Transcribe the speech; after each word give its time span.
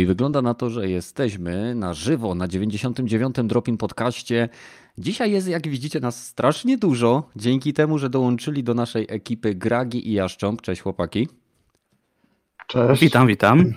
I 0.00 0.06
wygląda 0.06 0.42
na 0.42 0.54
to, 0.54 0.70
że 0.70 0.90
jesteśmy 0.90 1.74
na 1.74 1.94
żywo 1.94 2.34
na 2.34 2.48
99. 2.48 3.36
Dropin 3.44 3.76
podcaście. 3.76 4.48
Dzisiaj 4.98 5.32
jest, 5.32 5.48
jak 5.48 5.68
widzicie, 5.68 6.00
nas 6.00 6.26
strasznie 6.26 6.78
dużo, 6.78 7.28
dzięki 7.36 7.72
temu, 7.72 7.98
że 7.98 8.10
dołączyli 8.10 8.64
do 8.64 8.74
naszej 8.74 9.06
ekipy 9.08 9.54
Gragi 9.54 10.08
i 10.08 10.12
Jaszcząb. 10.12 10.62
Cześć 10.62 10.82
chłopaki. 10.82 11.28
Cześć. 12.66 13.00
Witam, 13.02 13.26
witam. 13.26 13.74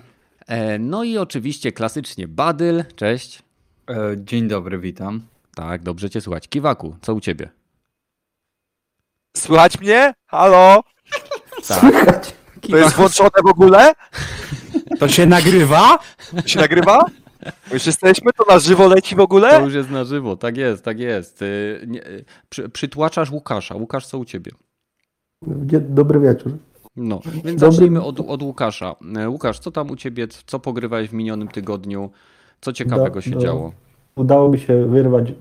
E, 0.48 0.80
no 0.80 1.04
i 1.04 1.18
oczywiście 1.18 1.72
klasycznie 1.72 2.28
Badyl. 2.28 2.84
Cześć. 2.96 3.44
E, 3.90 3.96
dzień 4.18 4.48
dobry, 4.48 4.80
witam. 4.80 5.22
Tak, 5.56 5.84
dobrze 5.84 6.10
cię 6.10 6.22
słychać. 6.22 6.48
Kiwaku, 6.48 6.96
co 7.02 7.14
u 7.14 7.20
ciebie? 7.20 7.50
Słychać 9.38 9.80
mnie? 9.80 10.14
Halo? 10.26 10.84
Tak. 11.68 12.34
To 12.70 12.78
jest 12.78 12.96
włączone 12.96 13.30
w 13.44 13.48
ogóle? 13.48 13.94
To 15.04 15.10
się 15.10 15.26
nagrywa? 15.26 16.00
To 16.42 16.48
się 16.48 16.60
nagrywa? 16.60 17.06
Już 17.74 17.86
jesteśmy? 17.86 18.32
To 18.34 18.54
na 18.54 18.60
żywo 18.60 18.88
leci 18.88 19.16
w 19.16 19.18
To 19.18 19.24
ogóle? 19.24 19.62
już 19.64 19.74
jest 19.74 19.90
na 19.90 20.04
żywo, 20.04 20.36
tak 20.36 20.58
jest, 20.58 20.84
tak 20.84 21.00
jest. 21.00 21.42
Y, 21.42 21.84
nie, 21.88 22.08
y, 22.08 22.26
Przy, 22.50 22.70
przytłaczasz 22.70 23.32
Łukasza. 23.32 23.76
Łukasz, 23.76 24.08
co 24.08 24.18
u 24.18 24.26
ciebie? 24.26 24.52
Dobry 25.90 26.20
wieczór. 26.20 26.52
No, 26.96 27.20
więc 27.44 27.62
Dobry- 27.62 27.72
zacznijmy 27.72 28.02
od, 28.04 28.20
od 28.20 28.44
Łukasza. 28.44 28.96
E, 29.18 29.30
Łukasz, 29.30 29.60
co 29.60 29.72
tam 29.72 29.92
u 29.92 29.96
ciebie, 29.96 30.28
co 30.46 30.60
pogrywałeś 30.60 31.10
w 31.10 31.14
minionym 31.14 31.48
tygodniu? 31.48 32.10
Co 32.62 32.74
ciekawego 32.74 33.16
Do- 33.16 33.22
się 33.22 33.32
do- 33.32 33.40
działo? 33.40 33.72
Udało 34.16 34.50
mi 34.50 34.60
się 34.60 34.86
wyrwać, 34.86 35.32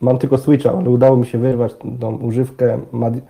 mam 0.00 0.18
tylko 0.18 0.38
Switcha, 0.38 0.70
ale 0.72 0.90
udało 0.90 1.16
mi 1.16 1.26
się 1.26 1.38
wyrwać 1.38 1.72
tą 2.00 2.16
używkę 2.16 2.80
Mad- 2.92 3.20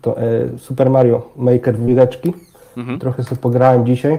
to, 0.00 0.18
e, 0.20 0.58
Super 0.58 0.90
Mario 0.90 1.30
Maker 1.36 1.76
dwójeczki. 1.76 2.32
Mhm. 2.76 2.98
Trochę 2.98 3.24
sobie 3.24 3.40
pograłem 3.40 3.86
dzisiaj, 3.86 4.18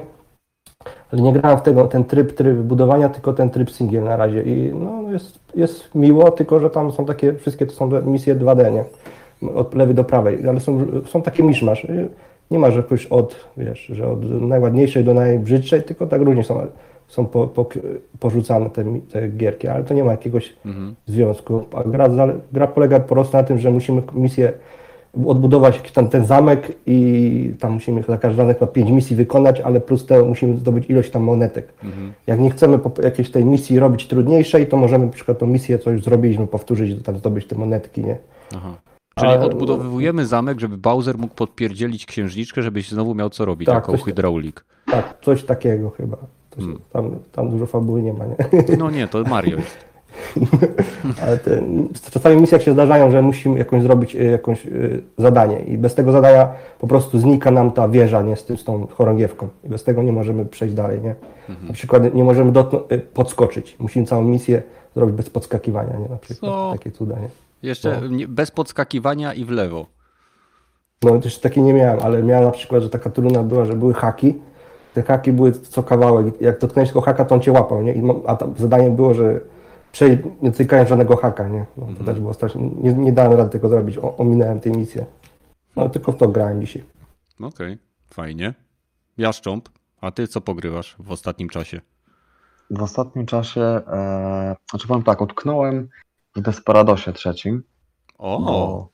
ale 1.11 1.21
nie 1.21 1.33
grałem 1.33 1.57
w 1.57 1.61
tego, 1.61 1.87
ten 1.87 2.03
tryb, 2.03 2.33
tryb 2.33 2.57
budowania, 2.57 3.09
tylko 3.09 3.33
ten 3.33 3.49
tryb 3.49 3.71
single 3.71 4.01
na 4.01 4.17
razie. 4.17 4.41
I 4.43 4.73
no, 4.75 5.11
jest, 5.11 5.39
jest 5.55 5.95
miło, 5.95 6.31
tylko 6.31 6.59
że 6.59 6.69
tam 6.69 6.91
są 6.91 7.05
takie, 7.05 7.33
wszystkie 7.33 7.65
to 7.65 7.73
są 7.73 8.01
misje 8.01 8.35
2D, 8.35 8.73
nie? 8.73 8.83
Od 9.55 9.75
lewej 9.75 9.95
do 9.95 10.03
prawej, 10.03 10.47
ale 10.49 10.59
są, 10.59 10.85
są 11.05 11.21
takie 11.21 11.43
miszmasz. 11.43 11.87
Nie 12.51 12.59
ma, 12.59 12.71
że 12.71 12.77
jakoś 12.77 13.05
od, 13.05 13.35
wiesz, 13.57 13.79
że 13.79 14.07
od 14.07 14.41
najładniejszej 14.41 15.03
do 15.03 15.13
najbrzydszej, 15.13 15.83
tylko 15.83 16.07
tak 16.07 16.21
różnie 16.21 16.43
są, 16.43 16.67
są 17.07 17.25
po, 17.25 17.47
po, 17.47 17.65
porzucane 18.19 18.69
te, 18.69 18.83
te 19.11 19.27
gierki, 19.29 19.67
ale 19.67 19.83
to 19.83 19.93
nie 19.93 20.03
ma 20.03 20.11
jakiegoś 20.11 20.53
Mhm. 20.65 20.95
związku. 21.07 21.63
A 21.75 21.83
gra, 21.83 22.09
gra 22.51 22.67
polega 22.67 22.99
po 22.99 23.15
prostu 23.15 23.37
na 23.37 23.43
tym, 23.43 23.59
że 23.59 23.71
musimy 23.71 24.01
misję 24.13 24.53
odbudować 25.25 25.91
tam 25.91 26.07
ten 26.09 26.25
zamek 26.25 26.71
i 26.85 27.53
tam 27.59 27.71
musimy 27.73 28.03
za 28.07 28.17
każdy 28.17 28.37
zamek 28.37 28.61
ma 28.61 28.67
pięć 28.67 28.91
misji 28.91 29.15
wykonać, 29.15 29.61
ale 29.61 29.81
plus 29.81 30.05
te 30.05 30.23
musimy 30.23 30.57
zdobyć 30.57 30.89
ilość 30.89 31.11
tam 31.11 31.23
monetek. 31.23 31.73
Mhm. 31.83 32.13
Jak 32.27 32.39
nie 32.39 32.49
chcemy 32.49 32.79
po- 32.79 33.01
jakiejś 33.01 33.31
tej 33.31 33.45
misji 33.45 33.79
robić 33.79 34.07
trudniejszej, 34.07 34.67
to 34.67 34.77
możemy 34.77 35.05
na 35.05 35.11
przykład 35.11 35.39
tą 35.39 35.47
misję, 35.47 35.79
co 35.79 35.91
już 35.91 36.03
zrobiliśmy, 36.03 36.47
powtórzyć, 36.47 37.03
tam 37.03 37.17
zdobyć 37.17 37.47
te 37.47 37.55
monetki, 37.55 38.03
nie? 38.03 38.17
Aha. 38.55 38.69
Czyli 39.19 39.31
Ale- 39.31 39.45
odbudowywujemy 39.45 40.25
zamek, 40.25 40.59
żeby 40.59 40.77
Bowser 40.77 41.17
mógł 41.17 41.35
podpierdzielić 41.35 42.05
księżniczkę, 42.05 42.61
żebyś 42.61 42.89
znowu 42.89 43.15
miał 43.15 43.29
co 43.29 43.45
robić 43.45 43.65
Tak, 43.65 43.75
jako 43.75 43.91
coś 43.91 44.01
tak- 44.01 44.05
hydraulik. 44.09 44.65
Tak, 44.91 45.17
coś 45.21 45.43
takiego 45.43 45.89
chyba. 45.89 46.17
Coś, 46.49 46.63
Hmm. 46.63 46.79
tam, 46.93 47.11
tam 47.31 47.49
dużo 47.49 47.65
fabuły 47.65 48.01
nie 48.01 48.13
ma, 48.13 48.25
nie? 48.25 48.35
No 48.77 48.89
nie, 48.91 49.07
to 49.07 49.23
Mario 49.23 49.57
jest. 49.57 49.77
Ale 51.23 51.37
te, 51.37 51.61
czasami 52.11 52.41
misjach 52.41 52.61
się 52.63 52.73
zdarzają, 52.73 53.11
że 53.11 53.21
musimy 53.21 53.59
jakąś 53.59 53.83
zrobić 53.83 54.15
y, 54.15 54.23
jakąś 54.23 54.65
y, 54.65 55.03
zadanie 55.17 55.59
i 55.59 55.77
bez 55.77 55.95
tego 55.95 56.11
zadania 56.11 56.49
po 56.79 56.87
prostu 56.87 57.19
znika 57.19 57.51
nam 57.51 57.71
ta 57.71 57.87
wieża, 57.89 58.21
nie, 58.21 58.35
z, 58.35 58.45
tym, 58.45 58.57
z 58.57 58.63
tą 58.63 58.87
chorągiewką. 58.87 59.47
I 59.63 59.69
bez 59.69 59.83
tego 59.83 60.03
nie 60.03 60.11
możemy 60.11 60.45
przejść 60.45 60.75
dalej, 60.75 61.01
nie? 61.01 61.15
Na 61.67 61.73
przykład 61.73 62.13
nie 62.13 62.23
możemy 62.23 62.53
y, 62.91 62.99
podskoczyć. 62.99 63.75
Musimy 63.79 64.05
całą 64.05 64.23
misję 64.23 64.63
zrobić 64.95 65.15
bez 65.15 65.29
podskakiwania, 65.29 65.97
nie? 65.97 66.09
Na 66.09 66.17
przykład 66.17 66.51
Co? 66.51 66.71
takie 66.71 66.91
cuda, 66.91 67.15
nie? 67.19 67.29
Jeszcze 67.63 68.01
No. 68.01 68.17
bez 68.27 68.51
podskakiwania 68.51 69.33
i 69.33 69.45
w 69.45 69.49
lewo. 69.49 69.85
No 71.03 71.19
też 71.19 71.39
takie 71.39 71.61
nie 71.61 71.73
miałem, 71.73 71.99
ale 72.03 72.23
miałem 72.23 72.45
na 72.45 72.51
przykład, 72.51 72.83
że 72.83 72.89
taka 72.89 73.09
trudna 73.09 73.43
była, 73.43 73.65
że 73.65 73.73
były 73.73 73.93
haki. 73.93 74.35
Te 74.93 75.03
haki 75.03 75.31
były 75.31 75.51
co 75.51 75.83
kawałek. 75.83 76.41
Jak 76.41 76.59
dotknąłeś 76.59 76.89
tego 76.89 77.01
haka, 77.01 77.25
to 77.25 77.35
on 77.35 77.41
cię 77.41 77.51
łapał, 77.51 77.83
nie? 77.83 77.93
I, 77.93 78.01
a 78.27 78.37
zadanie 78.57 78.89
było, 78.89 79.13
że 79.13 79.39
przejść, 79.95 80.23
nie 80.41 80.51
tykając 80.51 80.89
żadnego 80.89 81.17
haka, 81.17 81.47
nie? 81.47 81.65
No, 81.77 81.87
to 81.97 82.03
też 82.03 82.19
było 82.19 82.33
strasznie. 82.33 82.69
Nie, 82.69 82.93
nie 82.93 83.11
dałem 83.11 83.33
rady 83.33 83.49
tego 83.49 83.69
zrobić. 83.69 83.97
O, 83.97 84.17
ominąłem 84.17 84.59
tę 84.59 84.69
misję. 84.69 85.05
No 85.75 85.89
tylko 85.89 86.11
w 86.11 86.17
to 86.17 86.27
grałem 86.27 86.61
dzisiaj. 86.61 86.83
Okej, 87.41 87.77
fajnie. 88.09 88.53
Jaszcząb, 89.17 89.69
a 90.01 90.11
ty 90.11 90.27
co 90.27 90.41
pogrywasz 90.41 90.95
w 90.99 91.11
ostatnim 91.11 91.49
czasie? 91.49 91.81
W 92.69 92.83
ostatnim 92.83 93.25
czasie, 93.25 93.61
e, 93.61 94.55
znaczy 94.69 94.87
powiem 94.87 95.03
tak, 95.03 95.21
utknąłem 95.21 95.89
w 96.35 96.41
Desperadosie 96.41 97.13
trzecim. 97.13 97.63
O, 98.17 98.89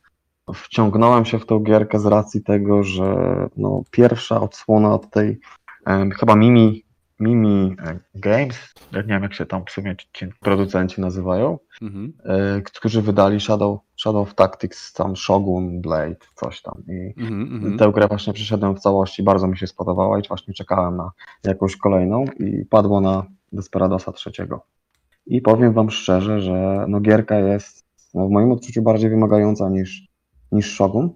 Wciągnąłem 0.54 1.26
się 1.26 1.40
w 1.40 1.46
tą 1.46 1.60
gierkę 1.60 2.00
z 2.00 2.06
racji 2.06 2.44
tego, 2.44 2.84
że 2.84 3.16
no, 3.58 3.84
pierwsza 3.92 4.42
odsłona 4.42 4.94
od 4.94 5.10
tej 5.10 5.40
e, 5.88 6.10
chyba 6.20 6.36
Mimi, 6.36 6.86
Mimi 7.22 7.76
e, 7.86 8.00
Games, 8.16 8.74
nie 8.94 9.04
wiem 9.04 9.24
jak 9.24 9.34
się 9.34 9.46
tam 9.46 9.66
w 9.66 9.72
sumie 9.72 9.96
ci 10.14 10.28
producenci 10.40 11.02
nazywają, 11.02 11.60
mhm. 11.82 12.14
e, 12.24 12.62
którzy 12.62 13.02
wydali 13.02 13.40
Shadow, 13.40 13.80
Shadow 13.98 14.28
of 14.28 14.36
Tactics, 14.36 14.94
tam 14.94 15.16
Shogun, 15.16 15.82
Blade, 15.82 16.16
coś 16.36 16.62
tam. 16.62 16.84
I 16.88 17.14
Mhm, 17.22 17.42
mhm. 17.42 17.78
Tę 17.78 17.92
grę 17.92 18.08
właśnie 18.08 18.34
przeszedłem 18.34 18.76
w 18.76 18.80
całości, 18.80 19.24
bardzo 19.24 19.48
mi 19.48 19.58
się 19.58 19.68
spodobała 19.68 20.20
i 20.20 20.28
właśnie 20.28 20.54
czekałem 20.54 20.98
na 20.98 21.12
jakąś 21.44 21.76
kolejną 21.76 22.26
i 22.40 22.66
padło 22.66 23.02
na 23.02 23.26
Desperadosa 23.52 24.12
trzeciego. 24.12 24.66
I 25.26 25.42
powiem 25.42 25.74
wam 25.74 25.90
szczerze, 25.90 26.42
że 26.42 26.86
no 26.88 27.00
gierka 27.00 27.40
jest 27.40 27.86
no 28.14 28.28
w 28.28 28.32
moim 28.32 28.52
odczuciu 28.52 28.82
bardziej 28.82 29.10
wymagająca 29.10 29.70
niż, 29.70 30.08
niż 30.52 30.76
Shogun. 30.76 31.10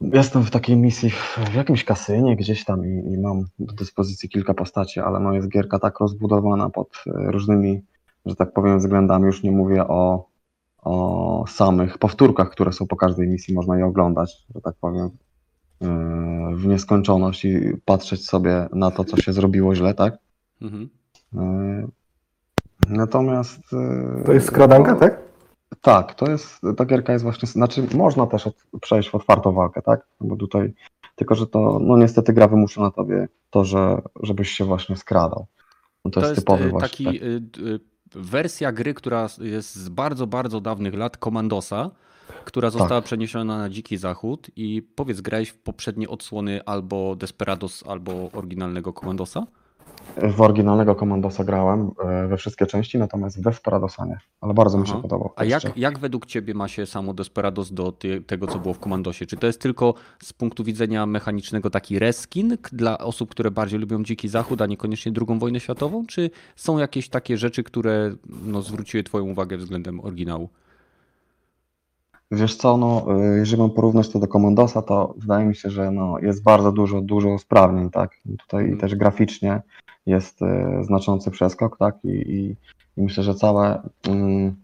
Jestem 0.00 0.42
w 0.42 0.50
takiej 0.50 0.76
misji 0.76 1.10
w, 1.10 1.38
w 1.50 1.54
jakimś 1.54 1.84
kasynie 1.84 2.36
gdzieś 2.36 2.64
tam 2.64 2.86
i, 2.86 3.12
i 3.12 3.18
mam 3.18 3.44
do 3.58 3.74
dyspozycji 3.74 4.28
kilka 4.28 4.54
postaci, 4.54 5.00
ale 5.00 5.20
no 5.20 5.32
jest 5.32 5.48
gierka 5.48 5.78
tak 5.78 6.00
rozbudowana 6.00 6.70
pod 6.70 6.88
e, 7.06 7.10
różnymi, 7.30 7.82
że 8.26 8.36
tak 8.36 8.52
powiem, 8.52 8.78
względami. 8.78 9.26
Już 9.26 9.42
nie 9.42 9.50
mówię 9.50 9.88
o, 9.88 10.28
o 10.78 11.44
samych 11.48 11.98
powtórkach, 11.98 12.50
które 12.50 12.72
są 12.72 12.86
po 12.86 12.96
każdej 12.96 13.28
misji, 13.28 13.54
można 13.54 13.78
je 13.78 13.86
oglądać, 13.86 14.46
że 14.54 14.60
tak 14.60 14.74
powiem, 14.80 15.10
yy, 15.80 16.56
w 16.56 16.66
nieskończoność 16.66 17.44
i 17.44 17.60
patrzeć 17.84 18.26
sobie 18.26 18.68
na 18.72 18.90
to, 18.90 19.04
co 19.04 19.16
się 19.16 19.32
zrobiło 19.32 19.74
źle, 19.74 19.94
tak? 19.94 20.18
Mhm. 20.62 20.88
Yy, 21.32 21.88
Natomiast. 22.88 23.60
To 24.26 24.32
jest 24.32 24.46
skradanka, 24.46 24.94
tak? 24.94 25.27
Tak, 25.80 26.14
to 26.14 26.30
jest, 26.30 26.60
ta 26.76 26.84
gierka 26.84 27.12
jest 27.12 27.22
właśnie, 27.22 27.48
znaczy 27.48 27.86
można 27.94 28.26
też 28.26 28.46
od, 28.46 28.54
przejść 28.80 29.10
w 29.10 29.14
otwartą 29.14 29.52
walkę, 29.52 29.82
tak? 29.82 30.06
Bo 30.20 30.36
tutaj, 30.36 30.74
tylko 31.16 31.34
że 31.34 31.46
to, 31.46 31.78
no 31.82 31.96
niestety 31.96 32.32
gra 32.32 32.48
wymusza 32.48 32.80
na 32.80 32.90
tobie 32.90 33.28
to, 33.50 33.64
że, 33.64 34.02
żebyś 34.22 34.50
się 34.50 34.64
właśnie 34.64 34.96
skradał. 34.96 35.46
No 36.04 36.10
to, 36.10 36.20
jest, 36.20 36.34
typowy 36.34 36.64
e, 36.64 36.68
właśnie. 36.68 36.88
taki 36.88 37.04
tak. 37.04 37.28
y, 37.28 37.66
y, 37.68 37.80
wersja 38.14 38.72
gry, 38.72 38.94
która 38.94 39.26
jest 39.40 39.76
z 39.76 39.88
bardzo, 39.88 40.26
bardzo 40.26 40.60
dawnych 40.60 40.94
lat, 40.94 41.16
Commandosa, 41.16 41.90
która 42.44 42.70
Tak. 42.70 42.78
została 42.78 43.02
przeniesiona 43.02 43.58
na 43.58 43.68
Dziki 43.68 43.96
Zachód 43.96 44.50
i 44.56 44.82
powiedz, 44.94 45.20
grałeś 45.20 45.48
w 45.48 45.58
poprzednie 45.58 46.08
odsłony 46.08 46.64
albo 46.64 47.16
Desperados, 47.16 47.84
albo 47.86 48.30
oryginalnego 48.32 48.92
Commandosa? 48.92 49.46
W 50.22 50.40
oryginalnego 50.40 50.94
Commandosa 50.94 51.44
grałem 51.44 51.90
e, 52.04 52.26
we 52.26 52.36
wszystkie 52.36 52.66
części, 52.66 52.98
natomiast 52.98 53.38
w 53.38 53.40
Desperadosa 53.40 54.06
nie. 54.06 54.18
Ale 54.40 54.54
bardzo 54.54 54.78
mi 54.78 54.86
się 54.86 54.92
Aha. 54.92 55.02
podobał. 55.02 55.32
A 55.36 55.44
jak, 55.44 55.76
jak 55.76 55.98
według 55.98 56.26
Ciebie 56.26 56.54
ma 56.54 56.68
się 56.68 56.86
samo 56.86 57.14
Desperados 57.14 57.72
do 57.72 57.92
ty, 57.92 58.20
tego, 58.20 58.46
co 58.46 58.58
było 58.58 58.74
w 58.74 58.78
Commandosie? 58.78 59.26
Czy 59.26 59.36
to 59.36 59.46
jest 59.46 59.60
tylko 59.60 59.94
z 60.22 60.32
punktu 60.32 60.64
widzenia 60.64 61.06
mechanicznego 61.06 61.70
taki 61.70 61.98
reskin 61.98 62.56
dla 62.72 62.98
osób, 62.98 63.30
które 63.30 63.50
bardziej 63.50 63.80
lubią 63.80 64.02
Dziki 64.02 64.28
Zachód, 64.28 64.62
a 64.62 64.66
niekoniecznie 64.66 65.12
II 65.28 65.38
wojnę 65.38 65.60
światową? 65.60 66.06
Czy 66.06 66.30
są 66.56 66.78
jakieś 66.78 67.08
takie 67.08 67.36
rzeczy, 67.36 67.62
które 67.62 68.14
no, 68.44 68.62
zwróciły 68.62 69.02
Twoją 69.02 69.24
uwagę 69.24 69.56
względem 69.56 70.00
oryginału? 70.00 70.48
Wiesz 72.30 72.54
co, 72.56 72.76
no, 72.76 73.06
y, 73.34 73.38
jeżeli 73.38 73.62
mam 73.62 73.70
porównać 73.70 74.08
to 74.08 74.18
do 74.18 74.26
Commandosa, 74.26 74.82
to 74.82 75.14
wydaje 75.16 75.46
mi 75.46 75.54
się, 75.56 75.70
że 75.70 75.90
no, 75.90 76.18
jest 76.18 76.42
bardzo 76.42 76.72
dużo, 76.72 77.00
dużo 77.00 77.28
usprawnień, 77.28 77.90
tak? 77.90 78.10
Tutaj 78.38 78.64
Mhm. 78.64 78.80
też 78.80 78.94
graficznie 78.94 79.62
jest 80.08 80.42
y, 80.42 80.84
znaczący 80.84 81.30
przeskok, 81.30 81.78
tak? 81.78 81.96
I, 82.04 82.08
i, 82.08 82.56
i 82.96 83.02
myślę, 83.02 83.22
że 83.24 83.34
cały 83.34 83.74
mm, 84.08 84.56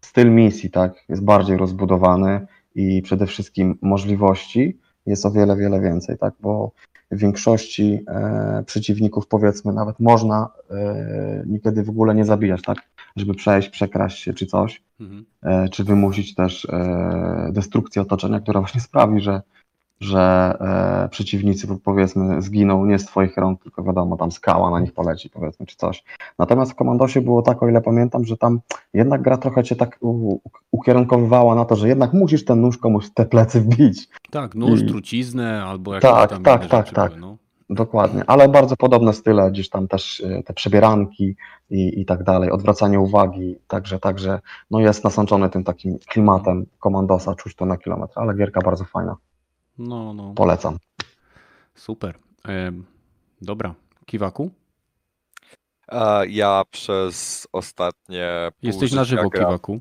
styl 0.00 0.30
misji, 0.30 0.70
tak, 0.70 1.04
jest 1.08 1.24
bardziej 1.24 1.56
rozbudowany 1.56 2.46
i 2.74 3.02
przede 3.02 3.26
wszystkim 3.26 3.78
możliwości 3.82 4.78
jest 5.06 5.26
o 5.26 5.30
wiele, 5.30 5.56
wiele 5.56 5.80
więcej, 5.80 6.18
tak? 6.18 6.34
Bo 6.40 6.70
w 7.10 7.18
większości 7.18 8.04
e, 8.08 8.62
przeciwników, 8.66 9.26
powiedzmy, 9.26 9.72
nawet 9.72 10.00
można 10.00 10.48
e, 10.70 11.44
niekiedy 11.46 11.82
w 11.82 11.90
ogóle 11.90 12.14
nie 12.14 12.24
zabijać, 12.24 12.62
tak? 12.62 12.78
Żeby 13.16 13.34
przejść, 13.34 13.68
przekraść 13.68 14.22
się 14.22 14.32
czy 14.32 14.46
coś. 14.46 14.82
Mhm. 15.00 15.24
e, 15.42 15.68
czy 15.68 15.84
wymusić 15.84 16.34
też 16.34 16.64
e, 16.64 17.50
destrukcję 17.52 18.02
otoczenia, 18.02 18.40
która 18.40 18.60
właśnie 18.60 18.80
sprawi, 18.80 19.20
że, 19.20 19.42
że 20.04 20.56
e, 21.04 21.08
przeciwnicy 21.08 21.68
powiedzmy 21.84 22.42
zginą 22.42 22.86
nie 22.86 22.98
z 22.98 23.04
twoich 23.06 23.36
rąk, 23.36 23.62
tylko 23.62 23.82
wiadomo, 23.82 24.16
tam 24.16 24.32
skała 24.32 24.70
na 24.70 24.80
nich 24.80 24.92
poleci 24.92 25.30
powiedzmy, 25.30 25.66
czy 25.66 25.76
coś. 25.76 26.04
Natomiast 26.38 26.72
w 26.72 26.74
Komandosie 26.74 27.20
było 27.20 27.42
tak, 27.42 27.62
o 27.62 27.68
ile 27.68 27.80
pamiętam, 27.80 28.24
że 28.24 28.36
tam 28.36 28.60
jednak 28.94 29.22
gra 29.22 29.36
trochę 29.36 29.64
cię 29.64 29.76
tak 29.76 29.98
u, 30.00 30.38
ukierunkowywała 30.70 31.54
na 31.54 31.64
to, 31.64 31.76
że 31.76 31.88
jednak 31.88 32.12
musisz 32.12 32.44
ten 32.44 32.60
nóż 32.60 32.78
komuś 32.78 33.10
te 33.14 33.26
plecy 33.26 33.60
wbić. 33.60 34.08
Tak, 34.30 34.54
nóż, 34.54 34.80
I- 34.82 34.86
truciznę 34.86 35.64
albo 35.64 35.94
jakieś 35.94 36.10
Tak, 36.10 36.30
tam 36.30 36.42
tak, 36.42 36.66
tak, 36.66 36.90
tak. 36.90 37.12
no. 37.20 37.36
Dokładnie, 37.70 38.22
ale 38.26 38.48
bardzo 38.48 38.76
podobne 38.76 39.12
style, 39.12 39.50
gdzieś 39.50 39.68
tam 39.68 39.88
też 39.88 40.20
e, 40.20 40.42
te 40.42 40.52
przebieranki 40.54 41.36
i, 41.70 42.00
i 42.00 42.04
tak 42.04 42.22
dalej, 42.22 42.50
odwracanie 42.50 43.00
uwagi, 43.00 43.56
także, 43.68 43.98
także 43.98 44.40
no 44.70 44.80
jest 44.80 45.04
nasączony 45.04 45.50
tym 45.50 45.64
takim 45.64 45.98
klimatem 46.08 46.66
komandosa, 46.78 47.34
czuć 47.34 47.54
to 47.54 47.66
na 47.66 47.76
kilometr, 47.76 48.12
ale 48.16 48.34
gierka 48.34 48.60
bardzo 48.60 48.84
fajna, 48.84 49.16
No, 49.78 50.14
no, 50.14 50.34
polecam. 50.34 50.78
super. 51.74 52.18
Dobra, 53.40 53.74
Kiwaku? 54.06 54.50
Ja 56.28 56.62
przez 56.70 57.46
ostatnie. 57.52 58.50
Jesteś 58.62 58.92
na 58.92 59.04
żywo, 59.04 59.22
gram- 59.22 59.38
Kiwaku. 59.38 59.80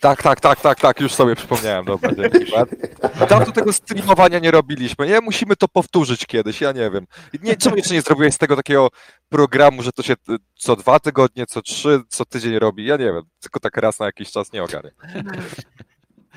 Tak, 0.00 0.22
tak, 0.22 0.40
tak, 0.40 0.60
tak, 0.60 0.80
tak, 0.80 1.00
już 1.00 1.14
sobie 1.14 1.36
przypomniałem, 1.36 1.84
dobra, 1.84 2.14
dzięki. 2.14 2.52
Dawno 3.30 3.52
tego 3.52 3.72
streamowania 3.72 4.38
nie 4.38 4.50
robiliśmy, 4.50 5.06
nie? 5.08 5.20
Musimy 5.20 5.56
to 5.56 5.68
powtórzyć 5.68 6.26
kiedyś, 6.26 6.60
ja 6.60 6.72
nie 6.72 6.90
wiem. 6.90 7.06
Nie, 7.42 7.56
czemu 7.56 7.76
jeszcze 7.76 7.94
nie 7.94 8.02
zrobiłeś 8.02 8.34
z 8.34 8.38
tego 8.38 8.56
takiego 8.56 8.88
programu, 9.28 9.82
że 9.82 9.92
to 9.92 10.02
się 10.02 10.12
y, 10.12 10.36
co 10.54 10.76
dwa 10.76 11.00
tygodnie, 11.00 11.46
co 11.46 11.62
trzy, 11.62 12.00
co 12.08 12.24
tydzień 12.24 12.58
robi? 12.58 12.86
Ja 12.86 12.96
nie 12.96 13.04
wiem, 13.04 13.22
tylko 13.40 13.60
tak 13.60 13.76
raz 13.76 13.98
na 13.98 14.06
jakiś 14.06 14.30
czas 14.30 14.52
nie 14.52 14.62
ogarnię. 14.62 14.90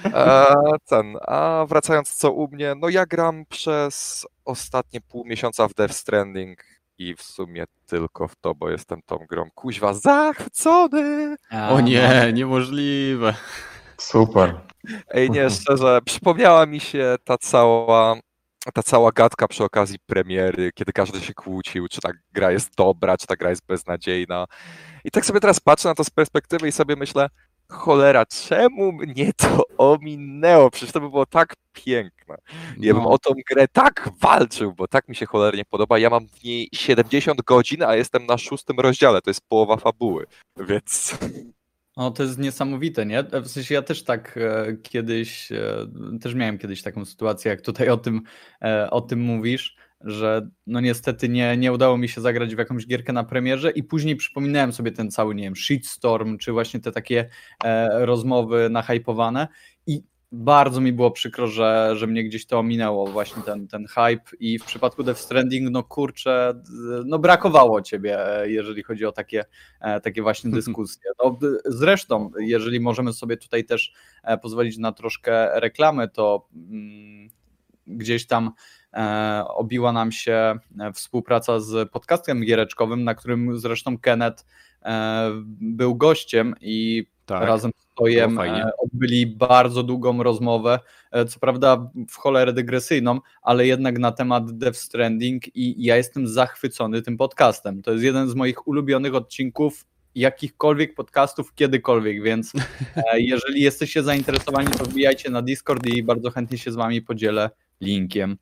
E, 0.06 0.56
ten, 0.86 1.18
a 1.28 1.66
wracając 1.70 2.16
co 2.16 2.32
u 2.32 2.48
mnie, 2.48 2.76
no 2.78 2.90
ja 2.90 3.06
gram 3.06 3.46
przez 3.50 4.28
ostatnie 4.46 5.02
pół 5.02 5.26
miesiąca 5.26 5.68
w 5.68 5.74
Death 5.74 5.94
Stranding 5.94 6.64
i 6.98 7.16
w 7.16 7.22
sumie 7.22 7.66
tylko 7.86 8.28
w 8.28 8.36
to, 8.36 8.56
bo 8.56 8.70
jestem 8.70 9.02
tą 9.06 9.18
grą 9.30 9.50
kuźwa 9.56 9.94
zachwycony. 9.94 11.36
O 11.70 11.80
nie, 11.80 12.32
niemożliwe. 12.34 13.34
Super. 13.98 14.62
Ej, 15.10 15.32
nie, 15.32 15.50
szczerze, 15.50 16.00
przypomniała 16.06 16.66
mi 16.66 16.80
się 16.80 17.16
ta 17.24 17.38
cała, 17.38 18.16
ta 18.74 18.84
cała 18.84 19.12
gadka 19.12 19.48
przy 19.48 19.64
okazji 19.64 19.98
premiery, 20.06 20.72
kiedy 20.76 20.94
każdy 20.94 21.22
się 21.22 21.34
kłócił, 21.34 21.88
czy 21.88 22.02
ta 22.02 22.10
gra 22.32 22.52
jest 22.52 22.76
dobra, 22.76 23.18
czy 23.18 23.28
ta 23.28 23.36
gra 23.36 23.50
jest 23.50 23.66
beznadziejna. 23.66 24.46
I 25.04 25.12
tak 25.12 25.26
sobie 25.26 25.40
teraz 25.40 25.60
patrzę 25.60 25.90
na 25.90 25.96
to 25.96 26.04
z 26.04 26.10
perspektywy 26.10 26.68
i 26.68 26.72
sobie 26.72 26.96
myślę, 26.96 27.30
cholera, 27.72 28.26
czemu 28.26 28.92
mnie 28.92 29.34
to 29.34 29.64
ominęło? 29.78 30.72
Przecież 30.72 30.92
to 30.94 31.02
by 31.02 31.10
było 31.10 31.26
tak 31.26 31.54
piękne. 31.74 32.36
Ja 32.80 32.94
bym 32.94 33.04
No. 33.04 33.10
o 33.10 33.18
tą 33.20 33.34
grę 33.52 33.68
tak 33.68 34.10
walczył, 34.22 34.74
bo 34.74 34.88
tak 34.88 35.08
mi 35.08 35.16
się 35.16 35.26
cholernie 35.26 35.64
podoba. 35.70 36.00
Ja 36.00 36.10
mam 36.10 36.28
w 36.28 36.44
niej 36.44 36.70
70 36.74 37.42
godzin, 37.42 37.84
a 37.84 37.96
jestem 37.96 38.26
na 38.26 38.38
szóstym 38.38 38.80
rozdziale, 38.80 39.22
to 39.22 39.30
jest 39.30 39.42
połowa 39.48 39.78
fabuły, 39.78 40.26
więc... 40.58 41.18
No 41.98 42.12
to 42.12 42.24
jest 42.24 42.38
niesamowite, 42.40 43.06
nie? 43.06 43.24
W 43.24 43.48
sensie 43.48 43.74
ja 43.76 43.82
też 43.82 44.04
tak 44.04 44.38
e, 44.38 44.78
kiedyś, 44.84 45.52
e, 45.52 45.88
też 46.22 46.36
miałem 46.36 46.58
kiedyś 46.58 46.82
taką 46.82 47.06
sytuację, 47.06 47.52
jak 47.52 47.62
tutaj 47.62 47.90
o 47.90 47.98
tym, 47.98 48.22
e, 48.64 48.90
o 48.92 49.02
tym 49.02 49.20
mówisz, 49.20 49.76
że 50.04 50.50
no 50.68 50.80
niestety 50.80 51.30
nie, 51.30 51.58
nie 51.58 51.72
udało 51.72 51.98
mi 51.98 52.10
się 52.10 52.22
zagrać 52.22 52.56
w 52.56 52.58
jakąś 52.58 52.88
gierkę 52.88 53.14
na 53.14 53.24
premierze 53.24 53.72
i 53.72 53.84
później 53.84 54.16
przypominałem 54.16 54.74
sobie 54.74 54.92
ten 54.92 55.12
cały, 55.12 55.36
nie 55.36 55.44
wiem, 55.44 55.56
shitstorm, 55.56 56.38
czy 56.38 56.52
właśnie 56.52 56.80
te 56.80 56.92
takie 56.92 57.30
e, 57.64 58.06
rozmowy 58.06 58.70
nahypowane 58.70 59.48
i 59.88 60.04
bardzo 60.32 60.82
mi 60.82 60.94
było 60.94 61.12
przykro, 61.12 61.48
że, 61.48 61.94
że 61.96 62.08
mnie 62.08 62.24
gdzieś 62.24 62.46
to 62.46 62.60
ominęło, 62.60 63.08
właśnie 63.08 63.44
ten, 63.44 63.68
ten 63.68 63.86
hype 63.88 64.38
i 64.40 64.60
w 64.60 64.66
przypadku 64.66 65.04
Death 65.04 65.20
Stranding, 65.20 65.72
no 65.72 65.84
kurczę, 65.84 66.62
no 67.06 67.20
brakowało 67.20 67.82
ciebie, 67.82 68.42
e, 68.42 68.52
jeżeli 68.52 68.84
chodzi 68.84 69.06
o 69.06 69.12
takie, 69.12 69.46
e, 69.82 70.02
takie 70.02 70.22
właśnie 70.22 70.52
dyskusje. 70.52 71.12
No, 71.24 71.40
zresztą, 71.66 72.32
jeżeli 72.40 72.80
możemy 72.80 73.14
sobie 73.14 73.38
tutaj 73.38 73.64
też 73.66 73.94
e, 74.24 74.38
pozwolić 74.38 74.78
na 74.78 74.92
troszkę 74.92 75.60
reklamy, 75.60 76.10
to 76.10 76.48
mm, 76.54 77.30
gdzieś 77.88 78.28
tam 78.28 78.52
obiła 79.48 79.92
nam 79.92 80.12
się 80.12 80.60
e, 80.80 80.94
współpraca 80.94 81.60
z 81.60 81.92
podcastem 81.92 82.42
giereczkowym, 82.42 83.04
na 83.04 83.16
którym 83.16 83.60
zresztą 83.60 83.98
Kenneth 83.98 84.46
e, 84.86 85.32
był 85.62 85.96
gościem 85.96 86.56
i 86.62 87.06
Tak. 87.26 87.48
razem 87.48 87.72
z 87.78 87.96
Tojem 87.96 88.40
e, 88.40 88.72
odbyli 88.78 89.28
bardzo 89.28 89.84
długą 89.84 90.24
rozmowę, 90.24 90.80
e, 91.12 91.26
co 91.26 91.40
prawda 91.40 91.90
w 92.10 92.16
cholerę 92.16 92.54
dygresyjną, 92.54 93.20
ale 93.42 93.68
jednak 93.68 94.00
na 94.00 94.12
temat 94.12 94.58
Death 94.58 94.78
Stranding 94.78 95.56
i 95.56 95.84
ja 95.84 95.98
jestem 95.98 96.28
zachwycony 96.28 97.02
tym 97.02 97.18
podcastem. 97.18 97.82
To 97.82 97.92
jest 97.92 98.04
jeden 98.04 98.30
z 98.30 98.36
moich 98.36 98.68
ulubionych 98.68 99.16
odcinków 99.16 99.86
jakichkolwiek 100.16 100.96
podcastów 100.96 101.54
kiedykolwiek, 101.56 102.24
więc 102.24 102.54
e, 102.96 103.20
jeżeli 103.32 103.62
jesteście 103.62 104.04
zainteresowani, 104.04 104.68
to 104.68 104.84
wbijajcie 104.84 105.30
na 105.30 105.42
Discord 105.42 105.88
i 105.88 106.04
bardzo 106.04 106.32
chętnie 106.32 106.58
się 106.58 106.72
z 106.72 106.76
wami 106.76 107.02
podzielę 107.02 107.50
linkiem. 107.82 108.38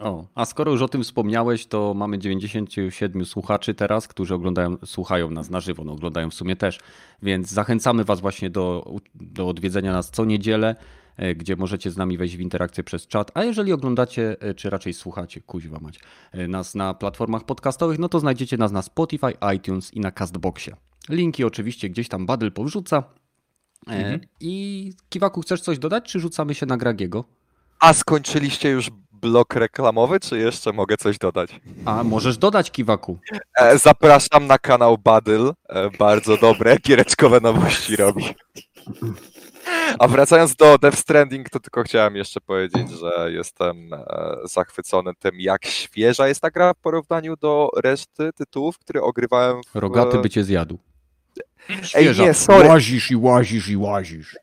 O, 0.00 0.26
a 0.34 0.44
skoro 0.44 0.72
już 0.72 0.82
o 0.82 0.88
tym 0.88 1.02
wspomniałeś, 1.02 1.66
to 1.66 1.94
mamy 1.94 2.18
97 2.18 3.24
słuchaczy 3.24 3.74
teraz, 3.74 4.08
którzy 4.08 4.34
oglądają, 4.34 4.76
słuchają 4.84 5.30
nas 5.30 5.50
na 5.50 5.60
żywo, 5.60 5.84
no 5.84 5.92
oglądają 5.92 6.30
w 6.30 6.34
sumie 6.34 6.56
też, 6.56 6.78
więc 7.22 7.50
zachęcamy 7.50 8.04
Was 8.04 8.20
właśnie 8.20 8.50
do, 8.50 8.94
do 9.14 9.48
odwiedzenia 9.48 9.92
nas 9.92 10.10
co 10.10 10.24
niedzielę, 10.24 10.76
e, 11.16 11.34
gdzie 11.34 11.56
możecie 11.56 11.90
z 11.90 11.96
nami 11.96 12.18
wejść 12.18 12.36
w 12.36 12.40
interakcję 12.40 12.84
przez 12.84 13.06
czat, 13.06 13.30
a 13.34 13.44
jeżeli 13.44 13.72
oglądacie, 13.72 14.36
e, 14.40 14.54
czy 14.54 14.70
raczej 14.70 14.94
słuchacie, 14.94 15.40
kuźwa 15.40 15.78
mać, 15.80 16.00
e, 16.32 16.48
nas 16.48 16.74
na 16.74 16.94
platformach 16.94 17.44
podcastowych, 17.44 17.98
no 17.98 18.08
to 18.08 18.20
znajdziecie 18.20 18.56
nas 18.56 18.72
na 18.72 18.82
Spotify, 18.82 19.32
iTunes 19.56 19.94
i 19.94 20.00
na 20.00 20.10
Castboxie. 20.10 20.76
Linki 21.08 21.44
oczywiście 21.44 21.90
gdzieś 21.90 22.08
tam 22.08 22.26
Badel 22.26 22.52
powrzuca. 22.52 23.02
Mhm. 23.86 24.20
I 24.40 24.92
Kiwaku, 25.08 25.40
chcesz 25.40 25.60
coś 25.60 25.78
dodać, 25.78 26.12
czy 26.12 26.20
rzucamy 26.20 26.54
się 26.54 26.66
na 26.66 26.76
Gragiego? 26.76 27.24
A 27.80 27.92
skończyliście 27.92 28.70
już 28.70 28.90
blok 29.24 29.54
reklamowy, 29.54 30.20
czy 30.20 30.38
jeszcze 30.38 30.72
mogę 30.72 30.96
coś 30.96 31.18
dodać? 31.18 31.60
A 31.84 32.04
możesz 32.04 32.38
dodać 32.38 32.70
Kiwaku. 32.70 33.18
E, 33.58 33.78
Zapraszam 33.78 34.46
na 34.46 34.58
kanał 34.58 34.98
Badyl. 34.98 35.52
E, 35.68 35.90
Bardzo 35.90 36.36
dobre 36.36 36.76
giereczkowe 36.86 37.40
nowości 37.40 37.96
robi. 37.96 38.24
A 39.98 40.08
wracając 40.08 40.56
do 40.56 40.78
Death 40.78 40.98
Stranding, 40.98 41.50
to 41.50 41.60
tylko 41.60 41.82
chciałem 41.82 42.16
jeszcze 42.16 42.40
powiedzieć, 42.40 42.90
że 42.90 43.32
jestem 43.32 43.94
e, 43.94 44.04
zachwycony 44.44 45.12
tym, 45.18 45.40
jak 45.40 45.66
świeża 45.66 46.28
jest 46.28 46.40
ta 46.40 46.50
gra 46.50 46.74
w 46.74 46.76
porównaniu 46.78 47.36
do 47.36 47.70
reszty 47.82 48.30
tytułów, 48.32 48.78
które 48.78 49.02
ogrywałem 49.02 49.60
w... 49.72 49.74
Rogaty 49.74 50.18
by 50.18 50.30
cię 50.30 50.44
zjadł. 50.44 50.78
Ej, 51.94 52.18
nie, 52.18 52.34
sorry. 52.34 52.68
Łazisz 52.68 53.10
i 53.10 53.16
łazisz 53.16 53.68
i 53.68 53.76
łazisz. 53.76 54.36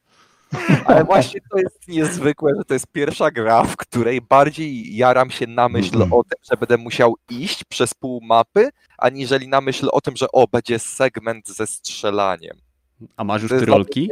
Ale 0.86 1.04
właśnie 1.04 1.40
to 1.52 1.58
jest 1.58 1.88
niezwykłe, 1.88 2.52
że 2.58 2.64
to 2.64 2.74
jest 2.74 2.88
pierwsza 2.88 3.32
gra, 3.32 3.64
w 3.64 3.78
której 3.78 4.22
bardziej 4.22 4.96
jaram 4.96 5.32
się 5.32 5.48
na 5.48 5.70
myśl 5.70 6.04
o 6.12 6.24
tym, 6.24 6.40
że 6.52 6.58
będę 6.58 6.78
musiał 6.78 7.16
iść 7.30 7.64
przez 7.64 7.94
pół 7.94 8.22
mapy, 8.22 8.70
aniżeli 8.98 9.48
na 9.48 9.62
myśl 9.62 9.90
o 9.92 10.02
tym, 10.02 10.16
że 10.16 10.32
o, 10.32 10.48
będzie 10.48 10.80
segment 10.80 11.48
ze 11.50 11.68
strzelaniem. 11.68 12.58
A 13.18 13.24
masz 13.24 13.42
już 13.42 13.52
tyrolki? 13.52 14.10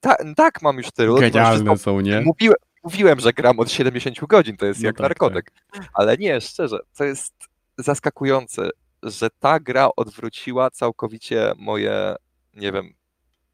Ta, 0.00 0.16
tak, 0.36 0.62
mam 0.62 0.76
już 0.76 0.90
tyrolki. 0.90 1.30
Genialne 1.30 1.78
są, 1.78 2.00
nie? 2.00 2.20
Mówiłem, 2.20 2.56
mówiłem, 2.84 3.20
że 3.20 3.32
gram 3.32 3.60
od 3.60 3.70
70 3.70 4.20
godzin, 4.20 4.56
to 4.56 4.66
jest 4.66 4.80
No 4.80 4.86
jak 4.86 4.96
tak, 4.96 5.02
narkotyk. 5.02 5.52
Ale 5.94 6.16
nie, 6.16 6.40
szczerze, 6.40 6.78
to 6.96 7.04
jest 7.04 7.34
zaskakujące, 7.78 8.70
że 9.02 9.28
ta 9.40 9.60
gra 9.60 9.88
odwróciła 9.96 10.70
całkowicie 10.70 11.52
moje, 11.56 12.14
nie 12.54 12.72
wiem, 12.72 12.94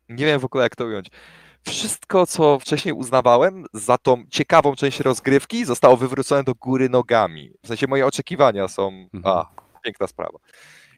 nie 0.09 0.27
wiem 0.27 0.41
w 0.41 0.45
ogóle 0.45 0.65
jak 0.65 0.77
to 0.77 0.87
ująć. 0.87 1.09
Wszystko, 1.65 2.27
co 2.27 2.59
wcześniej 2.59 2.95
uznawałem 2.95 3.65
za 3.73 3.99
tą 3.99 4.25
ciekawą 4.31 4.75
część 4.75 5.01
rozgrywki, 5.01 5.65
zostało 5.65 5.97
wywrócone 5.97 6.45
do 6.45 6.55
góry 6.55 6.89
nogami. 6.89 7.51
W 7.63 7.69
sensie 7.69 7.87
moje 7.87 8.07
oczekiwania 8.07 8.69
są. 8.69 9.09
Mhm. 9.15 9.23
A, 9.37 9.47
piękna 9.85 10.07
sprawa. 10.07 10.39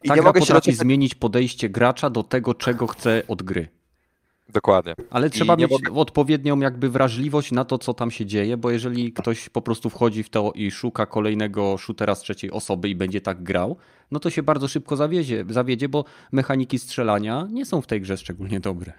I 0.03 0.07
Ta 0.07 0.15
nie 0.15 0.21
mogę 0.21 0.41
się 0.41 0.53
doczekać. 0.53 0.75
zmienić 0.79 1.15
podejście 1.15 1.69
gracza 1.69 2.09
do 2.09 2.23
tego, 2.23 2.53
czego 2.53 2.87
chce 2.87 3.23
od 3.27 3.43
gry. 3.43 3.67
Dokładnie. 4.49 4.95
Ale 5.09 5.29
trzeba 5.29 5.55
mieć 5.55 5.71
mogę- 5.71 5.93
odpowiednią 5.93 6.59
jakby 6.59 6.89
wrażliwość 6.89 7.51
na 7.51 7.65
to, 7.65 7.77
co 7.77 7.93
tam 7.93 8.11
się 8.11 8.25
dzieje, 8.25 8.57
bo 8.57 8.71
jeżeli 8.71 9.13
ktoś 9.13 9.49
po 9.49 9.61
prostu 9.61 9.89
wchodzi 9.89 10.23
w 10.23 10.29
to 10.29 10.51
i 10.55 10.71
szuka 10.71 11.05
kolejnego 11.05 11.77
shootera 11.77 12.15
z 12.15 12.21
trzeciej 12.21 12.51
osoby 12.51 12.89
i 12.89 12.95
będzie 12.95 13.21
tak 13.21 13.43
grał, 13.43 13.77
no 14.11 14.19
to 14.19 14.29
się 14.29 14.43
bardzo 14.43 14.67
szybko 14.67 14.95
zawiedzie, 14.95 15.45
zawiedzie, 15.49 15.89
bo 15.89 16.05
mechaniki 16.31 16.79
strzelania 16.79 17.47
nie 17.51 17.65
są 17.65 17.81
w 17.81 17.87
tej 17.87 18.01
grze 18.01 18.17
szczególnie 18.17 18.59
dobre. 18.59 18.93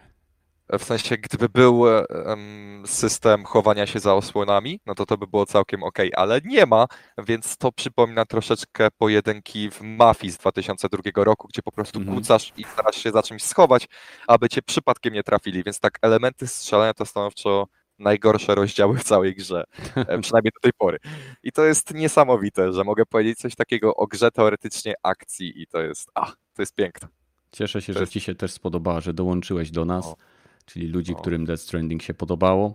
W 0.79 0.85
sensie, 0.85 1.17
gdyby 1.17 1.49
był 1.49 1.85
em, 1.89 2.83
system 2.87 3.45
chowania 3.45 3.87
się 3.87 4.01
za 4.01 4.15
osłonami, 4.15 4.81
no 4.87 4.95
to 4.95 5.07
to 5.07 5.19
by 5.19 5.27
było 5.27 5.47
całkiem 5.47 5.83
ok, 5.83 5.99
ale 6.17 6.41
nie 6.45 6.67
ma, 6.67 6.87
więc 7.19 7.57
to 7.57 7.73
przypomina 7.73 8.25
troszeczkę 8.25 8.89
pojedynki 8.99 9.71
w 9.71 9.81
Mafii 9.81 10.33
z 10.33 10.37
2002 10.39 11.25
roku, 11.25 11.49
gdzie 11.49 11.63
po 11.63 11.73
prostu 11.73 11.99
Mhm. 11.99 12.17
kucasz 12.19 12.53
i 12.57 12.65
starasz 12.65 12.97
się 12.97 13.11
za 13.11 13.23
czymś 13.23 13.43
schować, 13.43 13.89
aby 14.27 14.49
cię 14.49 14.63
przypadkiem 14.63 15.15
nie 15.15 15.23
trafili, 15.23 15.63
więc 15.65 15.81
tak 15.81 15.99
elementy 16.03 16.47
strzelania 16.47 16.95
to 16.95 17.07
stanowczo 17.07 17.67
najgorsze 17.99 18.55
rozdziały 18.55 18.99
w 18.99 19.05
całej 19.05 19.35
grze, 19.35 19.65
e, 19.97 20.19
przynajmniej 20.23 20.53
do 20.55 20.61
tej 20.61 20.73
pory. 20.73 20.99
I 21.43 21.53
to 21.53 21.65
jest 21.65 21.95
niesamowite, 21.95 22.73
że 22.73 22.85
mogę 22.85 23.07
powiedzieć 23.07 23.39
coś 23.39 23.55
takiego 23.55 23.97
o 23.97 24.07
grze 24.07 24.31
teoretycznie 24.31 24.95
akcji 25.03 25.63
i 25.63 25.67
to 25.67 25.81
jest, 25.83 26.11
a, 26.15 26.27
to 26.27 26.63
jest 26.63 26.75
piękne. 26.75 27.09
Cieszę 27.53 27.83
się, 27.83 27.93
To 27.93 27.99
że 27.99 28.03
jest- 28.03 28.13
ci 28.13 28.21
się 28.21 28.35
też 28.35 28.53
spodobała, 28.53 29.01
że 29.01 29.15
dołączyłeś 29.15 29.71
do 29.71 29.85
nas, 29.85 30.07
O. 30.07 30.17
czyli 30.67 30.89
ludzi, 30.89 31.13
O. 31.15 31.17
którym 31.17 31.45
Death 31.45 31.63
Stranding 31.63 32.03
się 32.03 32.15
podobało. 32.15 32.75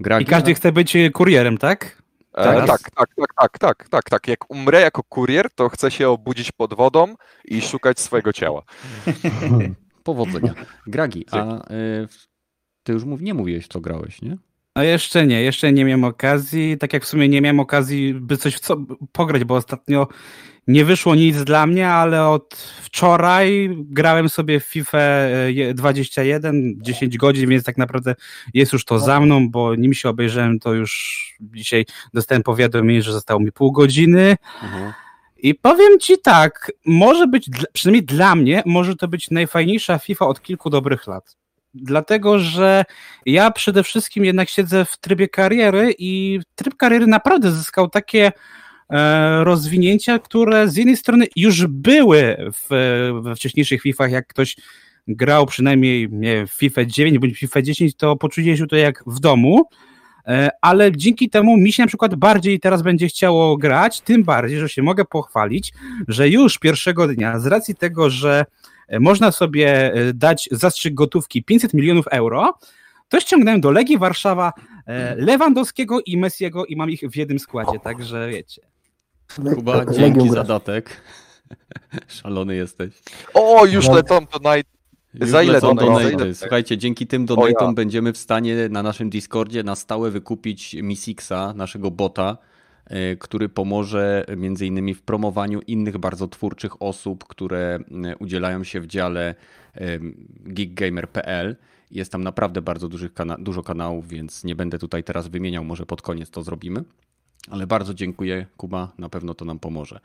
Gra 0.00 0.20
I 0.20 0.24
każdy 0.24 0.54
chce 0.54 0.72
być 0.72 0.96
e, 0.96 1.10
kurierem, 1.10 1.58
tak? 1.58 2.02
E, 2.34 2.44
tak, 2.44 2.66
tak, 2.66 2.90
tak, 2.94 3.10
tak, 3.36 3.58
tak, 3.58 3.88
tak, 3.88 4.10
tak. 4.10 4.28
Jak 4.28 4.50
umrę 4.50 4.80
jako 4.80 5.02
kurier, 5.02 5.50
to 5.54 5.68
chcę 5.68 5.90
się 5.90 6.08
obudzić 6.08 6.52
pod 6.52 6.74
wodą 6.74 7.14
i 7.44 7.60
szukać 7.60 8.00
swojego 8.00 8.32
ciała. 8.32 8.62
Powodzenia. 10.04 10.54
Gragi, 10.86 11.26
a 11.30 11.72
y, 11.72 12.08
ty 12.82 12.92
już 12.92 13.04
mów, 13.04 13.20
nie 13.20 13.34
mówiłeś, 13.34 13.68
co 13.68 13.80
grałeś, 13.80 14.22
nie? 14.22 14.36
No 14.76 14.82
jeszcze 14.82 15.26
nie, 15.26 15.42
jeszcze 15.42 15.72
nie 15.72 15.84
miałem 15.84 16.04
okazji, 16.04 16.78
tak 16.78 16.92
jak 16.92 17.04
w 17.04 17.08
sumie 17.08 17.28
nie 17.28 17.40
miałem 17.40 17.60
okazji, 17.60 18.14
by 18.14 18.36
coś 18.36 18.54
w 18.54 18.60
co 18.60 18.76
pograć, 19.12 19.44
bo 19.44 19.54
ostatnio 19.54 20.08
nie 20.66 20.84
wyszło 20.84 21.14
nic 21.14 21.44
dla 21.44 21.66
mnie, 21.66 21.88
ale 21.88 22.28
od 22.28 22.54
wczoraj 22.82 23.70
grałem 23.78 24.28
sobie 24.28 24.60
w 24.60 24.64
FIFA 24.64 24.98
e, 24.98 25.52
je- 25.52 25.74
21, 25.74 26.74
10 26.82 27.16
godzin, 27.16 27.50
więc 27.50 27.64
tak 27.64 27.78
naprawdę 27.78 28.14
jest 28.54 28.72
już 28.72 28.84
to 28.84 28.98
za 28.98 29.20
mną, 29.20 29.50
bo 29.50 29.74
nim 29.74 29.94
się 29.94 30.08
obejrzałem, 30.08 30.58
to 30.58 30.72
już 30.74 31.20
dzisiaj 31.40 31.86
dostałem 32.14 32.42
powiadomienie, 32.42 33.02
że 33.02 33.12
zostało 33.12 33.40
mi 33.40 33.52
pół 33.52 33.72
godziny. 33.72 34.36
Mhm. 34.62 34.92
I 35.42 35.54
powiem 35.54 35.98
ci 36.00 36.18
tak, 36.18 36.72
może 36.86 37.26
być, 37.26 37.50
przynajmniej 37.72 38.02
dla 38.02 38.34
mnie, 38.34 38.62
może 38.66 38.96
to 38.96 39.08
być 39.08 39.30
najfajniejsza 39.30 39.98
FIFA 39.98 40.26
od 40.26 40.42
kilku 40.42 40.70
dobrych 40.70 41.06
lat. 41.06 41.39
Dlatego, 41.74 42.38
że 42.38 42.84
ja 43.26 43.50
przede 43.50 43.82
wszystkim 43.82 44.24
jednak 44.24 44.48
siedzę 44.48 44.84
w 44.84 44.96
trybie 44.96 45.28
kariery 45.28 45.94
i 45.98 46.40
tryb 46.54 46.76
kariery 46.76 47.06
naprawdę 47.06 47.52
zyskał 47.52 47.88
takie 47.88 48.32
e, 48.90 49.44
rozwinięcia, 49.44 50.18
które 50.18 50.68
z 50.68 50.76
jednej 50.76 50.96
strony 50.96 51.26
już 51.36 51.66
były 51.66 52.36
w, 52.52 52.68
we 53.22 53.36
wcześniejszych 53.36 53.82
FIFach, 53.82 54.10
jak 54.10 54.26
ktoś 54.26 54.56
grał 55.08 55.46
przynajmniej 55.46 56.08
nie, 56.10 56.46
w 56.46 56.52
FIFA 56.52 56.84
9 56.84 57.18
bądź 57.18 57.38
FIFA 57.38 57.62
10, 57.62 57.96
to 57.96 58.16
poczuje 58.16 58.56
się 58.56 58.66
to 58.66 58.76
jak 58.76 59.04
w 59.06 59.20
domu, 59.20 59.68
E, 60.26 60.50
ale 60.60 60.92
dzięki 60.92 61.30
temu 61.30 61.56
mi 61.56 61.72
się 61.72 61.82
na 61.82 61.86
przykład 61.86 62.14
bardziej 62.14 62.60
teraz 62.60 62.82
będzie 62.82 63.08
chciało 63.08 63.56
grać, 63.56 64.00
tym 64.00 64.24
bardziej, 64.24 64.58
że 64.58 64.68
się 64.68 64.82
mogę 64.82 65.04
pochwalić, 65.04 65.72
że 66.08 66.28
już 66.28 66.58
pierwszego 66.58 67.08
dnia, 67.08 67.38
z 67.38 67.46
racji 67.46 67.74
tego, 67.74 68.10
że 68.10 68.44
można 69.00 69.32
sobie 69.32 69.92
e, 69.94 70.14
dać 70.14 70.48
zastrzyk 70.52 70.94
gotówki 70.94 71.44
500 71.44 71.74
milionów 71.74 72.06
euro, 72.10 72.58
to 73.08 73.20
ściągnąłem 73.20 73.60
do 73.60 73.70
Legii 73.70 73.98
Warszawa 73.98 74.52
e, 74.86 75.14
Lewandowskiego 75.14 76.00
i 76.06 76.16
Messiego 76.16 76.66
i 76.66 76.76
mam 76.76 76.90
ich 76.90 77.00
w 77.00 77.16
jednym 77.16 77.38
składzie, 77.38 77.78
także 77.80 78.28
wiecie. 78.28 78.62
Kuba, 79.54 79.86
dzięki 79.86 80.30
za 80.30 80.44
datek. 80.44 81.02
Szalony 82.08 82.56
jesteś. 82.56 82.92
O, 83.34 83.66
już 83.66 83.88
No. 83.88 83.94
lecą 83.94 84.26
to 84.26 84.38
naj... 84.38 84.62
Już 85.14 85.30
Za 85.30 85.42
ile 85.42 85.60
donaty. 85.60 86.34
Słuchajcie, 86.34 86.78
dzięki 86.78 87.06
tym 87.06 87.26
donatom 87.26 87.68
ja. 87.68 87.72
będziemy 87.72 88.12
w 88.12 88.18
stanie 88.18 88.68
na 88.68 88.82
naszym 88.82 89.10
Discordzie 89.10 89.62
na 89.62 89.76
stałe 89.76 90.10
wykupić 90.10 90.74
Misixa, 90.82 91.52
naszego 91.54 91.90
bota, 91.90 92.38
który 93.18 93.48
pomoże 93.48 94.24
między 94.36 94.66
innymi 94.66 94.94
w 94.94 95.02
promowaniu 95.02 95.60
innych 95.66 95.98
bardzo 95.98 96.28
twórczych 96.28 96.82
osób, 96.82 97.24
które 97.24 97.78
y, 98.12 98.16
udzielają 98.16 98.64
się 98.64 98.80
w 98.80 98.86
dziale 98.86 99.34
y, 99.76 100.00
geekgamer.pl. 100.40 101.56
Jest 101.90 102.12
tam 102.12 102.24
naprawdę 102.24 102.62
bardzo 102.62 102.88
kana 103.14 103.36
dużo 103.38 103.62
kanałów, 103.62 104.08
więc 104.08 104.44
nie 104.44 104.54
będę 104.54 104.78
tutaj 104.78 105.04
teraz 105.04 105.28
wymieniał, 105.28 105.64
może 105.64 105.86
pod 105.86 106.02
koniec 106.02 106.30
to 106.30 106.42
zrobimy. 106.42 106.84
Ale 107.50 107.66
bardzo 107.66 107.94
dziękuję, 107.94 108.46
Kuba, 108.56 108.92
na 108.98 109.08
pewno 109.08 109.34
to 109.34 109.44
nam 109.44 109.58
pomoże. 109.58 110.00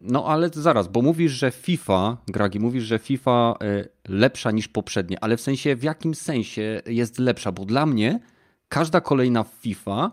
No 0.00 0.26
ale 0.26 0.50
zaraz, 0.52 0.88
bo 0.88 1.02
mówisz, 1.02 1.32
że 1.32 1.50
FIFA, 1.50 2.16
Gragi, 2.26 2.60
mówisz, 2.60 2.84
że 2.84 2.98
FIFA 2.98 3.54
y, 3.62 3.88
lepsza 4.08 4.50
niż 4.50 4.68
poprzednie, 4.68 5.24
ale 5.24 5.36
w 5.36 5.40
sensie, 5.40 5.76
w 5.76 5.82
jakim 5.82 6.14
sensie 6.14 6.82
jest 6.86 7.18
lepsza? 7.18 7.52
Bo 7.52 7.64
dla 7.64 7.86
mnie 7.86 8.20
każda 8.68 9.00
kolejna 9.00 9.44
FIFA 9.44 10.10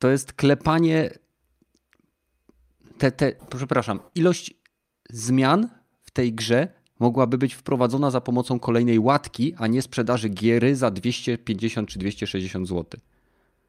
to 0.00 0.10
jest 0.10 0.32
klepanie, 0.32 1.10
te, 2.98 3.12
te, 3.12 3.32
przepraszam, 3.56 4.00
ilość 4.14 4.54
zmian 5.10 5.68
w 6.02 6.10
tej 6.10 6.32
grze 6.32 6.68
mogłaby 6.98 7.38
być 7.38 7.54
wprowadzona 7.54 8.10
za 8.10 8.20
pomocą 8.20 8.58
kolejnej 8.58 8.98
łatki, 8.98 9.54
a 9.58 9.66
nie 9.66 9.82
sprzedaży 9.82 10.28
giery 10.28 10.76
za 10.76 10.90
250 10.90 11.88
czy 11.88 11.98
260 11.98 12.68
zł. 12.68 13.00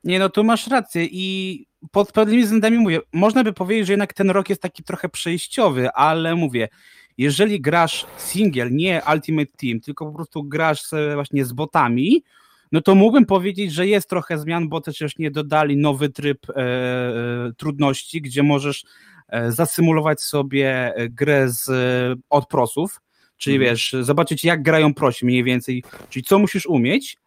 Nie, 0.04 0.20
no 0.20 0.30
tu 0.30 0.44
masz 0.44 0.68
rację 0.68 1.06
i 1.12 1.66
pod 1.92 2.12
pewnymi 2.12 2.44
względami 2.44 2.78
mówię, 2.78 3.00
można 3.14 3.44
by 3.44 3.54
powiedzieć, 3.54 3.88
że 3.88 3.94
jednak 3.94 4.14
ten 4.14 4.30
rok 4.30 4.50
jest 4.50 4.62
taki 4.62 4.84
trochę 4.84 5.10
przejściowy, 5.10 5.92
ale 5.92 6.36
mówię, 6.36 6.70
jeżeli 7.18 7.62
grasz 7.62 8.06
single, 8.18 8.72
nie 8.72 9.02
Ultimate 9.14 9.52
Team, 9.58 9.80
tylko 9.80 10.06
po 10.06 10.12
prostu 10.12 10.44
grasz 10.44 10.84
właśnie 11.16 11.46
z 11.46 11.54
botami, 11.54 12.24
no 12.72 12.82
to 12.82 12.96
mógłbym 12.96 13.26
powiedzieć, 13.26 13.74
że 13.74 13.88
jest 13.88 14.10
trochę 14.10 14.38
zmian, 14.38 14.70
bo 14.70 14.82
też 14.82 15.18
nie 15.18 15.32
dodali 15.32 15.78
nowy 15.78 16.10
tryb 16.10 16.50
e, 16.50 16.54
e, 16.56 17.52
trudności, 17.58 18.22
gdzie 18.22 18.44
możesz 18.44 18.84
e, 19.28 19.52
zasymulować 19.52 20.22
sobie 20.22 20.94
grę 21.10 21.50
z, 21.50 21.70
e, 21.70 22.22
od 22.30 22.48
prosów, 22.48 23.02
czyli 23.38 23.56
Mhm. 23.56 23.72
wiesz, 23.72 23.96
zobaczyć 24.02 24.44
jak 24.44 24.64
grają 24.64 24.94
prosi 24.94 25.26
mniej 25.26 25.44
więcej, 25.44 25.84
czyli 26.10 26.24
co 26.24 26.40
musisz 26.40 26.66
umieć, 26.66 27.18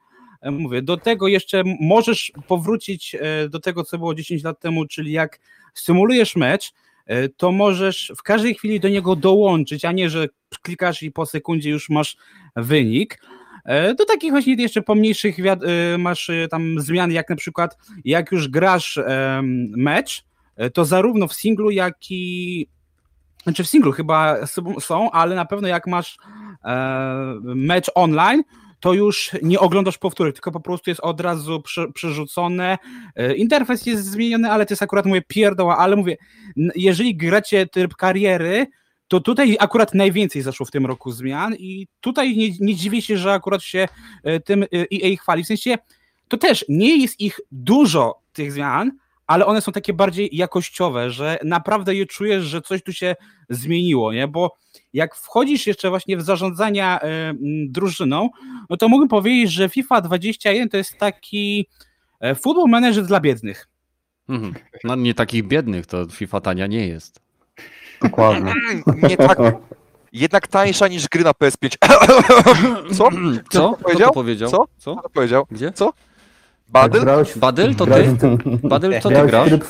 Mówię, 0.50 0.82
do 0.82 0.96
tego 0.96 1.28
jeszcze 1.28 1.62
możesz 1.80 2.32
powrócić 2.46 3.16
do 3.50 3.60
tego, 3.60 3.84
co 3.84 3.98
było 3.98 4.14
10 4.14 4.42
lat 4.44 4.60
temu, 4.60 4.86
czyli 4.86 5.12
jak 5.12 5.40
symulujesz 5.74 6.36
mecz, 6.36 6.72
to 7.36 7.52
możesz 7.52 8.12
w 8.18 8.22
każdej 8.22 8.54
chwili 8.54 8.80
do 8.80 8.88
niego 8.88 9.16
dołączyć, 9.16 9.84
a 9.84 9.92
nie, 9.92 10.10
że 10.10 10.28
klikasz 10.62 11.02
i 11.02 11.12
po 11.12 11.26
sekundzie 11.26 11.70
już 11.70 11.90
masz 11.90 12.16
wynik. 12.56 13.20
E, 13.64 13.94
Do 13.94 14.04
takich 14.04 14.30
właśnie 14.30 14.54
jeszcze 14.54 14.82
pomniejszych 14.82 15.36
e, 15.38 15.98
masz 15.98 16.30
e, 16.30 16.48
tam 16.48 16.80
zmian, 16.80 17.12
jak 17.12 17.30
na 17.30 17.36
przykład 17.36 17.78
jak 18.04 18.32
już 18.32 18.48
grasz 18.48 18.98
mecz, 19.76 20.24
to 20.74 20.84
zarówno 20.84 21.28
w 21.28 21.34
singlu, 21.34 21.70
jak 21.70 21.94
i 22.10 22.66
znaczy 23.42 23.64
w 23.64 23.68
singlu 23.68 23.92
chyba 23.92 24.46
są, 24.80 25.10
ale 25.10 25.36
na 25.36 25.44
pewno 25.44 25.68
jak 25.68 25.86
masz 25.86 26.16
mecz 27.42 27.90
online, 27.94 28.42
to 28.80 28.92
już 28.92 29.30
nie 29.42 29.60
oglądasz 29.60 29.98
powtórek, 29.98 30.34
tylko 30.34 30.50
po 30.50 30.60
prostu 30.60 30.90
jest 30.90 31.00
od 31.00 31.20
razu 31.20 31.62
prze, 31.62 31.92
przerzucone. 31.92 32.78
Interfejs 33.36 33.86
jest 33.86 34.04
zmieniony, 34.04 34.50
ale 34.50 34.66
to 34.66 34.72
jest 34.72 34.82
akurat 34.82 35.06
mówię 35.06 35.22
pierdoła, 35.22 35.78
ale 35.78 35.96
mówię, 35.96 36.16
jeżeli 36.74 37.16
gracie 37.16 37.66
tryb 37.66 37.94
kariery, 37.94 38.66
to 39.08 39.20
tutaj 39.20 39.56
akurat 39.60 39.94
najwięcej 39.94 40.42
zaszło 40.42 40.66
w 40.66 40.70
tym 40.70 40.86
roku 40.86 41.12
zmian 41.12 41.54
i 41.54 41.86
tutaj 42.00 42.36
nie, 42.36 42.48
nie 42.60 42.74
dziwię 42.74 43.02
się, 43.02 43.18
że 43.18 43.32
akurat 43.32 43.62
się 43.62 43.88
e, 44.22 44.40
tym 44.40 44.62
e, 44.62 44.66
EA 44.72 45.16
chwali. 45.16 45.44
W 45.44 45.46
sensie 45.46 45.78
to 46.28 46.36
też 46.36 46.64
nie 46.68 46.96
jest 46.96 47.20
ich 47.20 47.40
dużo 47.52 48.20
tych 48.32 48.52
zmian, 48.52 48.92
ale 49.26 49.46
one 49.46 49.60
są 49.60 49.72
takie 49.72 49.92
bardziej 49.92 50.28
jakościowe, 50.32 51.10
że 51.10 51.38
naprawdę 51.44 51.94
je 51.94 52.06
czujesz, 52.06 52.44
że 52.44 52.62
coś 52.62 52.82
tu 52.82 52.92
się 52.92 53.16
zmieniło, 53.50 54.12
nie? 54.12 54.28
Bo 54.28 54.56
jak 54.92 55.14
wchodzisz 55.16 55.66
jeszcze 55.66 55.90
właśnie 55.90 56.16
w 56.16 56.22
zarządzania 56.22 57.00
e, 57.00 57.34
drużyną, 57.68 58.30
no 58.70 58.76
to 58.76 58.88
mógłbym 58.88 59.08
powiedzieć, 59.08 59.52
że 59.52 59.68
FIFA 59.68 60.00
21 60.00 60.68
to 60.68 60.76
jest 60.76 60.98
taki 60.98 61.66
e, 62.20 62.34
football 62.34 62.70
manager 62.70 63.06
dla 63.06 63.20
biednych. 63.20 63.68
Mhm. 64.28 64.54
No 64.84 64.96
nie 64.96 65.14
takich 65.14 65.46
biednych, 65.46 65.86
to 65.86 66.06
FIFA 66.06 66.40
tania 66.40 66.66
nie 66.66 66.86
jest. 66.86 67.23
Dokładnie. 68.02 68.52
Nie 69.08 69.16
tak, 69.16 69.38
jednak 70.12 70.46
tańsza 70.46 70.88
niż 70.88 71.08
gry 71.08 71.24
na 71.24 71.30
PS5. 71.32 71.76
Co? 72.96 73.08
Co? 73.50 73.72
Kto 73.72 73.76
powiedział? 73.82 74.08
to 74.08 74.14
powiedział? 74.14 74.50
Co? 74.50 74.56
Co? 74.78 74.94
Co 74.94 75.02
to 75.02 75.08
powiedział? 75.08 75.46
Gdzie? 75.50 75.72
Badyl? 76.68 77.00
Grałeś, 77.00 77.38
Badyl, 77.38 77.74
to 77.74 77.86
ty? 77.86 78.16
Badyl, 78.62 79.00
co 79.00 79.08
ty 79.08 79.14
grałeś 79.14 79.30
grasz? 79.30 79.48
tryb, 79.48 79.64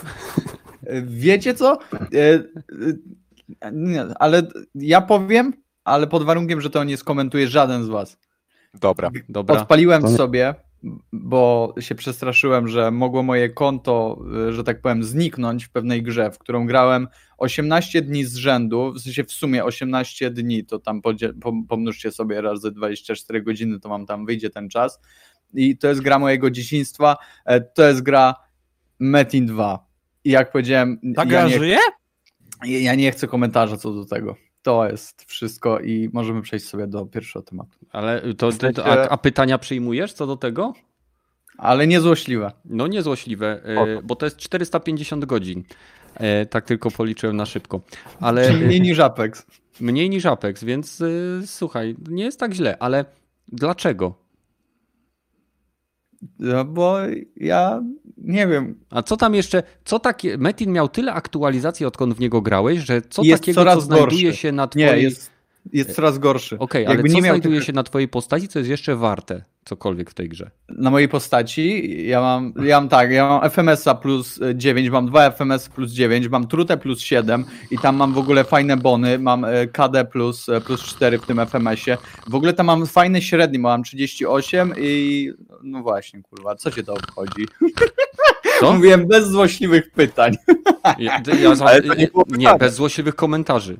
Wiecie 1.06 1.54
co? 1.54 1.78
E, 1.92 2.34
e, 3.60 3.72
nie, 3.72 4.04
ale 4.18 4.42
ja 4.74 5.00
powiem, 5.00 5.52
ale 5.84 6.06
pod 6.06 6.22
warunkiem, 6.24 6.60
że 6.60 6.70
to 6.70 6.84
nie 6.84 6.96
skomentuje 6.96 7.48
żaden 7.48 7.84
z 7.84 7.88
was. 7.88 8.16
Dobra. 8.74 9.10
Dobra. 9.28 9.60
Odpaliłem 9.60 10.02
To 10.02 10.08
sobie, 10.08 10.54
bo 11.12 11.74
się 11.80 11.94
przestraszyłem, 11.94 12.68
że 12.68 12.90
mogło 12.90 13.22
moje 13.22 13.50
konto, 13.50 14.24
y, 14.48 14.52
że 14.52 14.64
tak 14.64 14.80
powiem, 14.80 15.04
zniknąć 15.04 15.64
w 15.64 15.70
pewnej 15.70 16.02
grze, 16.02 16.30
w 16.30 16.38
którą 16.38 16.66
grałem 16.66 17.08
18 17.38 18.02
dni 18.02 18.24
z 18.24 18.34
rzędu, 18.34 18.92
w 18.92 19.00
sensie 19.00 19.24
w 19.24 19.32
sumie 19.32 19.64
18 19.64 20.30
dni, 20.30 20.64
to 20.64 20.78
tam 20.78 21.02
pomnóżcie 21.68 22.10
sobie 22.10 22.40
razy 22.40 22.70
24 22.70 23.42
godziny, 23.42 23.80
to 23.80 23.88
wam 23.88 24.06
tam 24.06 24.26
wyjdzie 24.26 24.50
ten 24.50 24.68
czas. 24.68 25.00
I 25.54 25.78
to 25.78 25.88
jest 25.88 26.00
gra 26.00 26.18
mojego 26.18 26.50
dzieciństwa, 26.50 27.16
e, 27.44 27.60
to 27.60 27.88
jest 27.88 28.02
gra 28.02 28.34
Metin 28.98 29.46
2. 29.46 29.86
I 30.24 30.30
jak 30.30 30.52
powiedziałem, 30.52 31.00
Ta 31.16 31.24
ja 31.24 31.48
nie, 31.48 31.58
żyje? 31.58 31.78
ja 32.64 32.94
nie 32.94 33.12
chcę 33.12 33.26
komentarza 33.26 33.76
co 33.76 33.92
do 33.92 34.04
tego. 34.04 34.36
To 34.62 34.88
jest 34.88 35.24
wszystko 35.24 35.80
i 35.80 36.10
możemy 36.12 36.42
przejść 36.42 36.66
sobie 36.66 36.86
do 36.86 37.06
pierwszego 37.06 37.42
tematu. 37.42 37.78
Ale 37.94 38.34
to, 38.34 38.52
to, 38.52 38.72
to, 38.72 38.86
a, 38.86 39.08
a 39.08 39.16
pytania 39.16 39.58
przyjmujesz 39.58 40.12
co 40.12 40.26
do 40.26 40.36
tego? 40.36 40.72
Ale 41.58 41.86
niezłośliwe. 41.86 42.52
No 42.64 42.86
niezłośliwe, 42.86 43.60
e, 43.64 44.02
bo 44.02 44.16
to 44.16 44.26
jest 44.26 44.36
450 44.36 45.24
godzin. 45.24 45.62
E, 46.14 46.46
Tak 46.46 46.64
tylko 46.64 46.90
policzyłem 46.90 47.36
na 47.36 47.46
szybko. 47.46 47.80
Ale 48.20 48.50
Czyli 48.52 48.64
mniej 48.66 48.80
niż 48.80 48.98
Apex. 48.98 49.46
mniej 49.80 50.10
niż 50.10 50.26
Apex, 50.26 50.64
więc 50.64 51.00
e, 51.00 51.06
słuchaj, 51.46 51.96
nie 52.08 52.24
jest 52.24 52.40
tak 52.40 52.52
źle, 52.54 52.76
ale 52.80 53.04
dlaczego? 53.48 54.14
No 56.38 56.64
bo 56.64 56.96
ja 57.36 57.82
nie 58.18 58.46
wiem. 58.46 58.78
A 58.90 59.02
co 59.02 59.16
tam 59.16 59.34
jeszcze, 59.34 59.62
co 59.84 59.98
takie, 59.98 60.38
Metin 60.38 60.72
miał 60.72 60.88
tyle 60.88 61.12
aktualizacji 61.12 61.86
odkąd 61.86 62.14
w 62.14 62.20
niego 62.20 62.42
grałeś, 62.42 62.78
że 62.78 63.02
co 63.02 63.22
Jest 63.22 63.42
takiego, 63.42 63.64
co 63.64 63.80
znajduje 63.80 64.22
gorszy. 64.24 64.36
się 64.40 64.52
na 64.52 64.62
Nie, 64.74 64.86
twojej... 64.86 65.02
jest, 65.04 65.30
jest 65.72 65.94
coraz 65.94 66.18
gorszy. 66.18 66.58
Okej, 66.58 66.86
ale 66.86 66.94
Jakby 66.94 67.08
co 67.08 67.14
nie 67.16 67.22
miał 67.22 67.32
znajduje 67.34 67.58
tych- 67.58 67.66
się 67.66 67.72
na 67.72 67.82
twojej 67.82 68.08
postaci, 68.08 68.48
co 68.48 68.58
jest 68.58 68.70
jeszcze 68.70 68.96
warte 68.96 69.44
cokolwiek 69.64 70.10
w 70.10 70.14
tej 70.14 70.28
grze? 70.28 70.50
Na 70.68 70.90
mojej 70.90 71.08
postaci 71.08 71.96
ja 72.06 72.20
mam, 72.20 72.52
ja 72.62 72.80
mam 72.80 72.88
tak, 72.88 73.10
ja 73.10 73.28
mam 73.28 73.50
FMS-a 73.50 73.94
plus 73.94 74.40
9, 74.54 74.90
mam 74.90 75.06
2 75.06 75.30
FMS 75.30 75.68
plus 75.68 75.92
9, 75.92 76.28
mam 76.28 76.46
trutę 76.46 76.76
plus 76.76 77.00
7 77.00 77.44
i 77.70 77.78
tam 77.78 77.96
mam 77.96 78.12
w 78.12 78.18
ogóle 78.18 78.44
fajne 78.44 78.76
bony, 78.76 79.18
mam 79.18 79.44
e, 79.44 79.66
KD 79.66 80.04
plus, 80.04 80.48
e, 80.48 80.60
plus 80.60 80.82
4 80.82 81.18
w 81.18 81.26
tym 81.26 81.40
FMS-ie. 81.40 81.96
W 82.28 82.34
ogóle 82.34 82.52
tam 82.52 82.66
mam 82.66 82.86
fajny 82.86 83.22
średni, 83.22 83.58
mam 83.58 83.82
38 83.82 84.74
i 84.78 85.30
no 85.62 85.82
właśnie, 85.82 86.22
kurwa, 86.22 86.54
co 86.56 86.70
cię 86.70 86.82
to 86.82 86.94
obchodzi? 86.94 87.46
Co? 88.60 88.72
Mówiłem 88.72 89.06
bez 89.06 89.28
złośliwych 89.28 89.90
pytań. 89.90 90.34
Ja, 90.98 91.22
ja, 91.42 91.54
Ale 91.60 91.82
to 91.82 91.94
nie 91.94 92.08
nie, 92.28 92.54
bez 92.58 92.74
złośliwych 92.74 93.14
komentarzy. 93.14 93.76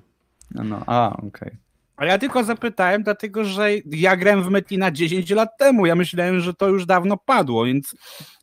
No, 0.50 0.64
no 0.64 0.82
a, 0.86 1.16
okej. 1.16 1.63
A 1.96 2.04
ja 2.06 2.18
tylko 2.18 2.44
zapytałem, 2.44 3.02
dlatego 3.02 3.44
że 3.44 3.70
ja 3.86 4.16
grałem 4.16 4.42
w 4.42 4.50
Metina 4.50 4.90
10 4.90 5.30
lat 5.30 5.58
temu. 5.58 5.86
Ja 5.86 5.94
myślałem, 5.94 6.40
że 6.40 6.54
to 6.54 6.68
już 6.68 6.86
dawno 6.86 7.16
padło, 7.16 7.64
więc 7.64 7.94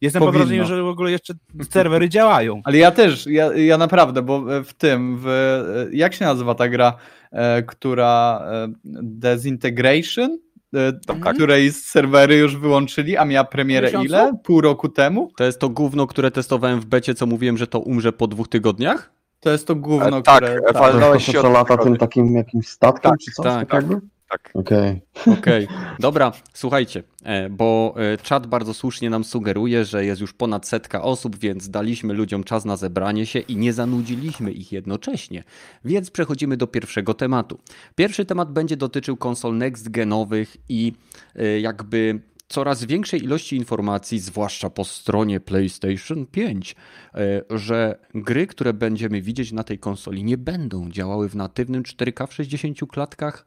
jestem 0.01 0.19
pod 0.19 0.35
wrażeniem, 0.35 0.65
że 0.65 0.83
w 0.83 0.87
ogóle 0.87 1.11
jeszcze 1.11 1.33
serwery 1.69 2.09
działają. 2.09 2.61
Ale 2.63 2.77
ja 2.77 2.91
też, 2.91 3.27
ja, 3.27 3.53
ja 3.55 3.77
naprawdę, 3.77 4.21
bo 4.21 4.63
w 4.63 4.73
tym, 4.73 5.17
w, 5.21 5.87
jak 5.91 6.13
się 6.13 6.25
nazywa 6.25 6.55
ta 6.55 6.69
gra, 6.69 6.93
e, 7.31 7.63
która 7.63 8.43
e, 8.51 8.67
Desintegration, 9.03 10.37
e, 10.73 10.93
tak. 10.93 11.35
której 11.35 11.71
serwery 11.71 12.37
już 12.37 12.57
wyłączyli, 12.57 13.17
a 13.17 13.25
miała 13.25 13.43
premierę 13.43 13.87
Miesiącu? 13.87 14.05
ile? 14.05 14.33
Pół 14.43 14.61
roku 14.61 14.89
temu? 14.89 15.31
To 15.37 15.43
jest 15.43 15.59
to 15.59 15.69
gówno, 15.69 16.07
które 16.07 16.31
testowałem 16.31 16.79
w 16.79 16.85
becie, 16.85 17.15
co 17.15 17.25
mówiłem, 17.25 17.57
że 17.57 17.67
to 17.67 17.79
umrze 17.79 18.13
po 18.13 18.27
dwóch 18.27 18.47
tygodniach? 18.47 19.20
To 19.41 19.49
jest 19.49 19.67
to 19.67 19.75
gówno, 19.75 20.17
E, 20.17 20.21
tak, 20.21 20.43
które... 20.43 20.73
Walnąłeś 20.73 21.25
to, 21.25 21.31
się 21.31 21.41
co 21.41 21.47
od 21.47 21.53
lata 21.53 21.77
tym 21.77 21.97
takim 21.97 22.35
jakimś 22.35 22.67
statkiem, 22.67 23.11
Tak, 23.11 23.19
czy 23.19 23.31
coś 23.31 23.45
tak, 23.45 23.69
takiego? 23.69 23.99
tak. 24.29 24.51
Okej. 24.53 25.01
Okej, 25.39 25.67
dobra, 25.99 26.31
słuchajcie, 26.53 27.03
e, 27.23 27.49
bo 27.49 27.95
e, 27.97 28.17
czat 28.17 28.47
bardzo 28.47 28.73
słusznie 28.73 29.09
nam 29.09 29.23
sugeruje, 29.23 29.85
że 29.85 30.05
jest 30.05 30.21
już 30.21 30.33
ponad 30.33 30.67
setka 30.67 31.01
osób, 31.01 31.39
więc 31.39 31.69
daliśmy 31.69 32.13
ludziom 32.13 32.43
czas 32.43 32.65
na 32.65 32.77
zebranie 32.77 33.25
się 33.25 33.39
i 33.39 33.55
nie 33.55 33.73
zanudziliśmy 33.73 34.51
ich 34.51 34.71
jednocześnie. 34.71 35.43
Więc 35.85 36.11
przechodzimy 36.11 36.57
do 36.57 36.67
pierwszego 36.67 37.13
tematu. 37.13 37.59
Pierwszy 37.95 38.25
temat 38.25 38.51
będzie 38.53 38.77
dotyczył 38.77 39.17
konsol 39.17 39.57
next-genowych 39.57 40.57
i 40.69 40.93
e, 41.35 41.59
jakby 41.59 42.19
coraz 42.51 42.85
większej 42.85 43.23
ilości 43.23 43.55
informacji, 43.55 44.19
zwłaszcza 44.19 44.69
po 44.69 44.85
stronie 44.85 45.39
PlayStation 45.39 46.25
5, 46.25 46.75
e, 47.15 47.41
że 47.49 47.99
gry, 48.15 48.47
które 48.47 48.73
będziemy 48.73 49.21
widzieć 49.21 49.51
na 49.51 49.63
tej 49.63 49.79
konsoli 49.79 50.23
nie 50.23 50.37
będą 50.37 50.89
działały 50.89 51.29
w 51.29 51.35
natywnym 51.35 51.83
4K 51.83 52.27
w 52.27 52.33
60 52.33 52.79
klatkach, 52.87 53.45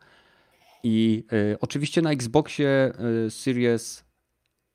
i 0.84 1.24
y, 1.32 1.56
oczywiście 1.60 2.02
na 2.02 2.10
Xboxie 2.10 2.92
y, 3.26 3.30
Series 3.30 4.04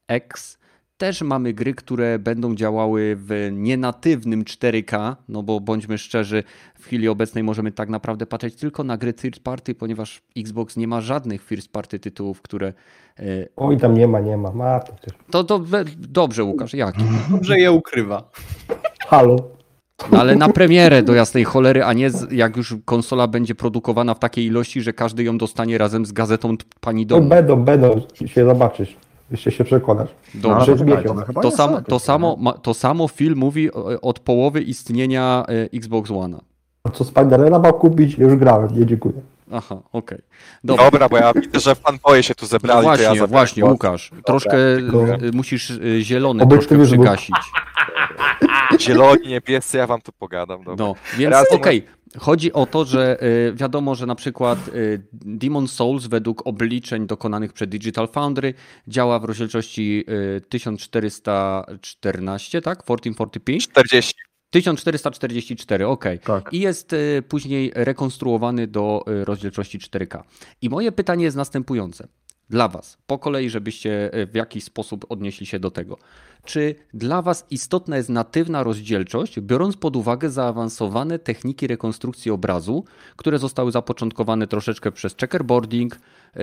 X 0.07 0.58
też 0.99 1.21
mamy 1.21 1.53
gry, 1.53 1.73
które 1.73 2.19
będą 2.19 2.55
działały 2.55 3.15
w 3.19 3.49
nienatywnym 3.51 4.43
4K, 4.43 5.15
no 5.29 5.43
bo 5.43 5.59
bądźmy 5.59 5.97
szczerzy, 5.97 6.43
w 6.79 6.85
chwili 6.85 7.07
obecnej 7.07 7.43
możemy 7.43 7.71
tak 7.71 7.89
naprawdę 7.89 8.25
patrzeć 8.25 8.55
tylko 8.55 8.83
na 8.83 8.97
gry 8.97 9.13
third 9.13 9.39
party, 9.39 9.75
ponieważ 9.75 10.21
Xbox 10.37 10.77
nie 10.77 10.87
ma 10.87 11.01
żadnych 11.01 11.43
first 11.43 11.71
party 11.71 11.99
tytułów, 11.99 12.41
które... 12.41 12.73
y, 13.19 13.47
Oj, 13.55 13.77
tam 13.77 13.93
nie 13.93 14.07
ma, 14.07 14.19
nie 14.19 14.37
ma. 14.37 14.51
Ma 14.51 14.79
to. 14.79 14.93
To, 15.31 15.43
to 15.43 15.61
dobrze, 15.97 16.43
Łukasz, 16.43 16.73
jaki? 16.73 17.01
Dobrze 17.31 17.59
je 17.59 17.71
ukrywa. 17.71 18.29
Halo. 19.07 19.35
No 20.11 20.19
ale 20.19 20.35
na 20.35 20.49
premierę 20.49 21.03
do 21.03 21.13
jasnej 21.13 21.43
cholery, 21.43 21.83
a 21.83 21.93
nie 21.93 22.09
z, 22.09 22.31
jak 22.31 22.57
już 22.57 22.75
konsola 22.85 23.27
będzie 23.27 23.55
produkowana 23.55 24.13
w 24.13 24.19
takiej 24.19 24.45
ilości, 24.45 24.81
że 24.81 24.93
każdy 24.93 25.23
ją 25.23 25.37
dostanie 25.37 25.77
razem 25.77 26.05
z 26.05 26.11
gazetą 26.11 26.55
pani 26.81 27.01
No 27.05 27.07
domu. 27.07 27.29
będą, 27.29 27.63
będą, 27.63 28.01
się 28.25 28.45
zobaczysz. 28.45 28.95
Jeszcze 29.31 29.51
się 29.51 29.63
przekonasz. 29.63 30.09
Dobrze. 30.33 30.75
No 30.75 31.15
chyba 31.25 31.41
To, 31.41 31.47
jest 31.47 31.57
sam, 31.57 31.83
to, 31.83 31.99
samo, 31.99 32.35
ma- 32.39 32.53
to 32.53 32.73
samo 32.73 33.07
film 33.07 33.37
mówi 33.39 33.73
o- 33.73 34.01
od 34.01 34.19
połowy 34.19 34.61
istnienia 34.61 35.45
e, 35.47 35.77
Xbox 35.77 36.11
One. 36.11 36.37
A 36.83 36.89
co 36.89 37.03
Spiderena 37.03 37.59
ma 37.59 37.73
kupić? 37.73 38.17
Już 38.17 38.35
grałem, 38.35 38.79
nie 38.79 38.85
dziękuję. 38.85 39.13
Aha, 39.51 39.77
okej. 39.93 40.17
Dobra. 40.63 40.83
Dobra, 40.85 41.09
bo 41.09 41.17
ja 41.17 41.33
widzę, 41.33 41.59
że 41.59 41.75
fanboye 41.75 42.23
się 42.23 42.35
tu 42.35 42.45
No 42.45 42.47
zebrali, 42.47 42.81
właśnie, 42.83 43.07
to 43.07 43.15
ja 43.15 43.27
właśnie. 43.27 43.65
Łukasz. 43.65 44.11
Troszkę 44.25 44.51
tylko- 44.77 45.05
e, 45.05 45.17
musisz 45.33 45.71
e, 45.71 46.01
zielony 46.01 46.47
troszkę 46.47 46.83
przygasić. 46.83 47.35
Zieloni, 48.79 49.27
niebiescy, 49.27 49.77
ja 49.77 49.87
wam 49.87 50.01
tu 50.01 50.11
pogadam. 50.11 50.63
Dobra. 50.63 50.85
No, 50.85 50.95
więc 51.17 51.35
okej. 51.51 51.85
Chodzi 52.17 52.53
o 52.53 52.65
to, 52.65 52.85
że 52.85 53.23
y, 53.23 53.53
wiadomo, 53.55 53.95
że 53.95 54.05
na 54.05 54.15
przykład 54.15 54.67
y, 54.67 55.03
Demon 55.13 55.67
Souls 55.67 56.07
według 56.07 56.47
obliczeń 56.47 57.07
dokonanych 57.07 57.53
przez 57.53 57.69
Digital 57.69 58.07
Foundry 58.07 58.53
działa 58.87 59.19
w 59.19 59.23
rozdzielczości 59.23 60.05
y, 60.37 60.41
1414, 60.49 62.61
tak? 62.61 62.83
1440p? 62.83 63.59
40. 63.59 64.13
1444, 64.49 65.87
okej. 65.87 66.19
Tak. 66.19 66.53
I 66.53 66.59
jest 66.59 66.93
y, 66.93 67.23
później 67.27 67.71
rekonstruowany 67.75 68.67
do 68.67 69.05
y, 69.07 69.25
rozdzielczości 69.25 69.79
4K. 69.79 70.23
I 70.61 70.69
moje 70.69 70.91
pytanie 70.91 71.23
jest 71.23 71.37
następujące. 71.37 72.07
Dla 72.49 72.67
Was, 72.67 72.97
po 73.07 73.19
kolei, 73.19 73.49
żebyście 73.49 74.15
y, 74.15 74.25
w 74.27 74.35
jakiś 74.35 74.63
sposób 74.63 75.05
odnieśli 75.09 75.45
się 75.45 75.59
do 75.59 75.71
tego. 75.71 75.97
Czy 76.45 76.75
dla 76.93 77.21
Was 77.21 77.45
istotna 77.49 77.97
jest 77.97 78.09
natywna 78.09 78.63
rozdzielczość, 78.63 79.39
biorąc 79.39 79.77
pod 79.77 79.95
uwagę 79.95 80.29
zaawansowane 80.29 81.19
techniki 81.19 81.67
rekonstrukcji 81.67 82.31
obrazu, 82.31 82.85
które 83.15 83.39
zostały 83.39 83.71
zapoczątkowane 83.71 84.47
troszeczkę 84.47 84.91
przez 84.91 85.15
checkerboarding, 85.15 85.99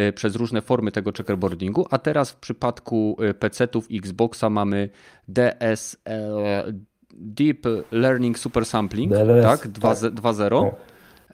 y, 0.08 0.12
przez 0.12 0.36
różne 0.36 0.62
formy 0.62 0.92
tego 0.92 1.12
checkerboardingu, 1.12 1.86
a 1.90 1.98
teraz 1.98 2.30
w 2.30 2.36
przypadku 2.36 3.16
y, 3.30 3.34
PC-ów 3.34 3.90
i 3.90 3.98
Xboxa 3.98 4.50
mamy 4.50 4.88
DSL, 5.28 6.36
Deep 7.16 7.66
Learning 7.92 8.38
Super 8.38 8.66
Sampling, 8.66 9.12
DLS, 9.12 9.44
tak? 9.44 9.60
tak. 9.60 9.70
2.0. 9.70 10.10
2.0. 10.10 10.70
Tak. 10.70 10.80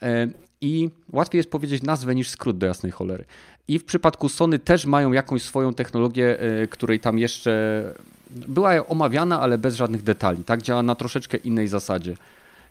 E, 0.02 0.28
I 0.60 0.90
łatwiej 1.12 1.38
jest 1.38 1.50
powiedzieć 1.50 1.82
nazwę 1.82 2.14
niż 2.14 2.28
skrót 2.28 2.58
do 2.58 2.66
jasnej 2.66 2.92
cholery. 2.92 3.24
I 3.68 3.78
w 3.78 3.84
przypadku 3.84 4.28
Sony 4.28 4.58
też 4.58 4.86
mają 4.86 5.12
jakąś 5.12 5.42
swoją 5.42 5.74
technologię, 5.74 6.40
e, 6.40 6.66
której 6.66 7.00
tam 7.00 7.18
jeszcze 7.18 7.84
była 8.30 8.86
omawiana, 8.86 9.40
ale 9.40 9.58
bez 9.58 9.74
żadnych 9.74 10.02
detali. 10.02 10.44
Tak 10.44 10.62
działa 10.62 10.82
na 10.82 10.94
troszeczkę 10.94 11.36
innej 11.36 11.68
zasadzie. 11.68 12.16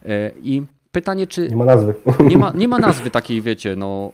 E, 0.06 0.30
I 0.42 0.62
pytanie, 0.92 1.26
czy 1.26 1.48
Nie 1.48 1.56
ma 1.56 1.64
nazwy. 1.64 1.94
nie 2.30 2.38
ma, 2.38 2.52
nie 2.54 2.68
ma 2.68 2.78
nazwy 2.78 3.10
takiej, 3.10 3.42
wiecie, 3.42 3.76
no 3.76 4.12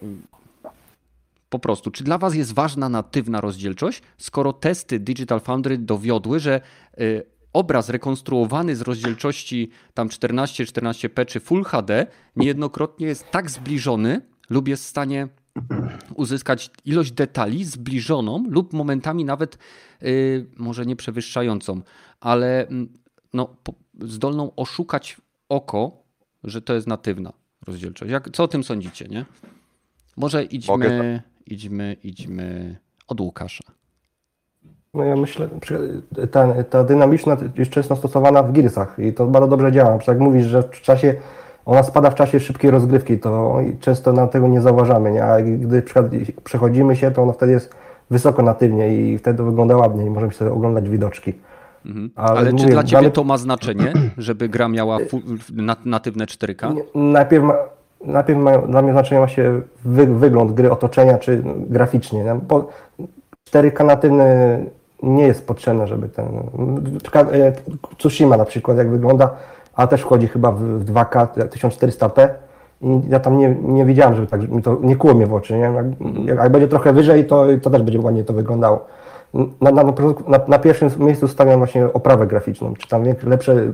po 1.51 1.59
prostu. 1.59 1.91
Czy 1.91 2.05
dla 2.05 2.19
Was 2.19 2.35
jest 2.35 2.55
ważna 2.55 2.89
natywna 2.89 3.41
rozdzielczość, 3.41 4.03
skoro 4.19 4.53
testy 4.53 4.99
Digital 4.99 5.41
Foundry 5.41 5.79
dowiodły, 5.79 6.41
że 6.41 6.61
y, 7.01 7.23
obraz 7.53 7.89
rekonstruowany 7.89 8.77
z 8.77 8.81
rozdzielczości 8.81 9.71
tam 9.95 10.09
14, 10.09 10.65
14p 10.65 11.27
czy 11.27 11.41
Full 11.41 11.65
HD 11.65 12.07
niejednokrotnie 12.37 13.07
jest 13.07 13.31
tak 13.31 13.51
zbliżony 13.51 14.21
lub 14.51 14.69
jest 14.69 14.85
w 14.85 14.89
stanie 14.89 15.29
uzyskać 16.15 16.71
ilość 16.85 17.13
detali 17.13 17.65
zbliżoną 17.65 18.45
lub 18.49 18.73
momentami 18.73 19.25
nawet 19.25 19.59
y, 20.03 20.47
może 20.57 20.87
nie 20.87 20.97
przewyższającą, 20.97 21.81
ale 22.21 22.67
mm, 22.67 22.89
no, 23.35 23.57
po, 23.63 23.73
zdolną 24.01 24.55
oszukać 24.57 25.17
oko, 25.49 26.03
że 26.45 26.63
to 26.63 26.75
jest 26.75 26.87
natywna 26.87 27.33
rozdzielczość. 27.67 28.13
Jak, 28.13 28.31
co 28.33 28.45
o 28.45 28.49
tym 28.49 28.65
sądzicie, 28.65 29.09
nie? 29.09 29.25
Może 30.17 30.45
idźmy, 30.45 30.73
Mogę 30.73 31.23
idźmy, 31.47 31.97
idźmy 32.03 32.79
od 33.07 33.21
Łukasza. 33.21 33.65
No 34.95 35.05
ja 35.05 35.17
myślę, 35.17 35.49
ta, 36.31 36.65
ta 36.65 36.85
dynamiczna 36.85 37.37
jest 37.59 37.71
często 37.71 37.97
stosowana 37.97 38.43
w 38.43 38.53
Gearsach 38.53 38.99
i 38.99 39.13
to 39.13 39.27
bardzo 39.27 39.49
dobrze 39.49 39.73
działa. 39.73 39.91
Na 39.91 39.99
przykład 39.99 40.15
Jak 40.15 40.25
mówisz, 40.25 40.47
że 40.47 40.63
w 40.63 40.81
czasie, 40.81 41.15
ona 41.69 41.83
spada 41.83 42.11
w 42.11 42.15
czasie 42.15 42.41
szybkiej 42.41 42.71
rozgrywki, 42.71 43.19
to 43.19 43.61
często 43.81 44.13
na 44.13 44.27
tego 44.27 44.49
nie 44.49 44.61
zauważamy, 44.61 45.11
nie? 45.13 45.25
a 45.25 45.43
gdy 45.43 45.83
przechodzimy 46.45 46.97
się, 46.97 47.11
to 47.11 47.23
ona 47.23 47.33
wtedy 47.33 47.53
jest 47.53 47.75
wysoko 48.11 48.43
natywnie 48.43 48.95
i 48.97 49.19
wtedy 49.19 49.43
wygląda 49.43 49.77
ładnie 49.77 50.07
i 50.07 50.11
możemy 50.11 50.33
sobie 50.33 50.53
oglądać 50.53 50.89
widoczki. 50.89 51.33
Mhm. 51.87 52.11
Ale 52.17 52.39
Ale, 52.39 52.49
czy 52.49 52.55
mówię, 52.55 52.69
dla 52.69 52.85
Ciebie 52.85 53.11
to 53.11 53.25
ma 53.25 53.37
znaczenie, 53.39 53.93
żeby 54.19 54.49
gra 54.49 54.69
miała 54.69 54.99
natywne 55.85 56.25
4K? 56.25 56.75
Nie, 56.75 56.83
Najpierw, 56.95 57.45
ma, 57.45 57.55
najpierw 58.05 58.39
mają, 58.39 58.67
dla 58.71 58.83
mnie 58.83 58.93
znaczenie 58.93 59.21
ma 59.21 59.29
się 59.29 59.61
wy, 59.85 60.07
wygląd 60.07 60.53
gry, 60.53 60.71
otoczenia 60.71 61.19
czy 61.19 61.43
graficznie. 61.57 62.25
nie? 62.25 62.35
Bo 62.35 62.69
4K 63.53 63.85
natywny 63.85 64.25
nie 65.03 65.27
jest 65.27 65.47
potrzebne, 65.47 65.87
żeby 65.87 66.09
ten. 66.09 66.27
e, 67.33 67.53
Tsushima 67.99 68.37
na 68.37 68.45
przykład, 68.45 68.77
jak 68.79 68.91
wygląda, 68.91 69.31
a 69.79 69.87
też 69.87 70.01
wchodzi 70.01 70.29
chyba 70.29 70.53
w, 70.53 70.61
w 70.61 70.93
2K 70.93 71.27
1400p. 71.27 72.29
I 72.81 73.01
ja 73.09 73.21
tam 73.21 73.39
nie, 73.39 73.57
nie 73.63 73.95
żeby 74.15 74.27
tak, 74.27 74.49
mi 74.49 74.63
to 74.63 74.79
nie 74.83 74.97
kuło 74.97 75.15
mnie 75.15 75.27
w 75.27 75.35
oczy. 75.35 75.53
Nie? 75.55 75.59
Jak, 75.59 75.87
jak, 76.25 76.53
będzie 76.53 76.69
trochę 76.69 76.93
wyżej, 76.93 77.27
to, 77.27 77.47
to 77.63 77.71
też 77.71 77.83
będzie 77.83 78.01
ładnie 78.01 78.25
to 78.25 78.33
wyglądało. 78.33 78.87
Na, 79.61 79.71
na, 79.71 79.83
na, 80.29 80.39
na, 80.49 80.59
pierwszym 80.59 80.91
miejscu 80.99 81.29
stawiam 81.29 81.59
właśnie 81.59 81.93
oprawę 81.93 82.27
graficzną, 82.27 82.75
czy 82.75 82.89
tam 82.89 83.05
lepszy 83.27 83.73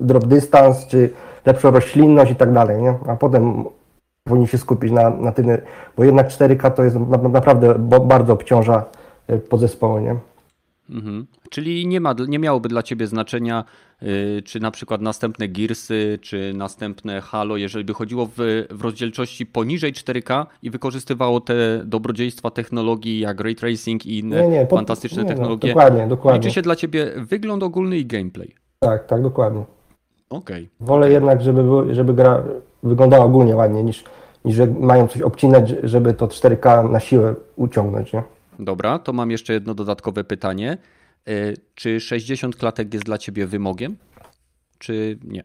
drop 0.00 0.24
dystans, 0.24 0.86
czy 0.86 1.10
lepszą 1.46 1.70
roślinność 1.70 2.32
i 2.32 2.36
tak 2.36 2.52
dalej, 2.52 2.82
nie? 2.82 2.94
A 3.06 3.16
potem 3.16 3.64
powinni 4.24 4.48
się 4.48 4.58
skupić 4.58 4.92
na, 4.92 5.10
na 5.10 5.32
tym, 5.32 5.46
bo 5.96 6.04
jednak 6.04 6.28
4K 6.28 6.70
to 6.70 6.84
jest 6.84 6.96
na, 6.96 7.16
na- 7.16 7.28
naprawdę 7.28 7.74
bardzo 8.04 8.32
obciąża 8.32 8.84
e, 9.26 9.38
podzespoły, 9.38 10.02
nie? 10.02 10.16
Mhm. 10.90 11.26
Czyli 11.50 11.86
nie, 11.86 12.00
ma, 12.00 12.14
nie 12.28 12.38
miałoby 12.38 12.68
dla 12.68 12.82
ciebie 12.82 13.06
znaczenia, 13.06 13.64
czy 14.44 14.60
na 14.60 14.70
przykład 14.70 15.00
następne 15.00 15.48
Gearsy, 15.48 16.18
czy 16.22 16.52
następne 16.54 17.20
Halo, 17.20 17.56
jeżeli 17.56 17.84
by 17.84 17.94
chodziło 17.94 18.26
w, 18.26 18.66
w 18.70 18.82
rozdzielczości 18.82 19.46
poniżej 19.46 19.92
4K 19.92 20.46
i 20.62 20.70
wykorzystywało 20.70 21.40
te 21.40 21.54
dobrodziejstwa 21.84 22.50
technologii 22.50 23.20
jak 23.20 23.40
ray 23.40 23.54
tracing 23.54 24.06
i 24.06 24.18
inne 24.18 24.42
Nie, 24.42 24.48
nie, 24.48 24.66
po- 24.66 24.76
fantastyczne 24.76 25.22
nie, 25.22 25.28
no, 25.28 25.34
technologie. 25.34 25.68
dokładnie, 25.68 26.06
dokładnie. 26.06 26.40
Liczy 26.40 26.54
się 26.54 26.62
dla 26.62 26.76
ciebie 26.76 27.12
wygląd 27.16 27.62
ogólny 27.62 27.98
i 27.98 28.06
gameplay. 28.06 28.54
Tak, 28.78 29.06
tak, 29.06 29.22
dokładnie. 29.22 29.64
Okej. 30.30 30.68
Wolę 30.80 31.10
jednak, 31.10 31.42
żeby, 31.42 31.94
żeby 31.94 32.14
gra 32.14 32.42
wyglądała 32.82 33.24
ogólnie 33.24 33.56
ładnie, 33.56 33.82
niż, 33.82 34.04
niż 34.44 34.56
że 34.56 34.66
mają 34.66 35.08
coś 35.08 35.22
obcinać, 35.22 35.74
żeby 35.82 36.14
to 36.14 36.26
4K 36.26 36.90
na 36.90 37.00
siłę 37.00 37.34
uciągnąć, 37.56 38.12
nie? 38.12 38.22
Dobra, 38.58 38.98
to 38.98 39.12
mam 39.12 39.30
jeszcze 39.30 39.52
jedno 39.52 39.74
dodatkowe 39.74 40.24
pytanie. 40.24 40.78
Y, 41.28 41.54
Czy 41.74 42.00
60 42.00 42.56
klatek 42.56 42.94
jest 42.94 43.06
dla 43.06 43.18
ciebie 43.18 43.46
wymogiem, 43.46 43.96
czy 44.78 45.18
nie? 45.24 45.42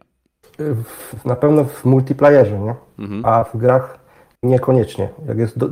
Na 1.24 1.36
pewno 1.36 1.64
w 1.64 1.84
multiplayerze, 1.84 2.58
nie? 2.58 2.74
Mhm. 2.98 3.24
A 3.24 3.44
w 3.44 3.56
grach 3.56 3.98
niekoniecznie. 4.42 5.08
Jak 5.28 5.38
jest 5.38 5.58
do, 5.58 5.68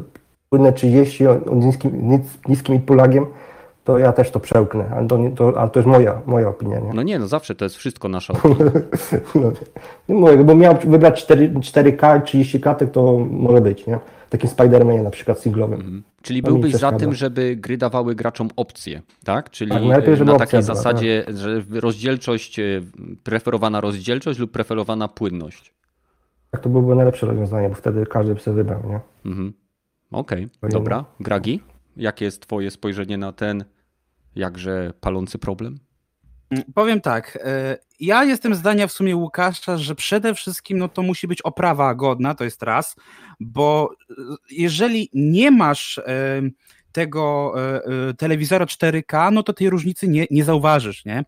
płynne 0.50 0.72
30 0.72 1.26
o, 1.26 1.40
niskim, 1.54 2.08
nis- 2.10 2.38
niskim 2.48 2.82
pulagiem, 2.82 3.26
to 3.84 3.98
ja 3.98 4.12
też 4.12 4.30
to 4.30 4.40
przełknę, 4.40 4.90
ale 4.96 5.08
to, 5.08 5.18
to, 5.36 5.60
ale 5.60 5.70
to 5.70 5.78
jest 5.78 5.88
moja, 5.88 6.22
moja 6.26 6.48
opinia, 6.48 6.80
nie? 6.80 6.92
No 6.94 7.02
nie, 7.02 7.18
no 7.18 7.26
zawsze 7.26 7.54
to 7.54 7.64
jest 7.64 7.76
wszystko 7.76 8.08
nasza 8.08 8.32
opinia. 8.38 8.70
No, 9.34 9.52
mówię, 10.08 10.34
gdybym 10.34 10.58
miał 10.58 10.78
wybrać 10.84 11.22
4, 11.22 11.50
4K, 11.50 12.22
30 12.22 12.60
klatek, 12.60 12.90
to 12.90 13.18
może 13.30 13.60
być, 13.60 13.86
nie? 13.86 13.98
W 14.26 14.30
takim 14.30 14.50
Spider-Manie 14.50 15.02
na 15.02 15.10
przykład 15.10 15.40
singlowym. 15.40 16.02
Czyli 16.22 16.42
To 16.42 16.48
byłbyś 16.48 16.72
za 16.74 16.92
tym, 16.92 17.14
żeby 17.14 17.56
gry 17.56 17.76
dawały 17.76 18.14
graczom 18.14 18.48
opcje, 18.56 19.02
tak? 19.24 19.50
Czyli 19.50 19.70
Tak, 19.70 19.82
najlepiej, 19.82 20.14
y, 20.14 20.16
żeby 20.16 20.32
na 20.32 20.38
takiej 20.38 20.60
była, 20.60 20.74
zasadzie, 20.74 21.24
że 21.34 21.62
rozdzielczość, 21.80 22.58
y, 22.58 22.82
preferowana 23.22 23.80
rozdzielczość 23.80 24.38
lub 24.38 24.50
preferowana 24.50 25.08
płynność. 25.08 25.74
Tak 26.50 26.60
to 26.60 26.68
byłoby 26.68 26.94
najlepsze 26.94 27.26
rozwiązanie, 27.26 27.68
bo 27.68 27.74
wtedy 27.74 28.06
każdy 28.06 28.34
by 28.34 28.40
sobie 28.40 28.56
wybrał, 28.56 28.80
nie? 28.88 29.00
Mhm. 29.30 29.52
Okej, 30.12 30.48
nie 30.62 30.68
dobra. 30.68 31.04
Gragi, 31.20 31.60
jakie 31.96 32.24
jest 32.24 32.40
twoje 32.40 32.70
spojrzenie 32.70 33.18
na 33.18 33.32
ten 33.32 33.64
jakże 34.36 34.92
palący 35.00 35.38
problem? 35.38 35.78
Mm, 36.50 36.64
Powiem 36.74 37.00
tak, 37.00 37.38
e, 37.44 37.78
ja 38.00 38.24
jestem 38.24 38.54
zdania 38.54 38.86
w 38.86 38.92
sumie 38.92 39.16
Łukasza, 39.16 39.78
że 39.78 39.94
przede 39.94 40.34
wszystkim 40.34 40.78
no 40.78 40.88
to 40.88 41.02
musi 41.02 41.28
być 41.28 41.42
oprawa 41.42 41.94
godna, 41.94 42.34
to 42.34 42.44
jest 42.44 42.62
raz, 42.62 42.96
bo 43.40 43.90
e, 44.10 44.14
jeżeli 44.50 45.10
nie 45.14 45.50
masz 45.50 45.98
e, 45.98 46.42
tego 46.92 47.54
telewizora 48.18 48.66
4K, 48.66 49.32
no 49.32 49.42
to 49.42 49.52
tej 49.52 49.70
różnicy 49.70 50.08
nie, 50.08 50.26
nie 50.30 50.44
zauważysz, 50.44 51.04
nie? 51.04 51.24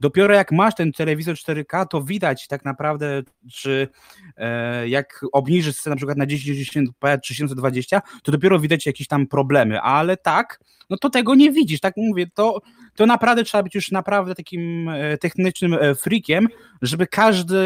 Dopiero 0.00 0.34
jak 0.34 0.52
masz 0.52 0.74
ten 0.74 0.92
telewizor 0.92 1.34
4K, 1.34 1.86
to 1.86 2.02
widać 2.02 2.46
tak 2.46 2.64
naprawdę, 2.64 3.22
czy 3.52 3.88
e, 4.36 4.88
jak 4.88 5.24
obniżysz 5.32 5.76
sobie 5.76 5.92
na 5.92 5.96
przykład 5.96 6.18
na 6.18 6.26
1080p 6.26 7.20
czy 7.20 7.34
720, 7.34 8.02
to 8.22 8.32
dopiero 8.32 8.58
widać 8.58 8.86
jakieś 8.86 9.06
tam 9.06 9.26
problemy, 9.26 9.80
ale 9.80 10.16
tak, 10.16 10.60
no 10.90 10.96
to 10.96 11.10
tego 11.10 11.34
nie 11.34 11.52
widzisz, 11.52 11.80
tak 11.80 11.94
mówię, 11.96 12.26
to 12.34 12.60
to 12.94 13.06
naprawdę 13.06 13.44
trzeba 13.44 13.62
być 13.62 13.74
już 13.74 13.90
naprawdę 13.90 14.34
takim 14.34 14.88
e, 14.88 15.18
technicznym 15.18 15.74
e, 15.74 15.94
freakiem, 15.94 16.48
żeby 16.82 17.06
każdy 17.06 17.58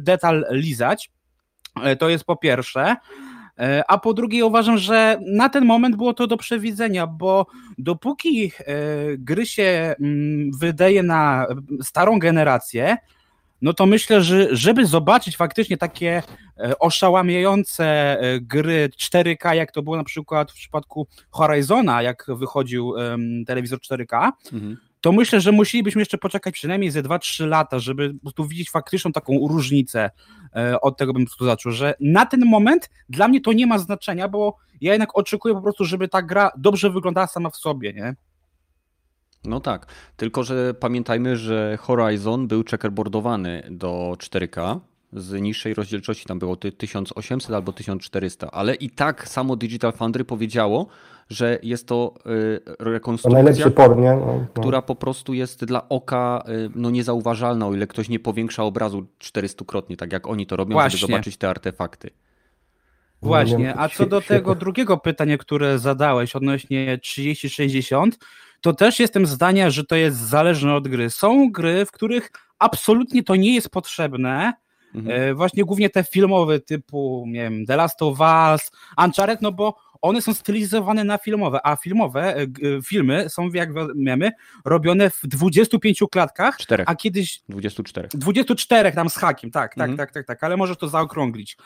detal 0.00 0.46
lizać. 0.50 1.10
E, 1.82 1.96
To 1.96 2.08
jest 2.08 2.24
po 2.24 2.36
pierwsze. 2.36 2.96
E, 3.58 3.82
A 3.88 3.98
po 3.98 4.14
drugie, 4.14 4.46
uważam, 4.46 4.78
że 4.78 5.20
na 5.26 5.48
ten 5.48 5.64
moment 5.64 5.96
było 5.96 6.14
to 6.14 6.26
do 6.26 6.36
przewidzenia, 6.36 7.06
bo 7.06 7.46
dopóki 7.78 8.52
e, 8.58 8.74
gry 9.18 9.46
się 9.46 9.94
mm, 10.00 10.50
wydaje 10.58 11.02
na 11.02 11.46
starą 11.82 12.18
generację, 12.18 12.96
no 13.62 13.72
to 13.72 13.86
myślę, 13.86 14.22
że 14.22 14.56
żeby 14.56 14.86
zobaczyć 14.86 15.36
faktycznie 15.36 15.76
takie 15.76 16.22
e, 16.58 16.78
oszałamiające 16.78 18.16
gry 18.40 18.88
4K, 18.98 19.52
jak 19.54 19.72
to 19.72 19.82
było 19.82 19.96
na 19.96 20.04
przykład 20.04 20.52
w 20.52 20.54
przypadku 20.54 21.06
Horizona, 21.30 22.02
jak 22.02 22.26
wychodził 22.28 22.94
telewizor 23.46 23.78
4K, 23.78 24.30
Mhm. 24.52 24.76
To 25.00 25.12
myślę, 25.12 25.40
że 25.40 25.52
musielibyśmy 25.52 26.00
jeszcze 26.00 26.18
poczekać 26.18 26.54
przynajmniej 26.54 26.90
ze 26.90 27.02
2-3 27.02 27.46
lata, 27.46 27.78
żeby 27.78 28.14
po 28.14 28.20
prostu 28.20 28.44
widzieć 28.44 28.70
faktyczną 28.70 29.12
taką 29.12 29.48
różnicę. 29.48 30.10
E, 30.56 30.80
Od 30.80 30.96
tego 30.96 31.12
bym 31.12 31.26
tu 31.38 31.44
zaczął, 31.44 31.72
że 31.72 31.94
na 32.00 32.26
ten 32.26 32.44
moment 32.46 32.90
dla 33.08 33.28
mnie 33.28 33.40
to 33.40 33.52
nie 33.52 33.66
ma 33.66 33.78
znaczenia, 33.78 34.28
bo 34.28 34.56
ja 34.80 34.92
jednak 34.92 35.18
oczekuję 35.18 35.54
po 35.54 35.62
prostu, 35.62 35.84
żeby 35.84 36.08
ta 36.08 36.22
gra 36.22 36.50
dobrze 36.56 36.90
wyglądała 36.90 37.26
sama 37.26 37.50
w 37.50 37.56
sobie, 37.56 37.92
nie? 37.92 38.14
No 39.44 39.60
tak, 39.60 39.86
tylko 40.16 40.44
że 40.44 40.74
pamiętajmy, 40.74 41.36
że 41.36 41.78
Horizon 41.80 42.48
był 42.48 42.64
checkerboardowany 42.70 43.62
do 43.70 44.16
4K 44.18 44.80
z 45.12 45.32
niższej 45.32 45.74
rozdzielczości, 45.74 46.24
tam 46.24 46.38
było 46.38 46.56
ty- 46.56 46.72
1800 46.72 47.50
albo 47.54 47.72
1400, 47.72 48.50
ale 48.50 48.74
i 48.74 48.90
tak 48.90 49.28
samo 49.28 49.56
Digital 49.56 49.92
Foundry 49.92 50.24
powiedziało, 50.24 50.86
że 51.30 51.58
jest 51.62 51.86
to 51.86 52.14
y, 52.26 52.60
rekonstrukcja, 52.78 53.42
najlepszy 53.42 53.70
por, 53.70 53.96
nie? 53.96 54.10
No, 54.10 54.26
no. 54.26 54.46
która 54.62 54.82
po 54.82 54.94
prostu 54.94 55.34
jest 55.34 55.64
dla 55.64 55.88
oka 55.88 56.44
y, 56.48 56.70
no, 56.74 56.90
niezauważalna, 56.90 57.66
o 57.66 57.74
ile 57.74 57.86
ktoś 57.86 58.08
nie 58.08 58.18
powiększa 58.18 58.64
obrazu 58.64 59.06
400-krotnie, 59.20 59.96
tak 59.96 60.12
jak 60.12 60.26
oni 60.26 60.46
to 60.46 60.56
robią, 60.56 60.72
Właśnie. 60.72 60.98
żeby 60.98 61.12
zobaczyć 61.12 61.36
te 61.36 61.48
artefakty. 61.48 62.10
Właśnie, 63.22 63.78
a 63.78 63.88
co 63.88 64.06
do 64.06 64.20
tego 64.20 64.54
drugiego 64.54 64.98
pytania, 64.98 65.38
które 65.38 65.78
zadałeś 65.78 66.36
odnośnie 66.36 66.98
30-60, 66.98 68.10
to 68.60 68.72
też 68.72 69.00
jestem 69.00 69.26
zdania, 69.26 69.70
że 69.70 69.84
to 69.84 69.96
jest 69.96 70.18
zależne 70.18 70.74
od 70.74 70.88
gry. 70.88 71.10
Są 71.10 71.52
gry, 71.52 71.86
w 71.86 71.92
których 71.92 72.30
absolutnie 72.58 73.22
to 73.22 73.36
nie 73.36 73.54
jest 73.54 73.70
potrzebne, 73.70 74.52
Mhm. 74.94 75.10
E, 75.10 75.34
Właśnie 75.34 75.64
głównie 75.64 75.90
te 75.90 76.04
filmowe 76.04 76.60
typu, 76.60 77.24
nie 77.26 77.40
wiem, 77.40 77.66
The 77.66 77.76
Last 77.76 78.02
of 78.02 78.18
Us, 78.20 78.70
Uncharted, 79.04 79.42
no 79.42 79.52
bo 79.52 79.74
one 80.02 80.22
są 80.22 80.34
stylizowane 80.34 81.04
na 81.04 81.18
filmowe, 81.18 81.60
a 81.66 81.76
filmowe 81.76 82.36
e, 82.36 82.40
e, 82.42 82.46
filmy 82.84 83.28
są, 83.28 83.48
jak 83.52 83.70
wiemy, 83.96 84.30
robione 84.64 85.10
w 85.10 85.20
25 85.24 86.02
klatkach, 86.10 86.56
a 86.86 86.94
kiedyś 86.94 87.40
24. 87.48 88.08
24 88.14 88.92
tam 88.92 89.10
z 89.10 89.16
hakiem, 89.16 89.50
tak, 89.50 89.74
tak, 89.74 89.78
Mhm. 89.90 89.96
tak, 89.96 90.12
tak, 90.12 90.26
tak, 90.26 90.44
ale 90.44 90.56
możesz 90.56 90.76
to 90.76 90.88
zaokrąglić. 90.88 91.56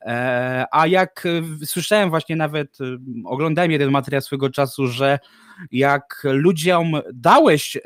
E, 0.00 0.64
a 0.72 0.86
jak 0.86 1.24
słyszałem 1.64 2.10
właśnie 2.10 2.36
nawet, 2.36 2.78
oglądałem 3.24 3.70
jeden 3.70 3.90
materiał 3.90 4.20
swego 4.22 4.50
czasu, 4.50 4.86
że 4.86 5.18
jak 5.72 6.22
ludziom 6.24 6.92
dałeś 7.12 7.76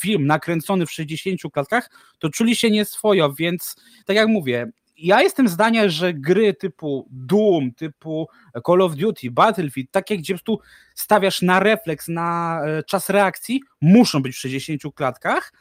film 0.00 0.26
nakręcony 0.26 0.86
w 0.86 0.92
60 0.92 1.40
klatkach, 1.52 1.90
to 2.18 2.30
czuli 2.30 2.56
się 2.56 2.70
nieswojo, 2.70 3.32
więc 3.32 3.76
tak 4.04 4.16
jak 4.16 4.28
mówię, 4.28 4.66
ja 4.98 5.22
jestem 5.22 5.48
zdania, 5.48 5.88
że 5.88 6.14
gry 6.14 6.54
typu 6.54 7.08
Doom, 7.10 7.72
typu 7.72 8.28
Call 8.66 8.82
of 8.82 8.94
Duty, 8.96 9.30
Battlefield, 9.30 9.90
takie 9.90 10.18
gdzie 10.18 10.34
po 10.34 10.38
prostu 10.38 10.58
stawiasz 10.94 11.42
na 11.42 11.60
refleks, 11.60 12.08
na 12.08 12.60
e, 12.66 12.82
czas 12.82 13.10
reakcji, 13.10 13.60
muszą 13.80 14.22
być 14.22 14.36
w 14.36 14.38
60 14.38 14.82
klatkach, 14.94 15.52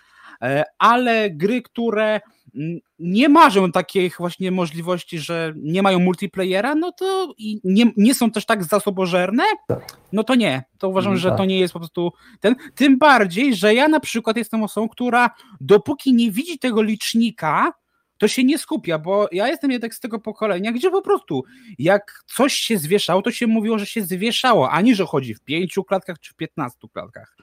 e, 0.41 0.63
ale 0.77 1.29
gry, 1.29 1.61
które 1.61 2.21
mm, 2.55 2.79
nie 2.99 3.29
marzą 3.29 3.71
takich 3.71 4.17
właśnie 4.17 4.51
możliwości, 4.51 5.19
że 5.19 5.53
nie 5.55 5.81
mają 5.83 5.99
multiplayera, 5.99 6.75
no 6.75 6.91
to 6.91 7.33
i 7.37 7.59
nie, 7.63 7.85
nie 7.97 8.15
są 8.15 8.31
też 8.31 8.45
tak 8.45 8.63
zasobożerne, 8.63 9.43
Tak. 9.67 9.97
no 10.13 10.23
to 10.23 10.35
nie. 10.35 10.63
To 10.77 10.89
uważam, 10.89 11.13
Mhm, 11.13 11.21
że 11.21 11.29
tak. 11.29 11.37
to 11.37 11.45
nie 11.45 11.59
jest 11.59 11.73
po 11.73 11.79
prostu 11.79 12.11
ten. 12.39 12.55
Tym 12.75 12.97
bardziej, 12.97 13.55
że 13.55 13.73
ja 13.73 13.87
na 13.87 13.99
przykład 13.99 14.37
jestem 14.37 14.63
osobą, 14.63 14.89
która 14.89 15.29
dopóki 15.61 16.13
nie 16.13 16.31
widzi 16.31 16.59
tego 16.59 16.81
licznika, 16.81 17.73
to 18.17 18.27
się 18.27 18.43
nie 18.43 18.57
skupia, 18.57 18.99
bo 18.99 19.29
ja 19.31 19.47
jestem 19.47 19.71
jednak 19.71 19.93
z 19.95 19.99
tego 19.99 20.19
pokolenia, 20.19 20.71
gdzie 20.71 20.91
po 20.91 21.01
prostu 21.01 21.43
jak 21.79 22.23
coś 22.25 22.53
się 22.53 22.77
zwieszało, 22.77 23.21
to 23.21 23.31
się 23.31 23.47
mówiło, 23.47 23.79
że 23.79 23.85
się 23.85 24.01
zwieszało, 24.01 24.71
ani 24.71 24.95
że 24.95 25.05
chodzi 25.05 25.33
w 25.33 25.41
pięciu 25.41 25.83
klatkach 25.83 26.19
czy 26.19 26.33
w 26.33 26.35
15 26.35 26.79
klatkach. 26.93 27.35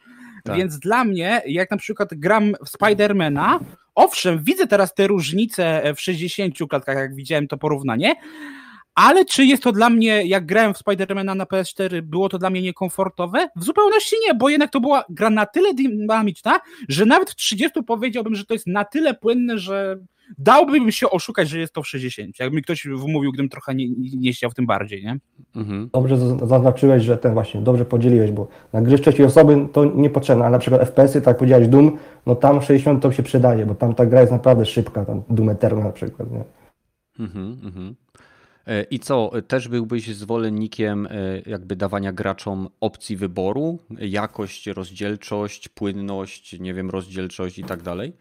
Tak. 0.45 0.57
Więc 0.57 0.79
dla 0.79 1.05
mnie, 1.05 1.43
jak 1.47 1.71
na 1.71 1.77
przykład 1.77 2.09
gram 2.13 2.53
w 2.67 2.69
Spidermana, 2.69 3.61
owszem, 3.95 4.45
widzę 4.45 4.67
teraz 4.67 4.95
te 4.95 5.07
różnice 5.07 5.95
w 5.97 6.01
60 6.01 6.55
klatkach, 6.71 6.97
jak 6.97 7.15
widziałem 7.15 7.49
to 7.49 7.59
porównanie, 7.59 8.15
Ale 8.95 9.25
czy 9.25 9.45
jest 9.45 9.63
to 9.63 9.73
dla 9.73 9.91
mnie, 9.91 10.27
jak 10.27 10.47
grałem 10.47 10.75
w 10.75 10.79
Spidermana 10.79 11.35
na 11.35 11.45
PS4, 11.45 12.03
było 12.03 12.29
to 12.29 12.39
dla 12.39 12.51
mnie 12.51 12.63
niekomfortowe? 12.63 13.49
W 13.57 13.65
zupełności 13.65 14.17
nie, 14.27 14.35
bo 14.35 14.49
jednak 14.49 14.71
to 14.71 14.81
była 14.81 15.05
gra 15.09 15.31
na 15.31 15.47
tyle 15.47 15.75
dynamiczna, 15.75 16.61
że 16.89 17.07
nawet 17.07 17.31
w 17.31 17.35
30 17.35 17.83
powiedziałbym, 17.87 18.35
że 18.35 18.45
to 18.45 18.55
jest 18.55 18.67
na 18.67 18.85
tyle 18.85 19.15
płynne, 19.15 19.59
że 19.59 19.99
dałbym 20.39 20.93
się 20.93 21.11
oszukać, 21.11 21.49
że 21.49 21.59
jest 21.59 21.73
to 21.73 21.83
w 21.83 21.89
60. 21.89 22.39
Jakby 22.39 22.57
mi 22.57 22.63
ktoś 22.63 22.87
wmówił, 22.87 23.33
gdybym 23.33 23.49
trochę 23.49 23.75
nie, 23.75 23.89
nie 24.17 24.33
chciał 24.33 24.51
w 24.51 24.55
tym 24.55 24.67
bardziej, 24.67 25.05
nie? 25.05 25.19
Mhm. 25.57 25.91
Dobrze 25.93 26.17
zaznaczyłeś, 26.47 27.03
że 27.03 27.19
ten 27.19 27.35
właśnie, 27.35 27.61
dobrze 27.61 27.85
podzieliłeś, 27.85 28.31
bo 28.31 28.49
na 28.73 28.83
gry 28.83 28.99
z 28.99 29.01
trzeciej 29.01 29.27
osoby 29.27 29.69
to 29.73 29.85
niepotrzebne, 29.85 30.45
ale 30.45 30.53
na 30.53 30.59
przykład 30.59 30.83
FPS-y, 30.83 31.21
tak 31.21 31.27
jak 31.27 31.39
powiedziałeś, 31.39 31.69
Doom, 31.69 31.99
no 32.27 32.35
tam 32.35 32.63
60 32.63 33.03
to 33.03 33.13
się 33.13 33.23
przydaje, 33.23 33.67
bo 33.67 33.75
tam 33.75 33.95
ta 33.95 34.07
gra 34.07 34.21
jest 34.21 34.33
naprawdę 34.33 34.67
szybka, 34.67 35.05
tam 35.05 35.23
Doom 35.31 35.49
Eternal 35.49 35.85
na 35.85 35.93
przykład, 35.93 36.31
nie? 36.31 36.45
Mhm, 37.19 37.61
mhm. 37.65 37.95
E, 38.67 38.83
I 38.83 38.99
co, 38.99 39.31
też 39.49 39.69
byłbyś 39.69 40.17
zwolennikiem 40.17 41.09
e, 41.11 41.41
jakby 41.47 41.77
dawania 41.77 42.13
graczom 42.13 42.69
opcji 42.81 43.17
wyboru? 43.17 43.79
Jakość, 43.99 44.67
rozdzielczość, 44.67 45.69
płynność, 45.69 46.61
nie 46.61 46.75
wiem, 46.75 46.91
rozdzielczość 46.91 47.59
i 47.59 47.65
tak 47.65 47.83
dalej? 47.83 48.13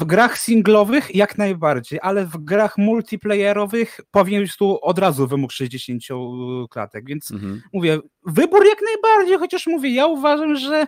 W 0.00 0.04
grach 0.04 0.38
singlowych 0.38 1.14
jak 1.14 1.38
najbardziej, 1.38 1.98
ale 2.02 2.26
w 2.26 2.36
grach 2.36 2.78
multiplayerowych 2.78 4.00
powinien 4.10 4.42
być 4.42 4.56
tu 4.56 4.78
od 4.82 4.98
razu 4.98 5.26
wymóg 5.26 5.52
60 5.52 6.02
klatek, 6.70 7.06
więc 7.06 7.30
Mhm. 7.30 7.62
mówię, 7.72 7.98
wybór 8.26 8.66
jak 8.66 8.78
najbardziej, 8.92 9.38
chociaż 9.38 9.66
mówię, 9.66 9.90
ja 9.90 10.06
uważam, 10.06 10.56
że 10.56 10.86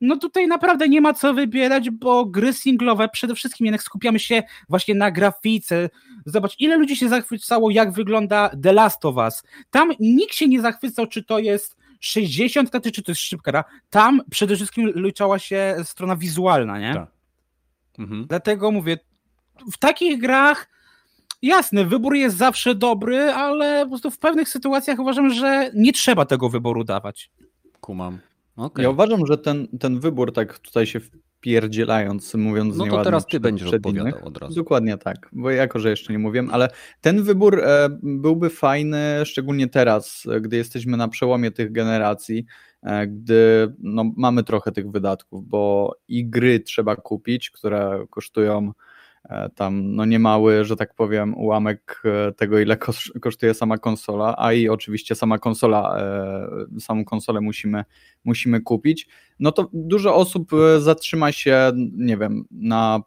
no 0.00 0.16
tutaj 0.16 0.46
naprawdę 0.48 0.88
nie 0.88 1.00
ma 1.00 1.14
co 1.14 1.34
wybierać, 1.34 1.90
bo 1.90 2.24
gry 2.26 2.52
singlowe 2.52 3.08
przede 3.08 3.34
wszystkim 3.34 3.64
jednak 3.66 3.82
skupiamy 3.82 4.18
się 4.18 4.42
właśnie 4.68 4.94
na 4.94 5.10
grafice. 5.10 5.90
Zobacz, 6.26 6.54
ile 6.58 6.76
ludzi 6.76 6.96
się 6.96 7.08
zachwycało, 7.08 7.70
jak 7.70 7.92
wygląda 7.92 8.50
The 8.62 8.72
Last 8.72 9.04
of 9.04 9.16
Us. 9.16 9.42
Tam 9.70 9.92
nikt 10.00 10.34
się 10.34 10.48
nie 10.48 10.60
zachwycał, 10.60 11.06
czy 11.06 11.24
to 11.24 11.38
jest 11.38 11.76
60 12.00 12.70
klatek, 12.70 12.94
czy 12.94 13.02
to 13.02 13.10
jest 13.12 13.20
szybka. 13.20 13.64
Tam 13.90 14.22
przede 14.30 14.56
wszystkim 14.56 14.92
liczała 14.96 15.38
się 15.38 15.76
strona 15.84 16.16
wizualna, 16.16 16.78
nie? 16.78 16.94
Tak. 16.94 17.21
Mhm. 17.98 18.26
Dlatego 18.28 18.70
mówię, 18.70 18.98
w 19.72 19.78
takich 19.78 20.20
grach 20.20 20.68
jasne, 21.42 21.84
wybór 21.84 22.14
jest 22.14 22.36
zawsze 22.36 22.74
dobry, 22.74 23.20
ale 23.20 23.82
po 23.84 23.88
prostu 23.88 24.10
w 24.10 24.18
pewnych 24.18 24.48
sytuacjach 24.48 24.98
uważam, 24.98 25.30
że 25.30 25.70
nie 25.74 25.92
trzeba 25.92 26.24
tego 26.24 26.48
wyboru 26.48 26.84
dawać. 26.84 27.30
Kumam. 27.80 28.18
Okej. 28.56 28.82
Ja 28.82 28.90
uważam, 28.90 29.26
że 29.26 29.38
ten, 29.38 29.68
ten 29.80 30.00
wybór, 30.00 30.32
tak 30.32 30.58
tutaj 30.58 30.86
się 30.86 31.00
wpierdzielając, 31.00 32.34
mówiąc 32.34 32.76
No 32.76 32.86
to 32.86 33.04
teraz 33.04 33.26
ty 33.26 33.40
będziesz 33.40 33.68
przed 33.68 33.86
odpowiadał 33.86 34.12
innych. 34.12 34.26
od 34.26 34.38
razu. 34.38 34.54
Dokładnie 34.54 34.98
tak, 34.98 35.28
bo 35.32 35.50
jako, 35.50 35.78
że 35.78 35.90
jeszcze 35.90 36.12
nie 36.12 36.18
mówiłem, 36.18 36.50
ale 36.52 36.68
ten 37.00 37.22
wybór 37.22 37.60
e, 37.60 37.88
byłby 38.02 38.50
fajny, 38.50 39.00
szczególnie 39.24 39.68
teraz, 39.68 40.26
e, 40.32 40.40
gdy 40.40 40.56
jesteśmy 40.56 40.96
na 40.96 41.08
przełomie 41.08 41.50
tych 41.50 41.72
generacji, 41.72 42.44
gdy 43.06 43.74
no, 43.78 44.04
mamy 44.16 44.44
trochę 44.44 44.72
tych 44.72 44.90
wydatków, 44.90 45.48
bo 45.48 45.94
i 46.08 46.26
gry 46.26 46.60
trzeba 46.60 46.96
kupić, 46.96 47.50
które 47.50 48.06
kosztują 48.10 48.72
e, 49.24 49.50
tam 49.54 49.94
no 49.94 50.04
niemały, 50.04 50.64
że 50.64 50.76
tak 50.76 50.94
powiem, 50.94 51.34
ułamek 51.34 52.02
e, 52.04 52.32
tego, 52.32 52.58
ile 52.58 52.76
kos- 52.76 53.20
kosztuje 53.20 53.54
sama 53.54 53.78
konsola, 53.78 54.34
a 54.38 54.52
i 54.52 54.68
oczywiście 54.68 55.14
sama 55.14 55.38
konsola, 55.38 55.96
e, 56.76 56.80
samą 56.80 57.04
konsolę 57.04 57.40
musimy, 57.40 57.84
musimy 58.24 58.60
kupić, 58.60 59.08
no 59.40 59.52
to 59.52 59.70
dużo 59.72 60.14
osób 60.14 60.52
e, 60.52 60.80
zatrzyma 60.80 61.32
się, 61.32 61.72
nie 61.92 62.16
wiem, 62.16 62.44
na 62.50 63.00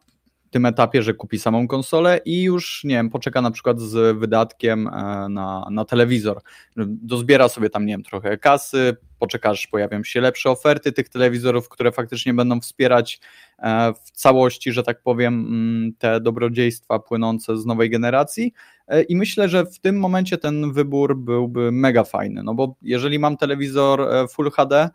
tym 0.56 0.66
etapie, 0.66 1.04
że 1.04 1.14
kupi 1.14 1.40
samą 1.40 1.68
konsolę 1.68 2.20
i 2.26 2.44
już, 2.44 2.84
nie 2.84 2.96
wiem, 2.96 3.10
poczeka 3.10 3.42
na 3.42 3.52
przykład 3.52 3.80
z 3.80 4.18
wydatkiem 4.18 4.88
e, 4.88 4.92
na, 5.30 5.68
na 5.72 5.86
telewizor. 5.86 6.42
Dozbiera 6.88 7.50
sobie 7.50 7.70
tam, 7.70 7.86
nie 7.86 7.94
wiem, 7.94 8.04
trochę 8.04 8.38
kasy, 8.38 8.98
poczeka, 9.20 9.50
aż 9.50 9.68
pojawią 9.68 10.04
się 10.04 10.22
lepsze 10.22 10.50
oferty 10.50 10.92
tych 10.92 11.10
telewizorów, 11.10 11.70
które 11.70 11.92
faktycznie 11.92 12.34
będą 12.34 12.60
wspierać 12.60 13.20
e, 13.60 13.94
w 13.94 14.12
całości, 14.12 14.72
że 14.72 14.84
tak 14.84 15.02
powiem, 15.02 15.34
mm, 15.34 15.94
te 16.00 16.22
dobrodziejstwa 16.22 17.00
płynące 17.00 17.58
z 17.58 17.66
nowej 17.66 17.90
generacji. 17.90 18.54
E, 18.88 19.02
I 19.02 19.16
myślę, 19.16 19.50
że 19.50 19.66
w 19.66 19.80
tym 19.80 20.00
momencie 20.00 20.38
ten 20.38 20.74
wybór 20.74 21.18
byłby 21.18 21.72
mega 21.72 22.04
fajny, 22.04 22.44
no 22.44 22.54
bo 22.54 22.76
jeżeli 22.82 23.20
mam 23.20 23.38
telewizor 23.38 24.08
Full 24.30 24.52
HD, 24.52 24.90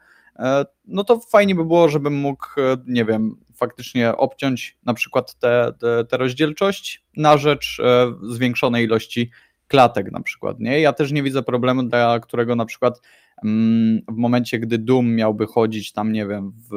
no 0.87 1.05
to 1.05 1.21
fajnie 1.21 1.55
by 1.55 1.65
było, 1.65 1.89
żebym 1.89 2.15
mógł, 2.15 2.47
nie 2.87 3.05
wiem, 3.05 3.37
faktycznie 3.61 4.17
obciąć 4.17 4.79
na 4.85 4.95
przykład 4.95 5.35
tę 5.35 5.73
te, 5.81 6.05
te 6.05 6.17
rozdzielczość 6.17 7.05
na 7.17 7.39
rzecz 7.39 7.81
e, 7.81 8.13
zwiększonej 8.23 8.85
ilości 8.85 9.31
klatek 9.69 10.13
na 10.13 10.21
przykład, 10.21 10.61
nie? 10.61 10.81
Ja 10.81 10.93
też 10.93 11.13
nie 11.13 11.23
widzę 11.23 11.43
problemu, 11.43 11.83
dla 11.83 12.21
którego 12.21 12.57
na 12.57 12.65
przykład 12.65 13.01
mm, 13.45 14.01
w 14.09 14.17
momencie, 14.17 14.59
gdy 14.59 14.79
Doom 14.79 15.15
miałby 15.15 15.47
chodzić 15.47 15.93
tam, 15.93 16.13
nie 16.13 16.27
wiem, 16.27 16.53
w 16.71 16.75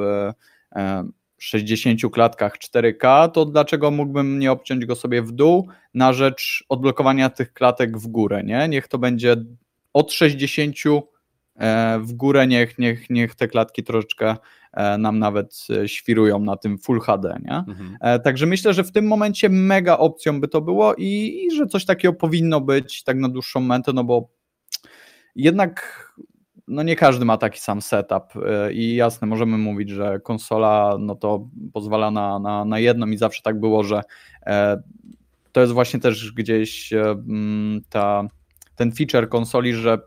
e, 0.76 1.04
60 1.38 2.02
klatkach 2.12 2.58
4K, 2.58 3.32
to 3.32 3.46
dlaczego 3.46 3.91
mógłbym 3.91 4.39
nie 4.39 4.52
obciąć 4.52 4.86
go 4.86 4.96
sobie 4.96 5.22
w 5.22 5.32
dół 5.32 5.67
na 5.93 6.13
rzecz 6.13 6.63
odblokowania 6.69 7.30
tych 7.30 7.54
klatek 7.54 7.98
w 7.98 8.08
górę, 8.08 8.43
nie? 8.43 8.67
Niech 8.69 8.88
to 8.88 8.98
będzie 8.98 9.36
od 9.93 10.13
60 10.13 10.76
e, 10.86 11.02
w 12.00 12.13
górę, 12.13 12.48
niech, 12.48 12.80
niech, 12.80 13.10
niech 13.10 13.36
te 13.36 13.48
klatki 13.48 13.84
troszeczkę 13.84 14.36
e, 14.74 14.98
nam 14.98 15.20
nawet 15.20 15.68
e, 15.70 15.88
świrują 15.88 16.39
na 16.39 16.58
tym 16.58 16.78
Full 16.78 17.00
HD, 17.00 17.39
nie? 17.46 17.56
Mhm. 17.56 17.98
E, 18.02 18.20
Także 18.20 18.46
myślę, 18.46 18.74
że 18.74 18.84
w 18.84 18.92
tym 18.92 19.08
momencie 19.08 19.50
mega 19.50 19.98
opcją 19.98 20.42
by 20.42 20.48
to 20.48 20.62
było 20.62 20.96
i, 20.96 21.39
i 21.46 21.56
że 21.56 21.68
coś 21.68 21.86
takiego 21.86 22.13
powinno 22.13 22.62
być 22.62 23.04
tak 23.04 23.18
na 23.18 23.30
dłuższą 23.30 23.60
metę, 23.60 23.94
no 23.94 24.04
bo 24.04 24.30
jednak 25.36 26.04
no 26.68 26.84
nie 26.84 26.96
każdy 26.96 27.26
ma 27.26 27.38
taki 27.38 27.60
sam 27.60 27.82
setup 27.82 28.24
e, 28.46 28.74
i 28.74 28.96
jasne, 28.96 29.28
możemy 29.28 29.58
mówić, 29.58 29.89
że 29.89 30.20
konsola 30.20 30.96
no 31.00 31.16
to 31.16 31.48
pozwala 31.74 32.12
na, 32.12 32.39
na, 32.39 32.66
na 32.66 32.80
jedną 32.80 33.08
i 33.08 33.18
zawsze 33.18 33.42
tak 33.42 33.60
było, 33.60 33.84
że 33.84 34.02
e, 34.46 34.82
to 35.52 35.62
jest 35.62 35.74
właśnie 35.74 36.00
też 36.00 36.32
gdzieś 36.32 36.94
e, 36.94 37.16
ta, 37.89 38.24
ten 38.76 38.92
feature 38.92 39.30
konsoli, 39.30 39.74
że 39.74 40.00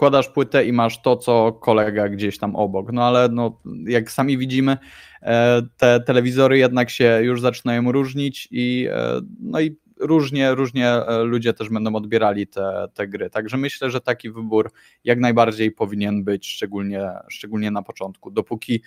wkładasz 0.00 0.28
płytę 0.28 0.64
i 0.64 0.72
masz 0.72 1.02
to, 1.02 1.16
co 1.16 1.52
kolega 1.52 2.08
gdzieś 2.08 2.38
tam 2.38 2.56
obok. 2.56 2.92
No 2.92 3.04
ale 3.04 3.28
no, 3.28 3.60
jak 3.86 4.10
sami 4.10 4.38
widzimy, 4.38 4.76
e, 5.22 5.62
te 5.76 6.00
telewizory 6.00 6.58
jednak 6.58 6.90
się 6.90 7.20
już 7.22 7.40
zaczynają 7.40 7.92
różnić 7.92 8.48
i 8.50 8.88
e, 8.90 9.20
no 9.40 9.60
i 9.60 9.76
różnie, 10.00 10.54
różnie 10.54 10.88
e, 10.88 11.22
ludzie 11.22 11.52
też 11.52 11.68
będą 11.68 11.94
odbierali 11.94 12.46
te, 12.46 12.88
te 12.94 13.08
gry. 13.08 13.30
Także 13.30 13.56
myślę, 13.56 13.90
że 13.90 14.00
taki 14.00 14.30
wybór 14.30 14.72
jak 15.04 15.20
najbardziej 15.20 15.72
powinien 15.72 16.24
być, 16.24 16.48
szczególnie, 16.48 17.10
szczególnie 17.28 17.70
na 17.70 17.82
początku. 17.82 18.30
Dopóki 18.30 18.82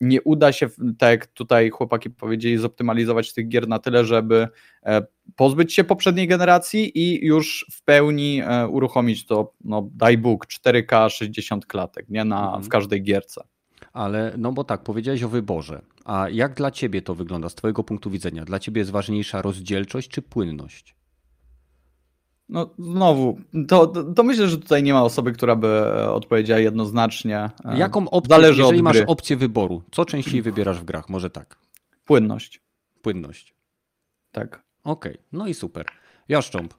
nie 0.00 0.22
uda 0.22 0.52
się, 0.52 0.68
tak 0.98 1.10
jak 1.10 1.26
tutaj 1.26 1.70
chłopaki 1.70 2.10
powiedzieli, 2.10 2.56
zoptymalizować 2.58 3.32
tych 3.32 3.48
gier 3.48 3.68
na 3.68 3.78
tyle, 3.78 4.04
żeby 4.04 4.48
e, 4.86 5.02
pozbyć 5.36 5.74
się 5.74 5.84
poprzedniej 5.84 6.28
generacji 6.28 6.98
i 6.98 7.26
już 7.26 7.66
w 7.72 7.82
pełni 7.82 8.42
e, 8.44 8.68
uruchomić 8.68 9.26
to, 9.26 9.52
no 9.64 9.88
daj 9.94 10.18
Bóg, 10.18 10.46
4K 10.46 11.08
60 11.10 11.66
klatek, 11.66 12.08
nie 12.08 12.24
na, 12.24 12.44
Mhm. 12.46 12.62
w 12.62 12.68
każdej 12.68 13.02
gierce. 13.02 13.44
Ale 13.92 14.34
no 14.38 14.52
bo 14.52 14.64
tak, 14.64 14.82
powiedziałeś 14.82 15.22
o 15.22 15.28
wyborze. 15.28 15.82
A 16.04 16.28
jak 16.28 16.54
dla 16.54 16.70
ciebie 16.70 17.02
to 17.02 17.14
wygląda 17.14 17.48
z 17.48 17.54
twojego 17.54 17.84
punktu 17.84 18.10
widzenia? 18.10 18.44
Dla 18.44 18.58
ciebie 18.58 18.78
jest 18.78 18.90
ważniejsza 18.90 19.42
rozdzielczość 19.42 20.08
czy 20.08 20.22
płynność? 20.22 20.97
No 22.48 22.70
znowu, 22.78 23.38
to, 23.68 23.86
to, 23.86 24.22
myślę, 24.22 24.48
że 24.48 24.58
tutaj 24.58 24.82
nie 24.82 24.92
ma 24.92 25.02
osoby, 25.04 25.32
która 25.32 25.56
by 25.56 25.66
e, 25.68 26.10
odpowiedziała 26.10 26.60
jednoznacznie. 26.60 27.50
E, 27.64 27.78
Jaką 27.78 28.10
opcję, 28.10 28.36
Zależy 28.36 28.60
jeżeli 28.62 28.78
od 28.78 28.84
masz 28.84 28.96
gry. 28.96 29.06
opcję 29.06 29.36
wyboru, 29.36 29.82
co 29.90 30.04
częściej 30.04 30.42
wybierasz 30.42 30.80
w 30.80 30.84
grach? 30.84 31.08
Może 31.08 31.30
tak, 31.30 31.56
Płynność, 32.04 32.62
płynność. 33.02 33.54
tak. 34.32 34.62
Okej, 34.84 35.18
no 35.32 35.46
i 35.46 35.54
super. 35.54 35.86
Jaszcząb. 36.28 36.74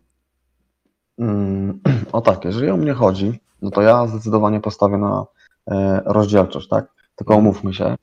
Mm, 1.20 1.80
O 2.12 2.22
tak, 2.22 2.46
jeżeli 2.46 2.70
o 2.70 2.78
mnie 2.78 2.94
chodzi, 2.94 3.40
no 3.62 3.72
to 3.72 3.82
ja 3.82 4.08
zdecydowanie 4.08 4.60
postawię 4.62 4.98
na 4.98 5.26
e, 5.72 6.02
rozdzielczość, 6.06 6.68
tak? 6.68 6.94
Tylko 7.16 7.36
omówmy 7.36 7.74
się. 7.74 7.96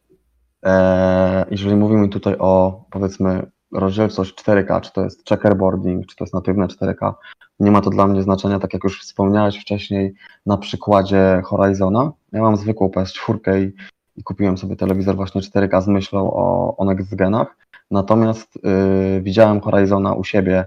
E, 0.64 1.46
jeżeli 1.50 1.76
mówimy 1.76 2.08
tutaj 2.08 2.36
o 2.38 2.84
powiedzmy 2.90 3.50
rozdzielczość 3.72 4.34
4K, 4.34 4.80
czy 4.80 4.92
to 4.92 5.04
jest 5.04 5.28
checkerboarding, 5.28 6.06
czy 6.06 6.16
to 6.16 6.24
jest 6.24 6.34
natywne 6.34 6.66
4K, 6.66 7.12
nie 7.60 7.70
ma 7.70 7.80
to 7.80 7.90
dla 7.90 8.06
mnie 8.06 8.22
znaczenia, 8.22 8.58
tak 8.58 8.74
jak 8.74 8.84
już 8.84 9.02
wspomniałeś 9.02 9.60
wcześniej 9.60 10.14
na 10.46 10.56
przykładzie 10.56 11.42
Horizona. 11.44 12.12
Ja 12.32 12.42
mam 12.42 12.56
zwykłą 12.56 12.88
PS4 12.88 13.62
i, 13.62 13.72
i 14.16 14.22
kupiłem 14.22 14.58
sobie 14.58 14.76
telewizor 14.76 15.16
właśnie 15.16 15.40
4K 15.40 15.82
z 15.82 15.86
myślą 15.88 16.30
o, 16.32 16.76
o 16.76 16.84
next 16.84 17.14
genach. 17.14 17.56
Natomiast 17.90 18.56
y, 18.56 19.20
widziałem 19.22 19.60
Horizona 19.60 20.14
u 20.14 20.24
siebie 20.24 20.66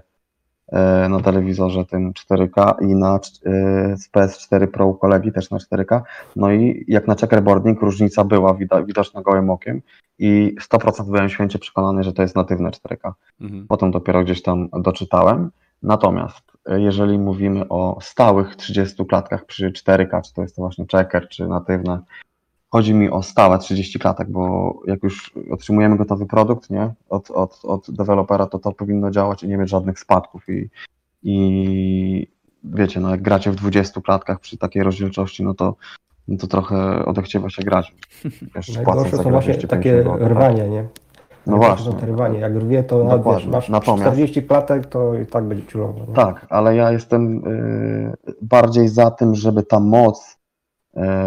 na 1.08 1.20
telewizorze 1.20 1.84
tym 1.84 2.12
4K 2.12 2.74
i 2.82 2.94
na 2.94 3.14
e, 3.16 3.20
z 3.96 4.10
PS4 4.10 4.66
Pro 4.66 4.86
u 4.86 4.94
kolegi 4.94 5.32
też 5.32 5.50
na 5.50 5.58
4K. 5.58 6.00
No 6.36 6.52
i 6.52 6.84
jak 6.88 7.06
na 7.06 7.14
checkerboarding 7.14 7.80
różnica 7.80 8.24
była 8.24 8.56
widoczna 8.86 9.22
gołym 9.22 9.50
okiem 9.50 9.82
i 10.18 10.56
100% 10.72 11.04
byłem 11.04 11.28
święcie 11.28 11.58
przekonany, 11.58 12.02
że 12.02 12.12
to 12.12 12.22
jest 12.22 12.36
natywne 12.36 12.70
4K. 12.70 13.12
Mhm. 13.40 13.66
Potem 13.68 13.90
dopiero 13.90 14.24
gdzieś 14.24 14.42
tam 14.42 14.68
doczytałem. 14.72 15.50
Natomiast 15.82 16.52
e, 16.66 16.80
jeżeli 16.80 17.18
mówimy 17.18 17.68
o 17.68 17.98
stałych 18.00 18.56
30 18.56 19.06
klatkach 19.06 19.44
przy 19.44 19.70
4K, 19.70 20.22
czy 20.22 20.34
to 20.34 20.42
jest 20.42 20.56
to 20.56 20.62
właśnie 20.62 20.86
checker, 20.92 21.28
czy 21.28 21.48
natywne, 21.48 22.00
chodzi 22.70 22.94
mi 22.94 23.10
o 23.10 23.22
stałe 23.22 23.58
30 23.58 23.98
klatek, 23.98 24.30
bo 24.30 24.74
jak 24.86 25.02
już 25.02 25.34
otrzymujemy 25.50 25.96
gotowy 25.96 26.26
produkt, 26.26 26.70
nie, 26.70 26.94
od, 27.08 27.30
od, 27.30 27.60
od 27.64 27.90
dewelopera, 27.90 28.46
to 28.46 28.58
to 28.58 28.72
powinno 28.72 29.10
działać 29.10 29.42
i 29.42 29.48
nie 29.48 29.56
mieć 29.56 29.68
żadnych 29.68 29.98
spadków 29.98 30.48
i, 30.48 30.70
i 31.22 32.26
wiecie, 32.64 33.00
no 33.00 33.10
jak 33.10 33.22
gracie 33.22 33.50
w 33.50 33.56
20 33.56 34.00
klatkach 34.00 34.40
przy 34.40 34.58
takiej 34.58 34.82
rozdzielczości, 34.82 35.44
no 35.44 35.54
to, 35.54 35.74
no 36.28 36.36
to 36.36 36.46
trochę 36.46 37.04
odechciewa 37.04 37.50
się 37.50 37.62
grać. 37.62 37.94
Płacąc 38.52 38.76
Najgorsze 38.76 39.16
są 39.16 39.30
właśnie 39.30 39.54
250 39.54 39.70
takie 39.70 40.04
tak? 40.04 40.30
rwania, 40.30 40.66
nie? 40.66 40.88
No 41.46 41.56
właśnie. 41.56 41.92
te 41.92 42.06
rwanie. 42.06 42.38
Jak 42.38 42.56
rwie, 42.56 42.82
to 42.82 43.04
nawet, 43.04 43.24
wiesz, 43.24 43.46
masz 43.46 43.68
Natomiast- 43.68 44.12
40 44.12 44.42
klatek, 44.42 44.86
to 44.86 45.14
i 45.14 45.26
tak 45.26 45.44
będzie 45.44 45.66
ciulowo. 45.66 46.06
Tak, 46.14 46.46
ale 46.50 46.76
ja 46.76 46.92
jestem 46.92 47.46
y, 47.46 48.34
bardziej 48.42 48.88
za 48.88 49.10
tym, 49.10 49.34
żeby 49.34 49.62
ta 49.62 49.80
moc, 49.80 50.39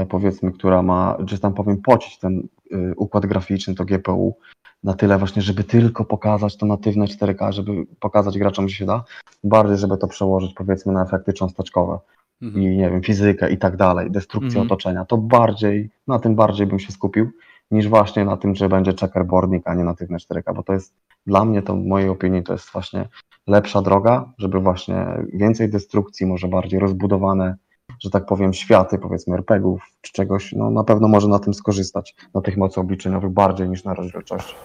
powiedzmy, 0.10 0.52
która 0.52 0.82
ma, 0.82 1.18
że 1.26 1.40
tam 1.40 1.54
powiem, 1.54 1.78
pocić 1.82 2.20
ten 2.20 2.48
y, 2.72 2.94
układ 2.98 3.26
graficzny, 3.26 3.76
to 3.76 3.86
GPU, 3.86 4.36
na 4.84 4.94
tyle 4.94 5.18
właśnie, 5.18 5.42
żeby 5.42 5.64
tylko 5.64 6.06
pokazać 6.06 6.58
to 6.58 6.66
natywne 6.66 7.06
4K, 7.06 7.52
żeby 7.52 7.72
pokazać 8.00 8.38
graczom, 8.38 8.70
że 8.70 8.76
się 8.76 8.86
da, 8.86 9.04
bardziej, 9.44 9.78
żeby 9.78 9.98
to 9.98 10.08
przełożyć, 10.08 10.54
powiedzmy, 10.54 10.94
na 10.94 11.04
efekty 11.04 11.34
cząsteczkowe 11.34 12.00
Mhm. 12.42 12.64
i 12.64 12.78
nie 12.78 12.90
wiem, 12.90 13.02
fizykę 13.02 13.52
i 13.52 13.58
tak 13.58 13.78
dalej, 13.78 14.12
destrukcję 14.12 14.60
Mhm. 14.62 14.66
otoczenia, 14.68 15.06
to 15.06 15.18
bardziej, 15.18 15.90
na 16.08 16.20
tym 16.20 16.36
bardziej 16.36 16.68
bym 16.68 16.80
się 16.80 16.92
skupił, 16.92 17.32
niż 17.72 17.88
właśnie 17.88 18.26
na 18.26 18.38
tym, 18.38 18.56
że 18.56 18.70
będzie 18.70 18.94
checkerboardnik, 18.94 19.68
a 19.68 19.74
nie 19.74 19.84
natywne 19.84 20.18
4K, 20.18 20.56
bo 20.56 20.64
to 20.64 20.74
jest 20.74 20.94
dla 21.28 21.46
mnie, 21.46 21.62
to 21.62 21.76
w 21.76 21.86
mojej 21.86 22.10
opinii, 22.10 22.44
to 22.44 22.54
jest 22.54 22.72
właśnie 22.72 23.08
lepsza 23.48 23.82
droga, 23.82 24.34
żeby 24.38 24.60
właśnie 24.60 25.06
więcej 25.34 25.70
destrukcji, 25.70 26.26
może 26.26 26.48
bardziej 26.48 26.80
rozbudowane, 26.80 27.56
że 28.04 28.10
tak 28.10 28.26
powiem, 28.26 28.54
światy, 28.54 28.98
powiedzmy 28.98 29.36
RPGów 29.36 29.82
czy 30.02 30.14
czegoś, 30.14 30.54
no 30.54 30.70
na 30.72 30.84
pewno 30.84 31.08
może 31.08 31.28
na 31.28 31.40
tym 31.40 31.54
skorzystać, 31.54 32.16
na 32.34 32.42
tych 32.42 32.58
mocy 32.58 32.80
obliczeniowych 32.80 33.32
bardziej 33.32 33.70
niż 33.70 33.84
na 33.84 33.94
rozdzielczości. 33.94 34.56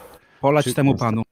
Polać 0.40 0.64
Czy- 0.64 0.74
temu 0.74 0.94
panu. 0.94 1.22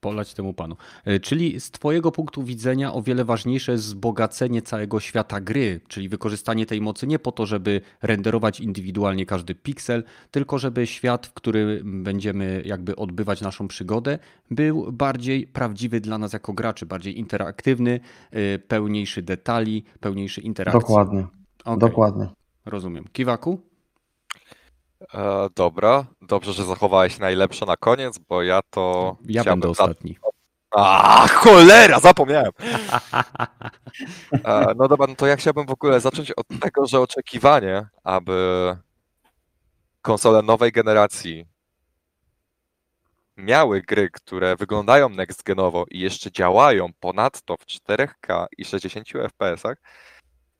Polać 0.00 0.34
temu 0.34 0.52
panu. 0.54 0.76
E, 1.04 1.20
Czyli 1.20 1.60
z 1.60 1.70
Twojego 1.70 2.12
punktu 2.12 2.42
widzenia 2.42 2.92
o 2.92 3.02
wiele 3.02 3.24
ważniejsze 3.24 3.72
jest 3.72 3.84
wzbogacenie 3.84 4.62
całego 4.62 5.00
świata 5.00 5.40
gry, 5.40 5.80
czyli 5.88 6.08
wykorzystanie 6.08 6.66
tej 6.66 6.80
mocy 6.80 7.06
nie 7.06 7.18
po 7.18 7.32
to, 7.32 7.46
żeby 7.46 7.80
renderować 8.02 8.60
indywidualnie 8.60 9.26
każdy 9.26 9.54
piksel, 9.54 10.04
tylko 10.30 10.58
żeby 10.58 10.86
świat, 10.86 11.26
w 11.26 11.32
którym 11.32 12.02
będziemy 12.02 12.62
jakby 12.64 12.96
odbywać 12.96 13.40
naszą 13.40 13.68
przygodę, 13.68 14.18
był 14.50 14.92
bardziej 14.92 15.46
prawdziwy 15.46 16.00
dla 16.00 16.18
nas 16.18 16.32
jako 16.32 16.52
graczy, 16.52 16.86
bardziej 16.86 17.18
interaktywny, 17.18 18.00
e, 18.30 18.58
pełniejszy 18.58 19.22
detali, 19.22 19.84
pełniejszy 20.00 20.40
interakcji. 20.40 20.80
Dokładnie, 20.80 21.26
Okej, 21.64 21.78
dokładnie. 21.78 22.28
Rozumiem. 22.66 23.04
Kiwaku? 23.12 23.60
E, 25.14 25.48
dobra, 25.54 26.04
dobrze, 26.22 26.52
że 26.52 26.64
zachowałeś 26.64 27.18
najlepsze 27.18 27.66
na 27.66 27.76
koniec, 27.76 28.18
bo 28.18 28.42
ja 28.42 28.60
to. 28.70 29.16
Ja 29.24 29.42
chciałbym 29.42 29.60
będę 29.60 29.74
za- 29.74 29.84
ostatni. 29.84 30.18
A, 30.76 31.26
cholera, 31.28 32.00
zapomniałem. 32.00 32.52
E, 34.44 34.72
no 34.76 34.88
dobra, 34.88 35.06
no 35.06 35.14
to 35.14 35.26
ja 35.26 35.36
chciałbym 35.36 35.66
w 35.66 35.70
ogóle 35.70 36.00
zacząć 36.00 36.30
od 36.30 36.46
tego, 36.60 36.86
że 36.86 37.00
oczekiwanie, 37.00 37.86
aby 38.04 38.76
konsole 40.02 40.42
nowej 40.42 40.72
generacji 40.72 41.46
miały 43.36 43.82
gry, 43.82 44.10
które 44.10 44.56
wyglądają 44.56 45.08
next 45.08 45.42
genowo 45.42 45.84
i 45.90 46.00
jeszcze 46.00 46.32
działają 46.32 46.88
ponadto 47.00 47.56
w 47.56 47.66
4K 47.66 48.46
i 48.58 48.64
60 48.64 49.08
FPS-ach, 49.08 49.74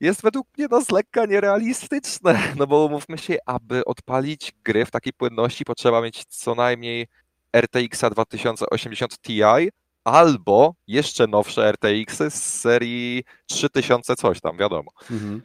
jest 0.00 0.22
według 0.22 0.46
mnie 0.58 0.66
no 0.70 0.84
z 0.84 0.90
lekka 0.90 1.26
nierealistyczne. 1.26 2.38
No 2.58 2.66
bo 2.66 2.84
umówmy 2.84 3.18
się, 3.18 3.36
aby 3.46 3.84
odpalić 3.84 4.52
gry 4.64 4.86
w 4.86 4.90
takiej 4.90 5.12
płynności 5.12 5.64
potrzeba 5.64 6.00
mieć 6.00 6.24
co 6.24 6.54
najmniej 6.54 7.06
RTX 7.56 8.00
2080 8.10 9.18
Ti 9.20 9.40
albo 10.04 10.74
jeszcze 10.86 11.26
nowsze 11.26 11.72
RTX 11.72 12.18
z 12.18 12.60
serii 12.60 13.24
3000 13.46 14.16
coś 14.16 14.40
tam, 14.40 14.56
wiadomo. 14.56 14.90
Mhm. 15.10 15.42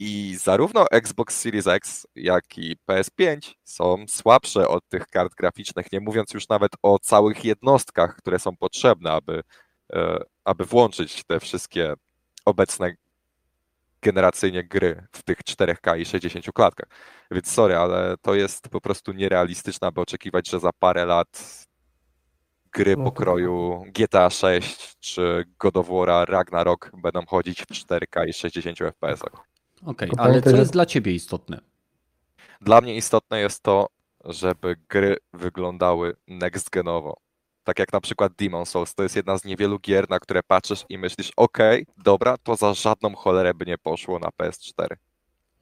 I 0.00 0.36
zarówno 0.40 0.90
Xbox 0.90 1.40
Series 1.40 1.66
X, 1.66 2.06
jak 2.14 2.58
i 2.58 2.76
PS5 2.90 3.54
są 3.64 4.04
słabsze 4.08 4.68
od 4.68 4.88
tych 4.88 5.06
kart 5.06 5.34
graficznych, 5.34 5.92
nie 5.92 6.00
mówiąc 6.00 6.34
już 6.34 6.48
nawet 6.48 6.72
o 6.82 6.98
całych 6.98 7.44
jednostkach, 7.44 8.16
które 8.16 8.38
są 8.38 8.56
potrzebne, 8.56 9.12
aby, 9.12 9.42
e, 9.92 10.24
aby 10.44 10.64
włączyć 10.64 11.24
te 11.24 11.40
wszystkie 11.40 11.94
obecne 12.44 12.94
generacyjnie 14.02 14.64
gry 14.64 15.06
w 15.12 15.22
tych 15.22 15.38
4K 15.38 15.98
i 15.98 16.04
60 16.04 16.46
klatkach. 16.54 16.88
Więc 17.30 17.52
sorry, 17.52 17.76
ale 17.76 18.16
to 18.22 18.34
jest 18.34 18.68
po 18.68 18.80
prostu 18.80 19.12
nierealistyczne, 19.12 19.88
aby 19.88 20.00
oczekiwać, 20.00 20.48
że 20.50 20.60
za 20.60 20.70
parę 20.72 21.06
lat 21.06 21.66
gry 22.72 22.96
No 22.96 23.04
pokroju 23.04 23.84
GTA 23.94 24.30
6 24.30 24.96
czy 25.00 25.44
God 25.58 25.76
of 25.76 25.88
War 25.88 26.28
Ragnarok 26.28 26.90
będą 27.02 27.26
chodzić 27.26 27.62
w 27.62 27.66
4K 27.66 28.28
i 28.28 28.32
60 28.32 28.78
FPS-ach. 28.78 29.44
Okej, 29.86 30.08
Tylko 30.08 30.22
ale 30.24 30.42
co 30.42 30.56
jest 30.56 30.72
dla 30.72 30.86
Ciebie 30.86 31.12
istotne? 31.12 31.60
Dla 32.60 32.80
mnie 32.80 32.96
istotne 32.96 33.40
jest 33.40 33.62
to, 33.62 33.88
żeby 34.24 34.76
gry 34.88 35.16
wyglądały 35.32 36.16
next 36.28 36.70
genowo. 36.70 37.16
Tak 37.68 37.78
jak 37.78 37.92
na 37.92 38.00
przykład 38.00 38.32
Demon 38.38 38.66
Souls, 38.66 38.94
to 38.94 39.02
jest 39.02 39.16
jedna 39.16 39.38
z 39.38 39.44
niewielu 39.44 39.78
gier, 39.78 40.10
na 40.10 40.20
które 40.20 40.40
patrzysz 40.42 40.84
i 40.88 40.98
myślisz, 40.98 41.30
okej, 41.36 41.86
dobra, 42.04 42.36
to 42.42 42.56
za 42.56 42.74
żadną 42.74 43.14
cholerę 43.14 43.54
by 43.54 43.66
nie 43.66 43.78
poszło 43.78 44.18
na 44.18 44.28
PS4. 44.28 44.86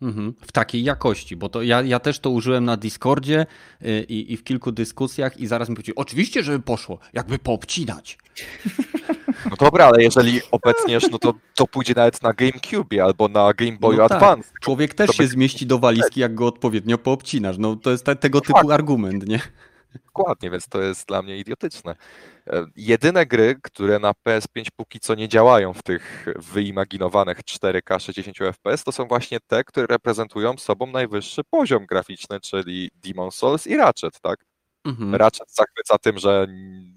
Mhm. 0.03 0.35
W 0.41 0.53
takiej 0.53 0.85
jakości, 0.85 1.37
bo 1.37 1.49
to 1.49 1.63
ja, 1.63 1.83
ja 1.83 2.01
też 2.01 2.19
to 2.21 2.31
użyłem 2.31 2.65
na 2.65 2.77
Discordzie 2.77 3.47
y, 3.83 4.07
i, 4.09 4.33
i 4.33 4.37
w 4.37 4.45
kilku 4.45 4.73
dyskusjach 4.73 5.37
i 5.41 5.47
zaraz 5.47 5.69
mi 5.69 5.75
powiedzieli, 5.75 5.97
oczywiście, 5.97 6.43
żeby 6.43 6.61
poszło, 6.61 6.99
jakby 7.13 7.39
poobcinać. 7.39 8.19
No 9.51 9.57
dobra, 9.57 9.87
ale 9.87 10.03
jeżeli 10.03 10.41
obecniesz, 10.51 11.11
no 11.11 11.19
to, 11.19 11.35
to 11.55 11.67
pójdzie 11.67 11.93
nawet 11.97 12.23
na 12.23 12.33
GameCube 12.33 13.05
albo 13.05 13.29
na 13.29 13.53
Game 13.53 13.79
Boy 13.81 13.97
No 13.97 14.09
tak. 14.09 14.23
Advance. 14.23 14.51
Człowiek 14.61 14.95
też 14.95 15.07
To 15.07 15.13
się 15.13 15.23
by- 15.23 15.29
zmieści 15.29 15.67
do 15.67 15.79
walizki, 15.79 16.21
jak 16.21 16.35
go 16.35 16.47
odpowiednio 16.47 16.99
poobcinasz. 16.99 17.59
No 17.59 17.77
to 17.77 17.91
jest 17.91 18.05
te, 18.05 18.17
tego 18.17 18.41
typu 18.41 18.71
argument, 18.71 19.29
nie? 19.29 19.41
Dokładnie, 19.95 20.51
więc 20.51 20.69
to 20.69 20.83
jest 20.83 21.09
dla 21.09 21.23
mnie 21.23 21.39
idiotyczne. 21.39 21.97
E, 22.47 22.67
Jedyne 22.77 23.27
gry, 23.27 23.57
które 23.63 23.99
na 23.99 24.13
PS5 24.13 24.67
póki 24.77 25.01
co 25.01 25.15
nie 25.15 25.29
działają 25.29 25.73
w 25.73 25.83
tych 25.83 26.27
wyimaginowanych 26.37 27.39
4K 27.39 28.01
60 28.01 28.37
FPS, 28.39 28.85
to 28.85 28.93
są 28.93 29.05
właśnie 29.09 29.39
te, 29.47 29.65
które 29.65 29.87
reprezentują 29.87 30.57
sobą 30.59 30.87
najwyższy 30.87 31.43
poziom 31.51 31.87
graficzny, 31.87 32.41
czyli 32.41 32.91
Demon 32.95 33.31
Souls 33.31 33.67
i 33.67 33.77
Ratchet, 33.77 34.21
tak? 34.21 34.45
Mhm. 34.85 35.15
Ratchet 35.15 35.55
zachwyca 35.55 35.99
tym, 35.99 36.19
że 36.19 36.47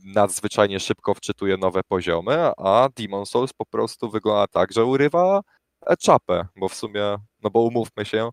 nadzwyczajnie 0.05 0.79
szybko 0.79 1.13
wczytuje 1.13 1.57
nowe 1.57 1.81
poziomy, 1.87 2.51
a 2.57 2.89
Demon 2.95 3.25
Souls 3.25 3.53
po 3.53 3.65
prostu 3.65 4.09
wygląda 4.09 4.47
tak, 4.47 4.71
że 4.71 4.85
urywa 4.85 5.41
e, 5.85 5.97
czapę, 5.97 6.47
bo 6.55 6.69
w 6.69 6.75
sumie, 6.75 7.17
no 7.43 7.49
bo 7.49 7.61
umówmy 7.61 8.05
się, 8.05 8.29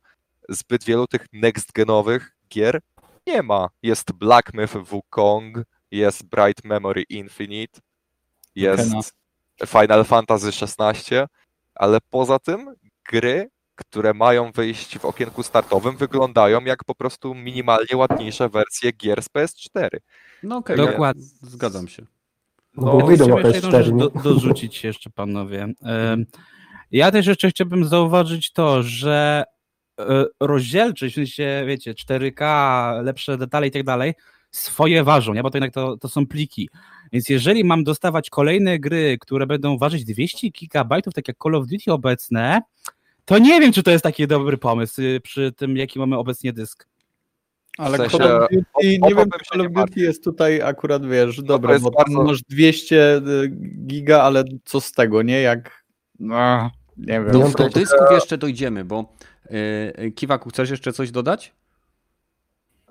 zbyt 0.48 0.84
wielu 0.84 1.06
tych 1.06 1.26
next-genowych 1.32 2.20
gier 2.50 2.80
nie 3.26 3.42
ma. 3.42 3.68
Jest 3.82 4.12
Black 4.12 4.54
Myth 4.54 4.76
Wukong, 4.76 5.58
jest 5.90 6.22
Bright 6.22 6.64
Memory 6.64 7.02
Infinite, 7.02 7.80
jest 8.54 9.14
Final 9.66 10.04
Fantasy 10.04 10.48
XVI, 10.48 11.16
ale 11.74 11.98
poza 12.10 12.38
tym 12.38 12.74
gry, 13.10 13.50
które 13.74 14.14
mają 14.14 14.52
wyjść 14.52 14.98
w 14.98 15.04
okienku 15.04 15.42
startowym, 15.42 15.96
wyglądają 15.96 16.64
jak 16.64 16.84
po 16.84 16.94
prostu 16.94 17.34
minimalnie 17.34 17.96
ładniejsze 17.96 18.48
wersje 18.48 18.92
gier 18.92 19.22
z 19.22 19.28
PS4. 19.28 19.88
No 20.42 20.56
okej, 20.56 20.76
Dokładnie. 20.76 21.22
ja 21.42 21.48
zgadzam 21.50 21.88
się. 21.88 22.06
No, 22.76 22.98
No, 22.98 23.06
Chciałem 23.06 23.46
jeszcze 23.46 23.54
jedną 23.54 23.70
rzecz 23.70 23.86
PS4, 23.86 23.96
do, 23.96 24.10
dorzucić 24.10 24.84
jeszcze, 24.84 25.10
panowie. 25.10 25.68
Ja 26.90 27.10
też 27.10 27.26
jeszcze 27.26 27.50
chciałbym 27.50 27.84
zauważyć 27.84 28.52
to, 28.52 28.82
że 28.82 29.44
e, 30.00 30.24
rozdzielczość, 30.40 31.14
w 31.14 31.16
sensie, 31.16 31.64
wiecie, 31.66 31.94
4K, 31.94 33.04
lepsze 33.04 33.38
detale 33.38 33.66
i 33.66 33.70
tak 33.70 33.82
dalej, 33.82 34.14
swoje 34.50 35.04
ważą, 35.04 35.34
nie? 35.34 35.42
bo 35.42 35.50
to 35.50 35.58
jednak 35.58 35.74
to, 35.74 35.96
to 35.96 36.08
są 36.08 36.26
pliki. 36.26 36.68
Więc 37.12 37.28
jeżeli 37.28 37.64
mam 37.64 37.84
dostawać 37.84 38.30
kolejne 38.30 38.78
gry, 38.78 39.18
które 39.20 39.46
będą 39.46 39.78
ważyć 39.78 40.04
200 40.04 40.48
GB, 40.50 41.02
tak 41.02 41.28
jak 41.28 41.36
Call 41.42 41.54
of 41.54 41.66
Duty 41.66 41.92
obecne, 41.92 42.60
to 43.24 43.38
nie 43.38 43.60
wiem, 43.60 43.72
czy 43.72 43.82
to 43.82 43.90
jest 43.90 44.04
taki 44.04 44.26
dobry 44.26 44.56
pomysł 44.58 45.02
y, 45.02 45.20
przy 45.20 45.52
tym, 45.52 45.76
jaki 45.76 45.98
mamy 45.98 46.16
obecnie 46.16 46.52
dysk. 46.52 46.86
Ale 47.78 47.98
W 47.98 48.00
sensie, 48.00 48.18
Call 48.18 48.42
of 48.42 48.50
Duty, 48.50 48.64
nie 48.82 49.14
wiem, 49.14 49.24
się 49.24 49.50
Call 49.52 49.60
of. 49.60 49.72
Duty 49.72 50.00
jest 50.00 50.24
tutaj 50.24 50.62
akurat, 50.62 51.06
wiesz, 51.06 51.42
dobre, 51.42 51.72
jest 51.72 51.84
bo 51.84 51.90
bardzo- 51.90 52.22
masz 52.24 52.42
200 52.42 53.20
giga, 53.86 54.22
ale 54.22 54.44
co 54.64 54.80
z 54.80 54.92
tego, 54.92 55.22
nie? 55.22 55.40
Jak, 55.40 55.84
no, 56.20 56.70
nie 56.96 57.06
wiem. 57.06 57.30
Do, 57.30 57.38
No 57.38 57.48
do 57.48 57.68
dysków 57.68 58.06
jeszcze 58.10 58.38
dojdziemy, 58.38 58.84
bo 58.84 59.12
Kiwaku, 60.14 60.50
chcesz 60.50 60.70
jeszcze 60.70 60.92
coś 60.92 61.10
dodać? 61.10 61.52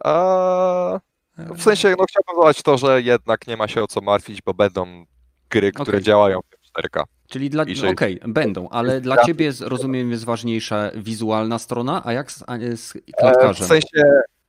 A, 0.04 1.00
w 1.38 1.64
sensie, 1.64 1.96
no 2.00 2.06
chciałbym 2.10 2.42
dodać 2.42 2.62
to, 2.62 2.78
że 2.78 3.02
jednak 3.02 3.48
nie 3.48 3.58
ma 3.58 3.68
się 3.68 3.84
o 3.84 3.88
co 3.88 4.02
martwić, 4.02 4.42
bo 4.42 4.54
będą 4.54 5.06
gry, 5.50 5.72
które 5.72 5.98
Okej. 5.98 6.04
działają 6.04 6.40
w 6.40 6.80
4K. 6.80 7.04
Czyli 7.30 7.50
dla. 7.50 7.64
Okej, 7.92 8.20
że- 8.22 8.28
będą, 8.28 8.70
ale 8.70 9.02
dla 9.02 9.26
ciebie 9.26 9.52
rozumiem 9.62 10.12
jest 10.12 10.26
ważniejsza 10.26 10.92
wizualna 10.96 11.60
strona, 11.60 12.02
a 12.06 12.14
jak 12.14 12.32
z, 12.32 12.36
z 12.76 12.96
E, 12.96 13.00
W 13.00 13.16
klatkarzem? 13.20 13.68
sensie 13.68 13.88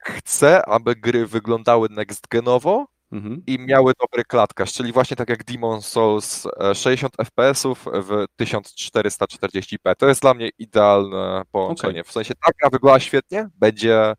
chcę, 0.05 0.67
aby 0.67 0.97
gry 0.97 1.27
wyglądały 1.27 1.89
next 1.91 2.29
genowo 2.29 2.87
Mhm. 3.13 3.43
i 3.47 3.59
miały 3.59 3.93
dobry 4.01 4.25
klatkarz, 4.25 4.73
czyli 4.73 4.93
właśnie 4.93 5.17
tak 5.17 5.29
jak 5.29 5.45
Demon 5.45 5.83
Souls 5.83 6.47
e, 6.61 6.75
60 6.75 7.17
FPS-ów 7.17 7.85
w 7.85 8.25
1440p. 8.43 9.95
To 9.99 10.09
jest 10.09 10.23
dla 10.23 10.35
mnie 10.35 10.51
idealne 10.59 11.43
połączenie. 11.53 12.05
W 12.05 12.13
sensie 12.13 12.35
ta 12.35 12.53
gra 12.61 12.71
wygląda 12.71 13.01
świetnie, 13.01 13.49
będzie 13.55 14.15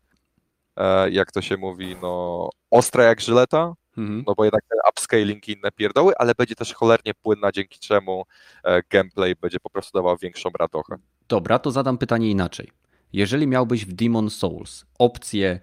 e, 0.76 1.10
jak 1.10 1.32
to 1.32 1.42
się 1.42 1.56
mówi, 1.56 1.96
no 2.02 2.48
ostra 2.70 3.04
jak 3.04 3.20
żyleta, 3.20 3.74
Mhm. 3.98 4.24
no 4.26 4.34
bo 4.34 4.44
jednak 4.44 4.62
ten 4.68 4.78
upscaling 4.90 5.48
i 5.48 5.52
inne 5.52 5.70
pierdoły, 5.72 6.12
ale 6.16 6.32
będzie 6.38 6.54
też 6.54 6.74
cholernie 6.74 7.14
płynna, 7.14 7.52
dzięki 7.52 7.78
czemu 7.78 8.24
e, 8.64 8.82
gameplay 8.90 9.34
będzie 9.36 9.60
po 9.60 9.70
prostu 9.70 9.98
dawał 9.98 10.16
większą 10.16 10.50
radochę. 10.58 10.96
Dobra, 11.28 11.58
to 11.58 11.70
zadam 11.70 11.98
pytanie 11.98 12.30
inaczej. 12.30 12.70
Jeżeli 13.12 13.46
miałbyś 13.46 13.86
w 13.86 13.92
Demon 13.92 14.30
Souls 14.30 14.84
opcję 14.98 15.60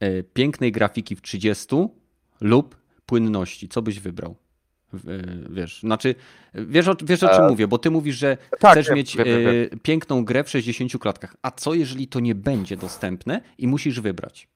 e, 0.00 0.22
pięknej 0.22 0.72
grafiki 0.72 1.16
w 1.16 1.22
30 1.22 1.76
lub 2.40 2.76
płynności, 3.06 3.68
co 3.68 3.82
byś 3.82 4.00
wybrał? 4.00 4.36
E, 4.94 4.98
Wiesz, 5.50 5.80
znaczy, 5.80 6.14
wiesz 6.54 6.88
o, 6.88 6.94
wiesz 7.02 7.22
o 7.22 7.28
czym 7.28 7.44
E, 7.44 7.48
mówię, 7.48 7.68
bo 7.68 7.78
ty 7.78 7.90
mówisz, 7.90 8.16
że 8.16 8.36
tak, 8.60 8.72
chcesz 8.72 8.90
mieć 8.90 9.16
wiem, 9.16 9.26
wiem, 9.26 9.68
e, 9.72 9.76
piękną 9.76 10.24
grę 10.24 10.44
w 10.44 10.50
60 10.50 10.98
klatkach. 10.98 11.36
A 11.42 11.50
co 11.50 11.74
jeżeli 11.74 12.08
to 12.08 12.20
nie 12.20 12.34
będzie 12.34 12.76
dostępne 12.76 13.40
i 13.58 13.68
musisz 13.68 14.00
wybrać? 14.00 14.48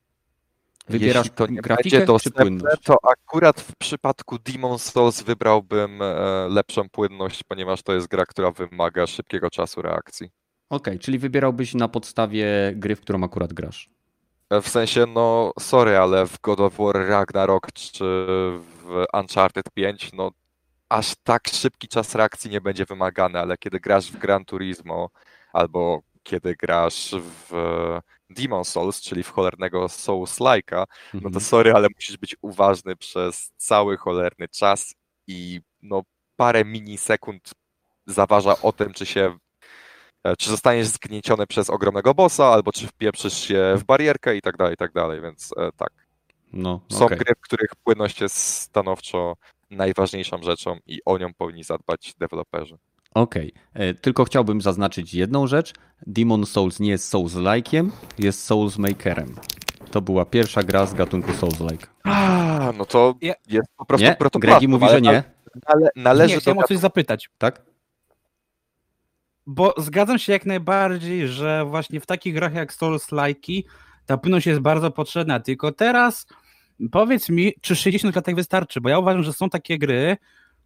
Wybierasz 0.89 1.17
Jeśli 1.25 1.37
to 1.37 1.47
nie 1.47 1.61
grafikę 1.61 2.07
będzie 2.07 2.31
płynność? 2.31 2.83
to 2.85 2.97
akurat 3.03 3.61
w 3.61 3.77
przypadku 3.77 4.39
Demon 4.39 4.79
Souls 4.79 5.23
wybrałbym 5.23 6.03
e, 6.03 6.15
lepszą 6.49 6.89
płynność, 6.89 7.45
ponieważ 7.49 7.83
to 7.83 7.95
jest 7.95 8.07
gra, 8.09 8.27
która 8.27 8.51
wymaga 8.51 9.07
szybkiego 9.07 9.51
czasu 9.51 9.83
reakcji. 9.83 10.31
Okej, 10.71 10.99
czyli 10.99 11.19
wybierałbyś 11.19 11.75
na 11.75 11.89
podstawie 11.89 12.73
gry, 12.77 12.97
w 12.97 13.01
którą 13.01 13.25
akurat 13.25 13.53
grasz. 13.53 13.91
E, 14.53 14.61
W 14.63 14.69
sensie, 14.69 15.07
no 15.07 15.53
sorry, 15.61 15.97
ale 15.99 16.27
w 16.27 16.41
God 16.41 16.61
of 16.61 16.77
War 16.79 16.95
Ragnarok 17.09 17.73
czy 17.73 18.05
w 18.67 19.05
Uncharted 19.13 19.71
5, 19.75 20.13
no 20.13 20.31
aż 20.89 21.15
tak 21.25 21.49
szybki 21.49 21.89
czas 21.89 22.15
reakcji 22.15 22.51
nie 22.51 22.61
będzie 22.61 22.85
wymagany, 22.85 23.39
ale 23.39 23.59
kiedy 23.59 23.81
grasz 23.81 24.13
w 24.13 24.19
Gran 24.19 24.45
Turismo 24.45 25.11
albo 25.53 26.03
kiedy 26.23 26.57
grasz 26.57 27.15
w 27.15 27.51
Demon 28.31 28.65
Souls, 28.65 29.01
czyli 29.01 29.23
w 29.23 29.31
cholernego 29.31 29.87
Souls-like'a, 29.89 30.85
no 31.15 31.21
to 31.21 31.27
Mhm. 31.27 31.41
sorry, 31.41 31.73
ale 31.73 31.89
musisz 31.95 32.17
być 32.17 32.37
uważny 32.43 32.97
przez 32.97 33.53
cały 33.57 33.97
cholerny 33.97 34.49
czas 34.49 34.95
i 35.27 35.61
no 35.83 36.03
parę 36.37 36.65
milisekund 36.65 37.51
zaważa 38.07 38.55
o 38.63 38.73
tym, 38.73 38.93
czy 38.93 39.07
się 39.07 39.39
czy 40.39 40.51
zostaniesz 40.51 40.87
zgnieciony 40.87 41.47
przez 41.47 41.71
ogromnego 41.71 42.15
bossa, 42.15 42.47
albo 42.47 42.73
czy 42.73 42.87
wpieprzysz 42.87 43.39
się 43.49 43.75
w 43.77 43.85
barierkę 43.85 44.37
i 44.37 44.41
tak 44.41 44.57
dalej, 44.57 44.75
i 44.75 44.77
tak 44.77 44.93
dalej, 44.93 45.21
więc 45.21 45.51
e, 45.59 45.71
tak. 45.77 45.91
No, 46.53 46.81
Są 46.89 47.05
okej. 47.05 47.19
gry, 47.19 47.35
w 47.39 47.41
których 47.41 47.71
płynność 47.85 48.21
jest 48.21 48.37
stanowczo 48.37 49.37
najważniejszą 49.71 50.43
rzeczą 50.43 50.79
i 50.87 51.01
o 51.05 51.19
nią 51.19 51.35
powinni 51.35 51.65
zadbać 51.65 52.15
deweloperzy. 52.19 52.79
Okej, 53.15 53.53
e, 53.75 53.95
tylko 53.95 54.25
chciałbym 54.25 54.61
zaznaczyć 54.61 55.15
jedną 55.15 55.47
rzecz. 55.47 55.73
Demon 56.07 56.47
Souls 56.47 56.81
nie 56.81 56.91
jest 56.91 57.15
Souls-like'iem, 57.15 57.91
jest 58.19 58.51
Souls-makerem. 58.51 59.27
To 59.91 60.01
była 60.03 60.25
pierwsza 60.25 60.63
gra 60.63 60.87
z 60.87 60.95
gatunku 60.95 61.33
Souls-like. 61.33 61.87
A, 62.05 62.73
no 62.79 62.85
to 62.85 63.15
jest 63.49 63.69
po 63.77 63.85
prostu 63.87 64.07
Nie? 64.07 64.15
protoplasma, 64.17 64.59
Gregi 64.59 64.69
mówi, 64.69 64.85
ale 64.85 64.95
że 64.95 65.01
nie, 65.01 65.23
nale- 65.69 65.91
należy 65.97 66.29
Nie, 66.29 66.35
do 66.35 66.41
chciałem 66.41 66.59
o 66.59 66.63
coś 66.63 66.79
zapytać. 66.79 67.31
tak? 67.39 67.63
Bo 69.47 69.75
zgadzam 69.79 70.19
się 70.19 70.33
jak 70.33 70.47
najbardziej, 70.47 71.29
że 71.29 71.65
właśnie 71.65 72.01
w 72.01 72.07
takich 72.07 72.35
grach 72.35 72.55
jak 72.55 72.73
Souls-like 72.73 73.63
ta 74.07 74.17
płynność 74.17 74.47
jest 74.47 74.61
bardzo 74.61 74.91
potrzebna, 74.91 75.41
tylko 75.41 75.73
teraz 75.73 76.27
powiedz 76.93 77.29
mi, 77.29 77.53
czy 77.61 77.77
60 77.77 78.13
klatek 78.13 78.37
wystarczy, 78.37 78.81
bo 78.81 78.89
ja 78.89 78.99
uważam, 78.99 79.23
że 79.23 79.33
są 79.33 79.51
takie 79.51 79.79
gry, 79.79 80.17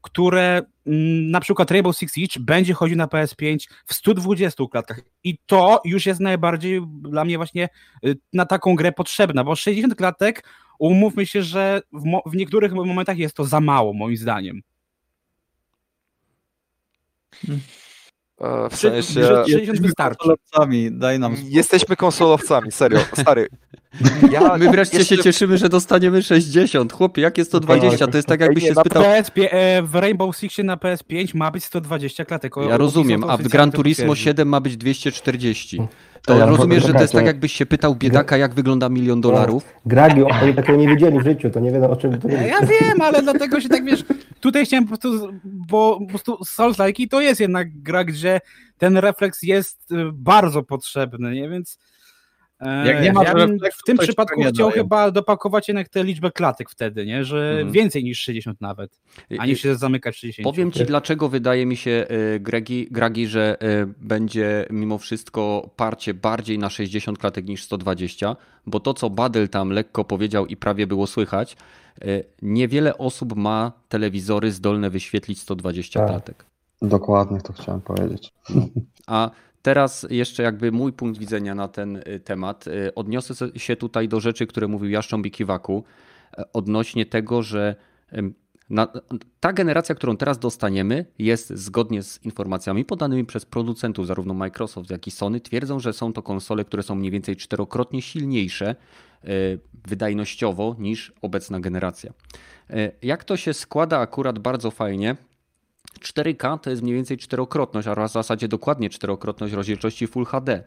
które 0.03 0.63
mm, 0.87 1.31
na 1.31 1.41
przykład 1.41 1.71
Rainbow 1.71 1.97
Six 1.97 2.15
Siege 2.15 2.41
będzie 2.41 2.75
chodził 2.75 2.97
na 2.97 3.07
PS5 3.07 3.69
w 3.87 3.95
120 3.95 4.65
klatkach. 4.71 5.01
I 5.25 5.39
to 5.47 5.81
już 5.85 6.07
jest 6.07 6.21
najbardziej 6.21 6.83
dla 6.87 7.25
mnie 7.25 7.37
właśnie 7.37 7.69
y, 8.07 8.17
na 8.33 8.47
taką 8.47 8.75
grę 8.75 8.93
potrzebna, 8.93 9.45
bo 9.45 9.57
60 9.57 9.95
klatek 9.95 10.49
umówmy 10.79 11.27
się, 11.27 11.43
że 11.43 11.83
w, 11.93 12.05
w 12.27 12.37
niektórych 12.37 12.73
momentach 12.73 13.19
jest 13.19 13.37
to 13.37 13.45
za 13.45 13.61
mało 13.61 13.93
moim 13.93 14.17
zdaniem. 14.17 14.61
E, 17.49 17.86
W 18.41 18.69
Czy- 18.71 18.77
sensie... 18.77 19.13
że- 19.13 19.45
że- 19.47 19.59
Jesteśmy 19.59 19.87
wystarczy. 19.87 20.17
konsolowcami, 20.19 20.89
daj 20.93 21.19
nam 21.19 21.37
spokój. 21.37 21.53
Jesteśmy 21.55 21.97
konsolowcami, 21.97 22.73
serio, 22.73 22.99
stary. 23.21 23.49
Ja 24.31 24.57
My 24.59 24.71
wreszcie 24.71 24.99
jeszcze- 24.99 25.17
się 25.17 25.23
cieszymy, 25.23 25.59
że 25.59 25.69
dostaniemy 25.69 26.23
60. 26.23 26.93
Chłopie, 26.93 27.23
jakie 27.23 27.45
120? 27.45 28.07
To 28.07 28.17
jest 28.19 28.29
tak 28.29 28.41
jakbyś 28.41 28.65
się 28.65 28.75
spytał... 28.75 29.03
PS5, 29.03 29.47
e, 29.51 29.83
w 29.83 29.95
Rainbow 29.95 30.37
Sixie 30.37 30.65
na 30.65 30.77
PS5 30.77 31.35
ma 31.35 31.51
być 31.51 31.65
120 31.65 32.25
klatek. 32.25 32.57
O- 32.59 32.69
Ja 32.69 32.77
rozumiem, 32.77 33.25
a 33.25 33.37
w 33.37 33.43
Gran 33.49 33.71
Turismo 33.73 34.07
potwierdzi. 34.07 34.25
7 34.25 34.49
ma 34.49 34.61
być 34.61 34.77
240. 34.77 35.81
To 36.27 36.39
ja 36.39 36.47
rozumiesz, 36.47 36.87
że 36.87 36.93
to 36.93 37.01
jest 37.01 37.01
tak 37.01 37.09
czekajcie. 37.11 37.27
jakbyś 37.27 37.53
się 37.53 37.67
pytał 37.67 37.95
biedaka, 37.95 38.37
jak 38.37 38.55
wygląda 38.55 38.89
milion 38.89 39.21
dolarów? 39.21 39.65
Gragi, 39.87 40.23
oni 40.23 40.55
takiego 40.55 40.79
nie 40.79 40.89
widzieli 40.89 41.19
w 41.19 41.25
życiu, 41.25 41.51
to 41.51 41.61
nie 41.61 41.73
wiedzą 41.73 41.91
o 41.91 41.97
czym 41.97 42.21
to 42.21 42.29
Ja, 42.29 42.41
nie 42.41 42.49
ja 42.49 42.61
wiem, 42.61 43.01
ale 43.01 43.23
dlatego 43.23 43.61
się 43.61 43.69
tak 43.69 43.85
wiesz, 43.85 44.05
tutaj 44.41 44.65
chciałem 44.65 44.85
po 44.87 44.89
prostu, 44.89 45.29
bo 45.45 45.99
po 46.01 46.07
prostu 46.07 46.45
Souls 46.45 46.79
Like 46.79 47.07
to 47.09 47.21
jest 47.21 47.41
jednak 47.41 47.83
gra, 47.83 48.05
gdzie 48.05 48.41
ten 48.79 48.97
refleks 48.97 49.43
jest 49.43 49.93
y, 49.93 49.95
bardzo 50.13 50.63
potrzebny, 50.63 51.35
nie? 51.35 51.49
Więc 51.49 51.79
Jak 52.61 53.03
nie 53.03 53.13
ma 53.13 53.25
ja 53.25 53.35
bym 53.35 53.59
w 53.59 53.83
tym 53.87 53.99
przypadku 53.99 54.41
chciał 54.41 54.69
daje. 54.71 54.83
chyba 54.83 55.11
dopakować 55.11 55.69
jednak 55.69 55.89
tę 55.89 56.05
liczbę 56.05 56.31
klatek 56.31 56.71
wtedy, 56.71 57.07
nie? 57.07 57.25
Że 57.25 57.51
Mhm. 57.51 57.73
więcej 57.73 58.05
niż 58.05 58.19
60 58.21 58.61
nawet, 58.61 59.01
a 59.39 59.47
nie 59.47 59.57
się 59.57 59.75
zamykać 59.75 60.15
w 60.15 60.19
60. 60.19 60.45
Powiem 60.45 60.73
ci, 60.73 60.85
dlaczego 60.85 61.29
wydaje 61.29 61.67
mi 61.67 61.77
się, 61.77 62.07
y, 62.35 62.41
Gregi, 62.41 62.89
Gragi, 62.91 63.27
że 63.27 63.57
y, 63.63 63.87
będzie 63.99 64.67
mimo 64.71 64.99
wszystko 64.99 65.71
parcie 65.77 66.15
bardziej 66.15 66.59
na 66.59 66.71
60 66.71 67.19
klatek 67.19 67.47
niż 67.49 67.63
120, 67.65 68.37
bo 68.67 68.81
to, 68.81 68.95
co 68.95 69.11
Badel 69.11 69.49
tam 69.49 69.71
lekko 69.71 70.05
powiedział 70.05 70.47
i 70.47 70.57
prawie 70.57 70.87
było 70.87 71.07
słychać, 71.07 71.57
y, 72.05 72.25
niewiele 72.43 72.99
osób 72.99 73.37
ma 73.37 73.73
telewizory 73.89 74.53
zdolne 74.53 74.91
wyświetlić 74.91 75.41
120 75.41 76.01
Tak. 76.01 76.09
klatek. 76.09 76.45
Dokładnie 76.83 77.41
to 77.41 77.53
chciałem 77.53 77.81
powiedzieć. 77.81 78.33
A 79.07 79.31
teraz 79.67 80.07
jeszcze 80.11 80.43
jakby 80.43 80.73
mój 80.73 80.93
punkt 80.93 81.19
widzenia 81.19 81.55
na 81.55 81.69
ten 81.69 81.97
y, 81.97 82.21
temat. 82.25 82.67
Y, 82.67 82.95
Odniosę 82.95 83.35
się 83.57 83.77
tutaj 83.77 84.09
do 84.09 84.21
rzeczy, 84.21 84.47
które 84.47 84.69
mówił 84.69 84.91
Jaszcząb 84.91 85.27
i 85.27 85.33
e, 85.43 85.83
odnośnie 86.53 87.07
tego, 87.07 87.43
że 87.43 87.77
na, 88.71 88.89
ta 89.41 89.53
generacja, 89.53 89.95
którą 89.95 90.17
teraz 90.17 90.39
dostaniemy, 90.39 91.07
jest 91.19 91.49
zgodnie 91.51 92.03
z 92.03 92.25
informacjami 92.25 92.85
podanymi 92.85 93.25
przez 93.25 93.45
producentów, 93.47 94.07
zarówno 94.07 94.35
Microsoft, 94.35 94.91
jak 94.91 95.07
i 95.07 95.11
Sony, 95.11 95.41
twierdzą, 95.41 95.81
że 95.81 95.93
są 95.93 96.13
to 96.13 96.23
konsole, 96.23 96.65
które 96.65 96.83
są 96.83 96.95
mniej 96.95 97.11
więcej 97.11 97.37
czterokrotnie 97.37 98.03
silniejsze 98.03 98.77
y, 99.25 99.59
wydajnościowo 99.89 100.77
niż 100.79 101.13
obecna 101.23 101.61
generacja. 101.61 102.13
Y, 102.71 102.93
Jak 103.03 103.25
to 103.25 103.37
się 103.37 103.55
składa 103.55 103.99
akurat 103.99 104.39
bardzo 104.39 104.71
fajnie, 104.71 105.17
4K 105.99 106.59
to 106.59 106.71
jest 106.71 106.83
mniej 106.83 106.95
więcej 106.95 107.17
czterokrotność, 107.19 107.89
a 107.89 108.09
w 108.09 108.13
zasadzie 108.13 108.49
dokładnie 108.49 108.91
czterokrotność 108.91 109.55
rozdzielczości 109.55 110.07
Full 110.07 110.25
HD. 110.25 110.63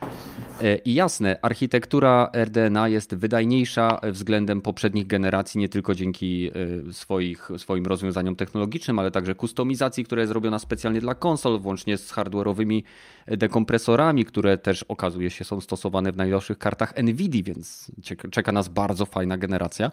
E, 0.61 0.75
I 0.77 0.93
jasne, 0.93 1.39
architektura 1.41 2.29
RDNA 2.45 2.87
jest 2.87 3.15
wydajniejsza 3.15 3.99
względem 4.11 4.61
poprzednich 4.61 5.07
generacji, 5.07 5.59
nie 5.59 5.69
tylko 5.69 5.95
dzięki 5.95 6.51
e, 6.89 6.93
swoich, 6.93 7.49
swoim 7.57 7.85
rozwiązaniom 7.85 8.35
technologicznym, 8.35 8.99
ale 8.99 9.11
także 9.11 9.35
kustomizacji, 9.35 10.05
która 10.05 10.21
jest 10.21 10.33
robiona 10.33 10.59
specjalnie 10.59 11.01
dla 11.01 11.15
konsol, 11.15 11.59
włącznie 11.59 11.97
z 11.97 12.13
hardware'owymi 12.13 12.83
dekompresorami, 13.27 14.25
które 14.25 14.57
też 14.57 14.83
okazuje 14.83 15.29
się 15.29 15.45
są 15.45 15.61
stosowane 15.61 16.11
w 16.11 16.17
najnowszych 16.17 16.57
kartach 16.57 16.97
NVIDIA, 16.97 17.43
więc 17.43 17.91
czeka 18.31 18.51
nas 18.51 18.67
bardzo 18.67 19.05
fajna 19.05 19.37
generacja. 19.37 19.91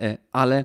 E, 0.00 0.18
Ale 0.32 0.64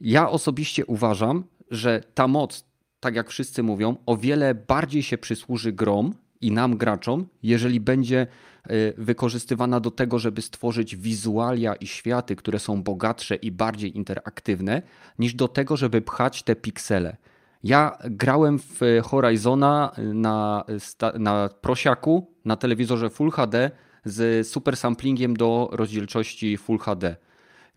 ja 0.00 0.30
osobiście 0.30 0.86
uważam, 0.86 1.44
że 1.70 2.02
ta 2.14 2.28
moc, 2.28 2.64
tak 3.00 3.14
jak 3.14 3.30
wszyscy 3.30 3.62
mówią, 3.62 3.96
o 4.06 4.16
wiele 4.16 4.54
bardziej 4.54 5.02
się 5.02 5.18
przysłuży 5.18 5.72
grom 5.72 6.14
i 6.40 6.52
nam 6.52 6.76
graczom, 6.76 7.26
jeżeli 7.42 7.80
będzie 7.80 8.26
y, 8.70 8.94
wykorzystywana 8.98 9.80
do 9.80 9.90
tego, 9.90 10.18
żeby 10.18 10.42
stworzyć 10.42 10.96
wizualia 10.96 11.74
i 11.74 11.86
światy, 11.86 12.36
które 12.36 12.58
są 12.58 12.82
bogatsze 12.82 13.34
i 13.34 13.50
bardziej 13.52 13.96
interaktywne, 13.96 14.82
niż 15.18 15.34
do 15.34 15.48
tego, 15.48 15.76
żeby 15.76 16.00
pchać 16.00 16.42
te 16.42 16.56
piksele. 16.56 17.16
Ja 17.64 17.98
grałem 18.04 18.58
w 18.58 18.80
Horizona 19.02 19.92
na, 19.98 20.64
sta- 20.78 21.12
na 21.18 21.48
prosiaku, 21.60 22.30
na 22.44 22.56
telewizorze 22.56 23.10
Full 23.10 23.30
HD 23.30 23.70
z 24.04 24.48
super 24.48 24.76
samplingiem 24.76 25.36
do 25.36 25.68
rozdzielczości 25.72 26.56
Full 26.56 26.78
HD. 26.78 27.16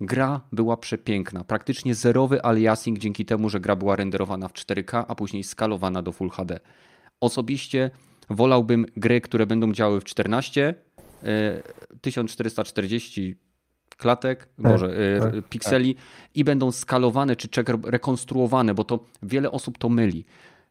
Gra 0.02 0.42
była 0.52 0.78
przepiękna. 0.78 1.44
Praktycznie 1.44 1.96
zerowy 1.96 2.46
aliasing 2.46 3.00
dzięki 3.00 3.26
temu, 3.26 3.50
że 3.50 3.60
gra 3.60 3.76
była 3.76 3.96
renderowana 3.96 4.48
w 4.48 4.54
4K, 4.54 5.06
a 5.08 5.16
później 5.16 5.44
skalowana 5.44 6.02
do 6.02 6.12
Full 6.12 6.30
HD. 6.30 6.60
Osobiście 7.20 7.92
wolałbym 8.30 8.86
gry, 8.98 9.22
które 9.22 9.46
będą 9.46 9.74
działały 9.74 10.02
w 10.02 10.04
14, 10.04 10.76
e, 11.24 11.62
1440 12.02 13.36
klatek, 13.98 14.40
Tak, 14.40 14.72
może 14.72 15.16
e, 15.16 15.20
tak, 15.20 15.50
pikseli 15.50 15.96
i 16.36 16.44
będą 16.44 16.72
skalowane 16.72 17.36
czy 17.36 17.48
checker, 17.56 17.78
rekonstruowane, 17.84 18.74
bo 18.74 18.84
to 18.84 19.06
wiele 19.24 19.52
osób 19.52 19.78
to 19.78 19.90
myli. 19.90 20.26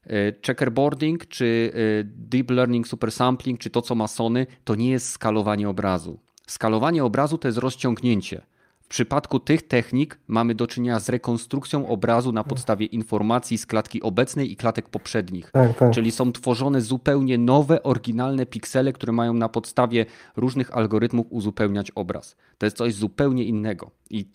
E, 0.06 0.32
Checkerboarding 0.46 1.26
czy 1.26 1.72
e, 1.74 2.04
deep 2.04 2.50
learning 2.50 2.88
super 2.88 3.12
sampling, 3.12 3.60
czy 3.60 3.70
to 3.70 3.82
co 3.82 3.94
ma 3.94 4.08
Sony, 4.08 4.46
to 4.64 4.74
nie 4.74 4.90
jest 4.90 5.08
skalowanie 5.08 5.68
obrazu. 5.68 6.18
Skalowanie 6.46 7.04
obrazu 7.04 7.38
to 7.38 7.48
jest 7.48 7.58
rozciągnięcie. 7.58 8.42
W 8.90 8.92
przypadku 8.92 9.40
tych 9.40 9.62
technik 9.62 10.18
mamy 10.28 10.54
do 10.54 10.66
czynienia 10.66 11.00
z 11.00 11.08
rekonstrukcją 11.08 11.88
obrazu 11.88 12.32
na 12.32 12.44
podstawie 12.44 12.86
informacji 12.86 13.58
z 13.58 13.66
klatki 13.66 14.02
obecnej 14.02 14.52
i 14.52 14.56
klatek 14.56 14.88
poprzednich. 14.88 15.50
Tak, 15.50 15.78
tak. 15.78 15.92
Czyli 15.92 16.10
są 16.10 16.32
tworzone 16.32 16.80
zupełnie 16.80 17.38
nowe, 17.38 17.82
oryginalne 17.82 18.46
piksele, 18.46 18.92
które 18.92 19.12
mają 19.12 19.34
na 19.34 19.48
podstawie 19.48 20.06
różnych 20.36 20.76
algorytmów 20.76 21.26
uzupełniać 21.30 21.90
obraz. 21.90 22.36
To 22.58 22.66
jest 22.66 22.76
coś 22.76 22.94
zupełnie 22.94 23.44
innego. 23.44 23.90
I 24.10 24.28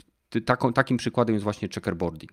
taką, 0.46 0.74
takim 0.74 0.98
przykładem 0.98 1.36
jest 1.36 1.44
właśnie 1.44 1.70
checkerboarding. 1.70 2.32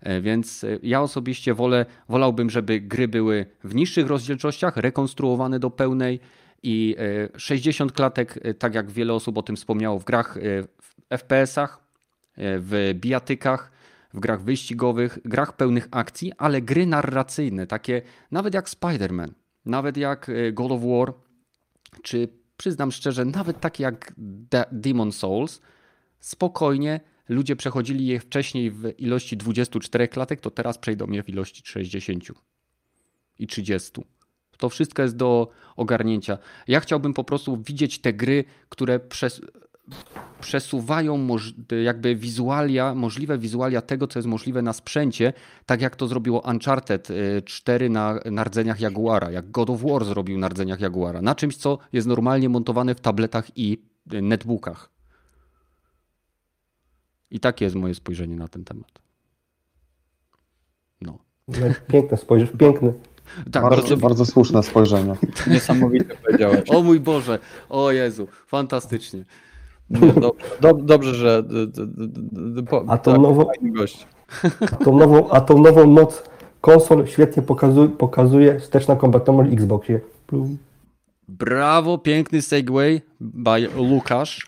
E, 0.00 0.20
Więc 0.20 0.64
e, 0.64 0.78
ja 0.82 1.02
osobiście 1.02 1.54
wolę, 1.54 1.86
wolałbym, 2.08 2.50
żeby 2.50 2.80
gry 2.80 3.08
były 3.08 3.46
w 3.64 3.74
niższych 3.74 4.06
rozdzielczościach, 4.06 4.76
rekonstruowane 4.76 5.58
do 5.58 5.70
pełnej 5.70 6.20
i 6.62 6.96
e, 7.34 7.38
60 7.38 7.92
klatek, 7.92 8.38
e, 8.42 8.54
tak 8.54 8.74
jak 8.74 8.90
wiele 8.90 9.12
osób 9.14 9.38
o 9.38 9.42
tym 9.42 9.56
wspomniało, 9.56 9.98
w 9.98 10.04
grach, 10.04 10.38
FPS-ach, 11.10 11.80
e, 12.36 12.58
w 12.58 12.94
bijatykach, 12.94 13.70
w 14.14 14.20
grach 14.20 14.42
wyścigowych, 14.42 15.18
grach 15.24 15.56
pełnych 15.56 15.88
akcji, 15.90 16.32
ale 16.38 16.62
gry 16.62 16.86
narracyjne, 16.86 17.66
takie 17.66 18.02
nawet 18.30 18.54
jak 18.54 18.68
Spider-Man, 18.68 19.30
nawet 19.64 19.96
jak 19.96 20.28
e, 20.28 20.52
God 20.52 20.72
of 20.72 20.80
War, 20.82 21.14
czy 22.02 22.28
przyznam 22.56 22.92
szczerze, 22.92 23.24
nawet 23.24 23.60
takie 23.60 23.82
jak 23.82 24.12
De- 24.16 24.64
Demon 24.72 25.12
Souls, 25.12 25.60
spokojnie 26.20 27.00
ludzie 27.28 27.56
przechodzili 27.56 28.06
je 28.06 28.20
wcześniej 28.20 28.70
w 28.70 29.00
ilości 29.00 29.36
24 29.36 30.08
klatek, 30.08 30.40
to 30.40 30.50
teraz 30.50 30.78
przejdą 30.78 31.10
je 31.10 31.22
w 31.22 31.28
ilości 31.28 31.62
60 31.64 32.24
i 33.38 33.46
30. 33.46 34.02
To 34.58 34.68
wszystko 34.68 35.02
jest 35.02 35.16
do 35.16 35.50
ogarnięcia. 35.76 36.38
Ja 36.68 36.80
chciałbym 36.80 37.14
po 37.14 37.24
prostu 37.24 37.62
widzieć 37.62 37.98
te 38.00 38.12
gry, 38.12 38.44
które 38.68 39.00
przes 39.00 39.40
przesuwają 40.40 41.16
moż 41.16 41.54
jakby 41.84 42.16
wizualia, 42.16 42.94
możliwe 42.94 43.38
wizualia 43.38 43.82
tego, 43.82 44.06
co 44.06 44.18
jest 44.18 44.28
możliwe 44.28 44.62
na 44.62 44.72
sprzęcie, 44.72 45.32
tak 45.66 45.80
jak 45.80 45.96
to 45.96 46.08
zrobiło 46.08 46.40
Uncharted 46.40 47.10
y, 47.10 47.42
4 47.44 47.90
na, 47.90 48.20
na 48.24 48.44
rdzeniach 48.44 48.80
Jaguara, 48.80 49.30
jak 49.30 49.50
God 49.50 49.70
of 49.70 49.82
War 49.82 50.04
zrobił 50.04 50.38
na 50.38 50.48
rdzeniach 50.48 50.80
Jaguara, 50.80 51.22
na 51.22 51.34
czymś, 51.34 51.56
co 51.56 51.78
jest 51.92 52.06
normalnie 52.06 52.48
montowane 52.48 52.94
w 52.94 53.00
tabletach 53.00 53.58
i 53.58 53.82
y, 54.12 54.22
netbookach. 54.22 54.90
I 57.30 57.40
takie 57.40 57.64
jest 57.64 57.76
moje 57.76 57.94
spojrzenie 57.94 58.36
na 58.36 58.48
ten 58.48 58.64
temat. 58.64 59.02
No. 61.00 61.18
Piękne 61.88 62.16
spojrzysz, 62.16 62.50
piękny. 62.58 62.92
Tak, 63.52 63.62
bardzo, 63.62 63.76
bardzo, 63.76 63.96
bardzo 63.96 64.26
słuszne 64.26 64.62
spojrzenie. 64.62 65.16
Niesamowite 65.46 66.16
powiedziałeś. 66.16 66.70
O 66.70 66.82
mój 66.82 67.00
Boże, 67.00 67.38
o 67.68 67.92
Jezu, 67.92 68.28
fantastycznie. 68.46 69.24
No, 69.90 70.00
Dobrze, 70.12 70.46
dob- 70.60 70.84
dobrze 70.84 71.14
że 71.14 71.44
po, 72.70 72.84
A 72.88 72.98
tak, 72.98 73.18
nowo- 73.18 73.46
fajny 73.46 73.70
gość. 73.72 74.06
A 74.72 74.76
tą 74.76 74.98
nową, 74.98 75.30
a 75.30 75.40
tą 75.40 75.58
nową 75.58 75.86
moc 75.86 76.22
konsol 76.60 77.06
świetnie 77.06 77.42
pokazuje, 77.42 77.88
pokazuje 77.88 78.60
wsteczna 78.60 78.96
kompatybilność 78.96 79.52
Xboxie. 79.52 80.00
Plum. 80.26 80.58
Brawo, 81.28 81.98
piękny 81.98 82.42
segway 82.42 83.00
by 83.20 83.68
Łukasz. 83.76 84.46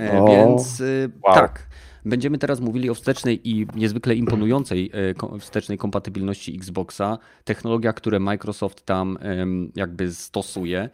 E, 0.00 0.20
O. 0.22 0.26
Więc 0.26 0.80
y, 0.80 1.10
Wow. 1.26 1.34
tak, 1.34 1.66
będziemy 2.04 2.38
teraz 2.38 2.60
mówili 2.60 2.90
o 2.90 2.94
wstecznej 2.94 3.48
i 3.50 3.66
niezwykle 3.76 4.14
imponującej 4.14 4.90
e, 5.34 5.38
wstecznej 5.38 5.78
kompatybilności 5.78 6.56
Xboxa. 6.56 7.18
Technologia, 7.44 7.92
które 7.92 8.20
Microsoft 8.20 8.86
tam 8.86 9.18
jakby 9.76 10.12
stosuje, 10.12 10.88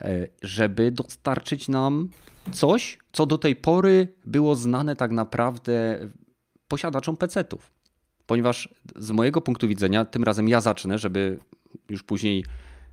e, 0.00 0.26
żeby 0.42 0.90
dostarczyć 0.90 1.68
nam 1.68 2.08
coś, 2.52 2.98
co 3.12 3.26
do 3.26 3.38
tej 3.38 3.56
pory 3.56 4.08
było 4.26 4.54
znane 4.54 4.96
tak 4.96 5.10
naprawdę 5.10 5.98
posiadaczom 6.68 7.16
PC-ów. 7.16 7.70
Ponieważ 8.26 8.68
z 8.96 9.10
mojego 9.10 9.40
punktu 9.40 9.68
widzenia, 9.68 10.04
tym 10.04 10.24
razem 10.24 10.48
ja 10.48 10.60
zacznę, 10.60 10.98
żeby 10.98 11.38
już 11.88 12.02
później 12.02 12.44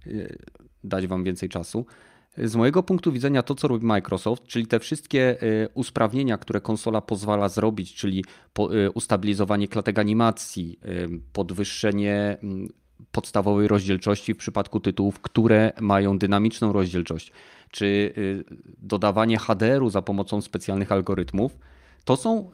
y, 0.07 0.37
dać 0.83 1.07
Wam 1.07 1.23
więcej 1.23 1.49
czasu. 1.49 1.85
Z 2.37 2.55
mojego 2.55 2.83
punktu 2.83 3.11
widzenia, 3.11 3.43
to 3.43 3.55
co 3.55 3.67
robi 3.67 3.85
Microsoft, 3.85 4.43
czyli 4.43 4.67
te 4.67 4.79
wszystkie 4.79 5.43
y, 5.43 5.69
usprawnienia, 5.73 6.37
które 6.37 6.61
konsola 6.61 7.01
pozwala 7.01 7.49
zrobić, 7.49 7.95
czyli 7.95 8.25
y, 8.87 8.91
ustabilizowanie 8.91 9.67
klatek 9.67 9.99
animacji, 9.99 10.79
podwyższenie 11.33 12.37
mm, 12.43 12.67
podstawowej 13.11 13.67
rozdzielczości 13.67 14.33
w 14.33 14.37
przypadku 14.37 14.79
tytułów, 14.79 15.19
które 15.21 15.71
mają 15.81 16.17
dynamiczną 16.17 16.73
rozdzielczość, 16.73 17.31
czy 17.71 17.85
y, 17.85 18.43
dodawanie 18.77 19.37
HDR-u 19.37 19.89
za 19.89 20.01
pomocą 20.01 20.41
specjalnych 20.41 20.91
algorytmów, 20.91 21.57
to 22.03 22.15
są 22.15 22.51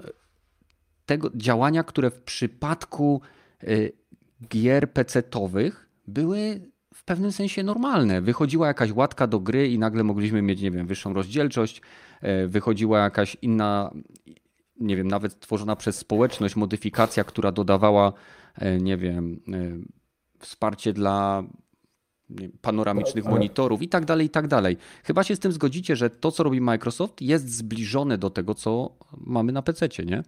tego 1.06 1.32
działania, 1.36 1.84
które 1.84 2.12
w 2.12 2.20
przypadku 2.20 3.22
y, 3.64 3.92
gier 4.48 4.88
PC-towych 4.94 5.72
były 6.08 6.72
w 6.94 7.04
pewnym 7.04 7.32
sensie 7.32 7.64
normalne. 7.64 8.22
Wychodziła 8.22 8.68
jakaś 8.68 8.92
łatka 8.92 9.28
do 9.28 9.40
gry 9.40 9.68
i 9.68 9.80
nagle 9.80 10.04
mogliśmy 10.04 10.42
mieć, 10.42 10.62
nie 10.62 10.72
wiem, 10.72 10.88
wyższą 10.88 11.14
rozdzielczość, 11.14 11.82
wychodziła 12.48 13.00
jakaś 13.00 13.38
inna, 13.42 13.92
nie 14.80 14.96
wiem, 14.98 15.08
nawet 15.08 15.40
tworzona 15.40 15.76
przez 15.76 15.98
społeczność 15.98 16.56
modyfikacja, 16.56 17.24
która 17.24 17.52
dodawała, 17.52 18.14
nie 18.82 18.98
wiem, 18.98 19.40
wsparcie 20.40 20.94
dla 20.94 21.44
panoramicznych 22.62 23.26
Ale- 23.26 23.34
monitorów 23.36 23.82
i 23.82 23.88
tak 23.90 24.06
dalej, 24.06 24.26
i 24.28 24.30
tak 24.30 24.48
dalej. 24.48 24.78
Chyba 25.04 25.24
się 25.24 25.36
z 25.36 25.40
tym 25.40 25.52
zgodzicie, 25.52 25.96
że 25.96 26.10
to, 26.10 26.32
co 26.32 26.44
robi 26.44 26.62
Microsoft, 26.62 27.22
jest 27.22 27.56
zbliżone 27.58 28.18
do 28.18 28.30
tego, 28.30 28.56
co 28.56 28.90
mamy 29.18 29.52
na 29.52 29.62
PC, 29.62 29.88
nie? 30.06 30.24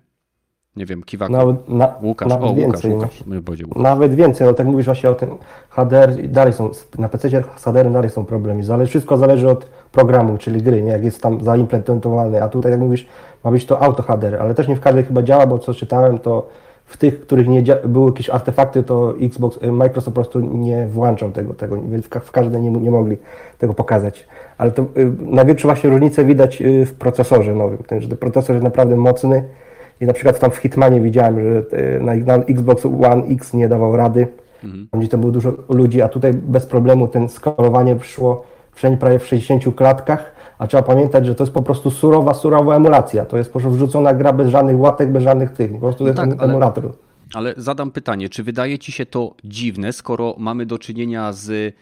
Nie 0.76 0.86
wiem, 0.86 1.04
kiwaku. 1.04 1.32
Nawet, 1.34 1.70
na, 1.70 1.96
Łukasz, 2.02 2.30
nawet 2.30 2.44
o 2.46 2.48
Łukasz, 2.52 2.62
więcej. 2.66 2.90
no. 2.92 2.96
Łukasz, 2.98 3.26
my 3.26 3.42
będzie 3.42 3.66
Łukasz. 3.66 3.84
Nawet 3.84 4.16
więcej, 4.16 4.48
no 4.48 4.54
tak 4.54 4.68
mówisz 4.68 4.86
właśnie 4.86 5.10
o 5.10 5.16
tym 5.16 5.30
HDR, 5.70 6.20
i 6.24 6.30
dalej 6.30 6.54
są, 6.54 6.72
na 6.98 7.10
PC 7.10 7.30
z 7.30 7.64
HDR 7.64 7.92
dalej 7.92 8.10
są 8.10 8.26
problemy. 8.26 8.64
Zale, 8.64 8.86
wszystko 8.86 9.18
zależy 9.18 9.50
od 9.50 9.66
programu, 9.92 10.38
czyli 10.38 10.62
gry, 10.62 10.82
nie? 10.82 10.92
jak 10.92 11.04
jest 11.04 11.22
tam 11.22 11.44
zaimplementowany, 11.44 12.44
a 12.44 12.50
tutaj 12.50 12.72
jak 12.72 12.82
mówisz, 12.82 13.06
ma 13.44 13.52
być 13.52 13.66
to 13.66 13.82
auto 13.82 14.04
HDR, 14.04 14.36
ale 14.36 14.56
też 14.56 14.68
nie 14.68 14.76
w 14.76 14.80
każdej 14.80 15.04
chyba 15.04 15.24
działa, 15.24 15.48
bo 15.48 15.60
co 15.60 15.74
czytałem, 15.74 16.20
to 16.20 16.50
w 16.86 16.98
tych, 16.98 17.22
których 17.22 17.48
nie 17.48 17.64
były 17.88 18.06
jakieś 18.12 18.30
artefakty, 18.30 18.84
to 18.84 19.14
Xbox, 19.22 19.60
y, 19.64 19.72
Microsoft 19.72 20.06
po 20.16 20.22
prostu 20.22 20.40
nie 20.40 20.88
włączał 20.88 21.32
tego, 21.32 21.54
tego 21.54 21.78
więc 21.90 22.06
w, 22.06 22.10
ka- 22.10 22.20
w 22.20 22.32
każdej 22.32 22.62
nie, 22.62 22.70
nie 22.72 22.92
mogli 22.92 23.18
tego 23.58 23.74
pokazać. 23.74 24.28
Ale 24.58 24.72
to 24.72 24.82
y, 24.82 25.12
największą 25.20 25.68
właśnie 25.68 25.90
różnicę 25.90 26.26
widać 26.26 26.62
y, 26.62 26.86
w 26.86 26.94
procesorze 26.94 27.56
nowym, 27.56 27.78
ten, 27.78 28.02
że 28.02 28.08
ten 28.08 28.18
procesor 28.18 28.56
jest 28.56 28.64
naprawdę 28.64 28.96
mocny 28.96 29.44
i 30.02 30.06
na 30.06 30.14
przykład 30.14 30.40
tam 30.40 30.52
w 30.52 30.56
Hitmanie 30.58 31.02
widziałem, 31.02 31.36
że 31.44 31.78
y, 31.98 32.00
na, 32.00 32.16
na 32.16 32.36
Xbox 32.44 32.86
One 32.86 33.24
X 33.32 33.54
nie 33.54 33.70
dawał 33.70 33.96
rady, 33.98 34.28
Mhm. 34.64 34.88
tam 34.92 35.00
gdzie 35.00 35.10
to 35.10 35.18
było 35.18 35.32
dużo 35.32 35.54
ludzi, 35.70 36.02
a 36.02 36.10
tutaj 36.10 36.34
bez 36.34 36.66
problemu 36.66 37.08
ten 37.08 37.30
skalowanie 37.30 37.96
szło 38.02 38.44
wszędzie 38.76 38.98
prawie 38.98 39.20
w 39.20 39.28
60 39.28 39.76
klatkach, 39.76 40.32
a 40.58 40.68
trzeba 40.68 40.84
pamiętać, 40.84 41.26
że 41.26 41.36
to 41.36 41.44
jest 41.44 41.54
po 41.54 41.62
prostu 41.64 41.92
surowa, 41.92 42.34
surowa 42.34 42.76
emulacja. 42.76 43.26
To 43.26 43.38
jest 43.38 43.50
po 43.54 43.60
prostu 43.60 43.76
wrzucona 43.78 44.14
gra 44.14 44.34
bez 44.34 44.50
żadnych 44.50 44.80
łatek, 44.80 45.12
bez 45.12 45.24
żadnych 45.24 45.52
tych. 45.52 45.72
Po 45.72 45.80
prostu 45.80 46.04
No 46.04 46.08
jest 46.08 46.18
tak, 46.18 46.30
ten 46.30 46.40
ale- 46.40 46.50
emulator. 46.50 46.92
Ale 47.34 47.54
zadam 47.58 47.92
pytanie, 47.92 48.30
czy 48.30 48.44
wydaje 48.44 48.80
ci 48.80 48.92
się 48.92 49.06
to 49.06 49.34
dziwne, 49.44 49.94
skoro 49.94 50.36
mamy 50.38 50.66
do 50.66 50.80
czynienia 50.80 51.34
z 51.34 51.76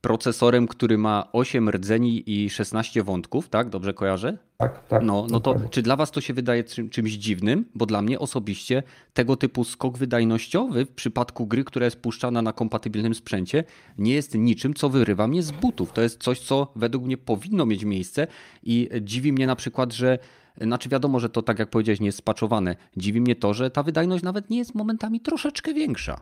procesorem, 0.00 0.68
który 0.68 0.98
ma 0.98 1.28
8 1.32 1.68
rdzeni 1.68 2.22
i 2.26 2.50
16 2.50 3.02
wątków, 3.02 3.48
tak? 3.48 3.68
Dobrze 3.68 3.94
kojarzę? 3.94 4.38
Tak, 4.56 4.86
tak. 4.86 5.02
No, 5.02 5.26
no 5.30 5.40
to 5.40 5.60
czy 5.70 5.82
dla 5.82 5.96
was 5.96 6.10
to 6.10 6.20
się 6.20 6.34
wydaje 6.34 6.64
czym, 6.64 6.90
czymś 6.90 7.12
dziwnym? 7.12 7.64
Bo 7.74 7.86
dla 7.86 8.02
mnie 8.02 8.18
osobiście 8.18 8.82
tego 9.12 9.36
typu 9.36 9.64
skok 9.64 9.98
wydajnościowy 9.98 10.86
w 10.86 10.90
przypadku 10.90 11.46
gry, 11.46 11.64
która 11.64 11.84
jest 11.84 12.00
puszczana 12.00 12.42
na 12.42 12.52
kompatybilnym 12.52 13.14
sprzęcie, 13.14 13.64
nie 13.98 14.14
jest 14.14 14.34
niczym, 14.34 14.74
co 14.74 14.88
wyrywa 14.88 15.26
mnie 15.26 15.42
z 15.42 15.50
butów. 15.50 15.92
To 15.92 16.02
jest 16.02 16.22
coś, 16.22 16.40
co 16.40 16.72
według 16.76 17.04
mnie 17.04 17.16
powinno 17.16 17.66
mieć 17.66 17.84
miejsce 17.84 18.26
i 18.62 18.88
dziwi 19.00 19.32
mnie 19.32 19.46
na 19.46 19.56
przykład, 19.56 19.92
że 19.92 20.18
znaczy 20.60 20.88
wiadomo, 20.88 21.20
że 21.20 21.28
to 21.28 21.42
tak 21.42 21.58
jak 21.58 21.70
powiedziałeś, 21.70 22.00
nie 22.00 22.06
jest 22.06 22.18
spaczowane. 22.18 22.76
Dziwi 22.96 23.20
mnie 23.20 23.36
to, 23.36 23.54
że 23.54 23.70
ta 23.70 23.82
wydajność 23.82 24.24
nawet 24.24 24.50
nie 24.50 24.58
jest 24.58 24.74
momentami 24.74 25.20
troszeczkę 25.20 25.74
większa. 25.74 26.20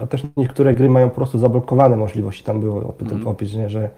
A 0.00 0.06
też 0.06 0.22
niektóre 0.36 0.74
gry 0.74 0.88
mają 0.90 1.08
po 1.10 1.16
prostu 1.16 1.38
zablokowane 1.38 1.96
możliwości, 1.96 2.44
tam 2.44 2.60
było 2.60 2.80
ten 2.98 3.08
Mhm. 3.08 3.28
opis, 3.28 3.54
nie, 3.54 3.68
że 3.68 3.90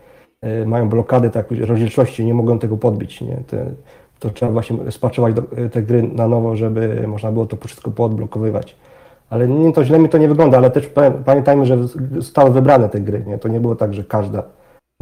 y, 0.62 0.66
mają 0.66 0.88
blokady 0.88 1.30
tak, 1.30 1.46
rozdzielczości, 1.60 2.24
nie 2.24 2.34
mogą 2.34 2.58
tego 2.58 2.76
podbić. 2.76 3.20
Nie? 3.20 3.36
Te, 3.36 3.66
to 4.18 4.30
trzeba 4.30 4.52
właśnie 4.52 4.76
spaczować 4.92 5.34
do, 5.34 5.42
te 5.72 5.82
gry 5.82 6.02
na 6.02 6.28
nowo, 6.28 6.56
żeby 6.56 7.04
można 7.08 7.32
było 7.32 7.46
to 7.46 7.56
wszystko 7.66 7.90
poodblokowywać. 7.90 8.76
Ale 9.30 9.48
nie, 9.48 9.72
to 9.72 9.84
źle 9.84 9.98
mi 9.98 10.08
to 10.08 10.18
nie 10.18 10.28
wygląda, 10.28 10.56
ale 10.58 10.70
też 10.70 10.86
pa- 10.86 11.10
pamiętajmy, 11.10 11.66
że 11.66 11.78
zostały 12.14 12.50
wybrane 12.50 12.88
te 12.88 13.00
gry, 13.00 13.24
nie? 13.26 13.38
To 13.38 13.48
nie 13.48 13.60
było 13.60 13.76
tak, 13.76 13.94
że 13.94 14.04
każda. 14.04 14.42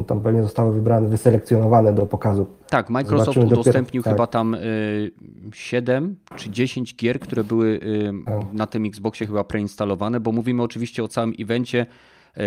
Tam 0.07 0.21
pewnie 0.21 0.43
zostały 0.43 0.73
wybrane, 0.75 1.09
wyselekcjonowane 1.09 1.93
do 1.93 2.07
pokazu. 2.07 2.47
Tak, 2.71 2.91
Microsoft 2.91 3.25
Zobaczymy 3.25 3.47
dopiero- 3.47 3.61
udostępnił 3.61 4.03
tak. 4.03 4.13
chyba 4.15 4.27
tam 4.27 4.55
y, 4.55 5.11
7 5.53 6.17
czy 6.37 6.51
10 6.51 6.95
gier, 6.97 7.21
które 7.21 7.45
były 7.45 7.69
y, 7.69 8.13
Tak. 8.27 8.53
na 8.53 8.67
tym 8.67 8.85
Xboxie 8.87 9.27
chyba 9.27 9.45
preinstalowane, 9.45 10.21
bo 10.21 10.33
mówimy 10.33 10.63
oczywiście 10.63 11.05
o 11.05 11.09
całym 11.09 11.35
evencie, 11.41 11.87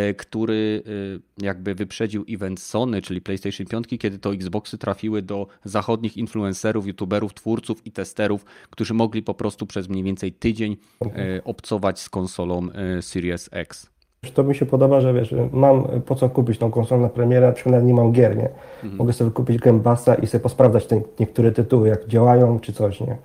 y, 0.10 0.14
który 0.14 0.84
y, 0.88 1.44
jakby 1.46 1.76
wyprzedził 1.76 2.26
event 2.30 2.60
Sony, 2.60 3.02
czyli 3.02 3.22
PlayStation 3.22 3.68
5, 3.68 3.98
kiedy 4.00 4.20
to 4.20 4.34
Xboxy 4.34 4.78
trafiły 4.78 5.22
do 5.22 5.48
zachodnich 5.64 6.18
influencerów, 6.18 6.88
youtuberów, 6.88 7.34
twórców 7.34 7.86
i 7.88 7.92
testerów, 7.92 8.46
którzy 8.70 8.94
mogli 8.94 9.24
po 9.24 9.34
prostu 9.34 9.66
przez 9.66 9.90
mniej 9.90 10.04
więcej 10.04 10.34
tydzień 10.34 10.78
y, 11.06 11.44
obcować 11.44 12.00
z 12.00 12.10
konsolą 12.10 12.68
y, 12.98 13.02
Series 13.02 13.50
X. 13.52 13.90
To 14.34 14.44
mi 14.44 14.56
się 14.56 14.66
podoba, 14.66 15.02
że 15.02 15.14
wiesz, 15.14 15.36
mam 15.52 15.84
po 15.84 16.16
co 16.16 16.30
kupić 16.30 16.58
tą 16.58 16.72
konsolę 16.72 17.02
na 17.02 17.10
premierę, 17.10 17.48
na 17.48 17.54
przykład 17.54 17.84
nie 17.84 17.94
mam 17.94 18.12
gier, 18.12 18.38
nie? 18.38 18.50
Mogę 18.98 19.14
sobie 19.14 19.32
kupić 19.32 19.58
Game 19.58 19.80
Passa 19.80 20.16
i 20.16 20.28
sobie 20.28 20.42
posprawdzać 20.42 20.86
te 20.86 21.02
niektóre 21.20 21.52
tytuły, 21.52 21.90
jak 21.90 22.08
działają 22.08 22.60
czy 22.60 22.74
coś, 22.74 23.02
nie? 23.02 23.18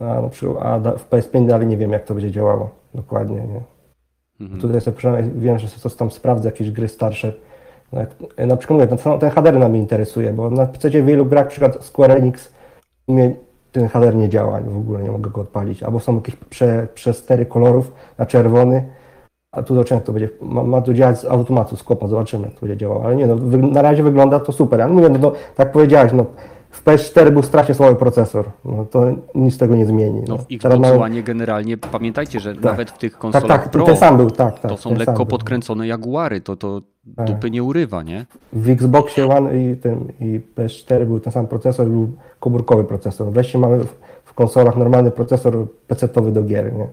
A, 0.00 0.20
na 0.20 0.28
przykład, 0.28 0.86
a 0.86 0.98
w 0.98 1.10
PS5 1.10 1.46
dalej 1.46 1.66
nie 1.66 1.76
wiem, 1.76 1.92
jak 1.92 2.04
to 2.04 2.14
będzie 2.14 2.30
działało 2.30 2.70
dokładnie, 2.94 3.36
nie? 3.36 3.60
Mhm. 4.40 4.60
Tutaj 4.60 4.80
sobie 4.80 4.96
przynajmniej 4.96 5.40
wiem, 5.40 5.58
że 5.58 5.68
sobie 5.68 5.80
coś 5.80 5.94
tam 5.94 6.10
sprawdzę, 6.10 6.48
jakieś 6.48 6.70
gry 6.70 6.88
starsze. 6.88 7.32
No 7.92 8.00
jak, 8.00 8.10
na 8.46 8.56
przykład 8.56 8.80
mówię, 8.80 8.96
ten, 8.96 9.18
ten 9.18 9.30
HDR 9.30 9.58
na 9.58 9.68
mnie 9.68 9.78
interesuje, 9.78 10.32
bo 10.32 10.50
na 10.50 10.66
PC 10.66 10.90
w 10.90 11.06
wielu 11.06 11.26
grach, 11.26 11.44
na 11.44 11.50
przykład 11.50 11.84
Square 11.84 12.10
Enix, 12.10 12.52
mnie 13.08 13.34
ten 13.72 13.88
HDR 13.88 14.14
nie 14.14 14.28
działa, 14.28 14.60
w 14.60 14.78
ogóle 14.78 15.02
nie 15.02 15.10
mogę 15.10 15.30
go 15.30 15.40
odpalić. 15.40 15.82
Albo 15.82 16.00
są 16.00 16.14
jakieś 16.14 16.36
prze, 16.36 16.86
przestery 16.94 17.46
kolorów 17.46 17.92
na 18.18 18.26
czerwony, 18.26 18.97
a 19.52 19.62
tu 19.62 19.74
zobaczymy, 19.74 19.96
jak 19.98 20.06
to 20.06 20.12
będzie. 20.12 20.28
Ma, 20.42 20.62
ma 20.62 20.82
to 20.82 20.94
działać 20.94 21.18
z 21.20 21.24
automatu, 21.24 21.76
z 21.76 21.82
kopa, 21.82 22.08
zobaczymy, 22.08 22.44
jak 22.44 22.54
to 22.54 22.60
będzie 22.60 22.76
działało. 22.76 23.04
Ale 23.04 23.16
nie, 23.16 23.26
no, 23.26 23.36
na 23.68 23.82
razie 23.82 24.02
wygląda 24.02 24.40
to 24.40 24.52
super. 24.52 24.80
Ale 24.82 24.92
mówię, 24.92 25.08
no, 25.08 25.18
to, 25.18 25.32
tak 25.56 25.72
powiedziałeś, 25.72 26.12
no, 26.12 26.24
w 26.70 26.84
PS4 26.84 27.30
był 27.30 27.42
strasznie 27.42 27.74
słaby 27.74 27.96
procesor. 27.96 28.44
No, 28.64 28.84
to 28.84 29.06
nic 29.34 29.58
tego 29.58 29.76
nie 29.76 29.86
zmieni. 29.86 30.20
No 30.28 30.34
No. 30.36 30.38
w 30.38 30.46
Xbox 30.52 30.90
One 31.02 31.22
generalnie, 31.22 31.78
pamiętajcie, 31.78 32.40
że 32.40 32.54
nawet 32.54 32.90
w 32.90 32.98
tych 32.98 33.12
tak, 33.12 33.20
konsolach 33.20 33.46
tak, 33.62 33.70
Pro 33.70 33.84
ten 33.84 33.96
sam 33.96 34.16
był, 34.16 34.30
tak, 34.30 34.60
tak. 34.60 34.70
to 34.70 34.76
są 34.76 34.94
lekko 34.94 35.26
podkręcone 35.26 35.86
jaguary, 35.86 36.40
to, 36.40 36.56
to 36.56 36.80
Tak. 37.16 37.26
dupy 37.26 37.50
nie 37.50 37.62
urywa, 37.62 38.02
nie? 38.02 38.26
W 38.52 38.68
Xboxie 38.70 39.28
One 39.28 39.58
i, 39.62 39.76
tym, 39.76 40.12
i 40.20 40.40
PS4 40.56 41.06
był 41.06 41.20
ten 41.20 41.32
sam 41.32 41.46
procesor, 41.46 41.86
był 41.86 42.08
komórkowy 42.40 42.84
procesor. 42.84 43.32
Wreszcie 43.32 43.58
mamy 43.58 43.78
w, 43.84 43.94
w 44.24 44.34
konsolach 44.34 44.76
normalny 44.76 45.10
procesor 45.10 45.66
PC-towy 45.88 46.32
do 46.32 46.42
gier, 46.42 46.72
nie? 46.72 46.86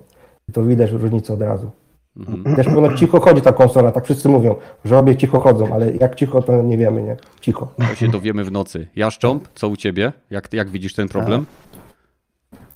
I 0.49 0.51
to 0.51 0.63
widać 0.63 0.91
różnicę 0.91 1.33
od 1.33 1.41
razu. 1.41 1.71
Mhm. 2.17 2.55
Też 2.55 2.67
cicho 2.99 3.19
chodzi 3.19 3.41
ta 3.41 3.53
konsola, 3.53 3.91
tak 3.91 4.03
wszyscy 4.05 4.29
mówią, 4.29 4.55
że 4.85 4.97
obie 4.97 5.17
cicho 5.17 5.39
chodzą, 5.39 5.73
ale 5.73 5.91
jak 5.95 6.15
cicho 6.15 6.41
to 6.41 6.61
nie 6.61 6.77
wiemy, 6.77 7.03
nie? 7.03 7.17
Cicho. 7.41 7.67
To 7.89 7.95
się 7.95 8.07
dowiemy 8.07 8.43
w 8.43 8.51
nocy. 8.51 8.87
Jaszcząb, 8.95 9.47
co 9.55 9.67
u 9.69 9.75
ciebie? 9.75 10.13
Jak, 10.29 10.53
jak 10.53 10.69
widzisz 10.69 10.93
ten 10.93 11.07
problem? 11.07 11.45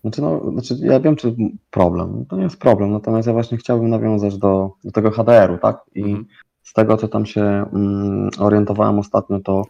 Znaczy, 0.02 0.22
no, 0.22 0.52
znaczy, 0.52 0.76
ja 0.80 1.00
wiem, 1.00 1.16
czy 1.16 1.36
problem. 1.72 2.26
To 2.30 2.38
nie 2.38 2.44
jest 2.44 2.60
problem, 2.60 2.92
natomiast 2.92 3.28
ja 3.28 3.34
właśnie 3.34 3.58
chciałbym 3.58 3.90
nawiązać 3.90 4.38
do, 4.38 4.72
do 4.84 4.92
tego 4.92 5.12
HDR-u, 5.12 5.58
tak? 5.58 5.82
I 5.96 6.04
Mhm. 6.04 6.26
z 6.64 6.74
tego, 6.74 6.98
co 6.98 7.08
tam 7.08 7.26
się 7.26 7.42
mm, 7.42 8.30
orientowałem 8.40 9.00
ostatnio, 9.00 9.40
to 9.40 9.64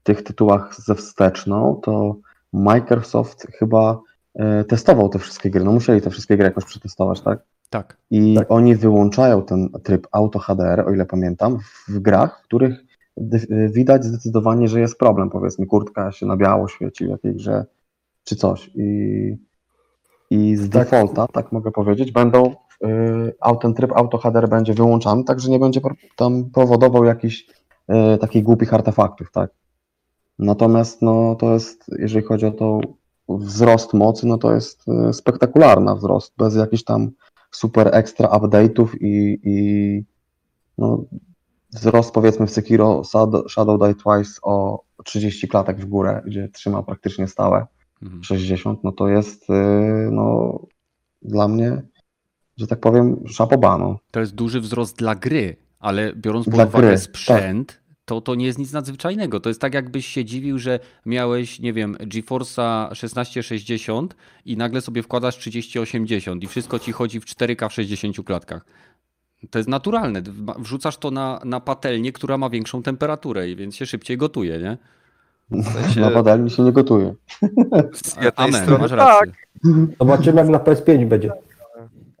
w 0.00 0.02
tych 0.02 0.22
tytułach 0.22 0.74
ze 0.80 0.94
wsteczną, 0.94 1.80
to 1.82 2.16
Microsoft 2.52 3.46
chyba 3.58 4.00
e, 4.34 4.64
testował 4.64 5.08
te 5.08 5.18
wszystkie 5.18 5.50
gry. 5.50 5.64
No 5.64 5.72
musieli 5.72 6.00
te 6.00 6.10
wszystkie 6.10 6.36
gry 6.36 6.44
jakoś 6.44 6.64
przetestować, 6.64 7.20
tak? 7.20 7.38
Tak. 7.70 7.96
I 8.10 8.34
Tak. 8.34 8.50
oni 8.50 8.76
wyłączają 8.76 9.42
ten 9.42 9.68
tryb 9.82 10.06
Auto 10.12 10.38
HDR, 10.38 10.84
o 10.88 10.92
ile 10.92 11.06
pamiętam, 11.06 11.58
w 11.88 11.98
grach, 11.98 12.40
w 12.40 12.44
których 12.44 12.84
widać 13.68 14.04
zdecydowanie, 14.04 14.68
że 14.68 14.80
jest 14.80 14.98
problem. 14.98 15.30
Powiedzmy, 15.30 15.66
kurtka 15.66 16.12
się 16.12 16.26
na 16.26 16.36
biało 16.36 16.68
świeci 16.68 17.06
w 17.06 17.08
jakiej 17.08 17.34
grze, 17.34 17.64
czy 18.24 18.36
coś. 18.36 18.70
I, 18.74 19.36
i 20.30 20.56
z 20.56 20.70
Tak. 20.70 20.84
defaulta, 20.84 21.26
tak 21.28 21.52
mogę 21.52 21.70
powiedzieć, 21.70 22.12
będą 22.12 22.54
y, 22.84 23.58
ten 23.60 23.74
tryb 23.74 23.92
Auto 23.92 24.18
HDR 24.18 24.48
będzie 24.48 24.74
wyłączany, 24.74 25.24
tak 25.24 25.40
że 25.40 25.50
nie 25.50 25.58
będzie 25.58 25.80
tam 26.16 26.50
powodował 26.50 27.04
jakichś 27.04 27.46
y, 28.14 28.18
takich 28.18 28.42
głupich 28.42 28.74
artefaktów, 28.74 29.32
tak. 29.32 29.50
Natomiast 30.38 31.02
no, 31.02 31.34
to 31.34 31.52
jest, 31.52 31.84
jeżeli 31.98 32.26
chodzi 32.26 32.46
o 32.46 32.50
to 32.50 32.80
wzrost 33.28 33.94
mocy, 33.94 34.26
no 34.26 34.38
to 34.38 34.54
jest 34.54 34.84
y, 35.08 35.12
spektakularna 35.12 35.94
wzrost, 35.94 36.34
bez 36.38 36.56
jakichś 36.56 36.84
tam 36.84 37.10
super 37.50 37.90
ekstra 37.92 38.28
update'ów 38.28 38.88
i, 39.00 39.40
i 39.42 40.04
no, 40.78 41.04
wzrost 41.70 42.14
powiedzmy 42.14 42.46
w 42.46 42.50
Sekiro 42.50 43.02
Shadow, 43.48 43.80
Die 43.80 43.94
Twice 43.94 44.40
o 44.42 44.84
30 45.04 45.48
klatek 45.48 45.80
w 45.80 45.86
górę, 45.86 46.22
gdzie 46.26 46.48
trzyma 46.48 46.82
praktycznie 46.82 47.28
stałe 47.28 47.66
Mhm. 48.02 48.22
60, 48.22 48.84
no 48.84 48.92
to 48.92 49.08
jest 49.08 49.50
y, 49.50 49.52
no, 50.10 50.58
dla 51.22 51.48
mnie, 51.48 51.82
że 52.56 52.66
tak 52.66 52.80
powiem, 52.80 53.22
szapobano. 53.28 53.98
To 54.10 54.20
jest 54.20 54.34
duży 54.34 54.60
wzrost 54.60 54.98
dla 54.98 55.14
gry, 55.14 55.56
ale 55.78 56.12
biorąc 56.16 56.44
pod 56.44 56.54
Dla 56.54 56.64
uwagę 56.64 56.88
gry, 56.88 56.98
sprzęt, 56.98 57.82
to 58.06 58.20
to 58.20 58.34
nie 58.34 58.46
jest 58.46 58.58
nic 58.58 58.72
nadzwyczajnego. 58.72 59.40
To 59.40 59.48
jest 59.50 59.60
tak, 59.60 59.74
jakbyś 59.74 60.06
się 60.06 60.24
dziwił, 60.24 60.58
że 60.58 60.80
miałeś, 61.06 61.60
nie 61.60 61.72
wiem, 61.72 61.96
GeForce'a 62.00 62.88
1660 62.88 64.16
i 64.44 64.56
nagle 64.56 64.80
sobie 64.80 65.02
wkładasz 65.02 65.36
3080 65.38 66.42
i 66.42 66.46
wszystko 66.46 66.78
ci 66.78 66.92
chodzi 66.92 67.20
w 67.20 67.24
4K 67.24 67.68
w 67.68 67.72
60 67.72 68.16
klatkach. 68.24 68.64
To 69.50 69.58
jest 69.58 69.68
naturalne. 69.68 70.22
Wrzucasz 70.58 70.96
to 70.96 71.10
na, 71.10 71.40
na 71.44 71.60
patelnię, 71.60 72.12
która 72.12 72.38
ma 72.38 72.50
większą 72.50 72.82
temperaturę, 72.82 73.48
i 73.50 73.56
więc 73.56 73.76
się 73.76 73.86
szybciej 73.86 74.16
gotuje, 74.16 74.58
nie? 74.58 74.78
sensie- 75.64 76.00
Na 76.00 76.10
patelni 76.10 76.50
się 76.50 76.62
nie 76.62 76.72
gotuje. 76.72 77.14
Z 78.04 78.14
jednej 78.16 78.32
Amen, 78.36 78.62
strony 78.62 78.78
masz 78.78 78.90
tak, 78.90 78.98
rację. 78.98 79.32
Zobaczymy, 80.00 80.40
jak 80.40 80.48
na 80.48 80.58
PS5 80.58 81.06
będzie. 81.06 81.32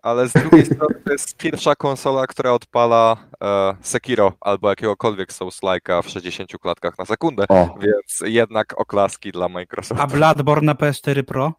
Ale 0.06 0.28
z 0.28 0.32
drugiej 0.32 0.66
strony 0.74 0.94
to 1.04 1.12
jest 1.12 1.36
pierwsza 1.36 1.74
konsola, 1.74 2.26
która 2.26 2.52
odpala 2.52 3.16
e, 3.44 3.76
Sekiro 3.80 4.32
albo 4.40 4.68
jakiegokolwiek 4.70 5.32
Souls-like'a 5.32 6.02
w 6.02 6.08
60 6.08 6.50
klatkach 6.60 6.98
na 6.98 7.04
sekundę, 7.04 7.44
O, 7.48 7.74
więc 7.80 8.22
jednak 8.32 8.80
oklaski 8.80 9.32
dla 9.32 9.48
Microsoftu. 9.48 10.02
A 10.04 10.06
Bloodborne 10.06 10.66
na 10.66 10.74
PS4 10.74 11.22
Pro? 11.22 11.52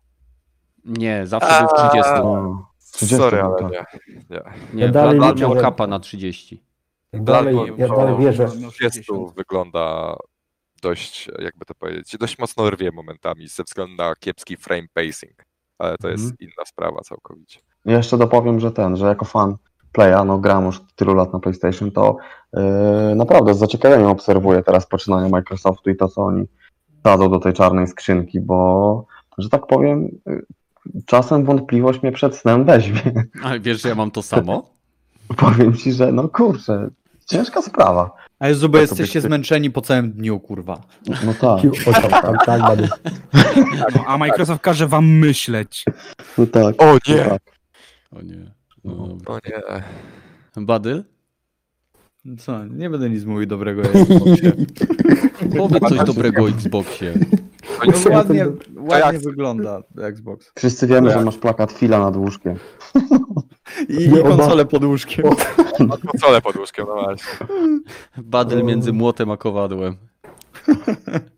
Nie, 0.86 1.28
zawsze 1.28 1.60
był 1.60 1.68
w 1.70 1.89
30. 1.89 2.12
o, 2.22 2.66
30 2.91 3.16
Sorry, 3.18 3.41
ale 3.41 3.56
tak. 3.60 3.72
nie. 3.72 3.86
nie. 4.30 4.41
Nie, 4.74 4.84
Ja 4.86 4.91
dalej 4.91 5.18
Blood 5.20 5.36
liczę, 5.36 5.48
miał 5.50 5.62
kapa 5.62 5.88
na 5.88 6.00
30. 6.00 6.64
Jak 7.14 7.24
dalej, 7.24 7.56
ja 7.78 7.88
dalej 7.88 8.18
wierzę. 8.18 8.48
miał 8.60 8.72
30 8.72 9.04
wygląda 9.36 10.16
dość, 10.82 11.30
jakby 11.39 11.66
to 11.66 11.76
powiedzieć, 11.76 12.18
dość 12.20 12.39
mocno 12.39 12.70
rwie 12.70 12.91
momentami 12.91 13.48
ze 13.48 13.64
względu 13.64 13.95
na 13.95 14.16
kiepski 14.16 14.58
frame 14.58 14.88
pacing, 14.93 15.45
ale 15.78 15.98
to 15.98 16.10
jest 16.10 16.24
Mhm. 16.24 16.38
inna 16.39 16.66
sprawa 16.66 17.02
całkowicie. 17.02 17.60
Ja 17.86 17.98
Jeszcze 17.98 18.18
dopowiem, 18.18 18.60
że 18.60 18.72
ten, 18.72 18.98
że 18.98 19.06
jako 19.06 19.26
fan 19.26 19.56
Playa, 19.92 20.26
no 20.26 20.38
gram 20.38 20.66
już 20.66 20.82
tylu 20.96 21.14
lat 21.14 21.34
na 21.34 21.40
PlayStation, 21.40 21.92
to 21.92 22.18
yy, 22.54 23.16
naprawdę 23.16 23.54
z 23.54 23.58
zaciekawieniem 23.58 24.08
obserwuję 24.08 24.64
teraz 24.64 24.88
poczynania 24.88 25.30
Microsoftu 25.30 25.90
i 25.90 25.96
to, 25.96 26.08
co 26.08 26.22
oni 26.22 26.46
dadzą 27.04 27.30
do 27.30 27.40
tej 27.40 27.54
czarnej 27.54 27.88
skrzynki, 27.88 28.42
bo, 28.42 29.06
że 29.38 29.50
tak 29.50 29.68
powiem, 29.68 30.10
yy, 30.26 30.46
czasem 31.06 31.46
wątpliwość 31.46 32.02
mnie 32.04 32.12
przed 32.12 32.36
snem 32.36 32.66
weźmie. 32.66 33.02
Ale 33.44 33.60
wiesz, 33.60 33.82
że 33.82 33.90
ja 33.90 33.96
mam 33.96 34.12
to 34.12 34.24
samo? 34.24 34.70
Powiem 35.38 35.74
ci, 35.74 35.94
że 35.94 36.12
no 36.12 36.28
kurczę, 36.28 36.90
ciężka 37.26 37.62
sprawa. 37.62 38.12
Ale 38.40 38.56
Zuby, 38.56 38.80
Tak 38.80 38.88
to 38.88 38.94
jesteście 38.94 39.22
zmęczeni 39.22 39.72
po 39.72 39.82
całym 39.82 40.12
dniu, 40.12 40.40
kurwa. 40.40 40.82
No 41.26 41.34
tak, 41.34 41.62
tak. 42.46 42.62
No, 43.96 44.06
a 44.08 44.18
Microsoft 44.18 44.62
każe 44.62 44.88
wam 44.88 45.06
myśleć. 45.06 45.86
no 46.38 46.46
tak. 46.46 46.82
O 46.82 46.86
no 46.86 46.98
nie! 47.08 47.26
tak. 47.26 47.57
O 48.12 48.22
nie. 48.22 48.51
No, 48.84 49.08
dobra. 49.08 49.34
O 49.34 49.39
nie. 49.45 49.84
Badyl? 50.66 51.03
Co? 52.39 52.66
Nie 52.66 52.89
będę 52.89 53.10
nic 53.10 53.26
mówił 53.26 53.47
dobrego 53.47 53.82
o 53.82 53.86
Xboxie. 53.93 54.51
Powiedz 55.58 55.89
coś 55.89 56.03
dobrego 56.05 56.43
o 56.43 56.49
Xboxie. 56.49 57.14
No, 57.86 58.12
ładnie, 58.12 58.47
ładnie 58.76 59.20
wygląda 59.20 59.82
Xbox. 59.97 60.51
Wszyscy 60.55 60.88
wiemy, 60.88 61.12
że 61.12 61.26
masz 61.26 61.38
plakat 61.38 61.72
Fila 61.72 61.99
nad 61.99 62.16
łóżkiem. 62.16 62.55
I, 63.89 64.03
i 64.05 64.12
konsolę 64.24 64.66
pod 64.66 64.84
łóżkiem. 64.84 65.26
Ma 65.80 65.97
konsolę 65.97 66.41
pod 66.41 66.55
łóżkiem, 66.55 66.86
no 66.88 66.93
właśnie. 66.93 67.47
Badyl 68.18 68.64
między 68.64 68.93
młotem 68.93 69.32
a 69.32 69.38
kowadłem. 69.38 69.95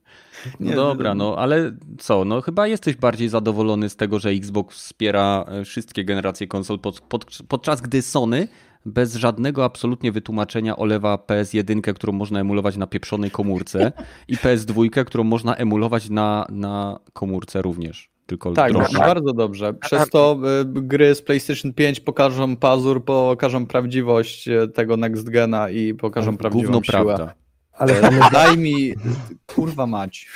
No 0.59 0.75
dobra, 0.75 1.13
no 1.15 1.35
ale 1.37 1.71
co, 1.97 2.25
no 2.25 2.41
chyba 2.41 2.67
jesteś 2.67 2.95
bardziej 2.95 3.29
zadowolony 3.29 3.89
z 3.89 3.95
tego, 3.95 4.19
że 4.19 4.29
Xbox 4.29 4.75
wspiera 4.77 5.45
e, 5.47 5.65
wszystkie 5.65 6.05
generacje 6.05 6.47
konsol, 6.47 6.79
pod, 6.79 7.01
pod, 7.01 7.25
podczas 7.47 7.81
gdy 7.81 8.01
Sony 8.01 8.47
bez 8.85 9.15
żadnego 9.15 9.65
absolutnie 9.65 10.11
wytłumaczenia 10.11 10.77
olewa 10.77 11.15
PS1, 11.15 11.93
którą 11.93 12.13
można 12.13 12.39
emulować 12.39 12.77
na 12.77 12.87
pieprzonej 12.87 13.31
komórce 13.31 13.91
i 14.27 14.35
PS2, 14.37 15.05
którą 15.05 15.23
można 15.23 15.55
emulować 15.55 16.09
na, 16.09 16.45
na 16.49 16.99
komórce 17.13 17.61
również. 17.61 18.09
Tylko 18.25 18.51
Tak, 18.51 18.73
droższej. 18.73 18.99
bardzo 18.99 19.33
dobrze. 19.33 19.73
Przez 19.73 20.09
to 20.09 20.39
y, 20.61 20.65
gry 20.65 21.15
z 21.15 21.21
PlayStation 21.21 21.73
5 21.73 21.99
pokażą 21.99 22.55
pazur, 22.55 23.05
pokażą 23.05 23.65
prawdziwość 23.65 24.47
y, 24.47 24.67
tego 24.67 24.97
next 24.97 25.29
gena 25.29 25.69
i 25.69 25.93
pokażą 25.93 26.37
prawdziwą 26.37 26.71
Gówno 26.71 26.83
siłę. 26.83 27.03
prawda. 27.05 27.33
Ale 27.79 28.01
tam 28.01 28.13
Daj 28.31 28.57
mi, 28.57 28.93
kurwa 29.47 29.87
mać. 29.87 30.27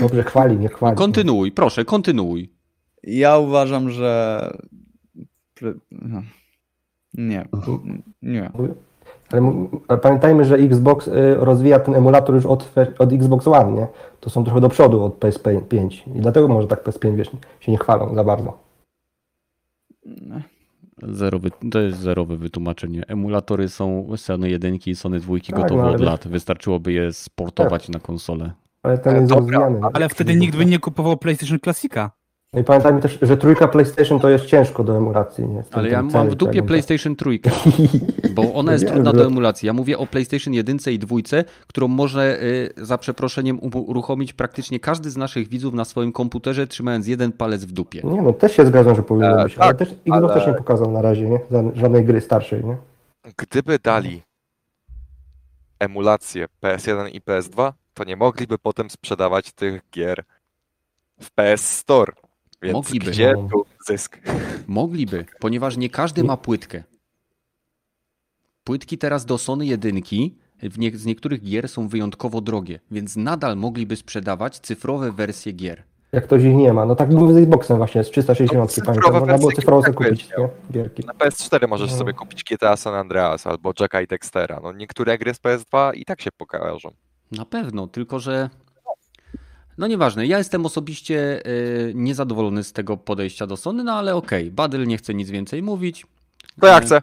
dobrze 0.00 0.22
chwali, 0.22 0.56
nie 0.58 0.68
chwali. 0.68 0.96
Kontynuuj, 0.96 1.52
proszę, 1.52 1.84
kontynuuj. 1.84 2.50
Ja 3.02 3.38
uważam, 3.38 3.90
że. 3.90 4.50
No. 5.90 6.22
Nie, 7.14 7.48
nie. 8.22 8.50
Ale, 9.30 9.52
ale 9.88 9.98
pamiętajmy, 9.98 10.44
że 10.44 10.56
Xbox 10.56 11.08
y, 11.08 11.34
rozwija 11.34 11.78
ten 11.80 11.94
emulator 11.94 12.34
już 12.34 12.46
od, 12.46 12.70
od 12.98 13.12
Xbox 13.12 13.48
One, 13.48 13.72
nie? 13.72 13.86
To 14.20 14.30
są 14.30 14.44
trochę 14.44 14.60
do 14.60 14.68
przodu 14.68 15.04
od 15.04 15.18
PS5 15.18 15.88
i 16.16 16.20
dlatego 16.20 16.48
może 16.48 16.68
tak 16.68 16.84
PS5 16.84 17.16
wiesz, 17.16 17.30
się 17.60 17.72
nie 17.72 17.78
chwalą 17.78 18.14
za 18.14 18.24
bardzo. 18.24 18.58
Zerowy, 21.02 21.50
to 21.70 21.80
jest 21.80 21.98
zerowe 21.98 22.36
wytłumaczenie. 22.36 23.02
Emulatory 23.08 23.68
są 23.68 24.08
Sony 24.16 24.50
1 24.50 24.78
i 24.86 24.94
Sony 24.94 25.20
2 25.20 25.34
Tak, 25.46 25.56
gotowe 25.60 25.82
no 25.82 25.90
od 25.90 26.00
lat. 26.00 26.28
Wystarczyłoby 26.28 26.92
je 26.92 27.12
sportować 27.12 27.88
na 27.88 28.00
konsolę. 28.00 28.52
Ale 28.82 28.98
ten 28.98 29.16
jest 29.16 29.28
dobra? 29.28 29.70
Ale 29.92 30.08
wtedy 30.08 30.36
nikt 30.36 30.56
by 30.56 30.66
nie 30.66 30.78
kupował 30.78 31.16
PlayStation 31.16 31.60
Classica. 31.60 32.10
No 32.54 32.60
i 32.60 32.64
pamiętajmy 32.64 33.00
też, 33.00 33.18
że 33.22 33.36
trójka 33.36 33.68
PlayStation 33.68 34.20
to 34.20 34.28
jest 34.28 34.44
ciężko 34.46 34.84
do 34.84 34.96
emulacji, 34.96 35.48
nie? 35.48 35.62
Ale 35.72 35.88
ja 35.88 36.02
mam 36.02 36.30
w 36.30 36.34
dupie 36.34 36.58
tak, 36.58 36.66
PlayStation 36.66 37.16
3, 37.16 37.38
bo 38.34 38.54
ona 38.54 38.72
jest 38.72 38.86
trudna 38.92 39.12
do 39.12 39.26
emulacji. 39.26 39.66
Ja 39.66 39.72
mówię 39.72 39.98
o 39.98 40.06
PlayStation 40.06 40.54
1 40.54 40.78
i 40.90 40.98
2, 40.98 41.16
którą 41.66 41.88
może 41.88 42.42
y, 42.42 42.72
za 42.76 42.98
przeproszeniem 42.98 43.58
uruchomić 43.62 44.32
praktycznie 44.32 44.80
każdy 44.80 45.10
z 45.10 45.16
naszych 45.16 45.48
widzów 45.48 45.74
na 45.74 45.84
swoim 45.84 46.12
komputerze, 46.12 46.66
trzymając 46.66 47.06
jeden 47.06 47.32
palec 47.32 47.64
w 47.64 47.72
dupie. 47.72 48.00
Nie 48.04 48.22
no, 48.22 48.32
też 48.32 48.56
się 48.56 48.66
zgadzam, 48.66 48.96
że 48.96 49.02
powinno 49.02 49.40
E, 49.40 49.44
być, 49.44 49.58
ale 49.58 49.68
tak, 49.74 49.78
też 49.78 49.88
Xbox 49.90 50.12
ale- 50.24 50.34
też 50.34 50.46
nie 50.46 50.54
pokazał 50.54 50.90
na 50.90 51.02
razie, 51.02 51.30
nie? 51.30 51.38
Ża- 51.38 51.76
Żadnej 51.76 52.04
gry 52.04 52.20
starszej, 52.20 52.64
nie? 52.64 52.76
Gdyby 53.36 53.78
dali 53.78 54.22
emulację 55.78 56.46
PS1 56.62 57.08
i 57.12 57.20
PS2, 57.20 57.72
to 57.94 58.04
nie 58.04 58.16
mogliby 58.16 58.58
potem 58.58 58.90
sprzedawać 58.90 59.52
tych 59.52 59.82
gier 59.90 60.24
w 61.20 61.30
PS 61.30 61.78
Store. 61.78 62.12
Więc 62.64 62.74
Mogliby. 62.74 63.10
gdzie 63.10 63.34
No. 63.36 63.48
tu 63.52 63.64
zysk? 63.86 64.18
Mogliby, 64.66 65.24
ponieważ 65.40 65.76
nie 65.76 65.90
każdy 65.90 66.24
ma 66.24 66.36
płytkę. 66.36 66.82
Płytki 68.64 68.98
teraz 68.98 69.24
do 69.24 69.38
Sony 69.38 69.66
1 69.66 70.00
w 70.62 70.78
nie, 70.78 70.90
z 70.96 71.06
niektórych 71.06 71.42
gier 71.42 71.68
są 71.68 71.88
wyjątkowo 71.88 72.40
drogie, 72.40 72.80
więc 72.90 73.16
nadal 73.16 73.56
mogliby 73.56 73.96
sprzedawać 73.96 74.58
cyfrowe 74.58 75.12
wersje 75.12 75.52
gier. 75.52 75.82
Jak 76.12 76.24
ktoś 76.24 76.42
ich 76.42 76.54
nie 76.54 76.72
ma. 76.72 76.86
No 76.86 76.96
tak 76.96 77.08
było 77.08 77.32
z 77.32 77.36
Xboxem 77.36 77.76
właśnie, 77.76 78.04
z 78.04 78.10
360, 78.10 78.76
No, 78.76 78.84
pamiętam. 78.84 79.12
Można 79.12 79.26
było 79.26 79.38
wersje 79.38 79.56
cyfrowo 79.62 79.82
tak 79.82 79.94
sobie 79.94 80.08
kupić, 80.10 80.28
nie? 80.38 80.48
Gierki. 80.72 81.02
Na 81.06 81.12
PS4 81.12 81.68
możesz 81.68 81.90
No. 81.90 81.96
sobie 81.98 82.12
kupić 82.12 82.44
GTA 82.44 82.76
San 82.76 82.94
Andreas 82.94 83.46
albo 83.46 83.72
Jacka 83.80 84.00
i 84.00 84.06
Dextera. 84.06 84.60
No 84.62 84.72
niektóre 84.72 85.18
gry 85.18 85.34
z 85.34 85.38
PS2 85.38 85.94
i 85.94 86.04
tak 86.04 86.20
się 86.22 86.30
pokażą. 86.38 86.90
Na 87.32 87.44
pewno, 87.44 87.86
tylko 87.86 88.18
że. 88.20 88.50
No 89.78 89.86
nieważne, 89.86 90.26
ja 90.26 90.38
jestem 90.38 90.66
osobiście 90.66 91.46
y, 91.46 91.92
niezadowolony 91.94 92.64
z 92.64 92.72
tego 92.72 92.96
podejścia 92.96 93.46
do 93.46 93.56
Sony, 93.56 93.84
no 93.84 93.92
ale 93.92 94.14
okej, 94.14 94.50
Badyl 94.50 94.86
nie 94.86 94.96
chce 94.96 95.14
nic 95.14 95.30
więcej 95.30 95.62
mówić. 95.62 96.06
To 96.60 96.66
ja 96.66 96.78
E, 96.78 96.80
chcę. 96.80 97.00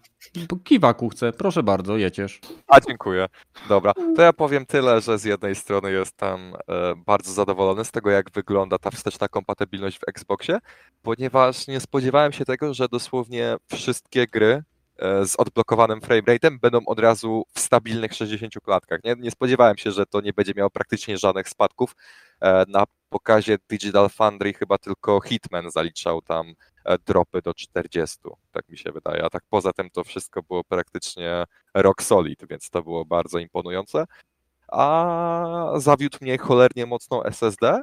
Kiwaku 0.64 1.10
chce, 1.10 1.34
proszę 1.34 1.64
bardzo, 1.64 1.98
jeciesz. 1.98 2.40
A 2.68 2.80
dziękuję. 2.80 3.26
Dobra, 3.70 3.94
to 4.16 4.22
ja 4.22 4.34
powiem 4.34 4.66
tyle, 4.66 5.02
że 5.02 5.20
z 5.20 5.24
jednej 5.24 5.56
strony 5.56 5.92
jestem 5.92 6.40
e, 6.40 6.96
bardzo 7.06 7.32
zadowolony 7.34 7.86
z 7.86 7.92
tego, 7.92 8.10
jak 8.10 8.32
wygląda 8.32 8.78
ta 8.78 8.92
wsteczna 8.92 9.28
kompatybilność 9.28 10.00
w 10.00 10.10
Xboxie, 10.10 10.60
ponieważ 11.02 11.68
nie 11.68 11.80
spodziewałem 11.80 12.32
się 12.32 12.46
tego, 12.46 12.74
że 12.74 12.88
dosłownie 12.88 13.56
wszystkie 13.72 14.28
gry 14.28 14.64
z 15.26 15.36
odblokowanym 15.36 16.00
framerate'em 16.00 16.60
będą 16.60 16.86
od 16.86 17.00
razu 17.00 17.44
w 17.54 17.60
stabilnych 17.60 18.14
60 18.14 18.54
klatkach. 18.64 19.00
Nie, 19.04 19.16
nie 19.20 19.32
spodziewałem 19.32 19.78
się, 19.78 19.92
że 19.92 20.06
to 20.06 20.22
nie 20.22 20.34
będzie 20.34 20.54
miało 20.56 20.70
praktycznie 20.70 21.18
żadnych 21.18 21.50
spadków. 21.50 21.96
E, 22.42 22.66
Na 22.68 22.84
pokazie 23.10 23.58
Digital 23.70 24.10
Foundry 24.10 24.54
chyba 24.54 24.78
tylko 24.78 25.22
Hitman 25.22 25.72
zaliczał 25.72 26.22
tam 26.22 26.54
e, 26.86 26.98
dropy 26.98 27.42
do 27.42 27.54
40, 27.54 28.18
tak 28.52 28.70
mi 28.70 28.78
się 28.78 28.92
wydaje, 28.92 29.26
a 29.26 29.30
tak 29.30 29.44
poza 29.50 29.74
tym 29.74 29.90
to 29.90 30.04
wszystko 30.04 30.44
było 30.44 30.64
praktycznie 30.64 31.44
rock 31.74 32.04
solid, 32.04 32.48
więc 32.50 32.70
to 32.70 32.84
było 32.84 33.06
bardzo 33.06 33.40
imponujące. 33.40 34.06
A 34.68 35.74
zawiódł 35.78 36.18
mnie 36.22 36.38
cholernie 36.38 36.86
mocno 36.86 37.26
SSD, 37.26 37.82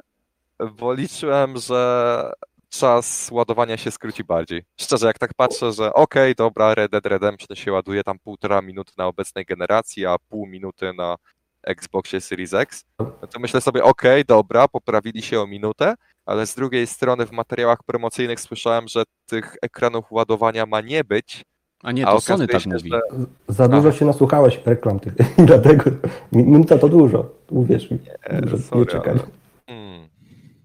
bo 0.71 0.93
liczyłem, 0.93 1.57
że 1.57 2.31
czas 2.69 3.29
ładowania 3.31 3.77
się 3.77 3.91
skróci 3.91 4.23
bardziej. 4.23 4.63
Szczerze, 4.81 5.07
jak 5.07 5.19
tak 5.19 5.31
patrzę, 5.35 5.71
że 5.71 5.93
okej, 5.93 6.35
dobra, 6.35 6.75
Red 6.75 6.91
Dead 6.91 7.05
Redemption 7.05 7.55
się 7.55 7.71
ładuje 7.71 8.03
tam 8.03 8.19
półtora 8.19 8.61
minuty 8.61 8.91
na 8.97 9.07
obecnej 9.07 9.45
generacji, 9.45 10.05
a 10.05 10.15
pół 10.29 10.45
minuty 10.47 10.93
na 10.93 11.15
Xboxie 11.63 12.21
Series 12.21 12.53
X, 12.53 12.83
no 12.99 13.27
to 13.29 13.39
myślę 13.39 13.61
sobie, 13.61 13.83
okej, 13.83 14.25
dobra, 14.25 14.67
poprawili 14.67 15.21
się 15.21 15.41
o 15.41 15.47
minutę, 15.47 15.93
ale 16.25 16.47
z 16.47 16.55
drugiej 16.55 16.87
strony 16.87 17.25
w 17.25 17.31
materiałach 17.31 17.83
promocyjnych 17.85 18.39
słyszałem, 18.39 18.87
że 18.87 19.03
tych 19.25 19.55
ekranów 19.61 20.11
ładowania 20.11 20.65
ma 20.65 20.81
nie 20.81 21.03
być, 21.03 21.43
A 21.83 21.91
nie, 21.91 22.07
a 22.07 22.11
to 22.11 22.21
Sony 22.21 22.43
okazuje 22.45 22.47
tak 22.47 22.61
się, 22.61 22.69
mówi. 22.69 22.89
że 22.89 23.01
Za 23.47 23.67
dużo 23.67 23.91
się 23.91 24.05
nasłuchałeś 24.05 24.59
reklam 24.65 24.99
tych, 24.99 25.13
dlatego 25.45 25.83
minuta 26.31 26.77
to 26.77 26.89
dużo, 26.89 27.31
uwierz 27.49 27.91
mi. 27.91 27.99
Dużo, 28.41 28.57
nie 28.57 28.63
sorry, 28.63 28.85
czekaj. 28.85 29.09
ale- 29.13 29.21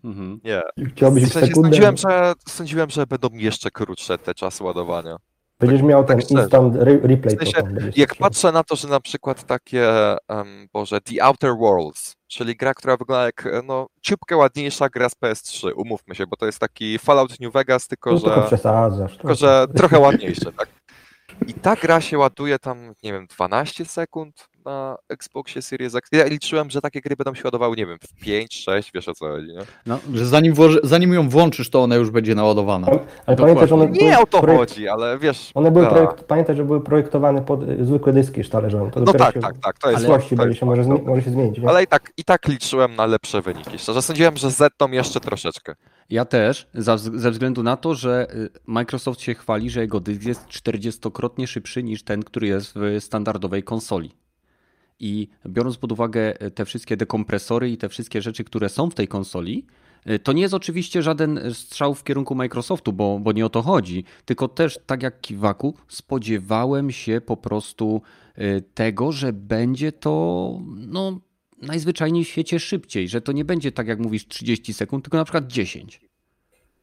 Mhm. 0.04 0.40
nie. 0.44 0.62
Chciałbyś 0.96 1.24
W 1.24 1.32
sensie 1.32 1.46
sekundę, 1.46 1.68
sądziłem, 1.68 1.96
że, 1.96 2.32
sądziłem, 2.48 2.90
że 2.90 3.06
będą 3.06 3.28
jeszcze 3.32 3.70
krótsze 3.70 4.18
te 4.18 4.34
czasy 4.34 4.64
ładowania. 4.64 5.16
będziesz 5.60 5.82
miał 5.82 6.04
ten 6.04 6.18
tak 6.20 6.30
instant 6.30 6.76
re 6.76 6.98
replay. 7.02 7.36
W 7.36 7.38
sensie, 7.38 7.62
Jak 7.96 8.14
patrzę 8.14 8.52
na 8.52 8.64
to, 8.64 8.76
że 8.76 8.88
na 8.88 9.00
przykład 9.00 9.44
takie, 9.44 9.88
um, 10.28 10.68
Boże, 10.72 11.00
The 11.00 11.24
Outer 11.24 11.56
Worlds, 11.56 12.14
czyli 12.26 12.56
gra, 12.56 12.74
która 12.74 12.96
wygląda 12.96 13.24
jak 13.24 13.48
no, 13.64 13.86
ciupkę 14.02 14.36
ładniejsza 14.36 14.88
gra 14.88 15.08
z 15.08 15.14
PS3, 15.14 15.70
umówmy 15.76 16.14
się, 16.14 16.26
bo 16.26 16.36
to 16.36 16.46
jest 16.46 16.58
taki 16.58 16.98
Fallout 16.98 17.40
New 17.40 17.52
Vegas, 17.52 17.88
tylko 17.88 18.10
No, 18.12 18.18
że, 18.18 18.42
przesadzasz. 18.46 19.10
tylko 19.16 19.34
trochę. 19.36 19.36
że 19.36 19.66
trochę 19.76 19.98
ładniejsze, 19.98 20.52
tak? 20.52 20.68
I 21.46 21.54
ta 21.54 21.76
gra 21.76 22.00
się 22.00 22.18
ładuje 22.18 22.58
tam, 22.58 22.94
nie 23.02 23.12
wiem, 23.12 23.26
12 23.26 23.84
sekund 23.84 24.48
na 24.64 24.96
Xboxie 25.08 25.62
Series 25.62 25.94
X. 25.94 26.08
Ja 26.12 26.24
liczyłem, 26.26 26.70
że 26.70 26.80
takie 26.80 27.00
gry 27.00 27.16
będą 27.16 27.34
się 27.34 27.42
ładowały, 27.44 27.76
nie 27.76 27.86
wiem, 27.86 27.98
w 28.02 28.20
5, 28.24 28.54
6, 28.54 28.90
wiesz 28.94 29.08
o 29.08 29.14
co 29.14 29.28
chodzi, 29.28 29.46
nie? 29.46 29.60
No, 29.86 29.98
Że 30.14 30.26
zanim, 30.26 30.54
włoży, 30.54 30.80
zanim 30.82 31.14
ją 31.14 31.28
włączysz, 31.28 31.70
to 31.70 31.82
ona 31.82 31.96
już 31.96 32.10
będzie 32.10 32.34
naładowana. 32.34 32.86
Ale 33.26 33.36
pamiętaj, 33.36 33.68
że 33.68 33.74
one 33.74 33.86
Nie 33.86 34.18
o 34.18 34.26
to 34.26 34.40
projekt- 34.40 34.56
chodzi, 34.58 34.88
ale 34.88 35.18
wiesz... 35.18 35.50
One 35.54 35.70
były 35.70 35.84
tak. 35.84 35.94
projekt, 35.94 36.24
pamiętaj, 36.24 36.56
że 36.56 36.64
były 36.64 36.80
projektowane 36.80 37.42
pod 37.42 37.62
y, 37.68 37.84
zwykłe 37.84 38.12
dyski 38.12 38.44
sztalerzowe. 38.44 38.90
To 38.90 39.00
No 39.00 39.12
tak, 39.12 39.34
się 39.34 39.40
tak, 39.40 39.54
tak, 39.62 39.78
to 39.78 39.90
jest... 39.90 39.98
przyszłości 40.02 40.30
to 40.30 40.36
będzie 40.42 40.58
się, 40.58 40.66
może, 40.66 40.82
zmi- 40.82 41.02
może 41.06 41.22
się 41.22 41.30
zmienić. 41.30 41.58
Nie? 41.58 41.68
Ale 41.68 41.82
i 41.82 41.86
tak, 41.86 42.12
i 42.16 42.24
tak 42.24 42.48
liczyłem 42.48 42.96
na 42.96 43.06
lepsze 43.06 43.42
wyniki. 43.42 43.78
Szczerze 43.78 44.02
sądziłem, 44.02 44.36
że 44.36 44.50
zetną 44.50 44.90
jeszcze 44.90 45.20
troszeczkę. 45.20 45.74
Ja 46.10 46.24
też, 46.24 46.66
ze 46.98 47.30
względu 47.30 47.62
na 47.62 47.76
to, 47.76 47.94
że 47.94 48.26
y, 48.34 48.50
Microsoft 48.66 49.20
się 49.20 49.34
chwali, 49.34 49.70
że 49.70 49.80
jego 49.80 50.00
dysk 50.00 50.22
jest 50.24 50.46
40-krotnie 50.48 51.46
szybszy 51.46 51.82
niż 51.82 52.02
ten, 52.02 52.22
który 52.22 52.46
jest 52.46 52.72
w 52.74 52.96
standardowej 53.00 53.62
konsoli. 53.62 54.10
I 55.00 55.28
biorąc 55.48 55.76
pod 55.76 55.92
uwagę 55.92 56.42
y, 56.42 56.50
te 56.50 56.64
wszystkie 56.64 56.96
dekompresory 56.96 57.70
i 57.70 57.76
te 57.76 57.88
wszystkie 57.88 58.22
rzeczy, 58.22 58.44
które 58.44 58.68
są 58.68 58.90
w 58.90 58.94
tej 58.94 59.08
konsoli, 59.08 59.66
y, 60.10 60.18
to 60.18 60.32
nie 60.32 60.42
jest 60.42 60.54
oczywiście 60.54 61.02
żaden 61.02 61.40
strzał 61.54 61.94
w 61.94 62.04
kierunku 62.04 62.34
Microsoftu, 62.34 62.92
bo, 62.92 63.18
bo 63.18 63.32
nie 63.32 63.46
o 63.46 63.48
to 63.48 63.62
chodzi. 63.62 64.04
Tylko 64.24 64.48
też, 64.48 64.78
tak 64.86 65.02
jak 65.02 65.20
Kiwaku, 65.20 65.74
spodziewałem 65.88 66.90
się 66.90 67.20
po 67.20 67.36
prostu 67.36 68.02
y, 68.38 68.62
tego, 68.74 69.12
że 69.12 69.32
będzie 69.32 69.92
to 69.92 70.58
no, 70.76 71.20
najzwyczajniej 71.62 72.24
w 72.24 72.28
świecie 72.28 72.60
szybciej, 72.60 73.08
że 73.08 73.20
to 73.20 73.32
nie 73.32 73.44
będzie 73.44 73.72
tak 73.72 73.86
jak 73.88 73.98
mówisz 73.98 74.28
30 74.28 74.74
sekund, 74.74 75.04
tylko 75.04 75.16
na 75.16 75.24
przykład 75.24 75.46
10. 75.46 76.00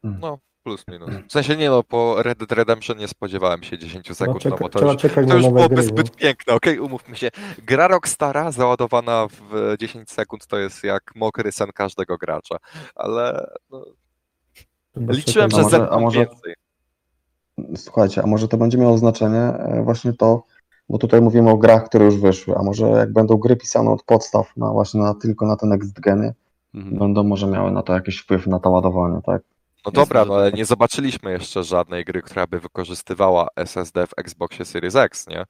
No, 0.03 0.39
plus 0.63 0.87
minus. 0.87 1.09
W 1.27 1.31
sensie 1.31 1.57
nie 1.57 1.69
no, 1.69 1.83
po 1.83 2.23
Red 2.23 2.37
Dead 2.39 2.51
Redemption 2.51 2.97
nie 2.97 3.07
spodziewałem 3.07 3.63
się 3.63 3.77
10 3.77 4.09
No, 4.09 4.15
sekund, 4.15 4.35
no, 4.45 4.51
czeka, 4.51 4.57
bo 4.59 4.69
to 4.69 4.91
już, 4.93 5.01
to 5.01 5.37
już 5.37 5.47
byłoby 5.47 5.75
gry. 5.75 5.83
zbyt 5.83 6.15
piękne, 6.15 6.53
okej, 6.53 6.79
umówmy 6.79 7.15
się. 7.15 7.29
Gra 7.65 7.87
Rockstara 7.87 8.51
załadowana 8.51 9.27
w 9.27 9.75
10 9.79 10.11
sekund 10.11 10.47
to 10.47 10.57
jest 10.57 10.83
jak 10.83 11.11
mokry 11.15 11.51
sen 11.51 11.69
każdego 11.75 12.17
gracza, 12.17 12.55
ale 12.95 13.47
no, 13.71 13.85
liczyłem, 14.95 15.51
że 15.51 15.57
może- 15.57 15.69
zetną 15.69 15.89
a 15.89 15.99
może- 15.99 16.19
więcej. 16.19 16.53
Słuchajcie, 17.75 18.23
a 18.23 18.27
może 18.27 18.47
to 18.47 18.57
będzie 18.57 18.77
miało 18.77 18.97
znaczenie 18.97 19.39
e, 19.39 19.81
właśnie 19.83 20.13
to, 20.13 20.43
bo 20.89 20.97
tutaj 20.97 21.21
mówimy 21.21 21.49
o 21.49 21.57
grach, 21.57 21.85
które 21.85 22.05
już 22.05 22.17
wyszły, 22.17 22.55
a 22.57 22.63
może 22.63 22.87
jak 22.89 23.13
będą 23.13 23.37
gry 23.37 23.55
pisane 23.55 23.91
od 23.91 24.03
podstaw 24.03 24.57
na 24.57 24.71
właśnie 24.71 25.01
na, 25.01 25.13
tylko 25.13 25.45
na 25.47 25.55
ten 25.55 25.69
next 25.69 25.99
geny, 25.99 26.33
Mhm. 26.73 26.97
będą 26.99 27.23
może 27.23 27.47
miały 27.47 27.71
na 27.71 27.81
to 27.83 27.93
jakiś 27.93 28.17
wpływ 28.19 28.47
na 28.47 28.59
to 28.59 28.69
ładowanie, 28.69 29.21
tak? 29.25 29.41
No 29.85 29.91
dobra, 29.91 30.25
no 30.25 30.35
ale 30.35 30.51
nie 30.51 30.65
zobaczyliśmy 30.65 31.31
jeszcze 31.31 31.63
żadnej 31.63 32.05
gry, 32.05 32.21
która 32.21 32.47
by 32.47 32.59
wykorzystywała 32.59 33.47
SSD 33.55 34.07
w 34.07 34.11
Xboxie 34.17 34.65
Series 34.65 34.95
X, 34.95 35.27
nie? 35.27 35.43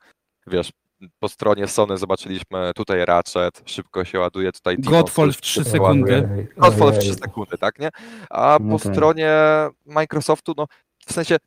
Wiesz, 0.47 0.71
po 1.19 1.29
stronie 1.29 1.67
Sony 1.67 1.97
zobaczyliśmy 1.97 2.71
tutaj 2.75 3.05
Ratchet, 3.05 3.61
szybko 3.65 4.05
się 4.05 4.19
ładuje, 4.19 4.51
tutaj 4.51 4.77
Godfall 4.77 5.33
w 5.33 5.41
3 5.41 5.63
szybko 5.63 5.83
ładuje. 5.83 6.19
sekundy. 6.21 6.47
Godfall 6.57 6.91
w 6.91 6.97
ojej. 6.97 7.01
3 7.01 7.13
sekundy, 7.13 7.57
tak, 7.57 7.79
nie? 7.79 7.89
A 8.29 8.57
No 8.61 8.77
po 8.77 8.83
tak. 8.83 8.93
stronie 8.93 9.33
Microsoftu, 9.85 10.53
no 10.57 10.65
w 11.05 11.13
sensie, 11.13 11.37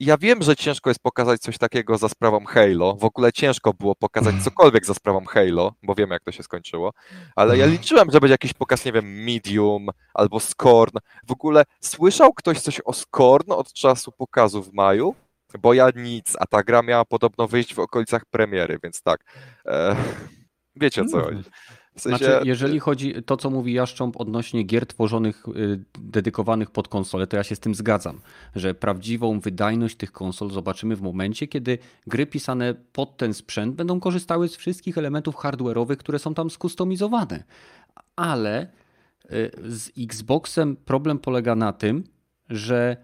ja 0.00 0.18
wiem, 0.18 0.42
że 0.42 0.56
ciężko 0.56 0.90
jest 0.90 1.00
pokazać 1.00 1.40
coś 1.40 1.58
takiego 1.58 1.98
za 1.98 2.08
sprawą 2.08 2.44
Halo. 2.44 2.94
W 2.94 3.04
ogóle 3.04 3.32
ciężko 3.32 3.74
było 3.74 3.94
pokazać 3.94 4.34
cokolwiek 4.44 4.86
za 4.86 4.94
sprawą 4.94 5.24
Halo, 5.24 5.72
bo 5.82 5.94
wiem, 5.94 6.10
jak 6.10 6.24
to 6.24 6.32
się 6.32 6.42
skończyło. 6.42 6.92
Ale 7.36 7.58
ja 7.58 7.66
liczyłem, 7.66 8.10
że 8.10 8.20
będzie 8.20 8.34
jakiś 8.34 8.52
pokaz, 8.52 8.84
nie 8.84 8.92
wiem, 8.92 9.24
Medium 9.24 9.88
albo 10.14 10.40
Scorn. 10.40 10.98
W 11.26 11.32
ogóle 11.32 11.64
słyszał 11.80 12.32
ktoś 12.34 12.60
coś 12.60 12.80
o 12.84 12.92
Scorn 12.92 13.52
od 13.52 13.72
czasu 13.72 14.12
pokazu 14.12 14.62
w 14.62 14.72
maju? 14.72 15.14
Bo 15.58 15.74
ja 15.74 15.90
nic, 15.96 16.36
a 16.40 16.46
ta 16.46 16.62
gra 16.62 16.82
miała 16.82 17.04
podobno 17.04 17.48
wyjść 17.48 17.74
w 17.74 17.78
okolicach 17.78 18.24
premiery, 18.24 18.78
więc 18.82 19.02
tak. 19.02 19.20
E, 19.66 19.96
wiecie 20.76 21.02
o 21.02 21.04
co 21.04 21.20
chodzi. 21.20 21.42
W 21.96 22.00
sensie, 22.00 22.24
Znaczy, 22.24 22.48
jeżeli 22.48 22.80
chodzi 22.80 23.14
to, 23.26 23.36
co 23.36 23.50
mówi 23.50 23.72
Jaszcząb 23.72 24.20
odnośnie 24.20 24.62
gier 24.62 24.86
tworzonych, 24.86 25.44
y, 25.48 25.84
dedykowanych 25.98 26.70
pod 26.70 26.88
konsolę, 26.88 27.26
to 27.26 27.36
ja 27.36 27.42
się 27.42 27.56
z 27.56 27.60
tym 27.60 27.74
zgadzam, 27.74 28.20
że 28.56 28.74
prawdziwą 28.74 29.40
wydajność 29.40 29.96
tych 29.96 30.12
konsol 30.12 30.50
zobaczymy 30.50 30.96
w 30.96 31.02
momencie, 31.02 31.46
kiedy 31.46 31.78
gry 32.06 32.26
pisane 32.26 32.74
pod 32.92 33.16
ten 33.16 33.34
sprzęt 33.34 33.74
będą 33.74 34.00
korzystały 34.00 34.48
z 34.48 34.56
wszystkich 34.56 34.98
elementów 34.98 35.36
hardware'owych, 35.36 35.96
które 35.96 36.18
są 36.18 36.34
tam 36.34 36.50
skustomizowane. 36.50 37.44
Ale 38.16 38.66
y, 39.24 39.50
z 39.64 39.90
Xboxem 39.98 40.76
problem 40.76 41.18
polega 41.18 41.54
na 41.54 41.72
tym, 41.72 42.04
że 42.50 42.96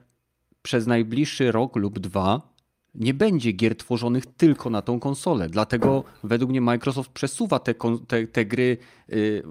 przez 0.63 0.87
najbliższy 0.87 1.53
rok 1.53 1.77
lub 1.77 1.99
dwa 1.99 2.50
nie 2.95 3.15
będzie 3.15 3.53
gier 3.53 3.77
tworzonych 3.77 4.27
tylko 4.27 4.71
na 4.71 4.83
tą 4.83 5.01
konsolę. 5.01 5.49
Dlatego 5.49 6.05
według 6.25 6.51
mnie 6.51 6.61
Microsoft 6.61 7.11
przesuwa 7.11 7.59
te, 7.59 7.75
te, 8.07 8.27
te 8.27 8.45
gry 8.45 8.77
y, 9.13 9.43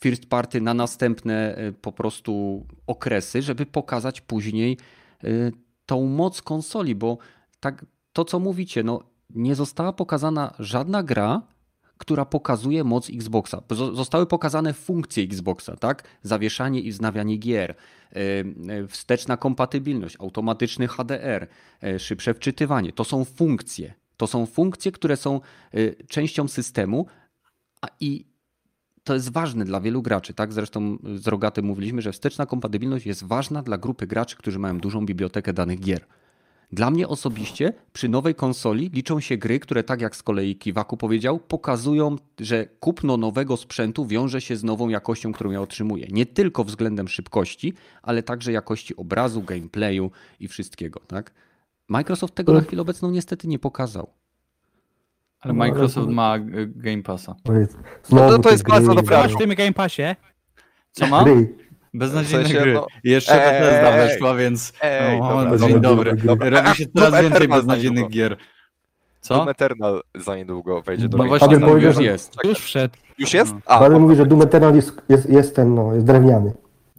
first 0.00 0.26
party 0.26 0.60
na 0.60 0.74
następne 0.74 1.58
y, 1.58 1.72
po 1.72 1.92
prostu 1.92 2.64
okresy, 2.86 3.42
żeby 3.42 3.66
pokazać 3.66 4.20
później 4.20 4.78
y, 5.24 5.52
tą 5.86 6.06
moc 6.06 6.42
konsoli, 6.42 6.94
bo 6.94 7.18
tak 7.60 7.86
to 8.12 8.24
co 8.24 8.38
mówicie, 8.38 8.82
no 8.82 9.02
nie 9.30 9.54
została 9.54 9.92
pokazana 9.92 10.54
żadna 10.58 11.02
gra, 11.02 11.42
która 11.98 12.24
pokazuje 12.24 12.84
moc 12.84 13.10
Xboxa. 13.10 13.60
Zo- 13.68 13.94
Zostały 13.94 14.26
pokazane 14.26 14.72
funkcje 14.72 15.24
Xboxa, 15.24 15.76
tak? 15.76 16.02
Zawieszanie 16.22 16.80
i 16.80 16.90
wznawianie 16.90 17.36
gier, 17.36 17.70
y, 18.16 18.18
y, 18.84 18.88
wsteczna 18.88 19.36
kompatybilność, 19.36 20.16
automatyczny 20.20 20.88
HDR, 20.88 21.46
y, 21.84 21.98
szybsze 21.98 22.34
wczytywanie. 22.34 22.92
To 22.92 23.04
są 23.04 23.24
funkcje. 23.24 23.94
To 24.16 24.26
są 24.26 24.46
funkcje, 24.46 24.92
które 24.92 25.16
są 25.16 25.40
częścią 26.08 26.48
systemu 26.48 27.06
a 27.82 27.86
i 28.00 28.26
to 29.04 29.14
jest 29.14 29.32
ważne 29.32 29.64
dla 29.64 29.80
wielu 29.80 30.02
graczy, 30.02 30.34
tak? 30.34 30.52
Zresztą 30.52 30.98
z 31.14 31.26
Rogaty 31.26 31.62
mówiliśmy, 31.62 32.02
że 32.02 32.12
wsteczna 32.12 32.46
kompatybilność 32.46 33.06
jest 33.06 33.24
ważna 33.24 33.62
dla 33.62 33.78
grupy 33.78 34.06
graczy, 34.06 34.36
którzy 34.36 34.58
mają 34.58 34.78
dużą 34.78 35.06
bibliotekę 35.06 35.52
danych 35.52 35.80
gier. 35.80 36.06
Dla 36.72 36.90
mnie 36.90 37.08
osobiście 37.08 37.72
przy 37.92 38.08
nowej 38.08 38.34
konsoli 38.34 38.90
liczą 38.94 39.20
się 39.20 39.36
gry, 39.36 39.60
które 39.60 39.84
tak 39.84 40.00
jak 40.00 40.16
z 40.16 40.22
kolei 40.22 40.56
Kiwaku 40.56 40.96
powiedział, 40.96 41.38
pokazują, 41.38 42.16
że 42.40 42.66
kupno 42.80 43.16
nowego 43.16 43.56
sprzętu 43.56 44.06
wiąże 44.06 44.40
się 44.40 44.56
z 44.56 44.64
nową 44.64 44.88
jakością, 44.88 45.32
którą 45.32 45.50
ja 45.50 45.60
otrzymuję. 45.60 46.06
Nie 46.10 46.26
tylko 46.26 46.64
względem 46.64 47.08
szybkości, 47.08 47.74
ale 48.02 48.22
także 48.22 48.52
jakości 48.52 48.96
obrazu, 48.96 49.42
gameplayu 49.42 50.10
i 50.40 50.48
wszystkiego, 50.48 51.00
tak? 51.06 51.32
Microsoft 51.88 52.34
tego 52.34 52.52
na 52.52 52.60
chwilę 52.60 52.82
obecną 52.82 53.10
niestety 53.10 53.48
nie 53.48 53.58
pokazał. 53.58 54.10
Ale 55.40 55.54
No, 55.54 55.58
Microsoft 55.58 56.08
ma 56.08 56.36
y, 56.36 56.72
Game 56.76 57.02
Passa. 57.02 57.34
No 58.10 58.28
to- 58.30 58.38
to 58.38 58.50
jest 58.50 58.68
bardzo 58.68 58.94
Masz 58.94 59.34
w 59.34 59.38
tym 59.38 59.54
Game 59.54 59.72
Passie? 59.72 60.02
Co 60.92 61.06
ma? 61.06 61.24
Gry. 61.24 61.65
Beznadziejne 61.98 62.44
W 62.44 62.46
sensie, 62.46 62.60
gry. 62.62 62.74
no- 62.74 62.86
Jeszcze 63.04 63.34
Bethesda 63.34 63.96
ej, 63.96 64.08
weszła, 64.08 64.34
więc 64.34 64.72
Ej, 64.82 65.20
o, 65.20 65.28
dobra, 65.28 65.44
no, 65.44 65.50
dobra, 65.50 65.68
dzień 65.68 65.80
dobry. 65.80 66.16
dobra. 66.16 66.50
Robi 66.62 66.76
się 66.76 66.84
Doom 66.86 67.06
coraz 67.10 67.22
więcej 67.22 67.48
beznadziejnych 67.48 68.08
gier. 68.08 68.36
Co? 69.20 69.34
Doom 69.34 69.48
Eternal 69.48 70.02
za 70.14 70.36
niedługo 70.36 70.82
wejdzie 70.82 71.08
do 71.08 71.18
No 71.18 71.24
właśnie, 71.24 71.58
no, 71.58 71.66
powiedział, 71.68 71.92
już 71.92 72.00
jest. 72.00 72.32
Już 72.44 72.58
wszedł. 72.58 72.94
Już 73.18 73.34
jest? 73.34 73.52
No. 73.54 73.60
A, 73.66 73.78
Paweł 73.78 74.00
mówi, 74.00 74.16
że 74.16 74.26
Doom 74.26 74.42
Eternal 74.42 74.76
jest, 74.76 74.92
jest, 75.08 75.30
jest 75.30 75.56
ten, 75.56 75.74
no, 75.74 75.94
jest 75.94 76.06
drewniany. 76.06 76.52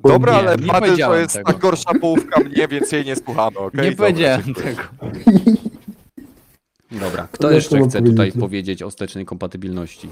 Dobra, 0.04 0.34
Nie, 0.34 0.39
ale 0.39 0.56
nie 0.58 0.68
Padyl 0.68 0.98
to 0.98 1.16
jest 1.18 1.36
tego. 1.36 1.54
ta 1.54 1.60
gorsza 1.60 1.91
połówka 2.02 2.39
mnie, 2.50 2.68
więc 2.68 2.91
jej 2.91 3.06
nie 3.06 3.16
słuchamy, 3.16 3.58
okej? 3.58 3.82
Nie 3.82 3.91
Dobra, 3.91 4.06
powiedziałem 4.08 4.41
dziękuję. 4.43 4.76
tego. 4.76 4.82
Dobra, 7.06 7.28
kto 7.32 7.48
No, 7.48 7.54
jeszcze 7.54 7.78
chce 7.80 8.00
powiedzieć. 8.00 8.12
tutaj 8.12 8.32
powiedzieć 8.32 8.84
o 8.84 8.89
wstecznej 8.89 9.26
kompatybilności? 9.26 10.10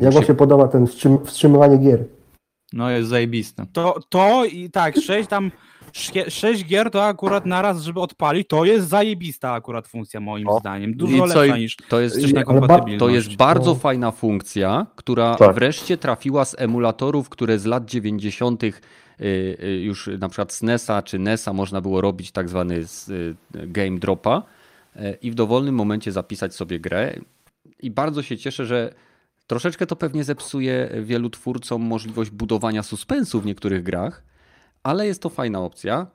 Jak 0.00 0.14
wam 0.14 0.24
się 0.24 0.34
podoba 0.34 0.68
ten 0.68 0.86
wstrzym, 0.86 1.18
wstrzymywanie 1.24 1.78
gier? 1.78 2.04
No 2.72 2.90
jest 2.90 3.08
zajebiste. 3.08 3.66
To, 3.72 4.00
to 4.08 4.44
i 4.44 4.70
tak, 4.70 4.96
sześć 5.00 5.28
tam, 5.28 5.50
sze- 5.92 6.30
sześć 6.30 6.64
gier 6.64 6.90
to 6.90 7.04
akurat 7.04 7.46
naraz, 7.46 7.82
żeby 7.82 8.00
odpalić, 8.00 8.48
to 8.48 8.64
jest 8.64 8.88
zajebista 8.88 9.52
akurat 9.52 9.88
funkcja 9.88 10.20
moim 10.20 10.48
O. 10.48 10.60
zdaniem. 10.60 10.90
I 10.90 10.96
Dużo 10.96 11.16
co, 11.18 11.24
lepsza 11.26 11.56
i 11.56 11.60
niż 11.60 11.76
To 11.88 12.00
jest, 12.00 12.16
kompatybilność. 12.46 12.98
to 12.98 13.08
jest 13.08 13.36
bardzo 13.36 13.70
No. 13.70 13.74
fajna 13.74 14.10
funkcja, 14.10 14.86
która 14.96 15.34
Tak. 15.34 15.54
wreszcie 15.54 15.96
trafiła 15.96 16.44
z 16.44 16.54
emulatorów, 16.58 17.28
które 17.28 17.58
z 17.58 17.64
lat 17.64 17.84
90. 17.84 18.62
y, 19.20 19.56
y, 19.64 19.80
już 19.82 20.10
na 20.18 20.28
przykład 20.28 20.52
z 20.52 20.62
NES-a 20.62 21.02
czy 21.02 21.18
NES-a 21.18 21.52
można 21.52 21.80
było 21.80 22.00
robić 22.00 22.32
tak 22.32 22.48
zwany 22.48 22.84
z- 22.84 23.08
y, 23.08 23.36
game 23.54 23.98
dropa 23.98 24.42
i 25.22 25.30
w 25.30 25.34
dowolnym 25.34 25.74
momencie 25.74 26.12
zapisać 26.12 26.54
sobie 26.54 26.80
grę. 26.80 27.14
I 27.82 27.90
bardzo 27.90 28.22
się 28.22 28.36
cieszę, 28.38 28.66
że 28.66 28.94
troszeczkę 29.46 29.86
to 29.86 29.96
pewnie 29.96 30.24
zepsuje 30.24 30.90
wielu 31.02 31.30
twórcom 31.30 31.82
możliwość 31.82 32.30
budowania 32.30 32.82
suspensu 32.82 33.40
w 33.40 33.46
niektórych 33.46 33.82
grach, 33.82 34.22
ale 34.82 35.06
jest 35.06 35.22
to 35.22 35.28
fajna 35.28 35.60
opcja. 35.60 36.06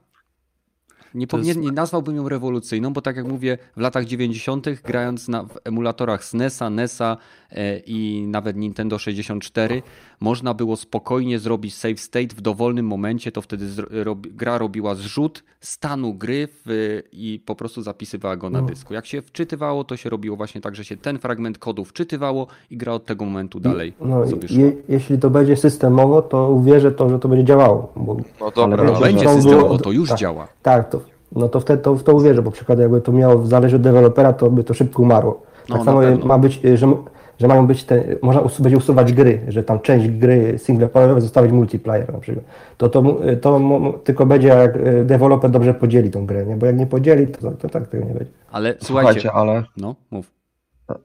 Nie, 1.15 1.27
To 1.27 1.37
jest- 1.37 1.59
nie 1.59 1.71
nazwałbym 1.71 2.15
ją 2.15 2.29
rewolucyjną, 2.29 2.93
bo 2.93 3.01
tak 3.01 3.15
jak 3.15 3.27
mówię, 3.27 3.57
w 3.77 3.79
latach 3.81 4.05
90., 4.05 4.67
grając 4.83 5.27
na, 5.27 5.43
w 5.43 5.57
emulatorach 5.63 6.23
SNESa, 6.25 6.69
NESa 6.69 7.17
e, 7.51 7.77
i 7.79 8.25
nawet 8.27 8.57
Nintendo 8.57 8.99
64, 8.99 9.81
można 10.19 10.53
było 10.53 10.75
spokojnie 10.77 11.39
zrobić 11.39 11.75
save 11.75 11.99
state 11.99 12.27
w 12.35 12.41
dowolnym 12.41 12.87
momencie. 12.87 13.31
To 13.31 13.41
wtedy 13.41 13.67
zro, 13.69 13.87
robi, 14.03 14.31
gra 14.31 14.57
robiła 14.57 14.95
zrzut 14.95 15.43
stanu 15.59 16.13
gry 16.13 16.47
w, 16.65 16.99
i 17.11 17.41
po 17.45 17.55
prostu 17.55 17.81
zapisywała 17.81 18.35
go 18.37 18.49
na 18.49 18.61
No. 18.61 18.67
dysku. 18.67 18.93
Jak 18.93 19.05
się 19.05 19.21
wczytywało, 19.21 19.83
to 19.83 19.97
się 19.97 20.09
robiło 20.09 20.37
właśnie 20.37 20.61
tak, 20.61 20.75
że 20.75 20.85
się 20.85 20.97
ten 20.97 21.19
fragment 21.19 21.57
kodu 21.57 21.85
wczytywało 21.85 22.47
i 22.71 22.77
gra 22.77 22.93
od 22.93 23.05
tego 23.05 23.25
momentu 23.25 23.59
dalej 23.59 23.93
No, 24.01 24.23
i, 24.49 24.55
je, 24.59 24.73
jeśli 24.89 25.17
to 25.19 25.29
będzie 25.29 25.55
systemowo, 25.57 26.21
to 26.21 26.49
uwierzę 26.49 26.91
to, 26.91 27.09
że 27.09 27.19
to 27.19 27.27
będzie 27.29 27.45
działało. 27.45 27.93
Bo, 27.95 28.17
No 28.41 28.51
dobra, 28.51 28.83
Ale 28.83 28.95
ale 28.95 28.99
Będzie 29.07 29.25
to 29.25 29.33
systemowo, 29.35 29.77
to 29.77 29.91
już 29.91 30.09
tak. 30.09 30.17
działa. 30.17 30.47
tak, 30.61 30.89
to, 30.89 31.00
no 31.31 31.49
to 31.49 31.59
wtedy 31.59 31.83
to, 31.83 31.95
w 31.95 32.03
to 32.03 32.13
uwierzę, 32.15 32.41
bo 32.41 32.51
przykład 32.51 32.79
jakby 32.79 33.01
to 33.01 33.11
miało 33.11 33.45
zależeć 33.45 33.75
od 33.75 33.81
dewelopera, 33.81 34.33
to 34.33 34.49
by 34.49 34.63
to 34.63 34.73
szybko 34.73 35.03
umarło. 35.03 35.41
Tak 35.61 35.69
No, 35.69 35.77
na 35.77 35.83
samo 35.83 35.99
pewno. 35.99 36.25
ma 36.25 36.37
być, 36.37 36.65
y, 36.65 36.77
że, 36.77 36.93
że 37.39 37.47
mają 37.47 37.67
być 37.67 37.83
te, 37.83 38.03
można 38.21 38.41
us- 38.41 38.61
będzie 38.61 38.77
usuwać 38.77 39.13
gry, 39.13 39.41
że 39.47 39.63
tam 39.63 39.79
część 39.79 40.07
gry 40.09 40.53
singleplayerowej 40.59 41.21
zostawić 41.21 41.51
multiplayer 41.51 42.13
na 42.13 42.19
przykład. 42.19 42.45
To, 42.77 42.89
to, 42.89 43.03
to 43.41 43.59
tylko 44.03 44.25
będzie 44.25 44.47
jak 44.47 44.75
y, 44.75 45.05
deweloper 45.05 45.51
dobrze 45.51 45.73
podzieli 45.73 46.11
tą 46.11 46.25
grę, 46.25 46.45
nie? 46.45 46.55
bo 46.55 46.65
jak 46.65 46.77
nie 46.77 46.87
podzieli, 46.87 47.27
to, 47.27 47.51
to 47.51 47.69
tak 47.69 47.87
tego 47.87 48.05
nie 48.05 48.13
będzie. 48.13 48.31
Ale 48.51 48.75
słuchajcie, 48.79 48.85
Słuchajcie, 49.21 49.31
ale 49.31 49.63
no 49.77 49.95
mów. 50.11 50.31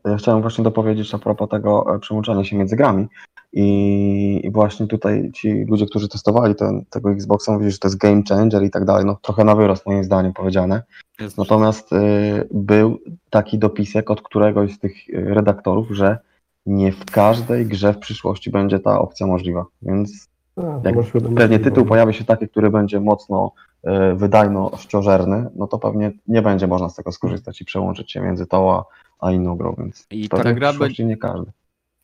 Ja 0.05 0.17
chciałem 0.17 0.43
właśnie 0.43 0.65
dopowiedzieć 0.65 1.15
a 1.15 1.19
propos 1.19 1.49
tego 1.49 1.95
e, 1.95 1.99
przełączania 1.99 2.45
się 2.45 2.57
między 2.57 2.77
grami. 2.77 3.07
I, 3.53 4.41
I 4.45 4.51
właśnie 4.51 4.87
tutaj 4.87 5.31
ci 5.35 5.65
ludzie, 5.65 5.87
którzy 5.87 6.09
testowali 6.09 6.55
ten, 6.55 6.85
tego 6.91 7.13
Xboxa, 7.13 7.53
mówili, 7.53 7.71
że 7.71 7.79
to 7.79 7.89
jest 7.89 7.99
game 7.99 8.23
changer 8.29 8.63
i 8.65 8.71
tak 8.71 8.85
dalej. 8.85 9.05
No 9.05 9.19
trochę 9.23 9.45
na 9.45 9.55
wyrost 9.55 9.87
moim 9.87 10.05
zdaniem 10.05 10.33
powiedziane. 10.33 10.83
Jest 11.21 11.39
Natomiast 11.39 11.93
y, 11.93 12.49
był 12.51 12.99
taki 13.31 13.59
dopisek 13.59 14.11
od 14.11 14.23
któregoś 14.23 14.75
z 14.75 14.79
tych 14.79 15.09
y, 15.09 15.35
redaktorów, 15.35 15.91
że 15.91 16.19
nie 16.67 16.93
w 16.93 17.05
każdej 17.05 17.67
grze 17.67 17.93
w 17.93 17.99
przyszłości 17.99 18.51
będzie 18.51 18.79
ta 18.79 19.01
opcja 19.01 19.27
możliwa. 19.27 19.65
Więc 19.83 20.29
A, 20.57 20.61
to 20.63 20.81
jak 20.85 20.97
pewnie 21.37 21.59
tytuł 21.59 21.85
pojawi 21.85 22.15
się 22.15 22.25
taki, 22.25 22.49
który 22.49 22.71
będzie 22.71 23.01
mocno 23.01 23.53
y, 23.85 24.15
wydajnościożerny, 24.15 25.51
no 25.55 25.67
to 25.67 25.79
pewnie 25.79 26.13
nie 26.29 26.43
będzie 26.43 26.67
można 26.67 26.89
z 26.89 26.95
tego 26.95 27.13
skorzystać 27.13 27.61
i 27.61 27.65
przełączyć 27.65 28.13
się 28.13 28.21
między 28.21 28.47
tą 28.47 28.73
a, 28.73 28.85
a 29.21 29.33
inną 29.33 29.57
grą, 29.57 29.75
więc 29.79 30.07
I 30.11 30.29
ta 30.29 30.37
w 30.37 30.55
gra 30.55 30.69
przyszłości 30.69 31.07
nie 31.07 31.17
każdy. 31.17 31.51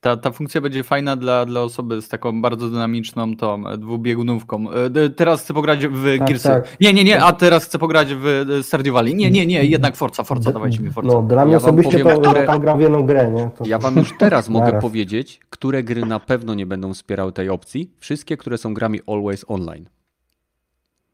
Ta, 0.02 0.16
ta 0.16 0.30
funkcja 0.32 0.60
będzie 0.60 0.82
fajna 0.84 1.16
dla, 1.16 1.46
dla 1.46 1.60
osoby 1.60 2.02
z 2.02 2.08
taką 2.08 2.42
bardzo 2.42 2.70
dynamiczną 2.70 3.36
tą 3.36 3.64
dwubiegunówką. 3.78 4.70
E, 4.70 4.90
d- 4.90 5.10
Teraz 5.10 5.42
chcę 5.42 5.54
pograć 5.54 5.86
w 5.86 6.18
Tak, 6.18 6.28
Gearsy. 6.28 6.48
tak. 6.48 6.76
Nie, 6.80 6.92
nie, 6.92 7.04
nie, 7.04 7.22
a 7.24 7.32
teraz 7.32 7.64
chcę 7.64 7.78
pograć 7.78 8.14
w 8.14 8.26
e, 8.26 8.62
Stardew 8.62 8.92
Valley. 8.94 9.14
Nie, 9.14 9.30
nie, 9.30 9.46
nie, 9.46 9.64
jednak 9.64 9.96
Forza, 9.96 10.22
Forza, 10.24 10.52
dawajcie 10.52 10.80
mi 10.80 10.90
Forza. 10.90 11.08
No, 11.12 11.22
dla 11.22 11.44
mnie 11.44 11.52
Ja 11.52 11.58
osobiście 11.58 11.98
powiem, 11.98 12.22
to, 12.22 12.30
które- 12.30 12.58
gra 12.60 12.76
w 12.76 12.80
jedną 12.80 13.06
grę, 13.06 13.30
nie? 13.30 13.50
To, 13.58 13.64
Ja 13.66 13.78
wam 13.78 13.96
już 13.96 14.14
teraz 14.18 14.48
mogę 14.58 14.80
powiedzieć, 14.80 15.40
które 15.50 15.82
gry 15.82 16.06
na 16.06 16.20
pewno 16.20 16.54
nie 16.54 16.66
będą 16.66 16.94
wspierały 16.94 17.32
tej 17.32 17.48
opcji. 17.48 17.90
Wszystkie, 17.98 18.36
które 18.36 18.58
są 18.58 18.74
grami 18.74 19.00
Always 19.06 19.44
Online. 19.48 19.88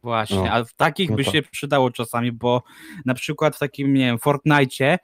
Właśnie, 0.02 0.36
No. 0.36 0.50
a 0.52 0.64
w 0.64 0.72
takich 0.74 1.10
No 1.10 1.16
by 1.16 1.24
tak. 1.24 1.32
się 1.32 1.42
przydało 1.42 1.90
czasami, 1.90 2.32
bo 2.32 2.62
na 3.06 3.14
przykład 3.14 3.56
w 3.56 3.58
takim, 3.58 3.94
nie 3.94 4.06
wiem, 4.06 4.18
Fortnite, 4.18 4.98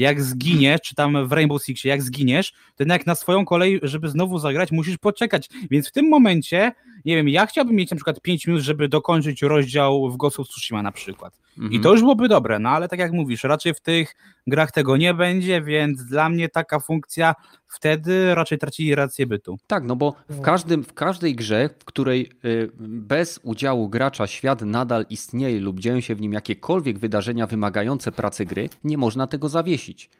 jak 0.00 0.22
zginiesz, 0.22 0.80
czy 0.80 0.94
tam 0.94 1.28
w 1.28 1.32
Rainbow 1.32 1.64
Sixie, 1.64 1.88
jak 1.90 2.02
zginiesz, 2.02 2.52
to 2.52 2.82
jednak 2.82 3.06
na 3.06 3.14
swoją 3.14 3.44
kolej, 3.44 3.80
żeby 3.82 4.08
znowu 4.08 4.38
zagrać, 4.38 4.72
musisz 4.72 4.98
poczekać. 4.98 5.48
Więc 5.70 5.88
w 5.88 5.92
tym 5.92 6.08
momencie, 6.08 6.72
nie 7.04 7.16
wiem, 7.16 7.28
ja 7.28 7.46
chciałbym 7.46 7.74
mieć 7.76 7.90
na 7.90 7.96
przykład 7.96 8.20
5 8.20 8.46
minut, 8.46 8.62
żeby 8.62 8.88
dokończyć 8.88 9.42
rozdział 9.42 10.10
w 10.10 10.16
Ghost 10.16 10.40
of 10.40 10.48
Tsushima 10.48 10.82
na 10.82 10.92
przykład. 10.92 11.38
I 11.56 11.60
Mhm. 11.62 11.82
to 11.82 11.92
już 11.92 12.00
byłoby 12.00 12.28
dobre, 12.28 12.58
no 12.58 12.68
ale 12.68 12.88
tak 12.88 12.98
jak 12.98 13.12
mówisz, 13.12 13.44
raczej 13.44 13.74
w 13.74 13.80
tych 13.80 14.14
grach 14.46 14.72
tego 14.72 14.96
nie 14.96 15.14
będzie, 15.14 15.62
więc 15.62 16.04
dla 16.04 16.28
mnie 16.28 16.48
taka 16.48 16.80
funkcja 16.80 17.34
wtedy 17.68 18.34
raczej 18.34 18.58
traci 18.58 18.94
rację 18.94 19.26
bytu. 19.26 19.58
Tak, 19.66 19.84
no 19.84 19.96
bo 19.96 20.14
w, 20.28 20.40
każdym, 20.40 20.84
w 20.84 20.94
każdej 20.94 21.34
grze, 21.34 21.70
w 21.78 21.84
której 21.84 22.30
y, 22.44 22.70
bez 22.78 23.40
udziału 23.42 23.88
gracza 23.88 24.26
świat 24.26 24.62
nadal 24.62 25.06
istnieje 25.10 25.60
lub 25.60 25.80
dzieją 25.80 26.00
się 26.00 26.14
w 26.14 26.20
nim 26.20 26.32
jakiekolwiek 26.32 26.98
wydarzenia 26.98 27.46
wymagające 27.46 28.12
pracy 28.12 28.44
gry, 28.44 28.68
nie 28.84 28.98
można 28.98 29.26
tego 29.26 29.48
zawiesić. 29.48 30.10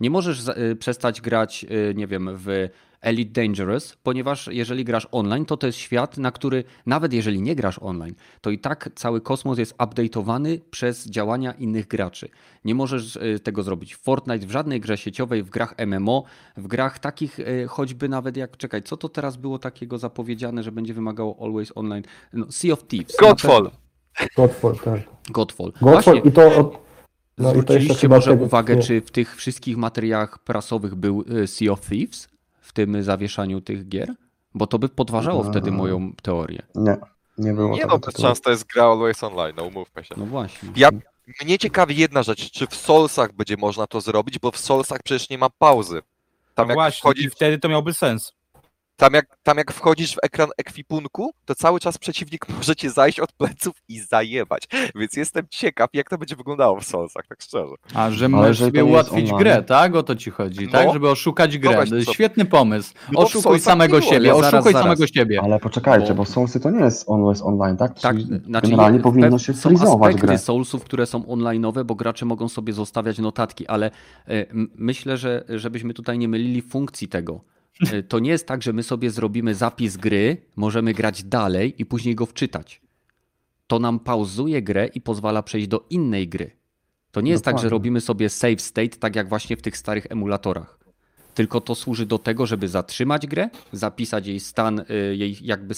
Nie 0.00 0.10
możesz 0.10 0.48
y, 0.48 0.76
przestać 0.76 1.20
grać, 1.20 1.66
y, 1.70 1.94
nie 1.94 2.06
wiem, 2.06 2.30
w 2.36 2.68
Elite 3.00 3.42
Dangerous, 3.42 3.96
ponieważ 4.02 4.48
jeżeli 4.52 4.84
grasz 4.84 5.08
online, 5.12 5.44
to 5.44 5.56
to 5.56 5.66
jest 5.66 5.78
świat, 5.78 6.18
na 6.18 6.32
który 6.32 6.64
nawet 6.86 7.12
jeżeli 7.12 7.42
nie 7.42 7.54
grasz 7.54 7.78
online, 7.78 8.14
to 8.40 8.50
i 8.50 8.58
tak 8.58 8.90
cały 8.94 9.20
kosmos 9.20 9.58
jest 9.58 9.76
update'owany 9.76 10.60
przez 10.70 11.06
działania 11.06 11.52
innych 11.52 11.86
graczy. 11.86 12.28
Nie 12.64 12.74
możesz 12.74 13.16
y, 13.16 13.40
tego 13.42 13.62
zrobić 13.62 13.94
w 13.94 13.98
Fortnite, 13.98 14.46
w 14.46 14.50
żadnej 14.50 14.80
grze 14.80 14.98
sieciowej, 14.98 15.42
w 15.42 15.50
grach 15.50 15.74
MMO, 15.86 16.24
w 16.56 16.66
grach 16.66 16.98
takich 16.98 17.38
y, 17.38 17.66
choćby 17.68 18.08
nawet 18.08 18.36
jak, 18.36 18.56
czekaj, 18.56 18.82
co 18.82 18.96
to 18.96 19.08
teraz 19.08 19.36
było 19.36 19.58
takiego 19.58 19.98
zapowiedziane, 19.98 20.62
że 20.62 20.72
będzie 20.72 20.94
wymagało 20.94 21.36
Always 21.40 21.72
Online? 21.74 22.02
No, 22.32 22.46
sea 22.52 22.72
of 22.72 22.86
Thieves. 22.86 23.16
Godfall. 23.20 23.70
Godfall, 24.36 24.76
tak. 24.84 25.00
Godfall. 25.30 25.72
Godfall 25.72 25.72
Właśnie, 25.80 26.20
i 26.30 26.32
to... 26.32 26.56
Od... 26.56 26.90
No 27.38 27.50
zwróciliście 27.50 28.08
może 28.08 28.32
uwagę, 28.32 28.76
nie. 28.76 28.82
czy 28.82 29.00
w 29.00 29.10
tych 29.10 29.36
wszystkich 29.36 29.76
materiałach 29.76 30.38
prasowych 30.38 30.94
był 30.94 31.24
y, 31.42 31.46
Sea 31.46 31.72
of 31.72 31.80
Thieves? 31.80 32.28
W 32.70 32.72
tym 32.72 33.02
zawieszaniu 33.02 33.60
tych 33.60 33.88
gier? 33.88 34.14
Bo 34.54 34.66
to 34.66 34.78
by 34.78 34.88
podważało 34.88 35.44
No. 35.44 35.50
wtedy 35.50 35.70
moją 35.70 36.12
teorię. 36.22 36.62
Nie, 36.74 36.96
nie 37.38 37.52
było 37.52 37.76
Nie 37.76 37.86
no, 37.86 37.98
bez 37.98 38.06
tytułu. 38.06 38.28
szans 38.28 38.40
to 38.40 38.50
jest 38.50 38.64
gra 38.64 38.84
Always 38.84 39.24
Online, 39.24 39.52
no 39.56 39.64
umówmy 39.64 40.04
się. 40.04 40.14
No 40.18 40.26
właśnie. 40.26 40.68
Ja, 40.76 40.88
mnie 41.44 41.58
ciekawi 41.58 41.96
jedna 41.96 42.22
rzecz, 42.22 42.50
czy 42.50 42.66
w 42.66 42.74
Soulsach 42.74 43.32
będzie 43.32 43.56
można 43.56 43.86
to 43.86 44.00
zrobić, 44.00 44.38
bo 44.38 44.50
w 44.50 44.58
Soulsach 44.58 44.98
przecież 45.04 45.30
nie 45.30 45.38
ma 45.38 45.50
pauzy. 45.58 46.02
Tam 46.54 46.68
jak, 46.68 46.76
Właśnie, 46.76 46.98
wchodzisz, 46.98 47.24
i 47.24 47.30
wtedy 47.30 47.58
to 47.58 47.68
miałby 47.68 47.94
sens. 47.94 48.32
Tam, 49.00 49.14
jak, 49.14 49.26
tam 49.42 49.58
jak 49.58 49.72
wchodzisz 49.72 50.14
w 50.14 50.18
ekran 50.22 50.48
ekwipunku, 50.58 51.30
to 51.44 51.54
cały 51.54 51.80
czas 51.80 51.98
przeciwnik 51.98 52.48
może 52.56 52.76
cię 52.76 52.90
zajść 52.90 53.20
od 53.20 53.32
pleców 53.32 53.74
i 53.88 54.00
zajebać. 54.00 54.62
Więc 54.94 55.16
jestem 55.16 55.46
ciekaw, 55.50 55.90
jak 55.92 56.10
to 56.10 56.18
będzie 56.18 56.36
wyglądało 56.36 56.80
w 56.80 56.84
Soulsach, 56.84 57.26
tak 57.26 57.42
szczerze. 57.42 57.74
A, 57.94 58.10
że 58.10 58.28
możesz 58.28 58.58
sobie 58.58 58.80
nie 58.80 58.84
ułatwić 58.84 59.32
grę, 59.32 59.62
tak? 59.62 59.94
O 59.94 60.02
to 60.02 60.16
ci 60.16 60.30
chodzi, 60.30 60.66
No. 60.66 60.72
tak? 60.72 60.92
Żeby 60.92 61.10
oszukać 61.10 61.58
grę. 61.58 61.84
Świetny 62.12 62.44
pomysł. 62.44 62.94
No 63.12 63.20
Oszukuj 63.20 63.60
samego 63.60 63.94
nie 63.96 64.00
było, 64.00 64.12
siebie, 64.12 64.32
ale 64.32 64.40
zaraz, 64.42 64.54
oszukuj 64.54 64.72
zaraz. 64.72 64.84
samego 64.84 65.06
siebie. 65.06 65.40
Ale 65.42 65.58
poczekajcie, 65.60 66.14
Bo- 66.14 66.24
Soulsy 66.24 66.60
to 66.60 66.70
nie 66.70 66.80
jest 66.84 67.10
always 67.10 67.42
online, 67.42 67.76
tak? 67.76 68.00
Tak, 68.00 68.16
Czyli 68.16 68.40
znaczy 68.46 68.70
generalnie 68.70 68.98
w 68.98 69.02
powinno 69.02 69.38
się 69.38 69.54
są 69.54 69.70
aspekty 70.04 70.26
grę. 70.26 70.38
Soulsów, 70.38 70.84
które 70.84 71.06
są 71.06 71.20
online'owe, 71.20 71.84
bo 71.84 71.94
gracze 71.94 72.26
mogą 72.26 72.48
sobie 72.48 72.72
zostawiać 72.72 73.18
notatki, 73.18 73.66
ale 73.66 73.90
m- 74.26 74.70
myślę, 74.74 75.16
że 75.16 75.44
żebyśmy 75.48 75.94
tutaj 75.94 76.18
nie 76.18 76.28
mylili 76.28 76.62
funkcji 76.62 77.08
tego. 77.08 77.40
E, 77.92 78.02
To 78.02 78.18
nie 78.18 78.30
jest 78.30 78.46
tak, 78.46 78.62
że 78.62 78.72
my 78.72 78.82
sobie 78.82 79.10
zrobimy 79.10 79.54
zapis 79.54 79.96
gry, 79.96 80.36
możemy 80.56 80.94
grać 80.94 81.24
dalej 81.24 81.74
i 81.78 81.86
później 81.86 82.14
go 82.14 82.26
wczytać. 82.26 82.80
To 83.66 83.78
nam 83.78 84.00
pauzuje 84.00 84.62
grę 84.62 84.86
i 84.86 85.00
pozwala 85.00 85.42
przejść 85.42 85.68
do 85.68 85.86
innej 85.90 86.28
gry. 86.28 86.50
To 87.10 87.20
nie 87.20 87.30
jest 87.30 87.44
tak, 87.44 87.58
że 87.58 87.68
robimy 87.68 88.00
sobie 88.00 88.28
save 88.28 88.60
state, 88.60 88.88
tak 88.88 89.16
jak 89.16 89.28
właśnie 89.28 89.56
w 89.56 89.62
tych 89.62 89.76
starych 89.76 90.06
emulatorach. 90.10 90.79
Tylko 91.34 91.60
to 91.60 91.74
służy 91.74 92.06
do 92.06 92.18
tego, 92.18 92.46
żeby 92.46 92.68
zatrzymać 92.68 93.26
grę, 93.26 93.50
zapisać 93.72 94.26
jej 94.26 94.40
stan, 94.40 94.78
y, 94.78 95.16
jej 95.16 95.36
jakby 95.42 95.74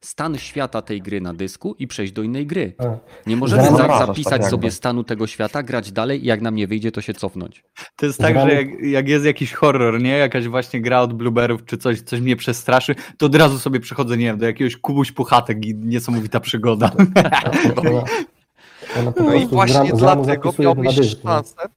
stan 0.00 0.38
świata 0.38 0.82
tej 0.82 1.02
gry 1.02 1.20
na 1.20 1.34
dysku 1.34 1.76
i 1.78 1.86
przejść 1.86 2.12
do 2.12 2.22
innej 2.22 2.46
gry. 2.46 2.74
A, 2.78 2.84
Nie 3.26 3.36
możemy 3.36 3.62
za, 3.62 3.68
Zamrażasz, 3.68 4.06
zapisać 4.06 4.40
tak 4.40 4.50
sobie 4.50 4.70
stanu 4.70 5.04
tego 5.04 5.26
świata, 5.26 5.62
grać 5.62 5.92
dalej 5.92 6.24
i 6.24 6.26
jak 6.26 6.40
nam 6.40 6.54
nie 6.54 6.66
wyjdzie, 6.66 6.92
to 6.92 7.00
się 7.00 7.14
cofnąć. 7.14 7.64
To 7.96 8.06
jest 8.06 8.18
tak, 8.18 8.34
że 8.34 8.54
jak, 8.54 8.80
jak 8.82 9.08
jest 9.08 9.24
jakiś 9.24 9.52
horror, 9.52 10.00
nie? 10.02 10.18
Jakaś 10.18 10.48
właśnie 10.48 10.80
gra 10.80 11.00
od 11.00 11.12
Blueberów 11.12 11.64
czy 11.64 11.78
coś, 11.78 12.00
coś 12.00 12.20
mnie 12.20 12.36
przestraszy, 12.36 12.94
to 13.18 13.26
od 13.26 13.34
razu 13.34 13.58
sobie 13.58 13.80
przechodzę, 13.80 14.16
nie 14.16 14.24
wiem, 14.26 14.38
do 14.38 14.46
jakiegoś 14.46 14.76
kubuś 14.76 15.12
puchatek 15.12 15.64
i 15.66 15.74
niesamowita 15.74 16.40
przygoda. 16.40 16.90
ona, 17.76 18.04
ona 19.00 19.12
po 19.12 19.22
No 19.22 19.34
i 19.34 19.46
właśnie 19.46 19.92
dlatego 19.92 20.52
miałbyś 20.58 21.16
szansę. 21.22 21.68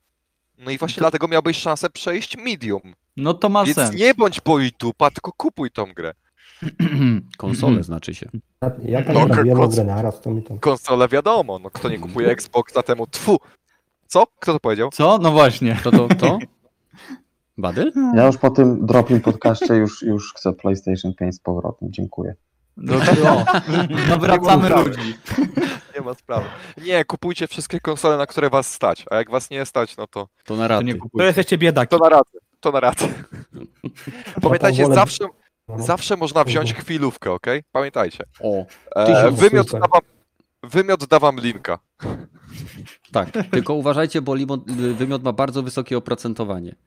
No 0.57 0.71
i 0.71 0.77
właśnie 0.77 0.99
dlatego 0.99 1.27
miałbyś 1.27 1.57
szansę 1.57 1.89
przejść 1.89 2.37
medium. 2.37 2.81
No 3.19 3.33
to 3.33 3.49
ma 3.49 3.63
Więc 3.65 3.75
sens. 3.75 3.95
nie 3.95 4.13
bądź 4.13 4.41
bojtupa, 4.41 5.11
tylko 5.11 5.31
kupuj 5.37 5.71
tą 5.71 5.93
grę. 5.93 6.13
Konsolę 7.37 7.83
znaczy 7.83 8.15
się. 8.15 8.29
Ja, 8.61 8.71
ja 8.85 9.03
tam 9.03 9.13
No, 9.13 9.27
koc- 9.27 9.73
grę 9.75 9.83
naraz, 9.83 10.21
to 10.21 10.31
mi 10.31 10.43
tam... 10.43 10.59
Konsolę 10.59 11.07
wiadomo, 11.07 11.59
no 11.59 11.69
kto 11.69 11.89
nie 11.89 11.99
kupuje 11.99 12.29
Xboxa 12.29 12.83
temu 12.83 13.07
tfu. 13.07 13.37
Co? 14.07 14.27
Kto 14.39 14.53
to 14.53 14.59
powiedział? 14.59 14.89
Co? 14.93 15.17
No 15.17 15.31
właśnie. 15.31 15.79
To 15.83 15.91
to? 15.91 16.07
to? 16.07 16.39
Badyl? 17.57 17.91
Ja 18.15 18.25
już 18.25 18.37
po 18.37 18.49
tym 18.49 18.85
dropim 18.85 19.21
podcaście 19.21 19.75
już, 19.75 20.01
już 20.01 20.33
chcę 20.33 20.53
PlayStation 20.53 21.13
5 21.13 21.35
z 21.35 21.39
powrotem. 21.39 21.91
Dziękuję. 21.91 22.35
No, 22.77 22.93
to, 22.99 23.45
nawracamy 24.09 24.69
ludzi. 24.69 25.15
Nie 25.99 26.05
ma 26.05 26.13
sprawy. 26.13 26.45
Nie, 26.77 27.05
kupujcie 27.05 27.47
wszystkie 27.47 27.79
konsole, 27.79 28.17
na 28.17 28.25
które 28.27 28.49
was 28.49 28.73
stać. 28.73 29.05
A 29.11 29.15
jak 29.15 29.29
was 29.31 29.49
nie 29.49 29.65
stać, 29.65 29.97
no 29.97 30.07
to 30.07 30.27
To 30.45 30.55
na 30.55 30.63
To 30.63 30.67
raty. 30.67 30.93
To 30.93 30.99
kupuj. 30.99 31.25
jesteście 31.25 31.57
biedaki. 31.57 31.89
to 31.89 31.97
na 32.03 32.09
raty. 32.09 32.37
To 32.59 32.71
na 32.71 32.79
raty. 32.79 33.13
Pamiętajcie, 34.41 34.85
zawsze, 34.85 35.25
No. 35.67 35.79
zawsze 35.83 36.17
można 36.17 36.43
wziąć 36.43 36.73
chwilówkę, 36.73 37.31
ok? 37.31 37.45
Pamiętajcie. 37.71 38.23
O, 38.41 38.65
E, 38.95 39.31
wymiot, 39.31 39.71
da 39.71 39.79
wam, 39.79 40.01
wymiot 40.63 41.05
da 41.05 41.19
wam 41.19 41.39
linka. 41.39 41.79
tak. 43.11 43.29
Tylko 43.51 43.73
uważajcie, 43.73 44.21
bo 44.21 44.35
limon, 44.35 44.61
wymiot 44.95 45.23
ma 45.23 45.33
bardzo 45.33 45.63
wysokie 45.63 45.97
oprocentowanie. 45.97 46.75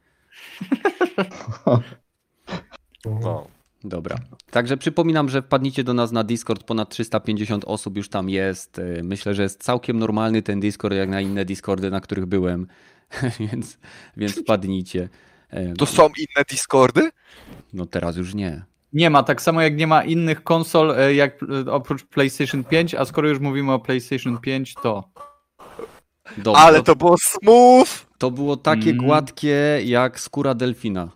No. 3.05 3.47
Dobra. 3.85 4.17
Także 4.51 4.77
przypominam, 4.77 5.29
że 5.29 5.43
wpadnijcie 5.43 5.85
do 5.85 5.95
nas 5.95 6.13
na 6.13 6.25
Discord. 6.25 6.63
Ponad 6.65 6.89
350 6.89 7.65
osób 7.65 7.97
już 7.97 8.09
tam 8.09 8.29
jest. 8.31 8.79
E, 8.79 9.03
Myślę, 9.03 9.35
że 9.35 9.43
jest 9.43 9.63
całkiem 9.63 9.99
normalny 9.99 10.43
ten 10.43 10.61
Discord, 10.61 10.95
jak 10.97 11.09
na 11.09 11.21
inne 11.21 11.45
Discordy, 11.45 11.91
na 11.91 12.01
których 12.01 12.27
byłem. 12.27 12.67
więc, 13.53 13.79
więc 14.17 14.41
wpadnijcie. 14.41 15.09
E, 15.51 15.73
To 15.75 15.87
są 15.87 16.03
inne 16.07 16.45
Discordy? 16.51 17.11
No 17.73 17.87
teraz 17.87 18.17
już 18.17 18.35
nie. 18.35 18.63
Nie 18.93 19.11
ma, 19.11 19.23
tak 19.23 19.43
samo 19.43 19.63
jak 19.63 19.77
nie 19.77 19.87
ma 19.87 20.05
innych 20.05 20.43
konsol 20.45 20.91
e, 20.99 21.15
jak 21.15 21.39
oprócz 21.71 22.05
PlayStation 22.05 22.65
5, 22.65 22.95
a 22.95 23.05
skoro 23.05 23.29
już 23.29 23.39
mówimy 23.39 23.73
o 23.73 23.79
PlayStation 23.79 24.39
5, 24.39 24.75
to 24.83 25.05
Dobra, 26.39 26.61
Ale 26.61 26.79
to, 26.79 26.85
to 26.85 26.97
było 26.97 27.17
smooth! 27.19 27.89
to 28.19 28.31
było 28.31 28.57
takie 28.57 28.91
Mm. 28.91 29.07
gładkie 29.07 29.81
jak 29.85 30.21
skóra 30.21 30.55
delfina. 30.55 31.09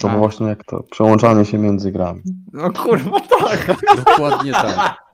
To 0.00 0.10
a. 0.10 0.16
właśnie 0.16 0.46
jak 0.46 0.64
to 0.64 0.82
przełączanie 0.82 1.44
się 1.44 1.58
między 1.58 1.92
grami. 1.92 2.22
No 2.52 2.70
kurwa, 2.72 3.20
tak. 3.20 3.76
Dokładnie 3.96 4.52
tak. 4.52 5.08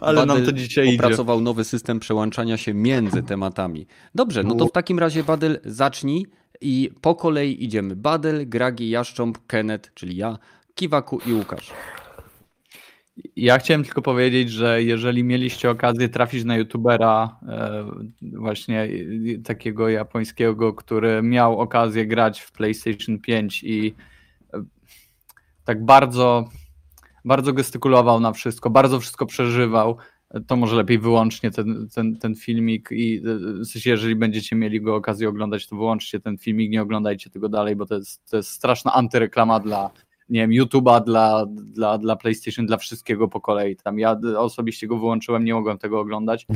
Ale 0.00 0.26
nam 0.26 0.44
to 0.44 0.52
dzisiaj 0.52 0.88
idzie. 0.88 0.96
opracował 0.96 1.40
nowy 1.40 1.64
system 1.64 2.00
przełączania 2.00 2.56
się 2.56 2.74
między 2.74 3.22
tematami. 3.22 3.86
Dobrze, 4.14 4.42
no 4.42 4.54
to 4.54 4.66
w 4.66 4.72
takim 4.72 4.98
razie 4.98 5.24
Badyl 5.24 5.58
zacznij 5.64 6.26
i 6.60 6.90
po 7.00 7.14
kolei 7.14 7.64
idziemy. 7.64 7.96
Badyl, 7.96 8.48
Gragi, 8.48 8.90
Jaszcząb, 8.90 9.38
Kenneth, 9.46 9.94
czyli 9.94 10.16
ja, 10.16 10.38
Kiwaku 10.74 11.18
i 11.26 11.32
Łukasz. 11.32 11.72
Ja 13.36 13.58
chciałem 13.58 13.84
tylko 13.84 14.02
powiedzieć, 14.02 14.50
że 14.50 14.82
jeżeli 14.82 15.24
mieliście 15.24 15.70
okazję 15.70 16.08
trafić 16.08 16.44
na 16.44 16.56
youtubera 16.56 17.36
e, 17.48 17.84
właśnie 18.22 18.82
e, 18.82 18.88
takiego 19.44 19.88
japońskiego, 19.88 20.74
który 20.74 21.22
miał 21.22 21.60
okazję 21.60 22.06
grać 22.06 22.40
w 22.40 22.52
PlayStation 22.52 23.18
5 23.18 23.64
i 23.64 23.94
e, 24.54 24.64
tak 25.64 25.84
bardzo 25.84 26.48
bardzo 27.24 27.52
gestykulował 27.52 28.20
na 28.20 28.32
wszystko, 28.32 28.70
bardzo 28.70 29.00
wszystko 29.00 29.26
przeżywał, 29.26 29.96
to 30.46 30.56
może 30.56 30.76
lepiej 30.76 30.98
wyłącznie 30.98 31.50
ten, 31.50 31.88
ten, 31.94 32.16
ten 32.16 32.34
filmik 32.34 32.88
i 32.92 33.16
e, 33.16 33.62
w 33.64 33.66
sensie, 33.66 33.90
jeżeli 33.90 34.16
będziecie 34.16 34.56
mieli 34.56 34.80
go 34.80 34.94
okazję 34.94 35.28
oglądać, 35.28 35.66
to 35.66 35.76
wyłączcie 35.76 36.20
ten 36.20 36.38
filmik, 36.38 36.70
nie 36.70 36.82
oglądajcie 36.82 37.30
tego 37.30 37.48
dalej, 37.48 37.76
bo 37.76 37.86
to 37.86 37.94
jest, 37.94 38.30
to 38.30 38.36
jest 38.36 38.50
straszna 38.50 38.92
antyreklama 38.92 39.60
dla 39.60 39.90
nie 40.28 40.40
wiem, 40.40 40.50
YouTube'a 40.50 41.04
dla, 41.04 41.46
dla, 41.48 41.98
dla 41.98 42.16
PlayStation, 42.16 42.66
dla 42.66 42.76
wszystkiego 42.76 43.28
po 43.28 43.40
kolei. 43.40 43.76
Tam 43.76 43.98
ja 43.98 44.16
osobiście 44.36 44.86
go 44.86 44.98
wyłączyłem, 44.98 45.44
nie 45.44 45.54
mogłem 45.54 45.78
tego 45.78 46.00
oglądać. 46.00 46.46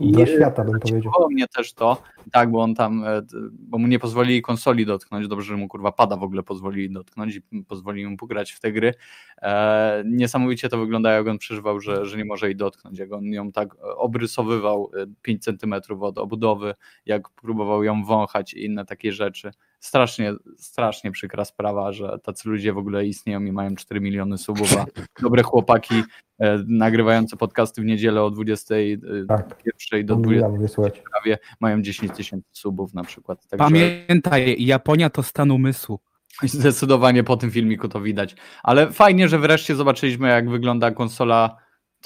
Dla 0.00 0.26
świata 0.26 0.64
bym 0.64 0.80
powiedział. 0.80 1.12
Mnie 1.30 1.46
też 1.48 1.72
to, 1.72 2.02
tak, 2.32 2.50
bo 2.50 2.62
on 2.62 2.74
tam, 2.74 3.04
e, 3.04 3.22
bo 3.52 3.78
mu 3.78 3.86
nie 3.86 3.98
pozwolili 3.98 4.42
konsoli 4.42 4.86
dotknąć, 4.86 5.28
dobrze, 5.28 5.46
że 5.46 5.56
mu 5.56 5.68
kurwa 5.68 5.92
pada 5.92 6.16
w 6.16 6.22
ogóle 6.22 6.42
pozwolili 6.42 6.90
dotknąć 6.90 7.40
i 7.52 7.62
pozwolili 7.62 8.08
mu 8.08 8.16
pograć 8.16 8.52
w 8.52 8.60
te 8.60 8.72
gry. 8.72 8.94
E, 9.42 10.02
niesamowicie 10.06 10.68
to 10.68 10.78
wygląda, 10.78 11.12
jak 11.12 11.26
on 11.26 11.38
przeżywał, 11.38 11.80
że, 11.80 12.06
że 12.06 12.16
nie 12.16 12.24
może 12.24 12.46
jej 12.46 12.56
dotknąć, 12.56 12.98
jak 12.98 13.12
on 13.12 13.24
ją 13.24 13.52
tak 13.52 13.74
e, 13.74 13.96
obrysowywał 13.96 14.90
e, 14.94 15.06
5 15.22 15.44
centymetrów 15.44 16.02
od 16.02 16.18
obudowy, 16.18 16.74
jak 17.06 17.30
próbował 17.30 17.84
ją 17.84 18.04
wąchać 18.04 18.54
i 18.54 18.64
inne 18.64 18.84
takie 18.84 19.12
rzeczy. 19.12 19.50
Strasznie, 19.86 20.34
strasznie 20.56 21.10
przykra 21.10 21.44
sprawa, 21.44 21.92
że 21.92 22.18
tacy 22.22 22.48
ludzie 22.48 22.72
w 22.72 22.78
ogóle 22.78 23.06
istnieją 23.06 23.44
i 23.44 23.52
mają 23.52 23.74
4 23.74 24.00
miliony 24.00 24.38
subów, 24.38 24.76
a 24.78 24.86
dobre 25.22 25.42
chłopaki 25.42 25.94
e, 26.38 26.58
nagrywające 26.68 27.36
podcasty 27.36 27.82
w 27.82 27.84
niedzielę 27.84 28.22
o 28.22 28.30
21 28.30 29.26
Tak, 29.26 30.04
do 30.04 30.16
20 30.16 30.48
mówię, 30.48 30.68
słuchajcie. 30.68 31.02
prawie 31.12 31.38
mają 31.60 31.82
10 31.82 32.12
tysięcy 32.12 32.48
subów 32.52 32.94
na 32.94 33.04
przykład. 33.04 33.46
Także 33.48 33.56
Pamiętaj, 33.56 34.56
Japonia 34.58 35.10
to 35.10 35.22
stan 35.22 35.50
umysłu. 35.50 36.00
zdecydowanie 36.42 37.24
po 37.24 37.36
tym 37.36 37.50
filmiku 37.50 37.88
to 37.88 38.00
widać. 38.00 38.36
Ale 38.62 38.92
fajnie, 38.92 39.28
że 39.28 39.38
wreszcie 39.38 39.74
zobaczyliśmy, 39.74 40.28
jak 40.28 40.50
wygląda 40.50 40.90
konsola 40.90 41.56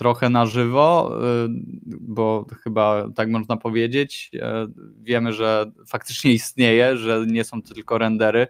trochę 0.01 0.31
na 0.31 0.47
żywo, 0.47 1.19
y, 1.47 1.49
bo 2.01 2.47
chyba 2.63 3.07
tak 3.15 3.29
można 3.31 3.57
powiedzieć. 3.57 4.31
Y, 4.35 4.41
Wiemy, 5.03 5.33
że 5.33 5.73
faktycznie 5.87 6.33
istnieje, 6.33 6.97
że 6.97 7.25
nie 7.27 7.45
są 7.45 7.63
tylko 7.63 7.99
rendery. 7.99 8.47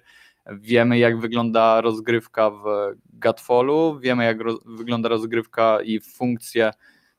Wiemy, 0.46 0.98
jak 0.98 1.20
wygląda 1.20 1.80
rozgrywka 1.80 2.50
w 2.50 2.64
Godfallu, 3.12 3.98
wiemy, 3.98 4.24
jak 4.24 4.40
roz, 4.40 4.58
wygląda 4.64 5.08
rozgrywka 5.08 5.78
i 5.82 6.00
funkcje, 6.00 6.70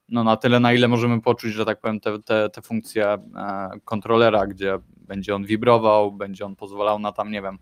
no 0.09 0.23
na 0.23 0.37
tyle, 0.37 0.59
na 0.59 0.73
ile 0.73 0.87
możemy 0.87 1.21
poczuć, 1.21 1.53
że 1.53 1.65
tak 1.65 1.81
powiem, 1.81 1.99
te, 1.99 2.19
te, 2.19 2.49
te 2.49 2.61
funkcje 2.61 3.07
e, 3.07 3.19
kontrolera, 3.85 4.47
gdzie 4.47 4.79
będzie 4.97 5.35
on 5.35 5.45
wibrował, 5.45 6.11
będzie 6.11 6.45
on 6.45 6.55
pozwalał 6.55 6.99
na 6.99 7.11
tam, 7.11 7.31
nie 7.31 7.41
wiem, 7.41 7.57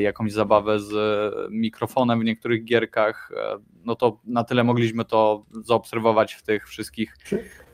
jakąś 0.00 0.32
zabawę 0.32 0.80
z 0.80 0.92
e, 0.92 1.50
mikrofonem 1.50 2.20
w 2.20 2.24
niektórych 2.24 2.64
gierkach, 2.64 3.32
e, 3.36 3.58
no 3.84 3.94
to 3.94 4.18
na 4.24 4.44
tyle 4.44 4.64
mogliśmy 4.64 5.04
to 5.04 5.44
zaobserwować 5.64 6.34
w 6.34 6.42
tych 6.42 6.68
wszystkich 6.68 7.16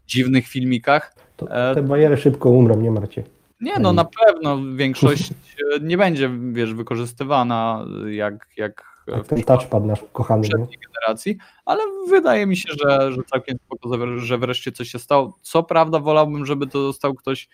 dziwnych 0.06 0.46
filmikach. 0.46 1.14
To, 1.36 1.50
E, 1.50 1.74
te 1.74 1.82
bariery 1.82 2.16
szybko 2.16 2.50
umrą, 2.50 2.80
nie 2.80 2.90
marcie. 2.90 3.22
Nie, 3.60 3.78
no 3.78 3.92
na 3.92 4.04
pewno 4.04 4.58
większość 4.74 5.30
e, 5.30 5.34
nie 5.90 5.98
będzie, 5.98 6.30
wiesz, 6.52 6.74
wykorzystywana 6.74 7.86
jak, 8.06 8.48
jak 8.56 8.96
w 9.24 9.28
ten 9.28 9.42
touchpad 9.42 9.84
nasz 9.84 10.00
kochany. 10.12 10.48
Generacji, 10.48 11.36
ale 11.64 11.82
wydaje 12.08 12.46
mi 12.46 12.56
się, 12.56 12.68
że, 12.82 13.12
że 13.12 13.22
całkiem 13.32 13.58
spoko, 13.66 14.18
że 14.18 14.38
wreszcie 14.38 14.72
coś 14.72 14.88
się 14.88 14.98
stało. 14.98 15.38
Co 15.42 15.62
prawda 15.62 15.98
wolałbym, 15.98 16.46
żeby 16.46 16.66
to 16.66 16.82
został 16.82 17.14
ktoś, 17.14 17.48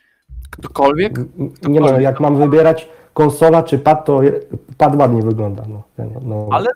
ktokolwiek, 0.51 1.19
Nie 1.69 1.81
no, 1.81 2.01
jak 2.01 2.21
mam 2.21 2.37
wybierać 2.37 2.89
konsola 3.13 3.63
czy 3.63 3.79
pad, 3.79 4.05
to 4.05 4.21
pad 4.79 4.97
ładnie 4.97 5.23
wygląda. 5.23 5.63
No, 5.69 5.83
ten, 5.97 6.11
no. 6.23 6.49
ale 6.53 6.69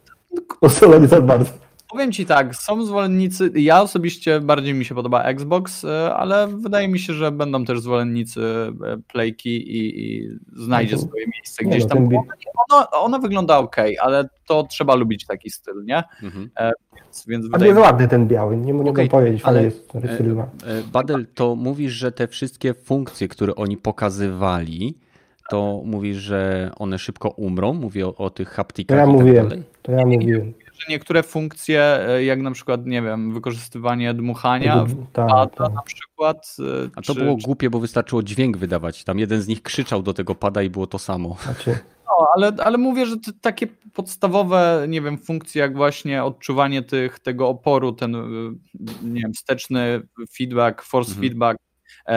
Konsola 0.61 0.99
nie 0.99 1.07
za 1.09 1.21
bardzo. 1.21 1.51
Powiem 1.91 2.13
ci 2.13 2.27
tak, 2.27 2.57
są 2.57 2.85
zwolennicy, 2.87 3.51
ja 3.55 3.83
osobiście 3.83 4.41
bardziej 4.41 4.75
mi 4.75 4.85
się 4.85 4.95
podoba 4.95 5.23
Xbox, 5.23 5.85
e, 5.85 6.15
ale 6.15 6.49
wydaje 6.49 6.89
mi 6.89 6.99
się, 6.99 7.13
że 7.13 7.33
będą 7.33 7.65
też 7.65 7.81
zwolennicy 7.81 8.41
e, 8.41 8.73
Playki 9.13 9.57
i, 9.57 10.01
i 10.05 10.29
znajdzie 10.57 10.97
No 10.97 11.03
to- 11.03 11.09
swoje 11.09 11.27
miejsce 11.27 11.65
gdzieś 11.65 11.83
no, 11.83 11.89
tam. 11.89 12.09
Ono, 12.71 12.91
ono 12.91 13.19
wygląda 13.19 13.59
ok, 13.59 13.77
ale 14.01 14.29
to 14.47 14.63
trzeba 14.71 14.95
lubić 14.95 15.27
taki 15.27 15.51
styl, 15.51 15.85
nie? 15.85 16.03
Mhm. 16.23 16.51
Więc, 16.97 17.25
więc 17.27 17.45
A 17.47 17.49
wydaje 17.49 17.65
jest 17.71 17.79
mi 17.79 17.85
się, 17.85 17.91
ładny 17.93 18.09
ten 18.09 18.29
biały, 18.29 18.57
nie 18.57 18.75
mogę 18.75 18.91
Okej, 18.91 19.09
powiedzieć, 19.09 19.43
ale- 19.45 19.65
jest. 19.65 19.95
E, 19.95 20.83
Badel, 20.93 21.27
to 21.35 21.57
mówisz, 21.57 21.93
że 21.93 22.13
te 22.13 22.29
wszystkie 22.29 22.75
funkcje, 22.75 23.29
które 23.29 23.55
oni 23.55 23.77
pokazywali, 23.77 24.99
to 25.51 25.83
mówisz, 25.85 26.17
że 26.17 26.71
one 26.79 26.99
szybko 26.99 27.29
umrą? 27.29 27.75
Mówię 27.75 28.07
o, 28.07 28.15
o 28.15 28.31
tych 28.31 28.49
To 28.49 28.55
haptikach 28.55 28.99
ja 28.99 29.05
i 29.05 29.07
tak 29.07 29.15
mówiłem, 29.15 29.49
dalej? 29.49 29.63
to 29.83 29.93
ja 29.93 30.07
mówiłem. 30.07 30.55
że 30.79 30.87
niektóre 30.89 31.23
funkcje, 31.23 31.83
e, 32.09 32.25
jak 32.25 32.41
na 32.41 32.51
przykład, 32.51 32.87
nie 32.87 33.03
wiem, 33.03 33.35
wykorzystywanie 33.35 34.15
dmuchania, 34.15 34.87
Tak, 35.13 35.27
pada 35.27 35.47
tak. 35.47 35.75
na 35.75 35.83
przykład. 35.83 36.57
e, 36.85 36.91
A 36.97 37.03
to 37.03 37.15
czy- 37.15 37.21
było 37.21 37.37
głupie, 37.45 37.71
bo 37.71 37.79
wystarczyło 37.81 38.23
dźwięk 38.23 38.57
wydawać. 38.57 39.05
Tam 39.05 39.19
jeden 39.19 39.43
z 39.43 39.49
nich 39.49 39.63
krzyczał 39.63 40.03
do 40.03 40.15
tego 40.15 40.35
pada 40.35 40.63
i 40.63 40.71
było 40.71 40.87
to 40.87 40.99
samo. 40.99 41.37
Znaczy, 41.45 41.79
No, 42.21 42.27
ale, 42.35 42.53
ale 42.65 42.79
mówię, 42.79 43.07
że 43.07 43.17
te, 43.17 43.33
takie 43.41 43.67
podstawowe, 43.93 44.85
nie 44.89 45.01
wiem, 45.03 45.19
funkcje 45.19 45.61
jak 45.63 45.77
właśnie 45.77 46.25
odczuwanie 46.25 46.83
tych, 46.83 47.19
tego 47.19 47.49
oporu, 47.49 47.93
ten, 47.93 48.15
y, 48.15 48.19
nie 49.03 49.21
wiem, 49.21 49.33
wsteczny 49.33 50.03
feedback, 50.39 50.83
force 50.83 51.11
Mhm. 51.11 51.23
feedback 51.29 51.59
e, 51.61 51.66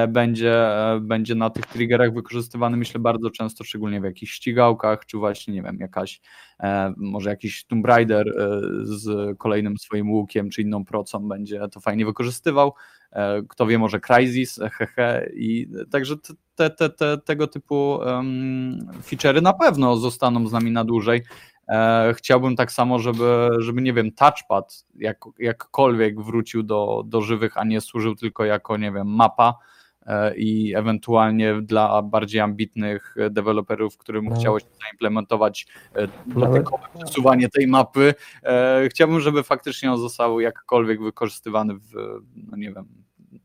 będzie, 0.08 0.54
e, 0.54 1.00
będzie 1.00 1.36
na 1.36 1.50
tych 1.50 1.66
triggerach 1.66 2.14
wykorzystywany, 2.14 2.78
myślę, 2.78 3.00
bardzo 3.00 3.30
często, 3.30 3.64
szczególnie 3.64 4.02
w 4.02 4.04
jakichś 4.04 4.32
ścigałkach, 4.32 5.06
czy 5.06 5.18
właśnie, 5.18 5.54
nie 5.54 5.62
wiem, 5.62 5.78
jakaś, 5.80 6.22
e, 6.60 6.94
może 6.98 7.30
jakiś 7.30 7.66
Tomb 7.66 7.86
Raider 7.86 8.28
e, 8.28 8.60
z 8.84 9.38
kolejnym 9.38 9.78
swoim 9.78 10.12
łukiem, 10.12 10.50
czy 10.50 10.62
inną 10.62 10.86
procą 10.86 11.28
będzie 11.28 11.68
to 11.72 11.80
fajnie 11.80 12.06
wykorzystywał. 12.06 12.74
E, 13.12 13.42
Kto 13.50 13.68
wie, 13.68 13.80
może 13.80 14.00
Crysis, 14.00 14.60
e, 14.60 14.70
hehe, 14.70 15.30
i 15.34 15.70
także 15.92 16.18
te, 16.18 16.34
te, 16.56 16.70
te, 16.70 16.90
te, 16.90 17.18
tego 17.18 17.48
typu 17.48 18.00
um, 18.06 18.80
feature'y 19.02 19.42
na 19.42 19.54
pewno 19.54 19.98
zostaną 19.98 20.48
z 20.48 20.52
nami 20.52 20.72
na 20.72 20.84
dłużej. 20.84 21.24
E, 21.70 22.14
chciałbym 22.18 22.56
tak 22.56 22.72
samo, 22.72 23.00
żeby, 23.00 23.50
żeby 23.58 23.82
nie 23.82 23.94
wiem, 23.94 24.12
touchpad 24.12 24.86
jak, 24.96 25.18
jakkolwiek 25.40 26.22
wrócił 26.22 26.64
do, 26.64 27.04
do 27.06 27.22
żywych, 27.22 27.58
a 27.58 27.64
nie 27.64 27.82
służył 27.82 28.16
tylko 28.16 28.46
jako, 28.46 28.78
nie 28.78 28.92
wiem, 28.92 29.08
mapa 29.08 29.50
e, 29.50 29.79
i 30.36 30.74
ewentualnie 30.76 31.62
dla 31.62 32.02
bardziej 32.02 32.42
ambitnych 32.42 33.16
deweloperów, 33.32 33.98
którym 33.98 34.26
No. 34.26 34.36
chciało 34.36 34.60
się 34.60 34.66
zaimplementować 34.84 35.68
e, 35.96 36.08
dotykowe 36.28 36.84
przesuwanie 36.98 37.50
tej 37.50 37.68
mapy. 37.68 38.14
E, 38.44 38.88
Chciałbym, 38.90 39.20
żeby 39.20 39.44
faktycznie 39.44 39.92
on 39.92 39.98
został 40.00 40.40
jakkolwiek 40.40 41.02
wykorzystywany 41.04 41.74
w, 41.74 41.94
no 42.52 42.58
nie 42.58 42.72
wiem, 42.74 42.86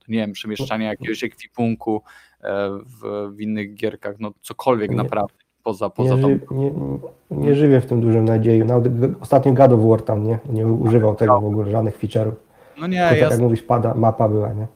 nie 0.08 0.18
wiem, 0.18 0.32
przemieszczanie 0.32 0.86
jakiegoś 0.86 1.24
ekwipunku 1.24 2.02
e, 2.40 2.70
w, 2.70 3.30
w 3.36 3.40
innych 3.40 3.74
gierkach, 3.74 4.16
no 4.20 4.30
cokolwiek 4.40 4.90
Nie. 4.90 4.96
naprawdę 4.96 5.34
poza, 5.62 5.90
poza 5.90 6.14
nie, 6.14 6.22
tą 6.22 6.54
nie, 6.54 6.72
nie 7.30 7.54
żywię 7.54 7.80
w 7.80 7.86
tym 7.86 8.00
dużym 8.00 8.24
nadziei. 8.24 8.58
Nawet 8.64 8.92
ostatnio 9.20 9.52
God 9.52 9.72
of 9.72 9.80
War 9.80 10.02
tam 10.02 10.24
nie, 10.24 10.38
nie 10.52 10.66
używał 10.66 11.14
tego 11.14 11.40
w 11.40 11.44
ogóle, 11.44 11.70
żadnych 11.70 11.98
feature'ów. 11.98 12.32
No 12.80 12.86
nie, 12.86 13.02
To 13.02 13.08
tak 13.08 13.18
ja, 13.18 13.28
jak 13.28 13.40
mówisz, 13.40 13.62
pada, 13.62 13.94
mapa 13.94 14.28
była, 14.28 14.52
nie? 14.52 14.66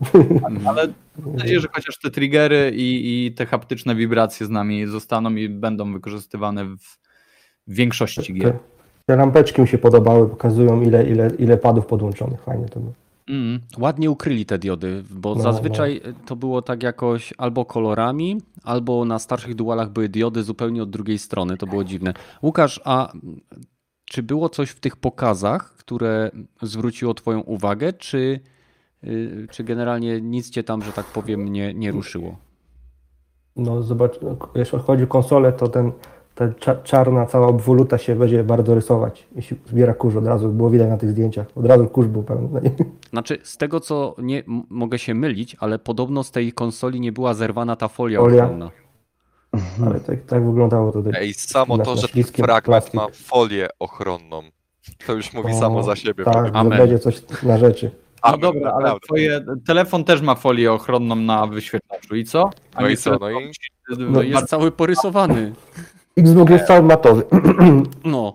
ale 0.69 0.89
mam 1.27 1.37
nadzieję, 1.37 1.61
że 1.61 1.69
chociaż 1.73 1.99
te 1.99 2.11
triggery 2.11 2.73
i, 2.75 3.27
i 3.27 3.33
te 3.33 3.47
haptyczne 3.47 3.95
wibracje 3.95 4.47
z 4.47 4.51
nami 4.51 4.87
zostaną 4.87 5.31
i 5.31 5.49
będą 5.49 5.93
wykorzystywane 5.93 6.65
w, 6.65 6.99
większości 7.69 8.35
gier. 8.35 8.53
Te, 8.53 8.59
te 9.07 9.17
lampeczki 9.17 9.63
mi 9.63 9.69
się 9.69 9.79
podobały, 9.79 10.29
pokazują 10.29 10.83
ile, 10.83 11.09
ile, 11.09 11.31
ile 11.39 11.57
padów 11.57 11.87
podłączonych. 11.87 12.43
Fajnie 12.43 12.67
to 12.67 12.81
było. 12.81 12.93
Mm. 13.29 13.61
Ładnie 13.79 14.11
ukryli 14.11 14.47
te 14.47 14.59
diody, 14.59 15.05
bo 15.11 15.35
No, 15.35 15.43
zazwyczaj 15.43 16.01
to 16.27 16.37
było 16.37 16.63
tak 16.63 16.83
jakoś 16.83 17.35
albo 17.39 17.65
kolorami, 17.65 18.41
albo 18.65 19.05
na 19.05 19.19
starszych 19.19 19.55
dualach 19.55 19.91
były 19.91 20.09
diody 20.09 20.43
zupełnie 20.43 20.83
od 20.83 20.91
drugiej 20.91 21.19
strony. 21.19 21.57
To 21.57 21.67
było 21.67 21.85
dziwne. 21.85 22.15
Łukasz, 22.43 22.81
a 22.85 23.13
czy 24.09 24.23
było 24.23 24.49
coś 24.49 24.71
w 24.71 24.81
tych 24.81 24.97
pokazach, 24.97 25.75
które 25.77 26.31
zwróciło 26.63 27.15
Twoją 27.15 27.41
uwagę, 27.41 27.93
czy, 27.93 28.41
y, 29.05 29.47
czy 29.51 29.65
generalnie 29.65 30.21
nic 30.21 30.51
Cię 30.51 30.65
tam, 30.65 30.83
że 30.83 30.93
tak 30.93 31.07
powiem, 31.07 31.49
nie, 31.49 31.75
nie 31.75 31.93
ruszyło? 31.93 32.37
No 33.57 33.83
zobacz, 33.83 34.13
no, 34.23 34.37
jeśli 34.55 34.79
chodzi 34.79 35.05
o 35.05 35.07
konsolę, 35.07 35.53
to 35.53 35.69
ten, 35.69 35.93
ta 36.35 36.49
cza- 36.49 36.83
czarna 36.83 37.27
cała 37.27 37.47
obwoluta 37.47 37.99
się 37.99 38.17
będzie 38.17 38.45
bardzo 38.45 38.75
rysować. 38.75 39.27
Jeśli 39.37 39.57
zbiera 39.67 39.95
kurz 39.95 40.17
od 40.17 40.27
razu, 40.27 40.49
było 40.49 40.71
widać 40.71 40.89
na 40.89 40.97
tych 40.97 41.11
zdjęciach. 41.11 41.47
Od 41.55 41.67
razu 41.67 41.87
kurz 41.87 42.07
był 42.07 42.23
pełny. 42.23 42.49
No 42.79 42.85
Znaczy, 43.11 43.39
z 43.43 43.57
tego 43.57 43.81
co 43.81 44.15
nie 44.19 44.43
mogę 44.69 44.99
się 44.99 45.15
mylić, 45.15 45.57
ale 45.61 45.79
podobno 45.79 46.25
z 46.25 46.31
tej 46.31 46.53
konsoli 46.53 47.01
nie 47.01 47.13
była 47.13 47.35
zerwana 47.35 47.77
ta 47.77 47.89
folia 47.89 48.21
Folia. 48.21 48.71
Ale 49.87 50.01
tak, 50.01 50.25
tak 50.25 50.47
wyglądało 50.47 50.93
to. 50.93 51.03
Ej, 51.15 51.35
samo 51.35 51.77
na- 51.77 51.85
to, 51.85 51.95
na 51.95 52.01
że 52.01 52.09
ten 52.09 52.25
fragment 52.25 52.65
plastik. 52.65 52.95
ma 52.95 53.07
folię 53.13 53.69
ochronną, 53.79 54.43
to 55.07 55.13
już 55.13 55.33
mówi 55.33 55.53
O, 55.53 55.59
samo 55.61 55.83
za 55.83 55.97
siebie. 55.97 56.25
Tak, 56.25 56.47
że 56.47 56.53
Amen. 56.53 56.79
będzie 56.79 56.99
coś 56.99 57.23
na 57.43 57.59
rzeczy. 57.59 57.91
No 58.25 58.29
Amen, 58.29 58.41
dobra, 58.41 58.71
ale 58.71 58.83
naprawdę. 58.83 59.01
twoje, 59.07 59.41
telefon 59.67 60.05
też 60.05 60.21
ma 60.23 60.35
folię 60.35 60.73
ochronną 60.73 61.17
na 61.17 61.47
wyświetlaczu 61.47 62.17
i 62.17 62.25
co? 62.25 62.51
A 62.75 62.83
No 62.83 62.89
i 62.89 62.97
co, 62.97 63.17
no 63.21 63.31
i- 63.31 63.51
ci- 63.53 63.71
No 63.99 64.23
jest 64.23 64.47
cały 64.47 64.71
porysowany. 64.71 65.53
Xbox 66.17 66.51
jest 66.51 66.65
cały 66.67 66.83
matowy. 66.83 67.23
No. 68.05 68.35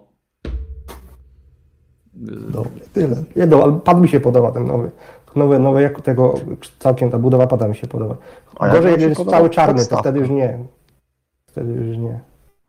Dobra, 2.50 2.72
tyle. 2.94 3.24
Nie, 3.36 3.46
no, 3.46 3.64
ale 3.64 3.80
pad 3.80 4.02
mi 4.02 4.10
się 4.10 4.20
podoba 4.20 4.52
ten 4.52 4.66
nowy. 4.68 4.92
Nowe, 5.36 5.60
nowe 5.60 5.82
jak 5.82 6.02
tego 6.02 6.34
całkiem 6.80 7.12
ta 7.12 7.18
budowa 7.18 7.48
pada 7.48 7.68
mi 7.68 7.76
się 7.76 7.88
podoba. 7.88 8.18
A 8.60 8.68
Gorzej 8.70 8.92
jak 8.92 9.02
jest 9.02 9.30
cały 9.30 9.50
czarny, 9.50 9.86
to 9.86 9.98
wtedy 9.98 10.20
już 10.20 10.30
nie. 10.30 10.60
Wtedy 11.54 11.74
już 11.74 11.98
nie. 11.98 12.20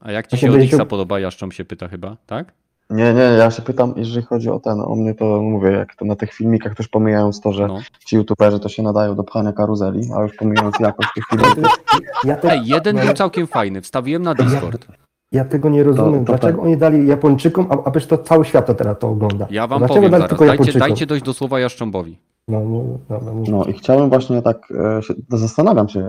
A 0.01 0.13
jak 0.13 0.27
ci 0.27 0.37
Właśnie 0.37 0.49
się 0.49 0.55
Odixa 0.55 0.77
się- 0.79 0.87
podoba, 0.87 1.21
Jaszczą 1.21 1.51
się 1.51 1.65
pyta 1.65 1.89
chyba, 1.89 2.17
tak? 2.27 2.53
Nie, 2.91 3.15
nie, 3.15 3.21
ja 3.21 3.51
się 3.51 3.63
pytam, 3.63 3.95
jeżeli 3.97 4.27
chodzi 4.27 4.51
o 4.51 4.61
ten, 4.61 4.81
o 4.81 4.95
mnie 4.97 5.15
to 5.15 5.25
mówię, 5.43 5.71
jak 5.71 5.95
to 5.97 6.05
na 6.05 6.17
tych 6.17 6.33
filmikach 6.33 6.75
też 6.75 6.89
pomijając 6.89 7.41
to, 7.41 7.53
że 7.53 7.67
No. 7.67 7.79
ci 8.07 8.17
youtuberzy 8.17 8.61
to 8.61 8.69
się 8.69 8.83
nadają 8.83 9.15
do 9.15 9.25
pchania 9.25 9.53
karuzeli, 9.53 10.01
a 10.17 10.23
już 10.23 10.37
pomijając 10.37 10.81
jakość 10.81 11.09
tych 11.15 11.25
filmików, 11.31 11.79
Ja, 12.25 12.37
te, 12.37 12.53
Ej, 12.53 12.61
jeden 12.67 12.97
no, 12.97 13.03
był 13.05 13.15
całkiem 13.15 13.47
fajny. 13.47 13.81
Wstawiłem 13.81 14.23
na 14.23 14.35
Discord. 14.35 14.87
ja 15.33 15.45
tego 15.45 15.69
nie 15.69 15.83
rozumiem, 15.83 16.13
To- 16.13 16.19
to 16.19 16.39
dlaczego 16.39 16.59
tak. 16.59 16.67
oni 16.67 16.77
dali 16.77 17.07
Japończykom, 17.09 17.67
a, 17.71 17.75
a 17.85 17.91
przecież 17.91 18.09
to 18.09 18.19
cały 18.19 18.45
świat 18.45 18.67
to 18.67 18.75
teraz 18.75 18.99
to 18.99 19.09
ogląda. 19.09 19.47
Ja 19.51 19.67
wam 19.67 19.79
dlaczego 19.79 19.97
powiem 19.97 20.11
dali 20.11 20.23
zaraz. 20.23 20.39
Dajcie, 20.39 20.53
Japończykom? 20.53 20.81
dajcie 20.89 21.07
dojść 21.07 21.25
do 21.25 21.33
słowa 21.33 21.61
Jaszcząbowi. 21.61 22.19
No, 22.49 22.61
no, 22.61 23.21
mów. 23.35 23.49
No 23.49 23.65
i 23.65 23.73
chciałem 23.73 24.09
właśnie 24.09 24.43
tak, 24.43 24.69
e, 24.99 25.03
się, 25.03 25.15
zastanawiam 25.29 25.89
się 25.89 26.09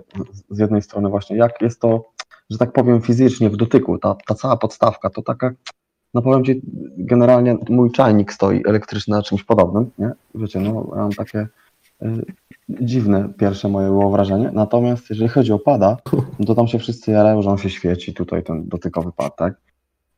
z 0.50 0.60
jednej 0.60 0.82
strony 0.82 1.10
właśnie, 1.10 1.38
jak 1.38 1.62
jest 1.62 1.82
to, 1.82 2.04
że 2.50 2.58
tak 2.58 2.72
powiem 2.72 3.02
fizycznie 3.02 3.50
w 3.50 3.58
dotyku, 3.58 3.98
ta, 3.98 4.16
ta 4.28 4.36
cała 4.36 4.58
podstawka, 4.58 5.10
to 5.10 5.22
taka, 5.22 5.52
no 6.14 6.22
powiem 6.22 6.46
Ci, 6.46 6.62
generalnie 6.98 7.58
mój 7.70 7.92
czajnik 7.92 8.34
stoi 8.34 8.64
elektryczny 8.68 9.16
na 9.16 9.24
czymś 9.24 9.44
podobnym, 9.44 9.92
nie? 10.00 10.12
Wiecie, 10.36 10.60
no 10.60 10.88
ja 10.96 11.02
mam 11.02 11.12
takie 11.12 11.48
e, 12.02 12.18
dziwne 12.70 13.30
pierwsze 13.38 13.70
moje 13.70 13.88
było 13.88 14.12
wrażenie, 14.12 14.52
natomiast 14.54 15.10
jeżeli 15.10 15.30
chodzi 15.30 15.54
o 15.54 15.60
pada, 15.60 15.98
no 16.40 16.46
to 16.46 16.56
tam 16.56 16.68
się 16.68 16.80
wszyscy 16.80 17.12
jarają, 17.12 17.42
że 17.42 17.50
on 17.50 17.58
się 17.58 17.70
świeci, 17.70 18.14
tutaj 18.14 18.44
ten 18.44 18.68
dotykowy 18.68 19.12
pad, 19.12 19.36
tak? 19.36 19.54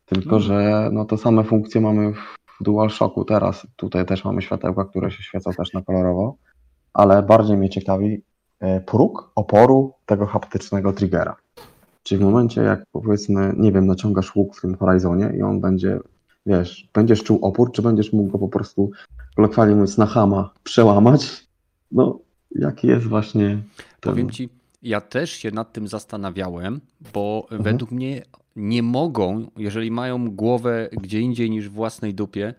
Tylko, 0.05 0.39
że 0.39 0.89
no 0.91 1.05
te 1.05 1.17
same 1.17 1.43
funkcje 1.43 1.81
mamy 1.81 2.13
w 2.59 2.63
DualShocku 2.63 3.25
teraz. 3.25 3.67
Tutaj 3.75 4.05
też 4.05 4.25
mamy 4.25 4.41
światełka, 4.41 4.85
które 4.85 5.11
się 5.11 5.23
świecą 5.23 5.51
też 5.51 5.73
na 5.73 5.81
kolorowo, 5.81 6.35
ale 6.93 7.23
bardziej 7.23 7.57
mnie 7.57 7.69
ciekawi 7.69 8.21
e, 8.59 8.81
próg 8.81 9.31
oporu 9.35 9.93
tego 10.05 10.25
haptycznego 10.25 10.93
triggera. 10.93 11.35
Czyli 12.07 12.21
w 12.21 12.23
momencie, 12.23 12.61
jak 12.61 12.83
powiedzmy, 12.91 13.53
nie 13.57 13.71
wiem, 13.71 13.87
naciągasz 13.87 14.35
łuk 14.35 14.55
w 14.55 14.61
tym 14.61 14.75
Horizonie 14.77 15.33
i 15.37 15.41
on 15.41 15.61
będzie, 15.61 15.99
wiesz, 16.45 16.89
będziesz 16.93 17.23
czuł 17.23 17.39
opór, 17.45 17.71
czy 17.71 17.81
będziesz 17.81 18.13
mógł 18.13 18.31
go 18.31 18.37
po 18.39 18.47
prostu, 18.47 18.91
kolokwialnie 19.35 19.73
mówiąc, 19.73 19.97
na 19.97 20.05
hama 20.05 20.53
przełamać? 20.63 21.47
No, 21.91 22.19
jaki 22.51 22.87
jest 22.87 23.07
właśnie 23.07 23.47
ten... 23.99 24.13
Powiem 24.13 24.29
ci, 24.29 24.49
ja 24.81 25.01
też 25.01 25.31
się 25.31 25.51
nad 25.51 25.73
tym 25.73 25.87
zastanawiałem, 25.87 26.81
bo 27.13 27.41
Mhm. 27.43 27.63
według 27.63 27.91
mnie 27.91 28.23
nie 28.55 28.83
mogą, 28.83 29.47
jeżeli 29.57 29.91
mają 29.91 30.31
głowę 30.31 30.89
gdzie 30.91 31.21
indziej 31.21 31.49
niż 31.49 31.69
w 31.69 31.73
własnej 31.73 32.13
dupie, 32.13 32.53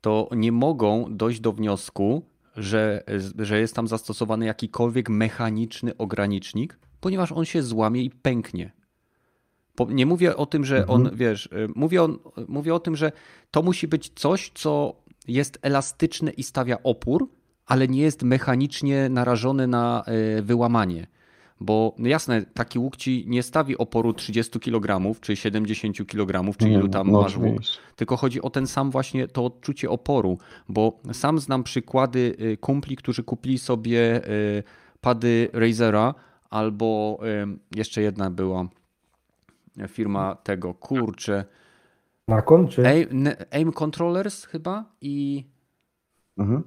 to 0.00 0.28
nie 0.36 0.52
mogą 0.52 1.16
dojść 1.16 1.40
do 1.40 1.52
wniosku, 1.52 2.22
że, 2.56 3.02
że 3.38 3.60
jest 3.60 3.74
tam 3.74 3.88
zastosowany 3.88 4.46
jakikolwiek 4.46 5.08
mechaniczny 5.08 5.96
ogranicznik, 5.96 6.78
ponieważ 7.00 7.32
on 7.32 7.44
się 7.44 7.62
złamie 7.62 8.02
i 8.02 8.10
pęknie. 8.10 8.72
Nie 9.88 10.06
mówię 10.06 10.36
o 10.36 10.46
tym, 10.46 10.64
że 10.64 10.86
on, 10.86 11.10
wiesz, 11.14 11.46
y, 11.46 11.68
mówię 11.74 12.02
o, 12.02 12.08
mówię 12.48 12.74
o 12.74 12.80
tym, 12.80 12.96
że 12.96 13.12
to 13.50 13.62
musi 13.62 13.88
być 13.88 14.12
coś, 14.14 14.50
co 14.54 14.96
jest 15.28 15.58
elastyczne 15.62 16.30
i 16.30 16.42
stawia 16.42 16.78
opór, 16.82 17.28
ale 17.66 17.88
nie 17.88 18.02
jest 18.02 18.22
mechanicznie 18.22 19.08
narażony 19.08 19.66
na 19.66 20.04
y, 20.38 20.42
wyłamanie. 20.42 21.06
Bo 21.60 21.94
no 21.98 22.08
jasne, 22.08 22.42
taki 22.42 22.78
łuk 22.78 22.96
ci 22.96 23.24
nie 23.26 23.42
stawi 23.42 23.78
oporu 23.78 24.12
30 24.12 24.60
kg 24.60 25.20
czy 25.20 25.36
70 25.36 26.06
kg, 26.06 26.56
czy 26.58 26.64
Nie, 26.64 26.72
ilu 26.72 26.88
tam 26.88 27.10
no 27.10 27.22
masz 27.22 27.36
łuk, 27.36 27.60
tylko 27.96 28.16
chodzi 28.16 28.42
o 28.42 28.50
ten 28.50 28.66
sam 28.66 28.90
właśnie 28.90 29.28
to 29.28 29.44
odczucie 29.44 29.90
oporu, 29.90 30.38
bo 30.68 31.00
sam 31.12 31.38
znam 31.38 31.62
przykłady 31.62 32.36
y, 32.40 32.56
kumpli, 32.56 32.96
którzy 32.96 33.22
kupili 33.22 33.58
sobie 33.58 34.20
pady 35.00 35.48
Razera 35.52 36.14
albo 36.50 37.20
jeszcze 37.76 38.02
jedna 38.02 38.30
była 38.30 38.68
firma 39.88 40.34
tego, 40.34 40.74
kurczę, 40.74 41.44
Nakon, 42.28 42.68
czy? 42.68 42.86
Aim, 42.86 43.08
Aim 43.50 43.72
Controllers 43.72 44.44
chyba 44.44 44.84
i 45.00 45.44
Mhm. 46.38 46.62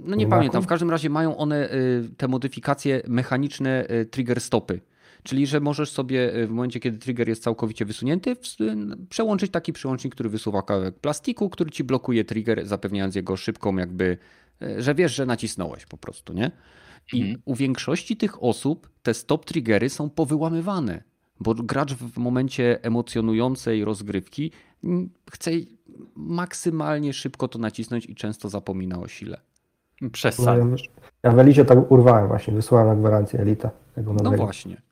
no 0.00 0.16
nie 0.16 0.24
Nakon? 0.24 0.30
pamiętam, 0.38 0.62
w 0.62 0.66
każdym 0.66 0.90
razie 0.90 1.10
mają 1.10 1.36
one 1.36 1.72
y, 1.72 2.10
te 2.16 2.28
modyfikacje 2.28 3.02
mechaniczne 3.08 3.90
y, 3.90 4.06
trigger 4.06 4.40
stopy. 4.40 4.80
Czyli, 5.22 5.46
że 5.46 5.60
możesz 5.60 5.90
sobie 5.90 6.36
y, 6.36 6.46
w 6.46 6.50
momencie, 6.50 6.80
kiedy 6.80 6.98
trigger 6.98 7.28
jest 7.28 7.42
całkowicie 7.42 7.84
wysunięty, 7.84 8.36
przełączyć 9.08 9.52
taki 9.52 9.72
przyłącznik, 9.72 10.14
który 10.14 10.28
wysuwa 10.28 10.62
kawałek 10.62 10.98
plastiku, 10.98 11.50
który 11.50 11.70
ci 11.70 11.84
blokuje 11.84 12.24
trigger, 12.24 12.66
zapewniając 12.66 13.14
jego 13.14 13.36
szybką 13.36 13.76
jakby, 13.76 14.18
że 14.78 14.94
wiesz, 14.94 15.14
że 15.14 15.26
nacisnąłeś 15.26 15.86
po 15.86 15.96
prostu, 15.96 16.32
nie? 16.32 16.50
I 17.12 17.20
Mhm. 17.20 17.42
u 17.44 17.54
większości 17.54 18.16
tych 18.16 18.42
osób 18.42 18.90
te 19.02 19.14
stop 19.14 19.44
triggery 19.44 19.88
są 19.90 20.10
powyłamywane, 20.10 21.02
bo 21.40 21.54
gracz 21.54 21.94
w 21.94 22.18
momencie 22.18 22.78
emocjonującej 22.82 23.84
rozgrywki 23.84 24.52
chce 25.30 25.50
maksymalnie 26.16 27.12
szybko 27.12 27.48
to 27.48 27.58
nacisnąć 27.58 28.06
i 28.06 28.14
często 28.14 28.48
zapomina 28.48 28.98
o 28.98 29.08
sile. 29.08 29.40
No, 30.00 30.06
ja, 30.06 30.10
Przesadzasz. 30.10 30.90
ja 31.22 31.30
w 31.32 31.38
Elicie 31.38 31.64
tak 31.64 31.90
urwałem 31.90 32.28
właśnie, 32.28 32.54
wysłałem 32.54 32.88
na 32.88 32.94
gwarancję 32.94 33.40
Elita. 33.40 33.70
Tego 33.94 34.12
No 34.12 34.30
właśnie. 34.32 34.82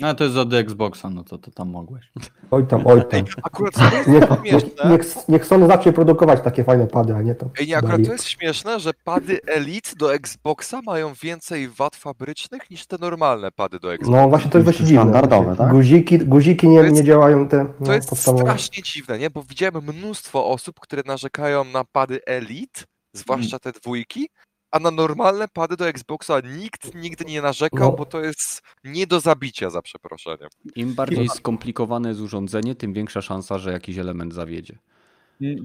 No 0.00 0.14
to 0.14 0.24
jest 0.24 0.36
od 0.36 0.54
Xboxa, 0.54 1.10
no 1.10 1.24
to, 1.24 1.38
to 1.38 1.50
tam 1.50 1.68
mogłeś. 1.68 2.10
Oj 2.50 2.66
tam, 2.66 2.86
oj 2.86 3.02
tam. 3.10 3.24
Akurat 3.42 3.74
to 3.74 3.84
jest 3.96 4.08
Niech, 4.08 4.24
śmieszne. 4.24 4.90
niech, 4.90 5.28
niech, 5.28 5.46
Sony 5.46 5.66
zacznie 5.66 5.92
produkować 5.92 6.40
takie 6.44 6.64
fajne 6.64 6.86
pady, 6.86 7.14
a 7.14 7.22
nie 7.22 7.34
to. 7.34 7.50
Ej, 7.60 7.66
nie, 7.66 7.76
akurat 7.76 8.04
to 8.06 8.12
jest 8.12 8.24
śmieszne, 8.28 8.80
że 8.80 8.90
pady 9.04 9.38
Elite 9.46 9.90
do 9.96 10.14
Xboxa 10.14 10.80
mają 10.86 11.12
więcej 11.22 11.68
wad 11.68 11.96
fabrycznych 11.96 12.70
niż 12.70 12.86
te 12.86 12.96
normalne 13.00 13.52
pady 13.52 13.78
do 13.80 13.94
Xboxa. 13.94 14.22
No 14.22 14.28
właśnie 14.28 14.50
to 14.50 14.58
jest 14.58 14.64
właśnie 14.64 14.86
dziwne. 14.86 15.02
standardowe, 15.02 15.56
tak? 15.56 15.70
Guziki, 15.70 16.18
guziki 16.18 16.68
nie, 16.68 16.76
jest- 16.78 16.94
nie 16.94 17.04
działają 17.04 17.48
te 17.48 17.66
no, 17.80 17.86
To 17.86 17.92
jest 17.94 18.08
podstawowe. 18.10 18.42
strasznie 18.44 18.82
dziwne, 18.82 19.18
nie? 19.18 19.30
Bo 19.30 19.42
widziałem 19.42 19.84
mnóstwo 19.84 20.46
osób, 20.50 20.80
które 20.80 21.02
narzekają 21.06 21.64
na 21.64 21.84
pady 21.84 22.20
Elite, 22.26 22.82
zwłaszcza 23.12 23.58
te 23.58 23.72
dwójki, 23.72 24.28
a 24.70 24.78
na 24.80 24.90
normalne 24.90 25.48
pady 25.48 25.76
do 25.76 25.88
Xboxa 25.88 26.40
nikt 26.40 26.94
nigdy 26.94 27.24
nie 27.24 27.42
narzekał, 27.42 27.90
No. 27.90 27.96
bo 27.96 28.06
to 28.06 28.20
jest 28.20 28.62
nie 28.84 29.06
do 29.06 29.20
zabicia, 29.20 29.70
za 29.70 29.82
przeproszeniem. 29.82 30.48
Im 30.76 30.94
bardziej 30.94 31.28
skomplikowane 31.28 32.08
jest 32.08 32.20
urządzenie, 32.20 32.74
tym 32.74 32.92
większa 32.92 33.22
szansa, 33.22 33.58
że 33.58 33.72
jakiś 33.72 33.98
element 33.98 34.34
zawiedzie. 34.34 34.78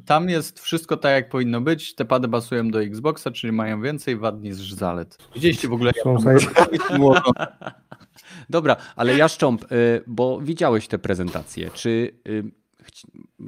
Tam 0.06 0.30
jest 0.30 0.60
wszystko 0.60 0.98
tak, 0.98 1.12
jak 1.12 1.30
powinno 1.30 1.62
być. 1.62 1.96
Te 1.96 2.06
pady 2.06 2.30
pasują 2.30 2.72
do 2.72 2.84
Xboxa, 2.84 3.32
czyli 3.32 3.54
mają 3.54 3.82
więcej 3.82 4.18
wad 4.18 4.42
niż 4.42 4.56
zalet. 4.74 5.18
Widzieliście 5.36 5.68
w 5.68 5.74
ogóle, 5.74 5.92
jak? 5.96 6.06
Dobra, 8.50 8.76
ale 8.96 9.18
Jaszcząb, 9.18 9.72
y, 9.72 10.04
bo 10.08 10.42
widziałeś 10.42 10.88
te 10.88 11.00
prezentacje. 11.00 11.70
Czy 11.74 12.12
y, 12.28 12.44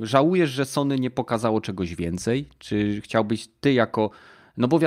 żałujesz, 0.02 0.50
że 0.50 0.66
Sony 0.66 1.00
nie 1.00 1.12
pokazało 1.12 1.62
czegoś 1.62 1.96
więcej? 1.96 2.50
Czy 2.58 3.02
chciałbyś 3.02 3.48
ty 3.60 3.74
jako... 3.74 4.10
No 4.58 4.68
bo 4.68 4.80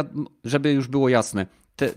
żeby 0.44 0.72
już 0.72 0.88
było 0.88 1.08
jasne, 1.08 1.46
te 1.76 1.92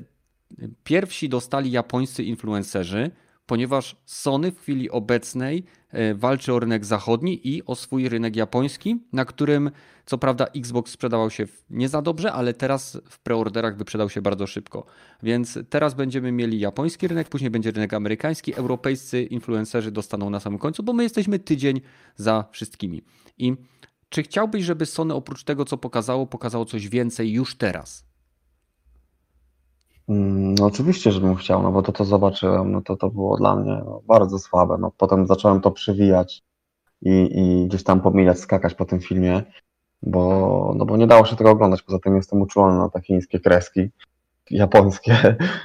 pierwsi 0.83 1.29
dostali 1.29 1.71
japońscy 1.71 2.23
influencerzy, 2.23 3.11
ponieważ 3.45 3.95
Sony 4.05 4.51
w 4.51 4.59
chwili 4.59 4.89
obecnej 4.89 5.63
e, 5.89 6.15
walczy 6.15 6.53
o 6.53 6.59
rynek 6.59 6.85
zachodni 6.85 7.47
i 7.47 7.65
o 7.65 7.75
swój 7.75 8.09
rynek 8.09 8.35
japoński, 8.35 8.97
na 9.13 9.25
którym 9.25 9.71
co 10.05 10.17
prawda 10.17 10.45
Xbox 10.45 10.91
sprzedawał 10.91 11.29
się 11.29 11.45
nie 11.69 11.89
za 11.89 12.01
dobrze, 12.01 12.33
ale 12.33 12.53
teraz 12.53 13.01
w 13.09 13.19
preorderach 13.19 13.77
wyprzedał 13.77 14.09
się 14.09 14.21
bardzo 14.21 14.47
szybko. 14.47 14.85
Więc 15.23 15.59
teraz 15.69 15.93
będziemy 15.93 16.31
mieli 16.31 16.59
japoński 16.59 17.07
rynek, 17.07 17.29
później 17.29 17.51
będzie 17.51 17.71
rynek 17.71 17.93
amerykański, 17.93 18.55
europejscy 18.55 19.23
influencerzy 19.23 19.91
dostaną 19.91 20.29
na 20.29 20.39
samym 20.39 20.59
końcu, 20.59 20.83
bo 20.83 20.93
my 20.93 21.03
jesteśmy 21.03 21.39
tydzień 21.39 21.81
za 22.15 22.45
wszystkimi. 22.51 23.01
I 23.37 23.53
czy 24.09 24.23
chciałbyś, 24.23 24.63
żeby 24.63 24.85
Sony 24.85 25.13
oprócz 25.13 25.43
tego, 25.43 25.65
co 25.65 25.77
pokazało, 25.77 26.27
pokazało 26.27 26.65
coś 26.65 26.87
więcej 26.89 27.31
już 27.31 27.57
teraz? 27.57 28.05
Mm, 30.09 30.55
No 30.55 30.65
oczywiście, 30.65 31.11
żebym 31.11 31.35
chciał, 31.35 31.63
no 31.63 31.71
bo 31.71 31.81
to, 31.81 31.91
co 31.91 32.05
zobaczyłem, 32.05 32.71
no 32.71 32.81
to 32.81 32.95
to 32.97 33.09
było 33.09 33.37
dla 33.37 33.55
mnie 33.55 33.81
no, 33.85 34.01
bardzo 34.07 34.39
słabe. 34.39 34.77
No, 34.79 34.91
potem 34.97 35.27
zacząłem 35.27 35.61
to 35.61 35.71
przewijać 35.71 36.43
i, 37.01 37.29
i 37.31 37.67
gdzieś 37.67 37.83
tam 37.83 38.01
pomijać, 38.01 38.39
skakać 38.39 38.73
po 38.73 38.85
tym 38.85 38.99
filmie, 38.99 39.43
bo, 40.01 40.73
no 40.77 40.85
bo 40.85 40.97
nie 40.97 41.07
dało 41.07 41.25
się 41.25 41.35
tego 41.35 41.49
oglądać. 41.51 41.81
Poza 41.81 41.99
tym 41.99 42.15
jestem 42.15 42.41
uczulony 42.41 42.77
na 42.77 42.89
te 42.89 43.01
chińskie 43.01 43.39
kreski, 43.39 43.89
japońskie, 44.51 45.13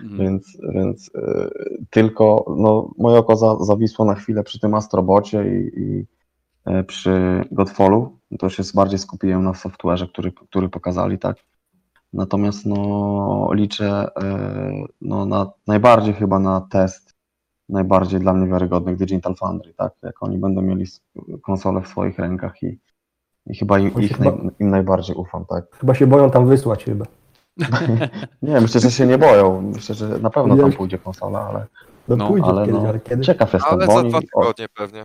Mhm. 0.03 0.19
więc, 0.19 0.59
więc 0.75 1.09
y, 1.09 1.51
tylko 1.91 2.55
no, 2.59 2.91
moje 2.99 3.19
oko 3.19 3.37
za, 3.37 3.57
zawisło 3.65 4.05
na 4.05 4.15
chwilę 4.15 4.43
przy 4.43 4.61
tym 4.61 4.75
Astrobocie 4.75 5.45
i, 5.59 5.81
i 5.81 6.07
y, 6.71 6.85
przy 6.85 7.45
Godfallu. 7.53 8.19
To 8.39 8.49
się 8.49 8.63
bardziej 8.75 8.99
skupiłem 8.99 9.45
na 9.45 9.53
software'ze, 9.53 10.09
który, 10.09 10.33
który 10.33 10.69
pokazali, 10.69 11.19
tak. 11.19 11.37
Natomiast 12.13 12.67
no, 12.67 13.49
liczę 13.53 14.09
y, 14.09 14.23
no, 15.01 15.27
na, 15.27 15.51
najbardziej 15.67 16.15
chyba 16.15 16.39
na 16.39 16.61
test, 16.61 17.15
najbardziej 17.69 18.21
dla 18.21 18.33
mnie 18.33 18.47
wiarygodnych 18.47 18.97
Digital 18.97 19.35
Foundry, 19.35 19.75
tak? 19.75 19.93
Jak 20.03 20.23
oni 20.23 20.39
będą 20.39 20.63
mieli 20.63 20.87
konsole 21.43 21.83
w 21.83 21.89
swoich 21.89 22.19
rękach 22.19 22.63
i, 22.63 22.79
i 23.47 23.55
chyba 23.57 23.79
im, 23.79 24.01
ich 24.01 24.13
chyba- 24.17 24.31
naj, 24.31 24.51
im 24.61 24.71
najbardziej 24.71 25.17
ufam, 25.17 25.45
tak? 25.47 25.65
Chyba 25.81 25.95
się 25.95 26.07
boją 26.07 26.31
tam 26.31 26.47
wysłać 26.47 26.85
chyba. 26.85 27.05
Nie, 28.43 28.61
myślę, 28.61 28.81
że 28.81 28.91
się 28.91 29.07
nie 29.07 29.19
boją. 29.19 29.63
Myślę, 29.63 29.95
że 29.95 30.19
na 30.19 30.31
pewno 30.31 30.57
tam 30.57 30.73
pójdzie 30.73 30.99
konsola, 30.99 31.41
ale 31.41 31.67
No, 32.09 32.17
No, 32.17 32.29
pójdzie 32.29 32.47
ale 32.47 32.67
kiedyś, 32.67 32.83
no, 32.83 32.89
ale 32.89 33.01
kiedy? 33.01 33.23
ciekaw 33.23 33.53
jestem, 33.53 33.73
Ale 33.75 33.87
za 33.87 34.03
dwa 34.03 34.19
o, 34.19 34.21
tygodnie 34.21 34.67
pewnie. 34.75 35.05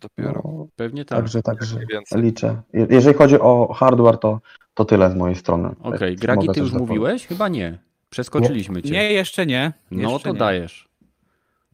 Dopiero. 0.00 0.42
No, 0.44 0.66
Pewnie 0.76 1.04
tak. 1.04 1.18
także, 1.18 1.42
także 1.42 1.78
liczę. 2.14 2.62
Je- 2.72 2.86
Jeżeli 2.90 3.16
chodzi 3.18 3.40
o 3.40 3.72
hardware, 3.72 4.18
to, 4.18 4.40
to 4.74 4.84
tyle 4.84 5.10
z 5.10 5.14
mojej 5.14 5.36
strony. 5.36 5.68
Okej, 5.82 6.14
Czy 6.16 6.20
Gragi, 6.20 6.48
ty 6.54 6.60
już 6.60 6.72
mówiłeś? 6.72 7.26
Chyba 7.26 7.48
nie. 7.48 7.78
Przeskoczyliśmy 8.10 8.82
cię. 8.82 8.90
Nie, 8.90 9.12
jeszcze 9.12 9.46
nie. 9.46 9.72
no 9.90 10.10
Jeszcze 10.10 10.28
to 10.28 10.32
nie. 10.32 10.38
dajesz. 10.38 10.88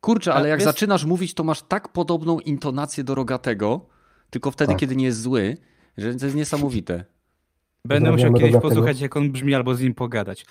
Kurczę, 0.00 0.34
ale 0.34 0.48
jak 0.48 0.58
wiesz- 0.58 0.64
zaczynasz 0.64 1.04
mówić, 1.04 1.34
to 1.34 1.44
masz 1.44 1.62
tak 1.62 1.88
podobną 1.88 2.38
intonację 2.40 3.04
do 3.04 3.14
Rogatego, 3.14 3.86
tylko 4.30 4.50
wtedy, 4.50 4.72
Tak. 4.72 4.80
kiedy 4.80 4.96
nie 4.96 5.04
jest 5.04 5.20
zły, 5.20 5.56
że 5.98 6.14
to 6.14 6.24
jest 6.26 6.36
niesamowite. 6.36 7.04
Będę 7.84 8.12
musiał 8.12 8.30
Pozdrawiamy 8.30 8.52
kiedyś 8.60 8.70
posłuchać, 8.70 9.00
jak 9.00 9.16
on 9.16 9.32
brzmi, 9.32 9.54
albo 9.54 9.74
z 9.74 9.80
nim 9.80 9.94
pogadać. 9.94 10.46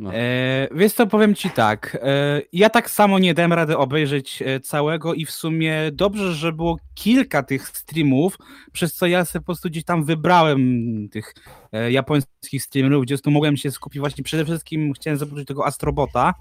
No. 0.00 0.14
E, 0.14 0.68
wiesz 0.74 0.92
co, 0.92 1.06
powiem 1.06 1.34
ci 1.34 1.50
tak. 1.50 1.98
E, 2.02 2.42
ja 2.52 2.70
tak 2.70 2.90
samo 2.90 3.18
nie 3.18 3.34
dałem 3.34 3.52
rady 3.52 3.78
obejrzeć 3.78 4.42
e, 4.42 4.60
całego 4.60 5.14
i 5.14 5.26
w 5.26 5.30
sumie 5.30 5.90
dobrze, 5.92 6.34
że 6.34 6.52
było 6.52 6.78
kilka 6.94 7.42
tych 7.42 7.68
streamów, 7.68 8.38
przez 8.72 8.94
co 8.94 9.06
ja 9.06 9.24
sobie 9.24 9.40
po 9.40 9.46
prostu 9.46 9.68
gdzieś 9.68 9.84
tam 9.84 10.04
wybrałem 10.04 10.62
tych 11.08 11.34
e, 11.72 11.92
japońskich 11.92 12.62
streamerów, 12.62 13.04
gdzie 13.04 13.18
tu 13.18 13.30
mogłem 13.30 13.56
się 13.56 13.70
skupić 13.70 14.00
właśnie 14.00 14.24
przede 14.24 14.44
wszystkim 14.44 14.92
chciałem 14.92 15.18
zobaczyć 15.18 15.48
tego 15.48 15.66
Astrobota 15.66 16.34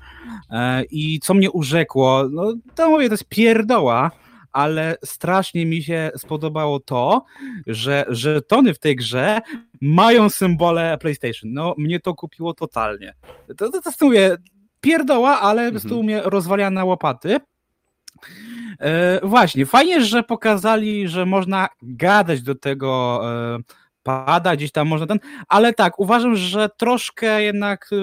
e, 0.49 0.83
i 0.83 1.19
co 1.19 1.33
mnie 1.33 1.51
urzekło, 1.51 2.23
no 2.31 2.53
to 2.75 2.89
mówię, 2.89 3.07
to 3.07 3.13
jest 3.13 3.29
pierdoła, 3.29 4.11
ale 4.51 4.95
strasznie 5.05 5.65
mi 5.65 5.83
się 5.83 6.11
spodobało 6.17 6.79
to, 6.79 7.25
że 7.67 8.05
żetony 8.09 8.73
w 8.73 8.79
tej 8.79 8.95
grze 8.95 9.41
mają 9.81 10.29
symbole 10.29 10.97
PlayStation. 10.97 11.53
No, 11.53 11.75
mnie 11.77 11.99
to 11.99 12.13
kupiło 12.13 12.53
totalnie. 12.53 13.13
To, 13.57 13.71
to, 13.71 13.81
to 13.81 14.05
mówię, 14.05 14.37
pierdoła, 14.81 15.39
ale 15.39 15.61
Mhm. 15.63 16.05
mnie 16.05 16.21
rozwala 16.23 16.69
na 16.69 16.85
łopaty. 16.85 17.37
E, 18.79 19.19
właśnie, 19.23 19.65
fajnie, 19.65 20.01
że 20.01 20.23
pokazali, 20.23 21.07
że 21.07 21.25
można 21.25 21.69
gadać 21.81 22.41
do 22.41 22.55
tego 22.55 23.21
e, 23.23 23.59
pada, 24.03 24.55
gdzieś 24.55 24.71
tam 24.71 24.87
można 24.87 25.07
ten, 25.07 25.19
ale 25.47 25.73
tak, 25.73 25.99
uważam, 25.99 26.35
że 26.35 26.69
troszkę 26.77 27.43
jednak 27.43 27.89
e, 27.93 27.95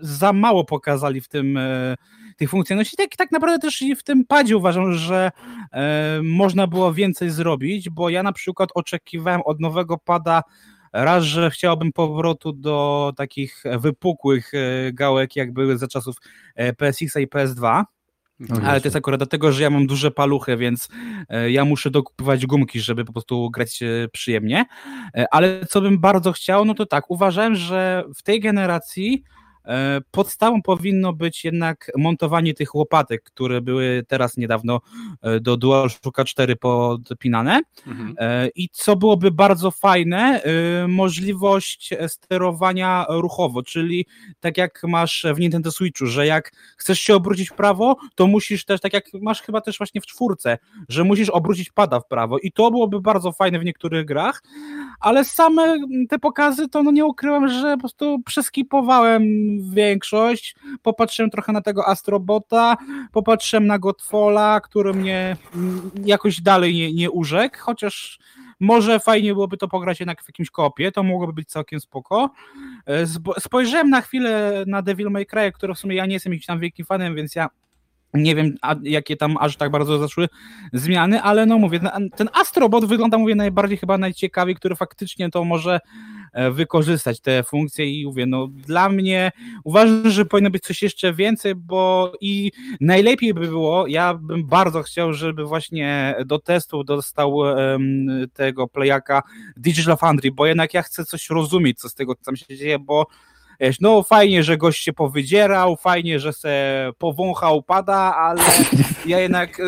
za 0.00 0.32
mało 0.32 0.64
pokazali 0.64 1.20
w 1.20 1.28
tym 1.28 1.56
e, 1.56 1.96
tych 2.36 2.50
funkcjonalności. 2.50 2.96
Tak, 2.96 3.16
tak 3.16 3.32
naprawdę 3.32 3.58
też 3.58 3.82
i 3.82 3.96
w 3.96 4.02
tym 4.02 4.24
padzie 4.24 4.56
uważam, 4.56 4.92
że 4.92 5.30
e, 5.72 6.20
można 6.22 6.66
było 6.66 6.94
więcej 6.94 7.30
zrobić, 7.30 7.90
bo 7.90 8.08
ja 8.08 8.22
na 8.22 8.32
przykład 8.32 8.70
oczekiwałem 8.74 9.40
od 9.44 9.60
nowego 9.60 9.98
pada 9.98 10.42
raz, 11.04 11.24
że 11.24 11.50
chciałbym 11.50 11.92
powrotu 11.92 12.52
do 12.52 13.12
takich 13.16 13.62
wypukłych 13.78 14.54
e, 14.54 14.92
gałek, 14.92 15.36
jak 15.36 15.52
były 15.52 15.78
za 15.78 15.88
czasów 15.88 16.16
e, 16.54 16.72
PSX 16.72 17.16
i 17.16 17.28
PS2. 17.28 17.82
Ale 18.64 18.80
to 18.80 18.86
jest 18.86 18.96
akurat 18.96 19.20
dlatego, 19.20 19.52
że 19.52 19.62
ja 19.62 19.70
mam 19.70 19.86
duże 19.86 20.10
paluchy, 20.10 20.56
więc 20.56 20.88
e, 21.28 21.50
ja 21.50 21.64
muszę 21.64 21.90
dokupywać 21.90 22.46
gumki, 22.46 22.80
żeby 22.80 23.04
po 23.04 23.12
prostu 23.12 23.50
grać 23.50 23.80
przyjemnie. 24.12 24.64
Ale 25.30 25.66
co 25.66 25.80
bym 25.80 25.98
bardzo 25.98 26.32
chciał, 26.32 26.64
no 26.64 26.74
to 26.74 26.86
tak, 26.86 27.10
uważałem, 27.10 27.54
że 27.54 28.04
w 28.16 28.22
tej 28.22 28.40
generacji 28.40 29.22
podstawą 30.10 30.62
powinno 30.62 31.12
być 31.12 31.44
jednak 31.44 31.92
montowanie 31.96 32.54
tych 32.54 32.74
łopatek, 32.74 33.22
które 33.22 33.60
były 33.60 34.04
teraz 34.08 34.36
niedawno 34.36 34.80
e, 35.22 35.40
do 35.40 35.56
DualShocka 35.56 36.24
4 36.24 36.56
podpinane. 36.56 37.60
Mhm. 37.86 38.14
E, 38.18 38.48
I 38.54 38.68
co 38.72 38.96
byłoby 38.96 39.30
bardzo 39.30 39.70
fajne, 39.70 40.42
e, 40.42 40.88
możliwość 40.88 41.90
sterowania 42.08 43.06
ruchowo, 43.08 43.62
czyli 43.62 44.06
tak 44.40 44.56
jak 44.56 44.82
masz 44.84 45.26
w 45.34 45.40
Nintendo 45.40 45.72
Switchu, 45.72 46.06
że 46.06 46.26
jak 46.26 46.52
chcesz 46.76 47.00
się 47.00 47.14
obrócić 47.14 47.50
w 47.50 47.54
prawo, 47.54 47.96
to 48.14 48.26
musisz 48.26 48.64
też, 48.64 48.80
tak 48.80 48.92
jak 48.92 49.04
masz 49.20 49.42
chyba 49.42 49.60
też 49.60 49.78
właśnie 49.78 50.00
w 50.00 50.06
czwórce, 50.06 50.58
że 50.88 51.04
musisz 51.04 51.28
obrócić 51.28 51.70
pada 51.70 52.00
w 52.00 52.08
prawo 52.08 52.38
i 52.38 52.52
to 52.52 52.70
byłoby 52.70 53.00
bardzo 53.00 53.32
fajne 53.32 53.58
w 53.58 53.64
niektórych 53.64 54.04
grach, 54.04 54.42
ale 55.00 55.24
same 55.24 55.76
te 56.08 56.18
pokazy 56.18 56.68
to 56.68 56.82
no 56.82 56.90
nie 56.90 57.04
ukryłem, 57.04 57.48
że 57.48 57.74
po 57.74 57.80
prostu 57.80 58.18
przeskipowałem 58.26 59.24
większość, 59.70 60.54
popatrzyłem 60.82 61.30
trochę 61.30 61.52
na 61.52 61.60
tego 61.60 61.88
Astrobota, 61.88 62.76
popatrzyłem 63.12 63.66
na 63.66 63.78
Godfalla, 63.78 64.60
który 64.60 64.94
mnie 64.94 65.36
jakoś 66.04 66.40
dalej 66.40 66.74
nie, 66.74 66.92
nie 66.92 67.10
urzekł, 67.10 67.56
chociaż 67.60 68.18
może 68.60 69.00
fajnie 69.00 69.34
byłoby 69.34 69.56
to 69.56 69.68
pograć 69.68 70.00
jednak 70.00 70.22
w 70.22 70.28
jakimś 70.28 70.50
kopie, 70.50 70.92
to 70.92 71.02
mogłoby 71.02 71.32
być 71.32 71.48
całkiem 71.48 71.80
spoko. 71.80 72.30
E, 72.86 73.06
Spojrzałem 73.40 73.90
na 73.90 74.00
chwilę 74.00 74.64
na 74.66 74.82
Devil 74.82 75.10
May 75.10 75.26
Cry, 75.26 75.52
które 75.52 75.74
w 75.74 75.78
sumie 75.78 75.96
ja 75.96 76.06
nie 76.06 76.14
jestem 76.14 76.32
jakimś 76.32 76.46
tam 76.46 76.60
wielkim 76.60 76.86
fanem, 76.86 77.14
więc 77.14 77.34
ja 77.34 77.48
nie 78.14 78.34
wiem, 78.34 78.54
a, 78.62 78.74
jakie 78.82 79.16
tam 79.16 79.36
aż 79.40 79.56
tak 79.56 79.70
bardzo 79.70 79.98
zaszły 79.98 80.28
zmiany, 80.72 81.22
ale 81.22 81.46
no 81.46 81.58
mówię, 81.58 81.80
ten 82.16 82.28
Astrobot 82.32 82.84
wygląda, 82.84 83.18
mówię, 83.18 83.34
najbardziej 83.34 83.78
chyba 83.78 83.98
najciekawiej, 83.98 84.54
który 84.54 84.76
faktycznie 84.76 85.30
to 85.30 85.44
może 85.44 85.80
e, 86.32 86.50
wykorzystać 86.50 87.20
te 87.20 87.42
funkcje 87.42 88.00
i 88.00 88.06
mówię, 88.06 88.26
no 88.26 88.46
dla 88.46 88.88
mnie 88.88 89.32
uważam, 89.64 90.10
że 90.10 90.24
powinno 90.24 90.50
być 90.50 90.62
coś 90.62 90.82
jeszcze 90.82 91.12
więcej, 91.12 91.54
bo 91.54 92.12
i 92.20 92.52
najlepiej 92.80 93.34
by 93.34 93.40
było, 93.40 93.86
ja 93.86 94.14
bym 94.14 94.46
bardzo 94.46 94.82
chciał, 94.82 95.12
żeby 95.12 95.44
właśnie 95.44 96.14
do 96.26 96.38
testu 96.38 96.84
dostał 96.84 97.58
em, 97.58 98.06
tego 98.32 98.68
playaka 98.68 99.22
Digital 99.56 99.96
Foundry, 99.96 100.32
bo 100.32 100.46
jednak 100.46 100.74
ja 100.74 100.82
chcę 100.82 101.04
coś 101.04 101.30
rozumieć, 101.30 101.78
co 101.78 101.88
z 101.88 101.94
tego 101.94 102.14
tam 102.14 102.36
się 102.36 102.56
dzieje, 102.56 102.78
bo 102.78 103.06
wiesz, 103.60 103.80
no 103.80 104.02
fajnie, 104.02 104.42
że 104.42 104.56
gość 104.56 104.84
się 104.84 104.92
powydzierał, 104.92 105.76
fajnie, 105.76 106.20
że 106.20 106.32
se 106.32 106.90
powąchał, 106.98 107.62
pada, 107.62 108.14
ale 108.16 108.42
ja 109.06 109.20
jednak 109.20 109.60
e, 109.60 109.62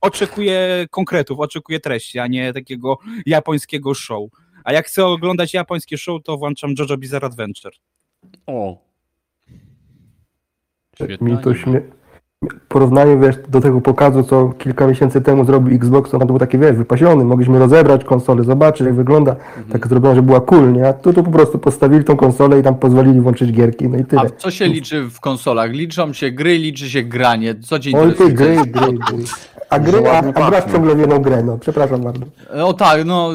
oczekuję 0.00 0.86
konkretów, 0.90 1.40
oczekuję 1.40 1.80
treści, 1.80 2.18
a 2.18 2.26
nie 2.26 2.52
takiego 2.52 2.98
japońskiego 3.26 3.94
show. 3.94 4.30
A 4.64 4.72
jak 4.72 4.86
chcę 4.86 5.06
oglądać 5.06 5.54
japońskie 5.54 5.98
show, 5.98 6.22
to 6.22 6.36
włączam 6.36 6.74
JoJo 6.78 6.96
Bizarre 6.96 7.26
Adventure. 7.26 7.72
O. 8.46 8.78
Świetna 10.96 11.28
Mi 11.28 11.38
to 11.38 11.54
śmie... 11.54 11.80
Porównanie 12.68 13.16
wiesz, 13.16 13.36
do 13.48 13.60
tego 13.60 13.80
pokazu, 13.80 14.22
co 14.22 14.48
kilka 14.58 14.86
miesięcy 14.86 15.20
temu 15.20 15.44
zrobił 15.44 15.76
Xbox, 15.76 16.10
to 16.10 16.18
był 16.18 16.38
taki 16.38 16.58
wiesz, 16.58 16.76
wypasiony, 16.76 17.24
mogliśmy 17.24 17.58
rozebrać 17.58 18.04
konsolę, 18.04 18.44
zobaczyć 18.44 18.86
jak 18.86 18.94
wygląda, 18.94 19.30
Mhm. 19.32 19.64
tak 19.72 19.86
zrobione, 19.86 20.14
że 20.14 20.22
była 20.22 20.40
cool, 20.40 20.72
nie? 20.72 20.88
A 20.88 20.92
tu, 20.92 21.12
tu 21.12 21.22
po 21.22 21.30
prostu 21.30 21.58
postawili 21.58 22.04
tą 22.04 22.16
konsolę 22.16 22.60
i 22.60 22.62
tam 22.62 22.74
pozwolili 22.74 23.20
włączyć 23.20 23.52
gierki, 23.52 23.88
no 23.88 23.98
i 23.98 24.00
A 24.00 24.04
tyle. 24.04 24.30
co 24.38 24.50
się 24.50 24.66
liczy 24.68 25.02
w 25.10 25.20
konsolach? 25.20 25.70
Liczą 25.72 26.12
się 26.12 26.30
gry, 26.30 26.58
liczy 26.58 26.90
się 26.90 27.02
granie. 27.02 27.54
Co 27.60 27.78
cię 27.78 27.90
Oj 27.98 28.14
ty, 28.14 28.32
gry, 28.32 28.56
gry, 28.56 28.92
gry. 28.92 29.24
A 29.70 29.78
gry, 29.78 30.08
a, 30.10 30.18
a 30.18 30.50
grasz 30.50 30.72
ciągle 30.72 30.96
w 30.96 30.98
jedną 30.98 31.18
grę, 31.18 31.42
no, 31.42 31.58
przepraszam 31.58 32.00
bardzo. 32.02 32.20
O 32.64 32.72
tak, 32.72 33.04
no... 33.04 33.30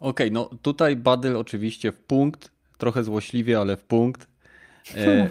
Okej, 0.00 0.32
no 0.32 0.50
tutaj 0.62 0.96
Badyl 0.96 1.36
oczywiście 1.36 1.92
w 1.92 1.98
punkt, 2.00 2.50
trochę 2.78 3.04
złośliwie, 3.04 3.58
ale 3.60 3.76
w 3.76 3.84
punkt. 3.84 4.26
E, 4.96 5.28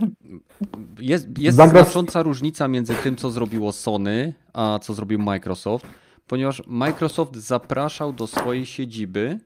Jest, 1.00 1.40
jest 1.40 1.58
Zagra- 1.58 1.70
znacząca 1.70 2.24
różnica 2.24 2.68
między 2.68 2.96
tym, 2.96 3.16
co 3.16 3.32
zrobiło 3.32 3.72
Sony, 3.72 4.34
a 4.54 4.80
co 4.82 4.94
zrobił 4.94 5.20
Microsoft, 5.20 5.86
ponieważ 6.28 6.62
Microsoft 6.68 7.36
zapraszał 7.36 8.14
do 8.14 8.28
swojej 8.28 8.66
siedziby, 8.66 9.40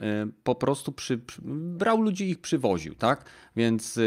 e, 0.00 0.26
po 0.44 0.54
prostu 0.54 0.92
przy, 0.92 1.20
brał 1.78 2.00
ludzi 2.02 2.24
i 2.24 2.30
ich 2.30 2.40
przywoził, 2.40 2.94
tak? 2.94 3.24
Więc 3.56 3.98
e, 3.98 4.00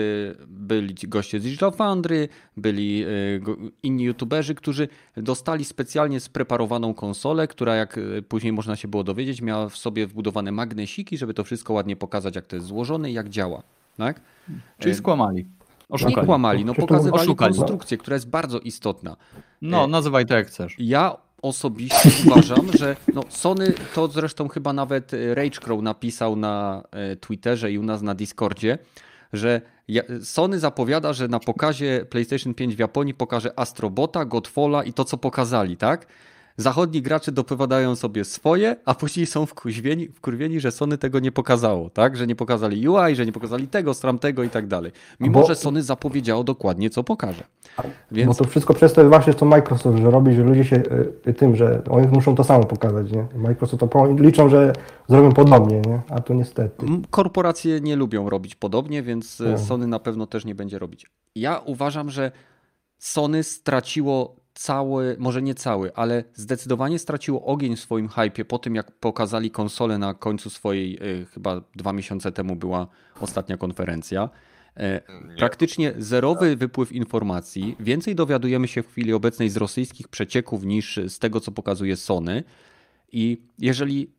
byli 0.48 0.96
ci 0.96 1.08
goście 1.08 1.40
z 1.40 1.44
Digital 1.44 1.72
Foundry, 1.72 2.30
byli 2.58 3.06
inni 3.84 4.04
youtuberzy, 4.04 4.56
którzy 4.56 4.88
dostali 5.18 5.66
specjalnie 5.66 6.20
spreparowaną 6.20 6.94
konsolę, 6.94 7.48
która 7.48 7.76
jak 7.76 8.00
później 8.28 8.54
można 8.54 8.76
się 8.76 8.88
było 8.88 9.04
dowiedzieć, 9.04 9.42
miała 9.42 9.70
w 9.70 9.78
sobie 9.78 10.08
wbudowane 10.08 10.52
magnesiki, 10.52 11.18
żeby 11.18 11.34
to 11.34 11.44
wszystko 11.44 11.74
ładnie 11.74 11.96
pokazać, 11.96 12.36
jak 12.36 12.46
to 12.46 12.56
jest 12.56 12.68
złożone 12.68 13.12
i 13.12 13.14
jak 13.14 13.30
działa, 13.30 13.64
tak? 14.02 14.22
Czyli 14.80 14.96
skłamali. 14.96 15.44
Nie 15.44 15.96
Oszukali. 15.96 16.28
kłamali, 16.28 16.66
no 16.66 16.74
pokazywali 16.74 17.24
oszukali. 17.24 17.56
konstrukcję, 17.56 17.98
która 17.98 18.14
jest 18.16 18.30
bardzo 18.30 18.60
istotna. 18.60 19.16
No, 19.62 19.88
nazywaj 19.88 20.26
to 20.26 20.34
jak 20.34 20.48
chcesz. 20.48 20.76
Ja 20.80 21.18
osobiście 21.42 22.10
uważam, 22.28 22.72
że 22.80 22.96
no 23.14 23.24
Sony, 23.30 23.74
to 23.96 24.08
zresztą 24.08 24.48
chyba 24.48 24.74
nawet 24.74 25.14
e, 25.14 25.36
RageCrow 25.36 25.82
napisał 25.82 26.36
na 26.36 26.84
Twitterze 27.20 27.72
i 27.72 27.78
u 27.78 27.84
nas 27.84 28.02
na 28.02 28.16
Discordzie, 28.16 28.78
że 29.34 29.62
Sony 30.22 30.60
zapowiada, 30.60 31.14
że 31.14 31.28
na 31.28 31.40
pokazie 31.40 32.06
PlayStation 32.10 32.54
5 32.54 32.76
w 32.76 32.80
Japonii 32.80 33.14
pokaże 33.14 33.60
Astrobota, 33.60 34.26
Godfalla 34.26 34.84
i 34.84 34.94
to, 34.94 35.06
co 35.06 35.18
pokazali, 35.18 35.78
tak? 35.78 36.08
Zachodni 36.62 37.02
gracze 37.02 37.32
dopowiadają 37.32 37.96
sobie 37.96 38.26
swoje, 38.26 38.76
a 38.86 38.96
później 38.96 39.26
są 39.26 39.46
wkurwieni, 39.46 40.08
wkurwieni, 40.08 40.60
że 40.60 40.72
Sony 40.72 40.98
tego 40.98 41.20
nie 41.20 41.32
pokazało, 41.32 41.90
tak? 41.90 42.18
Że 42.18 42.28
nie 42.28 42.36
pokazali 42.36 42.88
UI, 42.90 43.16
że 43.16 43.26
nie 43.26 43.32
pokazali 43.32 43.68
tego, 43.68 43.94
stramtego 43.94 44.44
i 44.44 44.50
tak 44.50 44.68
dalej. 44.68 44.92
Mimo, 45.20 45.42
Bo- 45.42 45.48
że 45.48 45.56
Sony 45.56 45.84
zapowiedziało 45.84 46.44
dokładnie, 46.44 46.90
co 46.90 47.04
pokaże. 47.04 47.44
Bo 47.78 47.84
Więc 48.12 48.38
to 48.38 48.44
wszystko 48.46 48.74
przez 48.74 48.94
to 48.94 49.10
właśnie 49.10 49.34
to 49.34 49.46
Microsoft, 49.46 49.98
że 49.98 50.12
robi, 50.12 50.34
że 50.36 50.44
ludzie 50.44 50.64
się 50.66 50.84
y, 51.28 51.34
tym, 51.34 51.56
że 51.56 51.82
oni 51.90 52.08
muszą 52.08 52.36
to 52.36 52.44
samo 52.44 52.64
pokazać, 52.66 53.12
nie? 53.12 53.28
Microsoft 53.36 53.80
to 53.80 53.88
po- 53.88 54.08
liczą, 54.08 54.50
że 54.50 54.74
zrobią 55.10 55.32
podobnie, 55.32 55.82
nie? 55.82 56.02
A 56.10 56.20
to 56.22 56.34
niestety. 56.34 56.86
Korporacje 57.10 57.82
nie 57.82 57.96
lubią 57.96 58.30
robić 58.30 58.56
podobnie, 58.56 59.04
więc 59.04 59.42
e, 59.42 59.52
No. 59.52 59.58
Sony 59.58 59.88
na 59.88 60.00
pewno 60.00 60.28
też 60.28 60.46
nie 60.46 60.56
będzie 60.56 60.80
robić. 60.80 61.06
Ja 61.36 61.60
uważam, 61.66 62.10
że 62.10 62.32
Sony 62.98 63.44
straciło 63.44 64.36
cały, 64.62 65.16
może 65.20 65.42
nie 65.42 65.56
cały, 65.56 65.96
ale 65.96 66.24
zdecydowanie 66.34 67.00
straciło 67.00 67.46
ogień 67.46 67.76
w 67.76 67.80
swoim 67.80 68.08
hypie 68.08 68.46
po 68.46 68.60
tym, 68.60 68.76
jak 68.76 68.92
pokazali 68.92 69.52
konsolę 69.52 69.98
na 69.98 70.14
końcu 70.14 70.50
swojej, 70.50 71.04
y, 71.22 71.26
chyba 71.26 71.62
dwa 71.76 71.94
miesiące 71.94 72.32
temu 72.32 72.56
była 72.56 72.88
ostatnia 73.22 73.58
konferencja. 73.58 74.30
E, 74.78 75.02
Nie. 75.28 75.36
Praktycznie 75.36 75.94
zerowy 75.98 76.56
wypływ 76.56 76.92
informacji. 76.92 77.76
Więcej 77.80 78.16
dowiadujemy 78.16 78.68
się 78.68 78.84
w 78.84 78.88
chwili 78.88 79.14
obecnej 79.14 79.50
z 79.50 79.58
rosyjskich 79.58 80.08
przecieków 80.08 80.64
niż 80.64 81.00
z 81.08 81.20
tego, 81.20 81.40
co 81.40 81.52
pokazuje 81.52 81.98
Sony. 81.98 82.44
I 83.12 83.42
jeżeli 83.60 84.14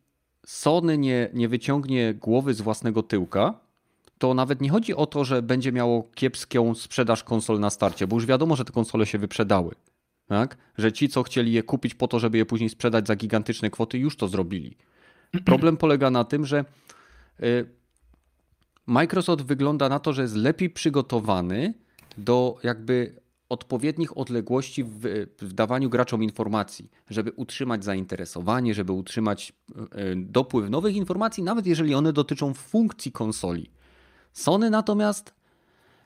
Sony 0.45 0.97
nie, 0.97 1.29
nie 1.33 1.47
wyciągnie 1.47 2.13
głowy 2.13 2.53
z 2.53 2.61
własnego 2.61 3.03
tyłka, 3.03 3.59
to 4.17 4.33
nawet 4.33 4.61
nie 4.61 4.69
chodzi 4.69 4.95
o 4.95 5.05
to, 5.05 5.25
że 5.25 5.41
będzie 5.41 5.71
miało 5.71 6.09
kiepską 6.15 6.75
sprzedaż 6.75 7.23
konsol 7.23 7.59
na 7.59 7.69
starcie, 7.69 8.07
bo 8.07 8.15
już 8.15 8.25
wiadomo, 8.25 8.55
że 8.55 8.65
te 8.65 8.73
konsole 8.73 9.05
się 9.05 9.17
wyprzedały. 9.17 9.75
Tak? 10.27 10.57
Że 10.77 10.91
ci, 10.91 11.09
co 11.09 11.23
chcieli 11.23 11.53
je 11.53 11.63
kupić 11.63 11.95
po 11.95 12.07
to, 12.07 12.19
żeby 12.19 12.37
je 12.37 12.45
później 12.45 12.69
sprzedać 12.69 13.07
za 13.07 13.15
gigantyczne 13.15 13.69
kwoty, 13.69 13.97
już 13.97 14.17
to 14.17 14.27
zrobili. 14.27 14.77
Problem 15.45 15.77
polega 15.83 16.09
na 16.09 16.23
tym, 16.23 16.45
że 16.45 16.65
y, 17.43 17.65
Microsoft 18.87 19.43
wygląda 19.43 19.89
na 19.89 19.99
to, 19.99 20.13
że 20.13 20.21
jest 20.21 20.35
lepiej 20.35 20.69
przygotowany 20.69 21.73
do 22.17 22.57
jakby 22.63 23.23
odpowiednich 23.49 24.17
odległości 24.17 24.83
w, 24.83 24.99
w 25.41 25.53
dawaniu 25.53 25.89
graczom 25.89 26.23
informacji, 26.23 26.91
żeby 27.09 27.31
utrzymać 27.31 27.83
zainteresowanie, 27.83 28.73
żeby 28.73 28.91
utrzymać 28.91 29.53
y, 29.71 30.15
dopływ 30.15 30.69
nowych 30.69 30.95
informacji, 30.95 31.43
nawet 31.43 31.65
jeżeli 31.67 31.95
one 31.95 32.13
dotyczą 32.13 32.53
funkcji 32.53 33.11
konsoli. 33.11 33.71
Sony 34.33 34.69
natomiast, 34.69 35.33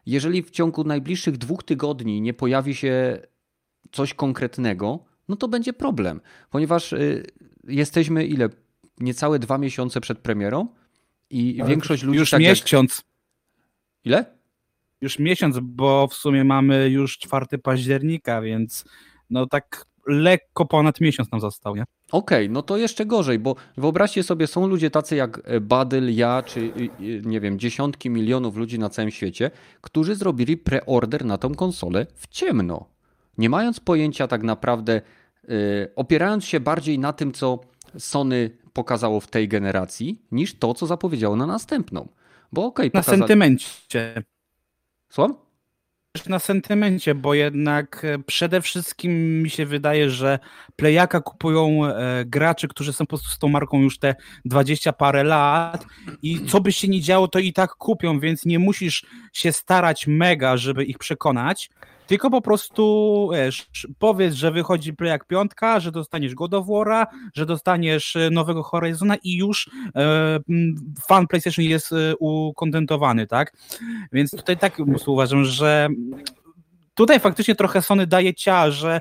jeżeli 0.06 0.44
w 0.44 0.52
ciągu 0.52 0.84
najbliższych 0.84 1.38
dwóch 1.38 1.64
tygodni 1.64 2.22
nie 2.22 2.34
pojawi 2.34 2.76
się 2.76 3.22
coś 3.92 4.14
konkretnego, 4.14 5.06
no 5.28 5.36
to 5.36 5.48
będzie 5.48 5.74
problem, 5.74 6.22
ponieważ 6.50 6.94
y, 6.94 7.24
jesteśmy 7.68 8.26
ile? 8.26 8.50
Niecałe 9.00 9.40
dwa 9.40 9.58
miesiące 9.58 10.02
przed 10.02 10.20
premierą 10.20 10.68
i 11.30 11.62
Ale 11.62 11.70
większość 11.70 12.04
ludzi. 12.04 12.20
Już 12.20 12.30
tak 12.30 12.42
jak- 12.42 12.58
miesiąc. 12.58 13.04
Ile? 14.04 14.26
Już 15.02 15.20
miesiąc, 15.20 15.60
bo 15.62 16.08
w 16.08 16.14
sumie 16.14 16.44
mamy 16.44 16.90
już 16.90 17.18
4 17.18 17.58
października, 17.58 18.42
więc 18.42 18.86
no 19.30 19.46
tak 19.46 19.86
lekko 20.08 20.66
ponad 20.66 21.02
miesiąc 21.02 21.32
nam 21.32 21.42
został, 21.42 21.76
nie? 21.76 21.84
Okej, 22.12 22.50
no 22.50 22.62
to 22.62 22.78
jeszcze 22.78 23.06
gorzej, 23.06 23.40
bo 23.40 23.56
wyobraźcie 23.78 24.24
sobie, 24.24 24.48
są 24.48 24.68
ludzie 24.68 24.90
tacy 24.92 25.16
jak 25.16 25.42
e, 25.44 25.60
Badyl, 25.60 26.16
ja, 26.16 26.44
czy 26.44 26.72
nie 27.26 27.40
wiem, 27.40 27.60
dziesiątki 27.60 28.10
milionów 28.10 28.56
ludzi 28.56 28.80
na 28.80 28.90
całym 28.90 29.12
świecie, 29.12 29.52
którzy 29.82 30.16
zrobili 30.16 30.58
preorder 30.58 31.26
na 31.26 31.38
tą 31.38 31.56
konsolę 31.56 32.08
w 32.16 32.28
ciemno. 32.28 32.97
Nie 33.38 33.50
mając 33.50 33.80
pojęcia 33.80 34.28
tak 34.28 34.44
naprawdę, 34.44 35.02
y, 35.50 35.92
opierając 35.96 36.46
się 36.46 36.60
bardziej 36.60 37.00
na 37.00 37.14
tym, 37.14 37.32
co 37.32 37.60
Sony 37.98 38.50
pokazało 38.74 39.20
w 39.20 39.28
tej 39.28 39.48
generacji, 39.48 40.22
niż 40.32 40.56
to, 40.56 40.74
co 40.74 40.86
zapowiedziało 40.88 41.36
na 41.36 41.46
następną. 41.46 42.08
Bo 42.52 42.66
okej, 42.66 42.92
Na 42.94 43.02
pokaza- 43.02 43.18
sentymencie. 43.18 44.24
Słucham? 45.10 45.36
Na 46.30 46.40
sentymencie, 46.40 47.16
bo 47.16 47.34
jednak 47.34 48.06
e, 48.06 48.20
przede 48.20 48.62
wszystkim 48.62 49.42
mi 49.44 49.50
się 49.50 49.66
wydaje, 49.66 50.10
że 50.10 50.40
Playaka 50.76 51.22
kupują 51.22 51.86
e, 51.86 52.26
gracze, 52.26 52.68
którzy 52.68 52.94
są 52.94 53.06
po 53.06 53.10
prostu 53.10 53.30
z 53.30 53.40
tą 53.40 53.48
marką 53.50 53.80
już 53.82 54.00
te 54.00 54.16
20 54.46 54.94
parę 54.94 55.24
lat 55.24 55.86
i 56.22 56.46
co 56.46 56.62
by 56.62 56.72
się 56.72 56.88
nie 56.88 57.02
działo, 57.02 57.28
to 57.28 57.40
i 57.40 57.54
tak 57.54 57.72
kupią, 57.76 58.20
więc 58.20 58.46
nie 58.46 58.60
musisz 58.60 59.06
się 59.34 59.52
starać 59.52 60.08
mega, 60.08 60.58
żeby 60.58 60.86
ich 60.86 60.98
przekonać, 60.98 61.70
tylko 62.08 62.30
po 62.30 62.42
prostu 62.42 63.30
wiesz, 63.34 63.68
powiedz, 64.00 64.34
że 64.34 64.52
wychodzi 64.52 64.94
Playak 64.94 65.26
piątka, 65.26 65.80
że 65.80 65.92
dostaniesz 65.92 66.36
God 66.36 66.54
of 66.54 66.68
że 67.34 67.46
dostaniesz 67.46 68.16
e, 68.16 68.30
nowego 68.30 68.64
Horizona 68.64 69.16
i 69.24 69.38
już 69.38 69.70
e, 69.96 70.40
fan 71.08 71.28
PlayStation 71.28 71.66
jest 71.66 71.94
e, 71.94 72.16
ukontentowany, 72.20 73.28
tak? 73.28 73.54
Więc 74.12 74.32
tutaj 74.32 74.58
tak 74.58 74.78
uważam, 75.06 75.46
że 75.46 75.90
tutaj 76.94 77.20
faktycznie 77.20 77.56
trochę 77.56 77.82
Sony 77.82 78.08
daje 78.08 78.34
cia, 78.34 78.72
że 78.72 79.00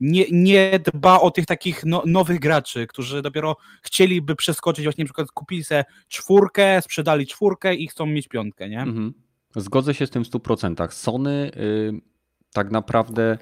nie, 0.00 0.24
nie 0.32 0.80
dba 0.92 1.20
o 1.20 1.30
tych 1.30 1.46
takich 1.46 1.84
no, 1.84 2.02
nowych 2.06 2.40
graczy, 2.40 2.86
którzy 2.86 3.22
dopiero 3.22 3.56
chcieliby 3.82 4.36
przeskoczyć, 4.36 4.84
właśnie 4.84 5.04
na 5.04 5.06
przykład 5.06 5.32
kupili 5.32 5.64
sobie 5.64 5.84
czwórkę, 6.08 6.82
sprzedali 6.82 7.26
czwórkę 7.26 7.74
i 7.74 7.88
chcą 7.88 8.06
mieć 8.06 8.28
piątkę, 8.28 8.68
nie? 8.68 8.80
Mhm. 8.80 9.14
Zgodzę 9.56 9.94
się 9.94 10.06
z 10.06 10.10
tym 10.10 10.24
w 10.24 10.28
100%. 10.28 10.90
Sony 10.90 11.50
y, 11.56 12.17
tak 12.52 12.70
naprawdę 12.70 13.38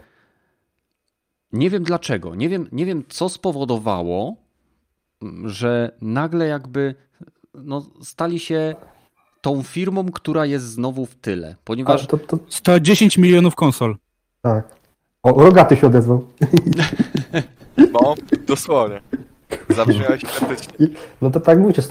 nie 1.52 1.70
wiem 1.70 1.82
dlaczego, 1.84 2.34
nie 2.34 2.48
wiem, 2.48 2.68
nie 2.72 2.86
wiem 2.86 3.04
co 3.08 3.28
spowodowało, 3.28 4.36
m, 5.22 5.48
że 5.48 5.96
nagle 6.02 6.46
jakby 6.46 6.94
no, 7.54 7.86
stali 8.02 8.38
się 8.40 8.74
tą 9.40 9.62
firmą, 9.62 10.04
która 10.12 10.46
jest 10.46 10.64
znowu 10.64 11.06
w 11.06 11.14
tyle, 11.14 11.56
ponieważ 11.64 12.06
to, 12.06 12.18
to, 12.18 12.38
110 12.48 13.18
milionów 13.18 13.54
konsol. 13.54 13.96
tak. 14.42 14.76
O, 15.22 15.42
Rogaty 15.44 15.76
się 15.76 15.86
odezwał. 15.86 16.26
No, 17.92 18.14
dosłownie. 18.46 19.00
Zabrzmiałeś 19.68 20.22
identycznie. 20.22 20.88
No 21.22 21.30
to 21.30 21.40
tak 21.40 21.58
mówicie, 21.58 21.82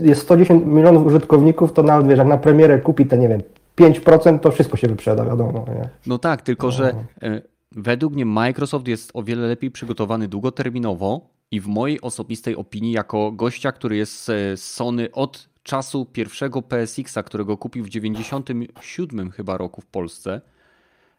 jest 0.00 0.22
110 0.22 0.64
milionów 0.66 1.06
użytkowników, 1.06 1.72
to 1.72 1.82
nawet 1.82 2.06
wiesz, 2.08 2.18
jak 2.18 2.26
na 2.26 2.38
premierę 2.38 2.78
kupi 2.78 3.06
te, 3.06 3.18
nie 3.18 3.28
wiem, 3.28 3.42
5%, 3.80 4.40
to 4.40 4.50
wszystko 4.50 4.76
się 4.76 4.88
wyprzeda, 4.88 5.24
wiadomo. 5.24 5.64
Nie? 5.68 5.88
No 6.06 6.18
tak, 6.18 6.42
tylko 6.42 6.70
że 6.70 6.94
e, 7.22 7.42
według 7.72 8.14
mnie 8.14 8.26
Microsoft 8.26 8.88
jest 8.88 9.10
o 9.14 9.22
wiele 9.22 9.48
lepiej 9.48 9.70
przygotowany 9.70 10.28
długoterminowo 10.28 11.20
i 11.50 11.60
w 11.60 11.66
mojej 11.66 12.00
osobistej 12.00 12.56
opinii, 12.56 12.92
jako 12.92 13.32
gościa, 13.32 13.72
który 13.72 13.96
jest 13.96 14.28
e, 14.28 14.56
z 14.56 14.64
Sony 14.64 15.12
od 15.12 15.48
czasu 15.62 16.04
pierwszego 16.04 16.62
PSX-a, 16.62 17.22
którego 17.22 17.56
kupił 17.56 17.84
w 17.84 17.88
97 17.88 19.30
chyba 19.30 19.56
roku 19.56 19.80
w 19.80 19.86
Polsce. 19.86 20.40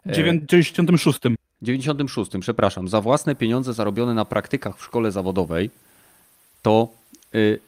W 0.06 0.12
96. 0.12 1.20
96, 1.62 2.32
przepraszam, 2.42 2.88
za 2.88 3.02
własne 3.02 3.36
pieniądze 3.36 3.74
zarobione 3.74 4.14
na 4.14 4.26
praktykach 4.26 4.78
w 4.78 4.84
szkole 4.84 5.12
zawodowej, 5.12 5.70
to 6.62 6.90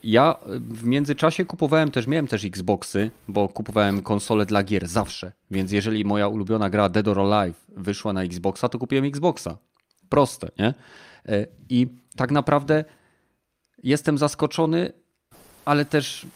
ja 0.04 0.36
w 0.70 0.84
międzyczasie 0.84 1.46
kupowałem 1.46 1.92
też, 1.92 2.08
miałem 2.08 2.28
też 2.28 2.46
Xboxy, 2.46 3.12
bo 3.28 3.50
kupowałem 3.50 4.02
konsole 4.02 4.46
dla 4.46 4.64
gier 4.64 4.88
zawsze. 4.88 5.32
Więc 5.52 5.72
jeżeli 5.72 6.06
moja 6.06 6.28
ulubiona 6.28 6.70
gra 6.70 6.90
Dead 6.90 7.08
or 7.08 7.20
Alive 7.20 7.66
wyszła 7.70 8.14
na 8.14 8.24
Xboxa, 8.24 8.70
to 8.70 8.80
kupiłem 8.80 9.06
Xboxa. 9.06 9.58
Proste, 10.10 10.52
nie? 10.60 10.74
Y, 11.30 11.48
I 11.70 11.88
tak 12.16 12.32
naprawdę 12.32 12.86
jestem 13.84 14.18
zaskoczony, 14.18 14.94
ale 15.66 15.86
też 15.86 16.28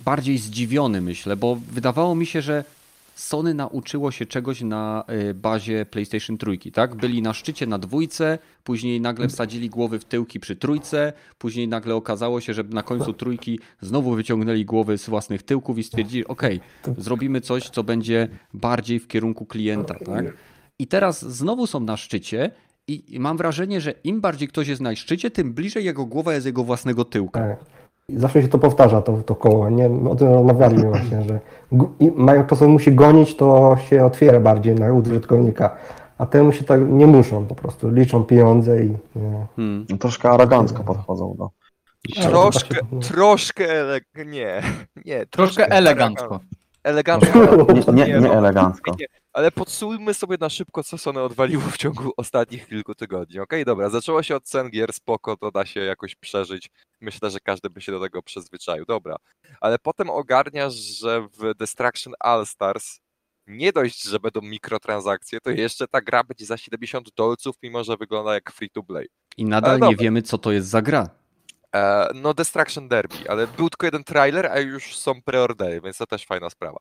bardziej 0.00 0.38
zdziwiony, 0.38 1.00
myślę, 1.00 1.36
bo 1.36 1.56
wydawało 1.70 2.14
mi 2.14 2.26
się, 2.26 2.42
że 2.42 2.64
Sony 3.16 3.54
nauczyło 3.54 4.10
się 4.10 4.26
czegoś 4.26 4.60
na 4.60 5.04
y, 5.30 5.34
bazie 5.34 5.86
PlayStation 5.86 6.38
trójki, 6.38 6.72
tak? 6.72 6.94
Byli 6.94 7.22
na 7.22 7.34
szczycie 7.34 7.66
na 7.66 7.78
dwójce, 7.78 8.38
później 8.64 9.00
nagle 9.00 9.28
wsadzili 9.28 9.70
głowy 9.70 9.98
w 9.98 10.04
tyłki 10.04 10.40
przy 10.40 10.56
trójce, 10.56 11.12
później 11.38 11.68
nagle 11.68 11.94
okazało 11.94 12.40
się, 12.40 12.54
że 12.54 12.62
na 12.62 12.82
końcu 12.82 13.12
trójki 13.12 13.60
znowu 13.80 14.14
wyciągnęli 14.14 14.64
głowy 14.64 14.98
z 14.98 15.08
własnych 15.08 15.42
tyłków 15.42 15.78
i 15.78 15.82
stwierdzili, 15.82 16.26
ok, 16.26 16.42
zrobimy 16.98 17.40
coś, 17.40 17.70
co 17.70 17.84
będzie 17.84 18.28
bardziej 18.54 18.98
w 19.00 19.08
kierunku 19.08 19.46
klienta, 19.46 19.94
tak? 19.94 20.36
I 20.78 20.86
teraz 20.86 21.24
znowu 21.24 21.66
są 21.66 21.80
na 21.80 21.96
szczycie 21.96 22.50
i 22.88 23.14
i 23.14 23.20
mam 23.20 23.36
wrażenie, 23.36 23.80
że 23.80 23.94
im 24.04 24.20
bardziej 24.20 24.48
ktoś 24.48 24.68
jest 24.68 24.80
na 24.80 24.96
szczycie, 24.96 25.30
tym 25.30 25.52
bliżej 25.52 25.84
jego 25.84 26.06
głowa 26.06 26.34
jest 26.34 26.46
jego 26.46 26.64
własnego 26.64 27.04
tyłka. 27.04 27.56
I 28.08 28.18
zawsze 28.18 28.42
się 28.42 28.48
to 28.48 28.58
powtarza, 28.58 29.02
to, 29.02 29.22
to 29.22 29.34
koło, 29.34 29.70
nie? 29.70 29.90
O 30.10 30.14
tym 30.14 30.28
rozmawialiśmy 30.28 30.88
właśnie, 30.90 31.22
że 31.22 31.40
Microsoft 32.16 32.70
musi 32.70 32.92
gonić, 32.92 33.36
to 33.36 33.76
się 33.90 34.04
otwiera 34.04 34.40
bardziej 34.40 34.74
na 34.74 34.92
użytkownika, 34.92 35.76
a 36.18 36.26
temu 36.26 36.52
się 36.52 36.64
tak 36.64 36.80
nie 36.88 37.06
muszą 37.06 37.46
po 37.46 37.54
prostu, 37.54 37.90
liczą 37.90 38.24
pieniądze 38.24 38.84
i... 38.84 38.88
Nie. 39.16 39.46
Hmm. 39.56 39.86
No, 39.90 39.96
troszkę 39.96 40.30
arogancko 40.30 40.84
podchodzą 40.84 41.34
do. 41.38 41.50
Troszkę, 42.22 42.74
się- 42.74 43.00
troszkę 43.00 43.70
ele... 43.70 44.00
nie, 44.26 44.62
nie, 45.04 45.26
Troszkę 45.26 45.70
elegancko. 45.70 46.40
Elegancko. 46.86 47.66
Nie, 47.92 48.06
nie, 48.06 48.20
no, 48.20 48.28
nie 48.28 48.32
elegancko. 48.32 48.94
nie, 49.00 49.06
Ale 49.32 49.50
podsumujmy 49.50 50.14
sobie 50.14 50.36
na 50.40 50.48
szybko, 50.48 50.84
co 50.84 50.98
Sony 50.98 51.22
odwaliło 51.22 51.62
w 51.62 51.76
ciągu 51.76 52.12
ostatnich 52.16 52.68
kilku 52.68 52.94
tygodni. 52.94 53.40
Okej, 53.40 53.64
dobra, 53.64 53.90
zaczęło 53.90 54.22
się 54.22 54.36
od 54.36 54.44
cen 54.44 54.70
gier, 54.70 54.92
spoko, 54.92 55.36
to 55.36 55.50
da 55.50 55.66
się 55.66 55.80
jakoś 55.80 56.14
przeżyć. 56.14 56.70
Myślę, 57.00 57.30
że 57.30 57.40
każdy 57.40 57.70
by 57.70 57.80
się 57.80 57.92
do 57.92 58.00
tego 58.00 58.22
przyzwyczaił, 58.22 58.84
dobra. 58.84 59.16
Ale 59.60 59.78
potem 59.78 60.10
ogarniasz, 60.10 60.74
że 60.74 61.28
w 61.38 61.54
Destruction 61.54 62.14
All 62.20 62.46
Stars 62.46 63.00
nie 63.46 63.72
dość, 63.72 64.02
że 64.02 64.20
będą 64.20 64.40
mikrotransakcje, 64.40 65.40
to 65.40 65.50
jeszcze 65.50 65.88
ta 65.88 66.00
gra 66.00 66.24
będzie 66.24 66.46
za 66.46 66.56
70 66.56 67.08
dolców, 67.16 67.56
mimo 67.62 67.84
że 67.84 67.96
wygląda 67.96 68.34
jak 68.34 68.52
free 68.52 68.70
to 68.70 68.82
play. 68.82 69.08
I 69.36 69.44
nadal 69.44 69.80
nie 69.80 69.96
wiemy, 69.96 70.22
co 70.22 70.38
to 70.38 70.52
jest 70.52 70.68
za 70.68 70.82
gra. 70.82 71.10
E, 71.74 72.08
no 72.14 72.34
Destruction 72.34 72.88
Derby, 72.88 73.16
ale 73.28 73.46
był 73.46 73.70
tylko 73.70 73.86
jeden 73.86 74.04
trailer, 74.04 74.46
a 74.46 74.58
już 74.58 74.96
są 74.96 75.22
preordery, 75.22 75.80
więc 75.80 75.98
to 75.98 76.06
też 76.06 76.26
fajna 76.26 76.50
sprawa. 76.50 76.78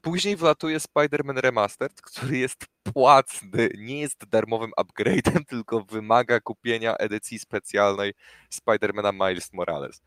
Później 0.00 0.36
wlatuje 0.36 0.78
Spider-Man 0.78 1.38
Remastered, 1.40 2.02
który 2.02 2.38
jest 2.38 2.66
płatny, 2.82 3.68
nie 3.78 4.00
jest 4.00 4.28
darmowym 4.28 4.70
upgrade'em, 4.80 5.44
tylko 5.48 5.80
wymaga 5.80 6.40
kupienia 6.40 6.96
edycji 6.96 7.38
specjalnej 7.38 8.12
Spider-Mana 8.54 9.12
Miles 9.28 9.52
Morales. 9.52 10.02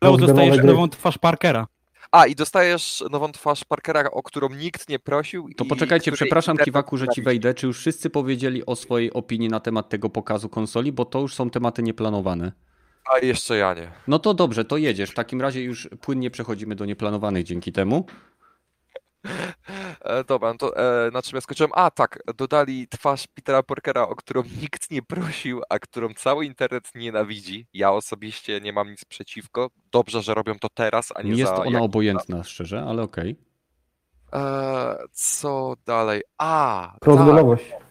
Ale 0.00 0.10
Rozgranowe 0.10 0.26
dostajesz 0.26 0.64
nową 0.64 0.88
twarz 0.88 1.18
Parkera. 1.18 1.66
A, 2.12 2.26
i 2.26 2.34
dostajesz 2.34 3.04
nową 3.10 3.32
twarz 3.32 3.64
Parkera, 3.64 4.10
o 4.10 4.22
którą 4.22 4.48
nikt 4.48 4.88
nie 4.88 4.98
prosił. 4.98 5.48
To 5.56 5.64
i 5.64 5.68
poczekajcie, 5.68 6.12
przepraszam 6.12 6.56
Kiwaku, 6.56 6.96
że 6.96 7.08
ci 7.08 7.22
wejdę. 7.22 7.54
Czy 7.54 7.66
już 7.66 7.78
wszyscy 7.78 8.10
powiedzieli 8.10 8.66
o 8.66 8.76
swojej 8.76 9.12
opinii 9.12 9.48
na 9.48 9.60
temat 9.60 9.88
tego 9.88 10.10
pokazu 10.10 10.48
konsoli, 10.48 10.92
bo 10.92 11.04
to 11.04 11.20
już 11.20 11.34
są 11.34 11.50
tematy 11.50 11.82
nieplanowane. 11.82 12.52
A 13.04 13.18
jeszcze 13.18 13.56
ja 13.56 13.74
nie. 13.74 13.90
No 14.08 14.18
to 14.18 14.34
dobrze, 14.34 14.64
to 14.64 14.76
jedziesz. 14.76 15.10
W 15.10 15.14
takim 15.14 15.40
razie 15.40 15.62
już 15.62 15.88
płynnie 16.00 16.30
przechodzimy 16.30 16.74
do 16.74 16.84
nieplanowanych 16.84 17.44
dzięki 17.44 17.72
temu. 17.72 18.06
E, 20.04 20.24
dobra, 20.24 20.48
no 20.52 20.58
to 20.58 20.76
e, 20.76 21.10
na 21.10 21.22
czym 21.22 21.36
ja 21.36 21.40
skończyłem? 21.40 21.70
A, 21.74 21.90
tak, 21.90 22.18
dodali 22.36 22.88
twarz 22.88 23.26
Petera 23.26 23.62
Parkera, 23.62 24.08
o 24.08 24.16
którą 24.16 24.42
nikt 24.62 24.90
nie 24.90 25.02
prosił, 25.02 25.62
a 25.68 25.78
którą 25.78 26.08
cały 26.14 26.46
internet 26.46 26.90
nienawidzi. 26.94 27.66
Ja 27.74 27.92
osobiście 27.92 28.60
nie 28.60 28.72
mam 28.72 28.90
nic 28.90 29.04
przeciwko. 29.04 29.70
Dobrze, 29.92 30.22
że 30.22 30.34
robią 30.34 30.58
to 30.58 30.68
teraz, 30.74 31.12
a 31.14 31.22
nie 31.22 31.30
Nie 31.30 31.38
jest 31.38 31.52
za 31.52 31.62
ona 31.62 31.70
jak- 31.70 31.82
obojętna, 31.82 32.44
szczerze, 32.44 32.84
ale 32.88 33.02
okej. 33.02 33.36
E, 34.32 34.96
co 35.12 35.74
dalej? 35.86 36.22
A, 36.38 36.92
tak, 37.00 37.04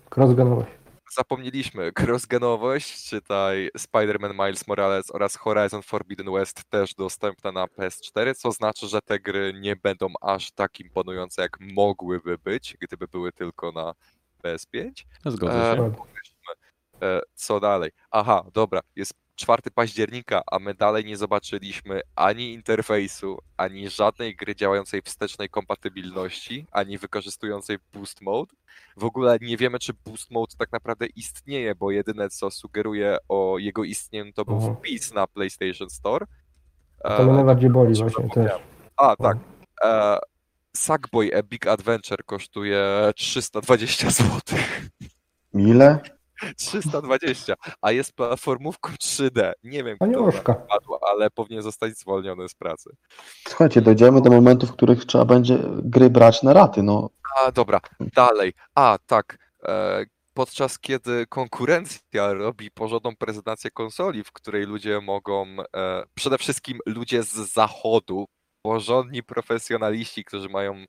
Crossgenowość. 0.09 0.71
Zapomnieliśmy. 1.13 1.91
Crossgenowość, 1.99 3.09
czytaj 3.09 3.69
Spider-Man 3.77 4.33
Miles 4.33 4.67
Morales 4.67 5.11
oraz 5.11 5.35
Horizon 5.35 5.81
Forbidden 5.81 6.31
West 6.33 6.63
też 6.69 6.93
dostępne 6.93 7.51
na 7.51 7.65
PS4, 7.65 8.35
co 8.35 8.51
znaczy, 8.51 8.87
że 8.87 9.01
te 9.01 9.19
gry 9.19 9.53
nie 9.61 9.75
będą 9.75 10.07
aż 10.21 10.51
tak 10.51 10.79
imponujące, 10.79 11.41
jak 11.41 11.57
mogłyby 11.59 12.37
być, 12.37 12.77
gdyby 12.79 13.07
były 13.07 13.31
tylko 13.31 13.71
na 13.71 13.93
PS5. 14.43 14.91
Zgodzę 15.25 15.53
się. 15.53 15.83
E, 15.83 15.93
co 17.33 17.59
dalej? 17.59 17.91
Aha, 18.11 18.43
dobra, 18.53 18.81
jest 18.95 19.13
4 19.35 19.61
października, 19.75 20.41
a 20.51 20.59
my 20.59 20.73
dalej 20.73 21.05
nie 21.05 21.17
zobaczyliśmy 21.17 22.01
ani 22.15 22.53
interfejsu, 22.53 23.37
ani 23.57 23.89
żadnej 23.89 24.35
gry 24.35 24.55
działającej 24.55 25.01
wstecznej 25.01 25.49
kompatybilności, 25.49 26.67
ani 26.71 26.97
wykorzystującej 26.97 27.77
Boost 27.93 28.21
Mode. 28.21 28.55
W 28.97 29.03
ogóle 29.03 29.37
nie 29.41 29.57
wiemy, 29.57 29.79
czy 29.79 29.93
Boost 30.05 30.31
Mode 30.31 30.55
tak 30.57 30.71
naprawdę 30.71 31.05
istnieje, 31.15 31.75
bo 31.75 31.91
jedyne 31.91 32.29
co 32.29 32.51
sugeruje 32.51 33.17
o 33.29 33.57
jego 33.57 33.83
istnieniu 33.83 34.33
to 34.33 34.45
był 34.45 34.55
Mhm. 34.55 34.75
wpis 34.75 35.13
na 35.13 35.27
PlayStation 35.27 35.89
Store. 35.89 36.25
To 37.03 37.23
mnie 37.23 37.31
E, 37.31 37.35
najbardziej 37.35 37.69
boli 37.69 37.93
właśnie 37.95 38.29
też. 38.29 38.51
A, 38.97 39.15
tak. 39.15 39.37
E, 39.83 40.17
Sackboy 40.75 41.31
A 41.39 41.43
Big 41.43 41.67
Adventure 41.67 42.23
kosztuje 42.23 43.11
320 43.15 44.09
zł. 44.11 44.39
Ile? 45.53 45.99
320, 46.57 47.53
a 47.81 47.91
jest 47.91 48.13
platformówką 48.13 48.91
3D. 48.91 49.51
Nie 49.63 49.83
wiem, 49.83 49.97
kto 49.97 50.31
wpadł, 50.31 50.95
ale 51.11 51.29
powinien 51.29 51.63
zostać 51.63 51.97
zwolniony 51.97 52.49
z 52.49 52.55
pracy. 52.55 52.89
Słuchajcie, 53.47 53.81
dojdziemy 53.81 54.21
do 54.21 54.29
momentów, 54.29 54.69
w 54.69 54.73
których 54.73 55.05
trzeba 55.05 55.25
będzie 55.25 55.59
gry 55.83 56.09
brać 56.09 56.43
na 56.43 56.53
raty. 56.53 56.83
No, 56.83 57.09
A 57.39 57.51
dobra, 57.51 57.79
dalej. 57.99 58.53
A 58.75 58.97
tak. 59.05 59.37
E, 59.63 60.05
podczas 60.33 60.79
kiedy 60.79 61.25
konkurencja 61.27 62.33
robi 62.33 62.71
porządną 62.71 63.15
prezentację 63.15 63.71
konsoli, 63.71 64.23
w 64.23 64.31
której 64.31 64.65
ludzie 64.65 65.01
mogą, 65.01 65.45
e, 65.75 66.03
przede 66.13 66.37
wszystkim 66.37 66.79
ludzie 66.85 67.23
z 67.23 67.33
zachodu, 67.33 68.25
porządni 68.61 69.23
profesjonaliści, 69.23 70.23
którzy 70.23 70.49
mają 70.49 70.85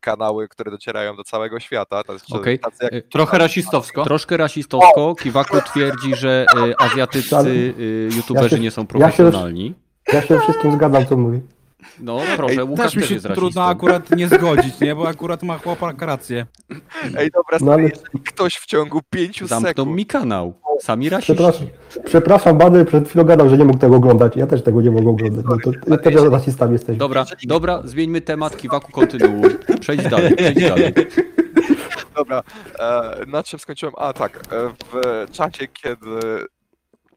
kanały, 0.00 0.48
które 0.48 0.70
docierają 0.70 1.16
do 1.16 1.24
całego 1.24 1.60
świata, 1.60 2.02
tacy, 2.04 2.24
Okej. 2.34 2.58
tacy 2.58 2.76
jak 2.84 2.92
E, 2.92 3.02
Trochę 3.02 3.38
rasistowsko. 3.38 4.04
Troszkę 4.04 4.36
rasistowsko. 4.36 5.14
Kiwaku 5.14 5.56
twierdzi, 5.60 6.14
że 6.16 6.46
e, 6.56 6.74
azjatyccy 6.82 7.36
Ale- 7.36 7.50
e, 7.50 8.14
youtuberzy 8.16 8.44
ja 8.46 8.56
się- 8.56 8.62
nie 8.62 8.70
są 8.70 8.82
ja 8.82 8.86
się- 8.86 8.88
profesjonalni. 8.88 9.74
Ja 10.12 10.22
się 10.22 10.40
wszystkim 10.40 10.72
zgadzam, 10.72 11.06
co 11.06 11.16
mówi. 11.16 11.40
No 12.00 12.20
proszę, 12.36 12.64
Łukasz 12.64 12.84
Też 12.92 12.96
mi 13.02 13.02
się 13.08 13.14
jest 13.14 13.26
trudno 13.26 13.40
rasistą. 13.42 13.62
akurat 13.62 14.10
nie 14.16 14.28
zgodzić, 14.28 14.80
nie? 14.80 14.94
Bo 14.94 15.08
akurat 15.08 15.42
ma 15.42 15.58
chłopak 15.58 16.02
rację. 16.02 16.46
Ej, 17.18 17.30
dobra, 17.30 17.52
No 17.52 17.58
stary, 17.58 17.72
ale- 17.72 17.82
jeżeli 17.82 18.20
ktoś 18.24 18.54
w 18.54 18.66
ciągu 18.66 19.00
5 19.10 19.38
Zamknął 19.46 19.60
sekund 19.70 19.96
mi 19.96 20.06
kanał. 20.06 20.54
Sami 20.80 21.08
rasiści. 21.08 21.34
Przepraszam, 21.34 21.66
przepraszam, 22.04 22.58
Bady 22.58 22.84
przed 22.84 23.08
chwilą 23.08 23.24
gadał, 23.24 23.48
że 23.48 23.58
nie 23.58 23.64
mógł 23.64 23.78
tego 23.78 23.96
oglądać. 23.96 24.36
Ja 24.36 24.46
też 24.46 24.62
tego 24.62 24.82
nie 24.82 24.90
mogę 24.90 25.10
oglądać. 25.10 25.44
No 25.44 25.56
to 25.64 25.70
Ale 25.86 25.98
też 25.98 26.14
jeżeli- 26.14 26.30
rasistami 26.32 26.72
jesteśmy. 26.72 26.96
Dobra, 26.96 27.24
dobra, 27.44 27.82
zmieńmy 27.84 28.20
temat, 28.20 28.56
Kiwaku 28.56 28.92
kontynuuj. 28.92 29.50
Przejdź 29.80 30.08
dalej, 30.08 30.36
przejdź 30.36 30.60
dalej. 30.68 30.92
Dobra, 32.16 32.42
e, 32.78 33.16
na 33.26 33.42
czym 33.42 33.58
skończyłem? 33.58 33.94
A 33.98 34.12
tak, 34.12 34.36
e, 34.52 34.68
w 34.92 35.30
czacie, 35.30 35.68
kiedy 35.68 36.08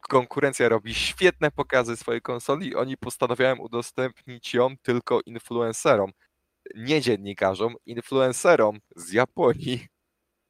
konkurencja 0.08 0.68
robi 0.68 0.94
świetne 0.94 1.50
pokazy 1.50 1.96
swojej 1.96 2.20
konsoli, 2.22 2.76
oni 2.76 2.96
postanawiają 2.96 3.56
udostępnić 3.56 4.54
ją 4.54 4.76
tylko 4.82 5.20
influencerom, 5.26 6.10
nie 6.74 7.00
dziennikarzom, 7.00 7.74
influencerom 7.86 8.78
z 8.96 9.12
Japonii, 9.12 9.86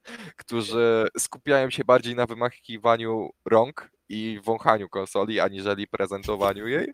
którzy 0.40 1.08
skupiają 1.18 1.70
się 1.70 1.84
bardziej 1.84 2.14
na 2.14 2.26
wymachiwaniu 2.26 3.30
rąk 3.44 3.90
i 4.08 4.40
wąchaniu 4.44 4.88
konsoli, 4.88 5.40
aniżeli 5.40 5.86
prezentowaniu 5.88 6.68
jej. 6.68 6.92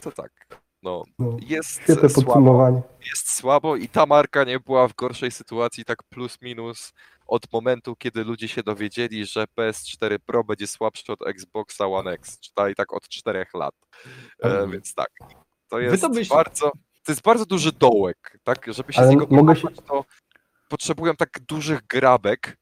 To 0.00 0.12
tak, 0.16 0.32
no, 0.82 1.02
No, 1.18 1.36
jest 1.40 1.82
Świetne 1.82 2.08
słabo. 2.08 2.82
jest 3.06 3.30
słabo 3.30 3.76
i 3.76 3.88
ta 3.88 4.06
marka 4.06 4.44
nie 4.44 4.60
była 4.60 4.88
w 4.88 4.94
gorszej 4.94 5.30
sytuacji 5.30 5.84
tak 5.84 6.02
plus 6.02 6.42
minus 6.42 6.92
od 7.30 7.52
momentu, 7.52 7.96
kiedy 7.96 8.24
ludzie 8.24 8.48
się 8.48 8.62
dowiedzieli, 8.62 9.26
że 9.26 9.44
PS4 9.58 10.18
Pro 10.26 10.44
będzie 10.44 10.66
słabszy 10.66 11.12
od 11.12 11.26
Xboxa 11.26 11.86
One 11.86 12.10
X, 12.10 12.38
czyli 12.40 12.74
tak 12.74 12.92
od 12.92 13.08
4 13.08 13.46
lat. 13.54 13.74
E, 14.42 14.66
więc 14.68 14.94
tak, 14.94 15.10
to 15.68 15.78
jest 15.80 16.02
to 16.02 16.08
byś- 16.08 16.28
bardzo, 16.28 16.70
to 17.04 17.12
jest 17.12 17.22
bardzo 17.22 17.46
duży 17.46 17.72
dołek, 17.72 18.38
tak, 18.44 18.66
żeby 18.74 18.92
się 18.92 18.98
Ale 18.98 19.08
z 19.08 19.10
niego 19.10 19.26
mogę 19.30 19.56
się- 19.56 19.68
to 19.68 20.04
potrzebują 20.68 21.16
tak 21.16 21.30
dużych 21.48 21.86
grabek, 21.86 22.56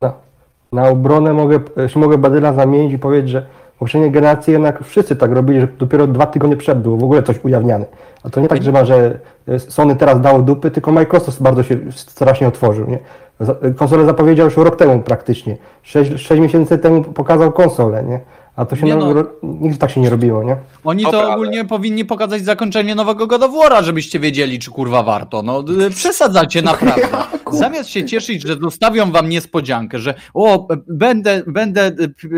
Na 0.72 0.88
obronę 0.88 1.32
mogę, 1.32 1.60
się 1.88 1.98
mogę 1.98 2.18
Badyla 2.18 2.52
zamienić 2.52 2.92
i 2.92 2.98
powiedzieć, 2.98 3.30
że 3.30 3.46
poprzedniej 3.78 4.10
generacji 4.10 4.52
jednak 4.52 4.84
wszyscy 4.84 5.16
tak 5.16 5.32
robili, 5.32 5.60
że 5.60 5.68
dopiero 5.78 6.06
dwa 6.06 6.26
tygodnie 6.26 6.56
przed 6.56 6.82
było 6.82 6.96
w 6.96 7.04
ogóle 7.04 7.22
coś 7.22 7.44
ujawniane. 7.44 7.84
A 8.22 8.30
to 8.30 8.40
nie 8.40 8.48
tak, 8.48 8.62
że 8.62 8.72
ma, 8.72 8.84
że 8.84 9.18
Sony 9.58 9.96
teraz 9.96 10.20
dało 10.20 10.38
dupy, 10.38 10.70
tylko 10.70 10.92
Microsoft 10.92 11.42
bardzo 11.42 11.62
się 11.62 11.76
strasznie 11.90 12.48
otworzył. 12.48 12.86
Nie? 12.90 12.98
Za- 13.40 13.54
Konsolę 13.76 14.04
zapowiedział 14.04 14.44
już 14.44 14.56
rok 14.56 14.76
temu 14.76 15.02
praktycznie. 15.02 15.56
Sześć, 15.82 16.10
sześć 16.22 16.40
miesięcy 16.42 16.78
temu 16.78 17.02
pokazał 17.04 17.52
konsolę, 17.52 18.02
nie? 18.02 18.20
A 18.58 18.64
to 18.64 18.76
się 18.76 18.86
Nie 18.86 18.96
no, 18.96 19.14
no. 19.14 19.24
nigdy 19.42 19.78
tak 19.78 19.90
się 19.90 20.00
nie 20.00 20.10
robiło, 20.10 20.42
nie? 20.44 20.56
Oni 20.84 21.02
Dobra, 21.04 21.18
to 21.20 21.24
ale- 21.26 21.34
ogólnie 21.34 21.64
powinni 21.64 22.04
pokazać 22.04 22.44
zakończenie 22.44 22.94
nowego 22.94 23.26
God 23.26 23.42
żebyście 23.82 24.20
wiedzieli, 24.20 24.58
czy 24.58 24.70
kurwa 24.70 25.02
warto. 25.02 25.42
No, 25.42 25.64
przesadzacie 25.94 26.62
naprawdę. 26.72 27.08
Zamiast 27.52 27.88
się 27.90 28.04
cieszyć, 28.04 28.42
że 28.42 28.56
zostawią 28.56 29.10
wam 29.12 29.28
niespodziankę, 29.28 29.98
że 29.98 30.14
o, 30.34 30.68
będę, 30.88 31.42
będę, 31.46 31.92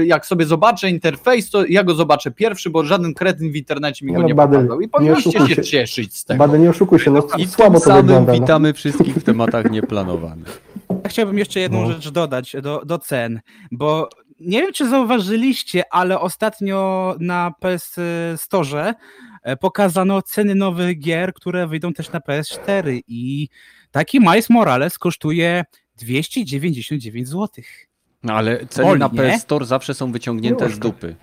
jak 0.04 0.26
sobie 0.26 0.44
zobaczę 0.46 0.90
interfejs, 0.90 1.50
to 1.50 1.66
ja 1.66 1.84
go 1.84 1.94
zobaczę 1.94 2.30
pierwszy, 2.30 2.70
bo 2.70 2.84
żaden 2.84 3.14
kretyn 3.14 3.52
w 3.52 3.56
internecie 3.56 4.06
mi 4.06 4.12
Nie 4.12 4.16
go 4.16 4.22
no, 4.22 4.28
nie 4.28 4.34
Badyl, 4.34 4.58
pokazał. 4.60 4.80
I 4.80 4.88
powinniście 4.88 5.32
się 5.46 5.54
się. 5.54 5.62
cieszyć 5.62 6.16
z 6.18 6.24
tego. 6.24 6.38
Bady, 6.38 6.58
nie 6.58 6.70
oszukuj 6.70 6.98
się, 6.98 7.10
no 7.10 7.22
I 7.38 7.46
słabo 7.46 7.70
tym 7.72 7.80
to 7.80 7.86
samym 7.86 8.02
wygląda. 8.06 8.32
No. 8.32 8.40
witamy 8.40 8.72
wszystkich 8.72 9.14
w 9.16 9.24
tematach 9.24 9.70
nieplanowanych. 9.70 10.62
Ja 11.04 11.08
chciałbym 11.10 11.38
jeszcze 11.38 11.60
jedną 11.60 11.80
No. 11.82 11.92
rzecz 11.92 12.08
dodać 12.10 12.56
do, 12.62 12.82
do 12.84 12.98
cen, 12.98 13.40
bo 13.72 14.08
nie 14.40 14.62
wiem, 14.62 14.72
czy 14.72 14.88
zauważyliście, 14.88 15.82
ale 15.90 16.20
ostatnio 16.20 17.14
na 17.20 17.54
PS 17.60 18.00
Store 18.36 18.94
e, 19.42 19.56
pokazano 19.56 20.22
ceny 20.22 20.54
nowych 20.54 20.98
gier, 20.98 21.32
które 21.34 21.66
wyjdą 21.66 21.92
też 21.92 22.12
na 22.12 22.20
PS4 22.20 23.00
i 23.08 23.48
taki 23.90 24.20
Miles 24.20 24.50
Morales 24.50 24.98
kosztuje 24.98 25.64
299 25.96 27.28
zł. 27.28 27.48
No 28.22 28.32
ale 28.32 28.66
ceny 28.66 28.88
Boli, 28.88 29.00
na? 29.00 29.08
PS 29.08 29.42
Store 29.42 29.66
zawsze 29.66 29.94
są 29.94 30.12
wyciągnięte 30.12 30.64
z 30.64 30.68
Miłoszko. 30.68 30.88
dupy. 30.88 31.16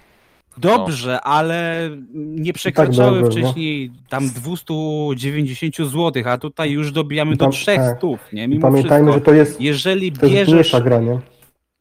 Dobrze, 0.58 1.22
ale 1.22 1.90
nie 2.14 2.54
przekraczały 2.54 3.22
no. 3.22 3.32
wcześniej 3.32 3.92
tam 4.10 4.30
290 4.30 5.76
zł, 5.78 6.24
a 6.26 6.38
tutaj 6.38 6.72
już 6.72 6.92
dobijamy 6.92 7.34
I 7.34 7.38
do 7.38 7.46
tam- 7.46 7.52
300, 7.52 7.96
tak. 7.96 8.34
nie? 8.34 8.48
Mimo 8.48 8.62
pamiętajmy, 8.62 9.08
że 9.08 9.12
wszystko, 9.12 9.32
to 9.32 9.38
jest, 9.38 9.62
jeżeli 9.62 10.12
to 10.12 10.26
jest 10.26 10.52
bierzesz 10.52 10.82
gra, 10.82 11.00
nie? 11.00 11.20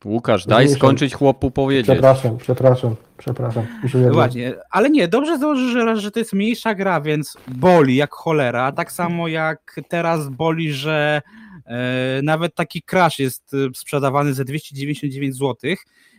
Łukasz, 0.07 0.47
daj 0.47 0.69
skończyć 0.69 1.15
chłopu 1.15 1.51
powiedzieć. 1.51 1.87
Przepraszam, 1.87 2.39
przepraszam, 2.39 2.97
przepraszam. 3.19 3.66
Ładnie, 4.12 4.55
ale 4.70 4.91
nie, 4.91 5.09
dobrze 5.09 5.39
założy, 5.39 5.73
że, 5.73 5.97
że 5.97 6.11
to 6.11 6.19
jest 6.19 6.33
mniejsza 6.33 6.74
gra, 6.74 7.01
więc 7.01 7.37
boli 7.49 7.97
jak 7.97 8.15
cholera, 8.15 8.73
tak 8.73 8.93
samo 8.93 9.28
jak 9.28 9.81
teraz 9.89 10.28
boli, 10.28 10.73
że 10.73 11.23
e, 11.66 12.20
nawet 12.23 12.55
taki 12.55 12.83
Crash 12.83 13.19
jest 13.19 13.55
e, 13.55 13.57
sprzedawany 13.74 14.35
za 14.35 14.45
299 14.45 15.37
zł, 15.37 15.55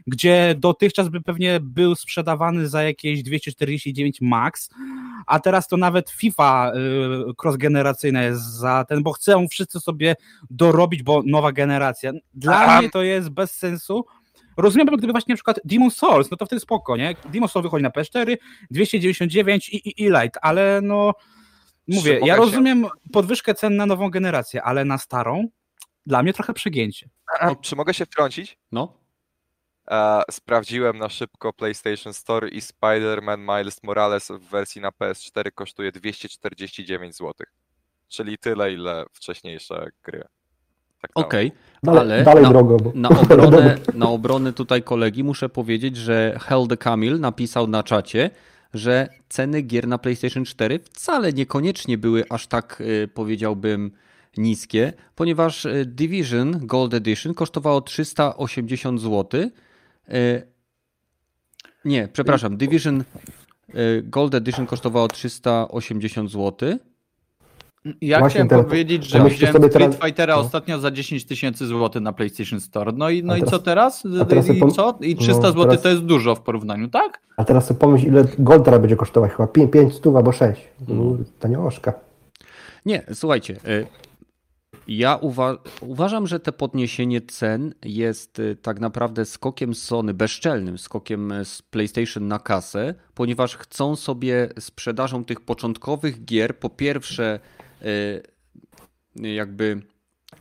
gdzie 0.07 0.55
dotychczas 0.57 1.09
by 1.09 1.21
pewnie 1.21 1.59
był 1.59 1.95
sprzedawany 1.95 2.69
za 2.69 2.83
jakieś 2.83 3.23
249 3.23 4.21
max, 4.21 4.69
a 5.25 5.39
teraz 5.39 5.67
to 5.67 5.77
nawet 5.77 6.09
FIFA 6.09 6.71
y, 7.29 7.33
cross-generacyjna 7.43 8.21
jest 8.21 8.43
za 8.43 8.85
ten, 8.85 9.03
bo 9.03 9.11
chcą 9.11 9.47
wszyscy 9.47 9.79
sobie 9.79 10.15
dorobić, 10.49 11.03
bo 11.03 11.21
nowa 11.25 11.51
generacja. 11.51 12.11
Dla 12.33 12.59
Aha. 12.59 12.79
mnie 12.79 12.89
to 12.89 13.03
jest 13.03 13.29
bez 13.29 13.51
sensu. 13.51 14.05
Rozumiem, 14.57 14.87
gdyby 14.87 15.13
właśnie 15.13 15.31
na 15.31 15.35
przykład 15.35 15.59
Demon 15.65 15.91
Souls, 15.91 16.31
no 16.31 16.37
to 16.37 16.45
wtedy 16.45 16.59
spoko, 16.59 16.97
nie? 16.97 17.15
Demon 17.31 17.49
Souls 17.49 17.63
wychodzi 17.63 17.83
na 17.83 17.89
PS4, 17.89 18.37
299 18.71 19.69
i, 19.69 19.75
i, 19.75 20.03
i 20.03 20.05
Lite, 20.05 20.39
ale 20.41 20.79
no 20.83 21.13
mówię, 21.87 22.19
ja 22.25 22.35
rozumiem 22.35 22.87
podwyżkę 23.11 23.55
cen 23.55 23.75
na 23.75 23.85
nową 23.85 24.09
generację, 24.09 24.63
ale 24.63 24.85
na 24.85 24.97
starą 24.97 25.47
dla 26.05 26.23
mnie 26.23 26.33
trochę 26.33 26.53
przegięcie. 26.53 27.09
Czy 27.61 27.75
mogę 27.75 27.93
się 27.93 28.05
wtrącić? 28.05 28.57
No, 28.71 28.97
E, 29.91 30.21
sprawdziłem 30.31 30.97
na 30.97 31.09
szybko 31.09 31.53
PlayStation 31.53 32.13
Store 32.13 32.49
i 32.49 32.61
Spider-Man 32.61 33.57
Miles 33.57 33.83
Morales 33.83 34.27
w 34.31 34.39
wersji 34.39 34.81
na 34.81 34.89
PS4 34.89 35.51
kosztuje 35.55 35.91
249 35.91 37.15
zł. 37.15 37.33
Czyli 38.07 38.37
tyle, 38.37 38.73
ile 38.73 39.05
wcześniejsze 39.13 39.89
gry. 40.03 40.23
Tak 41.01 41.11
okej, 41.15 41.51
Dalej, 41.83 42.01
ale 42.01 42.23
dalej 42.23 42.43
na, 42.43 42.49
drogo. 42.49 42.77
Bo... 42.77 42.91
na, 42.95 43.09
obronę, 43.09 43.77
na 43.93 44.09
obronę 44.09 44.53
tutaj 44.53 44.83
kolegi 44.83 45.23
muszę 45.23 45.49
powiedzieć, 45.49 45.97
że 45.97 46.39
Hell 46.41 46.67
the 46.67 46.77
Camil 46.77 47.19
napisał 47.19 47.67
na 47.67 47.83
czacie, 47.83 48.29
że 48.73 49.09
ceny 49.29 49.61
gier 49.61 49.87
na 49.87 49.97
PlayStation 49.97 50.45
4 50.45 50.79
wcale 50.79 51.33
niekoniecznie 51.33 51.97
były 51.97 52.23
aż 52.29 52.47
tak, 52.47 52.81
y, 52.81 53.09
powiedziałbym, 53.13 53.91
niskie, 54.37 54.93
ponieważ 55.15 55.65
y, 55.65 55.85
Division 55.85 56.67
Gold 56.67 56.93
Edition 56.93 57.33
kosztowało 57.33 57.81
380 57.81 59.01
zł. 59.01 59.49
Y, 60.13 60.47
Nie, 61.85 62.07
przepraszam, 62.13 62.57
Division 62.57 63.03
y, 63.69 64.03
Gold 64.03 64.35
Edition 64.35 64.67
kosztowało 64.67 65.07
380 65.07 66.31
zł. 66.31 66.77
Ja 68.01 68.19
Właśnie 68.19 68.29
chciałem 68.33 68.47
teraz- 68.49 68.65
powiedzieć, 68.65 69.03
że 69.03 69.23
widziałem 69.29 69.53
sobie 69.53 69.69
Street 69.69 69.73
teraz- 69.73 69.95
Fightera 70.05 70.35
no. 70.35 70.41
ostatnio 70.41 70.79
za 70.79 70.91
10 70.91 71.25
tysięcy 71.25 71.67
złotych 71.67 72.01
na 72.01 72.13
PlayStation 72.13 72.59
Store. 72.59 72.91
No 72.95 73.09
i, 73.09 73.23
no 73.23 73.33
A 73.33 73.37
i 73.37 73.39
teraz- 73.39 73.51
co 73.51 73.59
teraz? 73.59 74.03
teraz 74.29 74.49
I, 74.49 74.59
co? 74.75 74.97
I 75.01 75.15
300 75.15 75.41
no, 75.41 75.47
zł 75.47 75.63
teraz- 75.65 75.81
to 75.81 75.89
jest 75.89 76.01
dużo 76.01 76.35
w 76.35 76.41
porównaniu, 76.41 76.87
tak? 76.89 77.21
A 77.37 77.45
teraz 77.45 77.65
sobie 77.67 77.79
pomyśl, 77.79 78.07
ile 78.07 78.25
gold 78.39 78.65
teraz 78.65 78.81
będzie 78.81 78.95
kosztować. 78.95 79.31
Chyba 79.31 79.47
5, 79.47 79.71
5 79.71 79.93
stów 79.93 80.15
albo 80.15 80.31
6. 80.31 80.61
No. 80.87 81.17
Tanioszka. 81.39 81.93
Nie, 82.85 83.03
słuchajcie. 83.13 83.59
Ja 84.87 85.17
uwa- 85.17 85.57
uważam, 85.81 86.27
że 86.27 86.39
te 86.39 86.51
podniesienie 86.51 87.21
cen 87.21 87.73
jest 87.85 88.39
y, 88.39 88.55
tak 88.55 88.79
naprawdę 88.79 89.25
skokiem 89.25 89.75
Sony, 89.75 90.13
bezczelnym 90.13 90.77
skokiem 90.77 91.31
y, 91.31 91.45
z 91.45 91.61
PlayStation 91.61 92.27
na 92.27 92.39
kasę, 92.39 92.95
ponieważ 93.13 93.57
chcą 93.57 93.95
sobie 93.95 94.49
sprzedażą 94.59 95.25
tych 95.25 95.41
początkowych 95.41 96.25
gier 96.25 96.59
po 96.59 96.69
pierwsze 96.69 97.39
y, 97.81 98.23
jakby 99.15 99.81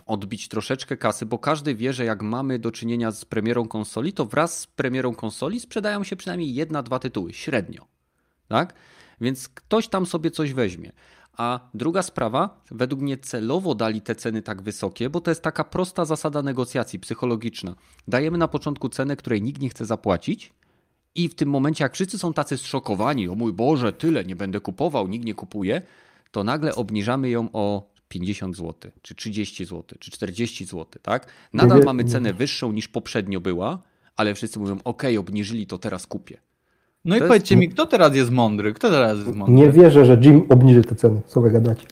odbić 0.07 0.49
troszeczkę 0.49 0.97
kasy, 0.97 1.27
bo 1.27 1.39
każdy 1.39 1.75
wie, 1.75 1.93
że 1.93 2.05
jak 2.05 2.23
mamy 2.23 2.59
do 2.59 2.73
czynienia 2.73 3.11
z 3.11 3.25
premierą 3.25 3.69
konsoli, 3.69 4.13
to 4.13 4.25
wraz 4.25 4.59
z 4.59 4.67
premierą 4.67 5.15
konsoli 5.15 5.61
sprzedają 5.61 6.05
się 6.05 6.17
przynajmniej 6.17 6.55
jedna, 6.55 6.83
dwa 6.83 6.99
tytuły, 6.99 7.33
średnio. 7.33 7.87
Tak? 8.49 8.75
Więc 9.21 9.49
ktoś 9.49 9.89
tam 9.89 10.07
sobie 10.07 10.31
coś 10.31 10.53
weźmie. 10.53 10.93
A 11.37 11.61
druga 11.75 12.03
sprawa, 12.03 12.61
według 12.71 13.01
mnie 13.01 13.19
celowo 13.19 13.75
dali 13.75 14.01
te 14.01 14.15
ceny 14.15 14.43
tak 14.43 14.63
wysokie, 14.63 15.11
bo 15.11 15.21
to 15.21 15.31
jest 15.31 15.43
taka 15.43 15.65
prosta 15.65 16.05
zasada 16.05 16.43
negocjacji 16.43 16.99
psychologiczna. 16.99 17.75
Dajemy 18.09 18.39
na 18.39 18.49
początku 18.49 18.89
cenę, 18.89 19.17
której 19.17 19.43
nikt 19.43 19.61
nie 19.61 19.69
chce 19.69 19.87
zapłacić, 19.87 20.53
i 21.15 21.29
w 21.29 21.35
tym 21.35 21.49
momencie, 21.49 21.85
jak 21.85 21.95
wszyscy 21.95 22.19
są 22.19 22.33
tacy 22.33 22.59
zszokowani, 22.59 23.29
o 23.29 23.35
mój 23.35 23.53
Boże, 23.53 23.93
tyle 23.93 24.25
nie 24.25 24.37
będę 24.37 24.61
kupował, 24.61 25.09
nikt 25.09 25.25
nie 25.25 25.35
kupuje, 25.35 25.83
to 26.31 26.45
nagle 26.45 26.75
obniżamy 26.75 27.31
ją 27.31 27.49
o 27.53 27.91
50 28.09 28.57
zł, 28.57 28.93
czy 29.03 29.15
30 29.15 29.65
zł, 29.65 29.99
czy 30.01 30.11
40 30.11 30.65
zł, 30.65 30.87
tak? 31.03 31.27
Nadal 31.53 31.83
mamy 31.85 32.05
cenę 32.05 32.33
wyższą 32.33 32.73
niż 32.73 32.89
poprzednio 32.89 33.41
była, 33.41 33.83
ale 34.17 34.35
wszyscy 34.35 34.59
mówią, 34.59 34.79
ok, 34.85 35.03
obniżyli, 35.19 35.67
to 35.67 35.79
teraz 35.79 36.07
kupię. 36.07 36.39
No 37.07 37.15
i 37.17 37.19
jest- 37.19 37.29
powiedzcie 37.29 37.57
mi, 37.57 37.69
kto 37.69 37.87
teraz 37.87 38.15
jest 38.17 38.31
mądry? 38.31 38.73
Kto 38.73 38.91
teraz 38.91 39.19
jest 39.19 39.35
mądry? 39.35 39.55
Nie 39.57 39.71
wierzę, 39.71 40.07
że 40.07 40.19
Jim 40.23 40.43
obniży 40.49 40.83
te 40.85 40.95
ceny. 40.95 41.21
Co 41.27 41.41
wy 41.41 41.51
gadacie? 41.51 41.87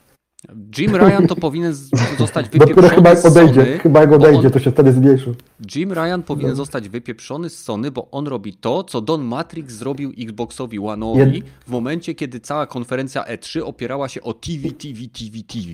Jim 0.79 0.97
Ryan 0.97 1.27
to 1.29 1.37
powinien 1.37 1.75
z- 1.75 1.91
zostać 2.19 2.49
Dopiero 2.49 2.89
chyba 2.89 2.89
wypieprzony 2.89 3.09
jak 3.09 3.19
z 3.19 3.27
odejdzie, 3.27 3.55
Sony, 3.65 3.79
chyba 3.79 4.01
jak 4.01 4.13
odejdzie, 4.13 4.47
on- 4.47 4.51
to 4.53 4.59
się 4.59 4.71
wtedy 4.71 4.93
zmniejszy. 4.93 5.35
Jim 5.77 5.93
Ryan 5.93 6.23
powinien 6.27 6.51
No. 6.51 6.57
zostać 6.57 6.89
wypieprzony 6.89 7.51
z 7.51 7.59
Sony, 7.63 7.91
bo 7.91 8.09
on 8.11 8.27
robi 8.27 8.55
to, 8.55 8.85
co 8.85 9.01
Don 9.01 9.23
Matrix 9.25 9.75
zrobił 9.75 10.13
Xboxowi 10.19 10.81
One'owi 10.81 11.17
Jed- 11.33 11.43
w 11.67 11.71
momencie, 11.71 12.15
kiedy 12.15 12.41
cała 12.41 12.67
konferencja 12.67 13.23
E3 13.25 13.61
opierała 13.63 14.09
się 14.09 14.23
o 14.23 14.35
TV, 14.35 14.71
TV, 14.71 14.95
TV, 15.13 15.43
TV. 15.47 15.65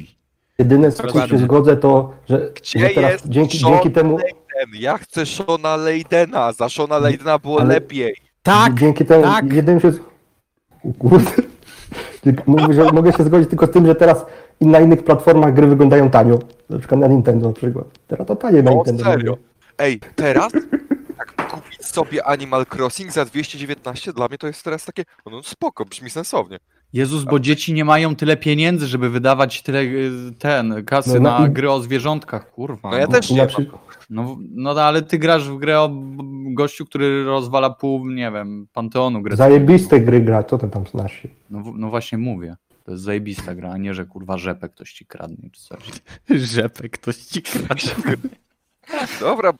Jedyne, 0.58 0.90
z 0.90 0.96
czym 0.96 1.28
się 1.28 1.38
zgodzę, 1.38 1.76
to, 1.76 2.12
że, 2.28 2.50
Gdzie 2.62 2.80
że 2.80 2.88
teraz 2.94 3.12
jest 3.12 3.28
dzięki, 3.28 3.58
Sean 3.58 3.72
dzięki 3.72 3.90
temu, 3.90 4.18
ja 4.80 4.98
chcę 4.98 5.26
Shona 5.26 5.76
Leidena, 5.76 6.52
za 6.52 6.68
Shona 6.68 6.98
Leidena 6.98 7.38
było 7.38 7.60
Ale- 7.60 7.74
lepiej. 7.74 8.14
Tak, 8.42 8.74
dzięki 8.74 9.06
temu, 9.06 9.22
tak. 9.22 9.52
jedynym 9.52 9.80
się... 9.80 9.92
Kurde. 10.98 11.30
Mówię, 12.46 12.74
że 12.74 12.84
mogę 12.92 13.12
się 13.12 13.24
zgodzić 13.24 13.50
tylko 13.50 13.66
z 13.66 13.70
tym, 13.70 13.86
że 13.86 13.94
teraz 13.94 14.26
na 14.60 14.80
innych 14.80 15.04
platformach 15.04 15.54
gry 15.54 15.66
wyglądają 15.66 16.10
tanio. 16.10 16.38
Na 16.70 16.78
przykład 16.78 17.00
na 17.00 17.06
Nintendo 17.06 17.48
na 17.48 17.54
przykład. 17.54 17.86
Teraz 18.06 18.26
to 18.26 18.36
tanie 18.36 18.62
na 18.62 18.70
No 18.70 18.76
Nintendo. 18.76 19.04
serio. 19.04 19.36
Ej, 19.78 20.00
teraz 20.16 20.52
jak 21.18 21.50
kupić 21.50 21.86
sobie 21.86 22.24
Animal 22.26 22.66
Crossing 22.66 23.12
za 23.12 23.24
219, 23.24 24.12
dla 24.12 24.28
mnie 24.28 24.38
to 24.38 24.46
jest 24.46 24.62
teraz 24.64 24.84
takie, 24.84 25.02
no 25.26 25.42
spoko, 25.42 25.84
brzmi 25.84 26.10
sensownie. 26.10 26.58
Jezus, 26.92 27.24
bo 27.24 27.40
dzieci 27.40 27.72
nie 27.72 27.84
mają 27.84 28.16
tyle 28.16 28.36
pieniędzy, 28.36 28.86
żeby 28.86 29.10
wydawać 29.10 29.62
tyle 29.62 29.80
y, 29.82 30.10
ten, 30.38 30.84
kasy 30.84 31.20
No, 31.20 31.30
no 31.30 31.38
na 31.40 31.46
i- 31.46 31.50
gry 31.50 31.70
o 31.70 31.80
zwierzątkach, 31.80 32.50
kurwa. 32.50 32.90
No 32.90 32.96
ja 32.96 33.06
no. 33.06 33.12
też 33.12 33.30
nie 33.30 33.46
No, 34.10 34.38
no 34.54 34.70
ale 34.70 35.02
ty 35.02 35.18
grasz 35.18 35.48
w 35.48 35.56
grę 35.58 35.80
o 35.80 35.90
gościu, 36.52 36.86
który 36.86 37.24
rozwala 37.24 37.70
pół, 37.70 38.10
nie 38.10 38.30
wiem, 38.32 38.66
panteonu 38.72 39.22
gry. 39.22 39.36
zajebiste 39.36 40.00
gry 40.00 40.20
gra, 40.20 40.42
co 40.42 40.58
ty 40.58 40.68
tam 40.68 40.86
znasz? 40.86 41.22
No, 41.50 41.64
no 41.76 41.90
właśnie 41.90 42.18
mówię. 42.18 42.56
To 42.84 42.90
jest 42.92 43.04
zajebista 43.04 43.54
gra, 43.54 43.70
a 43.72 43.76
nie, 43.76 43.94
że 43.94 44.04
kurwa 44.06 44.38
rzepę 44.38 44.68
ktoś 44.68 44.92
ci 44.92 45.06
kradnie 45.06 45.50
czy 45.52 45.60
coś. 45.62 45.78
Rzepek, 46.54 46.92
ktoś 46.92 47.16
ci 47.16 47.42
kradnie. 47.42 47.90
Dobra, 49.20 49.52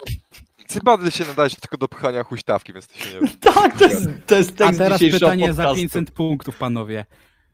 Cybadly 0.71 1.11
się 1.11 1.25
nadaje 1.25 1.51
tylko 1.51 1.77
do 1.77 1.89
pchania 1.89 2.25
huśtawki, 2.25 2.73
więc 2.73 2.87
to 2.89 2.99
się 2.99 3.21
nie... 3.21 3.29
Tak, 3.55 3.79
to 3.79 3.85
jest, 3.85 4.09
to 4.27 4.35
jest 4.37 4.53
A 4.53 4.65
tekst 4.65 4.79
teraz 4.79 4.99
dzisiejszego 5.01 5.27
pytanie 5.27 5.53
za 5.53 5.63
podcastu. 5.63 5.81
500 5.81 6.11
punktów, 6.11 6.59
panowie. 6.59 7.07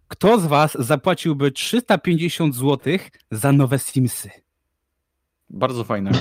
Kto 0.09 0.39
z 0.41 0.47
was 0.47 0.77
zapłaciłby 0.81 1.51
350 1.51 2.55
zł 2.55 2.99
za 3.31 3.53
nowe 3.53 3.79
Simsy? 3.79 4.31
Bardzo 5.51 5.85
fajne. 5.85 6.11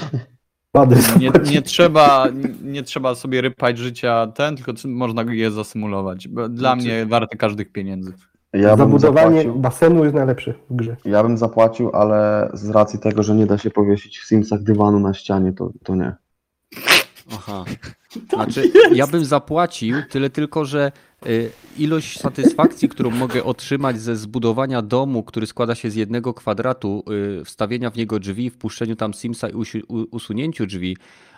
Nie, 1.19 1.31
nie, 1.51 1.61
trzeba, 1.61 2.27
nie 2.63 2.83
trzeba 2.83 3.15
sobie 3.15 3.41
rypać 3.41 3.77
życia 3.77 4.27
ten, 4.27 4.55
tylko 4.55 4.73
można 4.85 5.23
je 5.33 5.51
zasymulować. 5.51 6.27
Dla 6.27 6.47
Znaczy- 6.47 6.81
mnie 6.83 7.05
warte 7.05 7.37
każdych 7.37 7.71
pieniędzy. 7.71 8.13
Ja 8.53 8.69
bym 8.69 8.77
Zabudowanie 8.77 9.37
zapłacił, 9.37 9.55
basenu 9.55 10.03
jest 10.03 10.15
najlepsze 10.15 10.53
w 10.69 10.75
grze. 10.75 10.95
ja 11.05 11.23
bym 11.23 11.37
zapłacił, 11.37 11.91
ale 11.95 12.49
z 12.53 12.69
racji 12.69 12.99
tego, 12.99 13.23
że 13.23 13.35
nie 13.35 13.45
da 13.45 13.57
się 13.57 13.69
powiesić 13.69 14.19
w 14.19 14.25
Simsach 14.27 14.63
dywanu 14.63 14.99
na 14.99 15.13
ścianie, 15.13 15.53
to, 15.53 15.69
to 15.83 15.95
nie. 15.95 16.15
Aha. 17.31 17.65
Znaczy, 18.33 18.71
ja 18.93 19.07
bym 19.07 19.25
zapłacił, 19.25 19.95
tyle 20.09 20.29
tylko, 20.29 20.65
że 20.65 20.91
y, 21.25 21.51
ilość 21.77 22.19
satysfakcji, 22.19 22.89
którą 22.89 23.11
mogę 23.11 23.43
otrzymać 23.43 24.01
ze 24.01 24.15
zbudowania 24.15 24.81
domu, 24.81 25.23
który 25.23 25.47
składa 25.47 25.75
się 25.75 25.89
z 25.91 25.95
jednego 25.95 26.33
kwadratu, 26.33 27.03
y, 27.41 27.45
wstawienia 27.45 27.89
w 27.89 27.95
niego 27.97 28.19
drzwi, 28.19 28.49
wpuszczeniu 28.49 28.95
tam 28.95 29.13
Simsa 29.13 29.49
i 29.49 29.53
usunięciu 30.11 30.65
drzwi, 30.65 30.97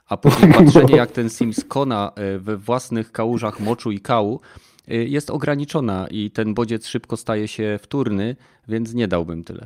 a 0.10 0.18
później 0.18 0.54
patrzenie, 0.66 0.96
jak 0.96 1.12
ten 1.12 1.30
Sims 1.30 1.64
kona 1.68 2.12
y, 2.36 2.40
we 2.40 2.58
własnych 2.58 3.12
kałużach 3.12 3.60
moczu 3.60 3.92
i 3.92 4.00
kału, 4.00 4.40
jest 4.88 5.30
ograniczona 5.30 6.08
i 6.12 6.32
ten 6.32 6.54
bodziec 6.54 6.88
szybko 6.88 7.18
staje 7.18 7.48
się 7.48 7.80
wtórny, 7.82 8.36
więc 8.68 8.94
nie 8.94 9.08
dałbym 9.08 9.44
tyle. 9.44 9.66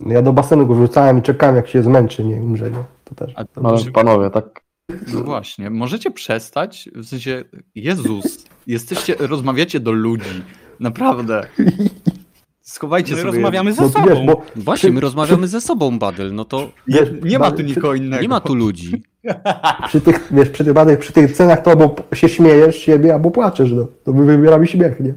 No 0.00 0.12
Ja 0.12 0.22
do 0.22 0.32
basenu 0.32 0.66
go 0.66 0.74
wrzucałem 0.74 1.18
i 1.18 1.22
czekałem, 1.22 1.56
jak 1.56 1.68
się 1.68 1.82
zmęczy, 1.82 2.24
nie 2.24 2.36
umrze, 2.36 2.70
nie? 2.70 2.84
To 3.04 3.14
też. 3.14 3.32
A 3.36 3.44
to 3.44 3.60
No, 3.60 3.76
panowie, 3.92 4.30
tak 4.30 4.65
No 5.12 5.20
właśnie, 5.20 5.70
możecie 5.70 6.10
przestać? 6.10 6.88
W 6.94 7.04
sensie, 7.06 7.44
Jezus, 7.74 8.44
jesteście, 8.66 9.14
rozmawiacie 9.18 9.80
do 9.80 9.92
ludzi. 9.92 10.42
Naprawdę. 10.80 11.46
Schowajcie 12.62 13.12
My 13.12 13.18
sobie. 13.20 13.32
rozmawiamy 13.32 13.72
ze 13.72 13.82
No 13.82 13.88
sobą. 13.88 14.06
wiesz, 14.08 14.18
bo 14.26 14.42
Właśnie, 14.56 14.90
my 14.90 15.00
rozmawiamy 15.00 15.48
ze 15.48 15.60
sobą, 15.60 15.98
Badyl, 15.98 16.34
no 16.34 16.44
to 16.44 16.70
Nie, 16.88 17.00
nie 17.22 17.38
ma 17.38 17.50
tu 17.50 17.62
nikogo 17.62 17.94
innego. 17.94 18.22
nie 18.22 18.28
ma 18.28 18.40
tu 18.40 18.54
ludzi. 18.54 19.02
przy 19.88 20.00
tych, 20.00 20.28
wiesz, 20.30 20.48
przy 20.50 20.64
tych, 20.64 20.72
badach, 20.74 20.98
przy 20.98 21.12
tych 21.12 21.32
cenach 21.36 21.62
to 21.62 21.70
albo 21.70 21.94
się 22.14 22.28
śmiejesz 22.28 22.76
siebie, 22.78 23.14
albo 23.14 23.30
płaczesz, 23.30 23.72
no. 23.72 23.88
To 24.04 24.12
my 24.12 24.24
wybieramy 24.36 24.66
śmiech, 24.66 25.00
nie? 25.00 25.14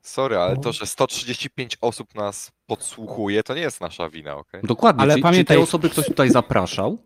Sorry, 0.00 0.36
ale 0.36 0.56
to, 0.56 0.72
że 0.72 0.86
135 0.86 1.78
osób 1.80 2.14
nas 2.14 2.52
podsłuchuje, 2.66 3.42
to 3.42 3.54
nie 3.54 3.60
jest 3.60 3.80
nasza 3.80 4.10
wina, 4.10 4.36
okej? 4.36 4.60
Dokładnie, 4.64 5.02
Ale 5.02 5.12
Ale 5.12 5.22
czy, 5.22 5.28
pamiętaj- 5.28 5.54
czy 5.54 5.58
te 5.58 5.60
osoby 5.60 5.90
ktoś 5.90 6.06
tutaj 6.06 6.30
zapraszał? 6.30 6.98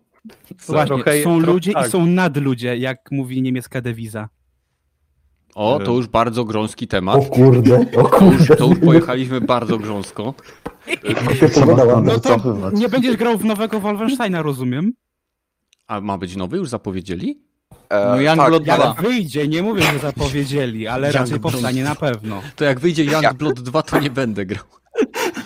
Właśnie, 0.67 0.87
Trochę- 0.97 1.23
są 1.23 1.39
ludzie 1.41 1.73
tak. 1.73 1.87
i 1.87 1.91
są 1.91 2.07
nadludzie, 2.07 2.77
jak 2.77 2.99
mówi 3.11 3.43
niemiecka 3.43 3.81
dewiza. 3.81 4.29
O, 5.55 5.81
to 5.85 5.93
już 5.93 6.07
bardzo 6.09 6.45
grząski 6.45 6.85
O 6.85 6.89
temat. 6.89 7.29
kurde, 7.29 7.87
o 7.97 8.09
To 8.09 8.25
już, 8.25 8.39
kurde. 8.39 8.57
to 8.57 8.67
już 8.69 8.79
pojechaliśmy 8.79 9.41
bardzo 9.41 9.79
grząsko. 9.79 10.35
No 12.05 12.19
to 12.19 12.71
nie 12.73 12.89
będziesz 12.89 13.17
grał 13.17 13.39
w 13.39 13.45
nowego 13.45 13.81
Wolfensteina, 13.81 14.43
rozumiem? 14.43 14.93
A 15.87 16.01
ma 16.01 16.19
być 16.19 16.37
nowy? 16.37 16.57
Już 16.57 16.69
zapowiedzieli? 16.69 17.41
E, 17.89 18.09
No 18.09 18.21
Youngblood 18.21 18.65
tak, 18.67 18.77
dwa. 18.81 18.89
Jak 18.89 19.03
wyjdzie, 19.03 19.49
nie 19.49 19.63
mówię, 19.63 19.83
że 19.83 19.99
zapowiedzieli, 19.99 20.87
ale 20.89 21.13
raczej 21.13 21.41
powstanie 21.41 21.85
na 21.85 21.95
pewno. 21.95 22.43
To 22.57 22.65
jak 22.65 22.81
wyjdzie 22.81 23.05
Youngblood 23.05 23.61
2, 23.61 23.83
to 23.83 24.01
nie 24.01 24.11
będę 24.11 24.47
grał. 24.47 24.65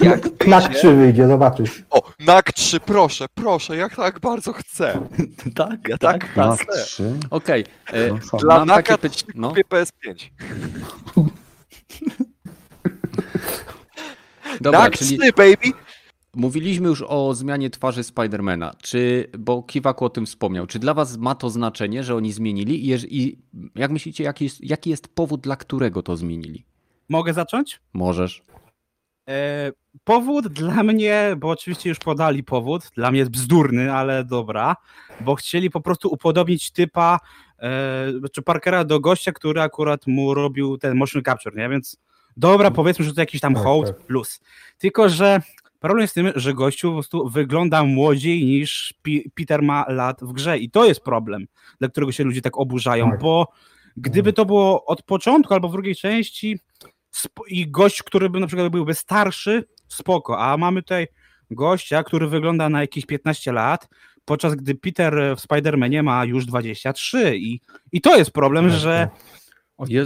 Jak 0.00 0.36
Knak 0.38 0.62
wyjdzie- 0.64 0.78
3 0.78 0.94
wyjdzie, 0.94 1.26
zobaczysz. 1.28 1.82
O, 1.90 2.02
NAK 2.26 2.52
3, 2.52 2.80
proszę, 2.80 3.26
proszę, 3.34 3.76
jak 3.76 3.96
tak 3.96 4.20
bardzo 4.20 4.52
chcę. 4.52 5.00
Tak, 5.54 5.88
Ja 5.88 5.98
tak, 5.98 6.34
tak 6.34 6.60
chcę. 6.60 6.84
trzy. 6.84 7.12
Okej. 7.30 7.64
e, 7.92 8.08
No 8.08 8.18
co? 8.30 8.36
Dla 8.36 8.58
Mam 8.58 8.68
NAKA 8.68 8.96
takie 8.98 9.08
3 9.14 9.24
no. 9.34 9.48
kupię 9.48 9.62
PS5. 9.64 10.30
Dobra, 14.60 14.80
NAK 14.80 14.98
czyli 14.98 15.18
3, 15.18 15.30
baby! 15.36 15.78
mówiliśmy 16.36 16.88
już 16.88 17.02
o 17.08 17.34
zmianie 17.34 17.70
twarzy 17.70 18.04
Spidermana. 18.04 18.74
Czy, 18.82 19.30
bo 19.38 19.62
Kiwaku 19.62 20.04
o 20.04 20.10
tym 20.10 20.26
wspomniał, 20.26 20.66
czy 20.66 20.78
dla 20.78 20.94
was 20.94 21.16
ma 21.16 21.34
to 21.34 21.50
znaczenie, 21.50 22.04
że 22.04 22.14
oni 22.16 22.32
zmienili 22.32 22.90
i, 22.90 23.18
i 23.22 23.38
jak 23.74 23.90
myślicie, 23.90 24.24
jaki 24.24 24.44
jest, 24.44 24.64
jaki 24.64 24.90
jest 24.90 25.08
powód, 25.14 25.40
dla 25.40 25.56
którego 25.56 26.02
to 26.02 26.16
zmienili? 26.16 26.64
Mogę 27.08 27.32
zacząć? 27.34 27.80
Możesz. 27.92 28.42
E, 29.28 29.72
powód 30.04 30.48
dla 30.48 30.82
mnie, 30.82 31.36
bo 31.38 31.48
oczywiście 31.48 31.88
już 31.88 31.98
podali 31.98 32.44
powód, 32.44 32.90
dla 32.96 33.10
mnie 33.10 33.18
jest 33.18 33.30
bzdurny, 33.30 33.92
ale 33.92 34.24
dobra, 34.24 34.76
bo 35.20 35.34
chcieli 35.34 35.70
po 35.70 35.80
prostu 35.80 36.08
upodobnić 36.08 36.70
typa, 36.70 37.20
e, 37.58 38.12
czy 38.32 38.42
Parkera 38.42 38.84
do 38.84 39.00
gościa, 39.00 39.32
który 39.32 39.60
akurat 39.60 40.06
mu 40.06 40.34
robił 40.34 40.78
ten 40.78 40.96
motion 40.96 41.22
capture, 41.22 41.56
nie? 41.56 41.68
Więc 41.68 41.96
dobra, 42.36 42.70
powiedzmy, 42.70 43.04
że 43.04 43.14
to 43.14 43.20
jakiś 43.20 43.40
tam 43.40 43.54
Tak, 43.54 43.62
hołd 43.62 43.86
tak. 43.86 43.96
plus. 43.96 44.40
Tylko, 44.78 45.08
że 45.08 45.40
problem 45.80 46.00
jest 46.00 46.10
z 46.10 46.14
tym, 46.14 46.32
że 46.36 46.54
gościu 46.54 46.88
po 46.88 46.94
prostu 46.94 47.28
wygląda 47.28 47.84
młodziej 47.84 48.44
niż 48.44 48.94
Peter 49.34 49.62
ma 49.62 49.84
lat 49.88 50.18
w 50.22 50.32
grze 50.32 50.58
i 50.58 50.70
to 50.70 50.84
jest 50.84 51.00
problem, 51.00 51.46
dla 51.78 51.88
którego 51.88 52.12
się 52.12 52.24
ludzie 52.24 52.42
tak 52.42 52.58
oburzają, 52.58 53.10
Tak. 53.10 53.20
bo 53.20 53.48
gdyby 53.96 54.32
to 54.32 54.44
było 54.44 54.84
od 54.84 55.02
początku 55.02 55.54
albo 55.54 55.68
w 55.68 55.72
drugiej 55.72 55.96
części, 55.96 56.58
i 57.48 57.70
gość, 57.70 58.02
który 58.02 58.30
by 58.30 58.40
na 58.40 58.46
przykład 58.46 58.68
byłby 58.68 58.94
starszy, 58.94 59.64
spoko, 59.88 60.38
a 60.38 60.56
mamy 60.56 60.82
tutaj 60.82 61.06
gościa, 61.50 62.02
który 62.02 62.28
wygląda 62.28 62.68
na 62.68 62.80
jakieś 62.80 63.06
15 63.06 63.52
lat, 63.52 63.88
podczas 64.24 64.54
gdy 64.54 64.74
Peter 64.74 65.36
w 65.36 65.40
Spider-Manie 65.40 66.02
ma 66.02 66.24
już 66.24 66.46
23 66.46 67.36
i, 67.36 67.60
i 67.92 68.00
to 68.00 68.16
jest 68.16 68.30
problem, 68.30 68.70
że 68.70 69.08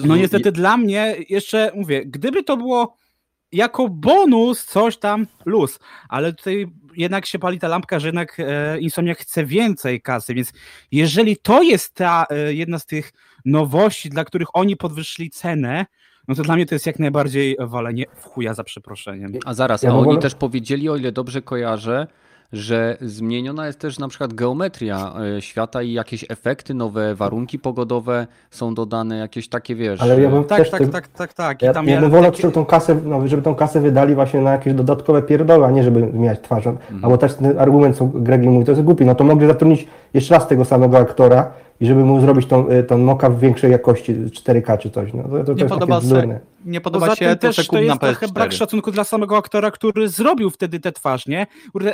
no 0.05 0.17
niestety 0.17 0.53
dla 0.53 0.77
mnie 0.77 1.17
jeszcze 1.29 1.73
mówię, 1.75 2.07
gdyby 2.07 2.45
to 2.45 2.57
było 2.57 2.97
jako 3.53 3.89
bonus 3.89 4.65
coś 4.65 4.97
tam 4.97 5.27
luz, 5.45 5.79
ale 6.09 6.33
tutaj 6.33 6.67
jednak 6.97 7.27
się 7.27 7.39
pali 7.39 7.59
ta 7.59 7.69
lampka, 7.69 7.99
że 7.99 8.09
jednak 8.09 8.41
e, 8.41 8.81
Insomniac 8.81 9.19
chce 9.19 9.45
więcej 9.45 10.03
kasy, 10.03 10.35
więc 10.35 10.53
jeżeli 10.93 11.37
to 11.37 11.63
jest 11.63 11.95
ta 11.95 12.27
e, 12.31 12.55
jedna 12.55 12.79
z 12.79 12.87
tych 12.87 13.13
nowości, 13.45 14.11
dla 14.11 14.25
których 14.25 14.49
oni 14.53 14.77
podwyższyli 14.77 15.31
cenę, 15.31 15.87
no 16.29 16.35
to 16.35 16.43
dla 16.43 16.55
mnie 16.55 16.67
to 16.67 16.75
jest 16.75 16.87
jak 16.87 16.99
najbardziej 16.99 17.57
walenie 17.61 18.05
w 18.15 18.25
chuja 18.25 18.55
za 18.55 18.65
przeproszeniem. 18.65 19.33
A 19.47 19.55
zaraz, 19.55 19.83
Ja 19.83 19.91
a 19.91 19.95
ogóle- 19.95 20.11
oni 20.11 20.19
też 20.23 20.35
powiedzieli, 20.35 20.89
o 20.89 20.97
ile 20.97 21.13
dobrze 21.13 21.43
kojarzę, 21.43 22.07
że 22.53 22.97
zmieniona 23.01 23.67
jest 23.67 23.79
też 23.79 23.99
na 23.99 24.09
przykład 24.09 24.33
geometria 24.35 25.13
e, 25.37 25.43
świata 25.43 25.83
i 25.83 25.93
jakieś 25.93 26.25
efekty, 26.29 26.75
nowe 26.75 27.15
warunki 27.15 27.59
pogodowe 27.59 28.27
są 28.51 28.75
dodane, 28.75 29.19
jakieś 29.19 29.49
takie, 29.49 29.75
wiesz... 29.75 30.01
Ale 30.01 30.21
ja 30.21 30.31
bym 30.31 30.45
Tak, 30.45 30.59
też 30.59 30.71
tak, 30.71 30.81
tym- 30.81 30.91
tak, 30.91 31.09
tak, 31.09 31.33
tak. 31.33 31.63
Ja, 31.63 31.73
ja 31.87 31.93
ja 31.95 32.01
bym 32.01 32.11
wolał, 32.11 32.33
żeby 32.35 32.53
tą, 32.53 32.65
kasę, 32.65 33.01
no, 33.05 33.29
żeby 33.29 33.43
tą 33.43 33.55
kasę 33.55 33.81
wydali 33.81 34.15
właśnie 34.15 34.41
na 34.41 34.53
jakieś 34.53 34.75
dodatkowe 34.75 35.23
pierdoły, 35.23 35.67
a 35.67 35.71
nie 35.71 35.83
żeby 35.83 36.11
zmieniać 36.13 36.41
twarz. 36.41 36.67
Mhm. 36.67 37.05
Albo 37.05 37.19
też 37.19 37.35
ten 37.35 37.59
argument, 37.59 37.97
co 37.97 38.05
Gregi 38.07 38.49
mówi, 38.49 38.65
to 38.67 38.73
jest 38.73 38.83
głupi. 38.83 39.05
No 39.05 39.15
to 39.15 39.25
mogli 39.25 39.47
zatrudnić 39.47 39.87
jeszcze 40.15 40.35
raz 40.35 40.49
tego 40.49 40.65
samego 40.65 40.99
aktora 40.99 41.51
i 41.81 41.87
żeby 41.87 42.05
mu 42.05 42.21
zrobić 42.21 42.47
tą, 42.47 42.71
y, 42.71 42.85
tą 42.85 42.99
moka 42.99 43.31
w 43.31 43.41
większej 43.41 43.71
jakości, 43.71 44.15
4K 44.15 44.79
czy 44.79 44.91
coś. 44.91 45.13
No, 45.15 45.23
to, 45.23 45.29
to, 45.45 45.53
Nie 45.53 45.63
jest 45.63 45.75
podoba 45.75 46.01
takie 46.01 46.09
się, 46.21 46.41
nie 46.65 46.81
podoba 46.81 47.17
się, 47.17 47.29
to 47.29 47.37
też 47.37 47.57
se 47.57 47.63
to 47.63 47.69
kup 47.69 47.79
na 47.79 47.85
jest 47.85 48.01
trochę 48.01 48.29
brak 48.29 48.51
PS4. 48.51 48.57
szacunku 48.57 48.91
dla 48.91 49.05
samego 49.05 49.37
aktora, 49.37 49.71
który 49.71 50.09
zrobił 50.09 50.51
wtedy 50.51 50.81
tę 50.81 50.93
twarz, 50.93 51.27
nie? 51.27 51.47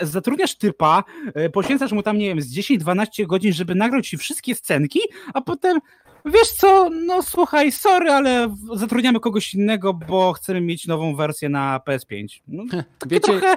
Zatrudniasz 0.03 0.55
typa, 0.55 1.05
e, 1.35 1.51
poświęcasz 1.51 1.93
mu 1.93 2.03
tam, 2.03 2.19
nie 2.19 2.29
wiem, 2.29 2.41
z 2.41 2.55
10-12 2.55 3.27
godzin, 3.27 3.53
żeby 3.53 3.75
nagrał 3.75 4.03
ci 4.03 4.17
wszystkie 4.17 4.55
scenki, 4.55 5.01
a 5.35 5.41
potem 5.41 5.79
wiesz 6.25 6.51
co, 6.51 6.91
no 7.07 7.23
słuchaj, 7.23 7.73
sorry, 7.73 8.11
ale 8.11 8.55
zatrudniamy 8.75 9.21
kogoś 9.21 9.55
innego, 9.55 9.95
bo 9.95 10.33
chcemy 10.33 10.61
mieć 10.61 10.87
nową 10.87 11.17
wersję 11.17 11.49
na 11.49 11.81
PS5. 11.89 12.27
No, 12.49 12.65
takie 12.71 12.87
Wiecie, 13.07 13.33
trochę, 13.33 13.55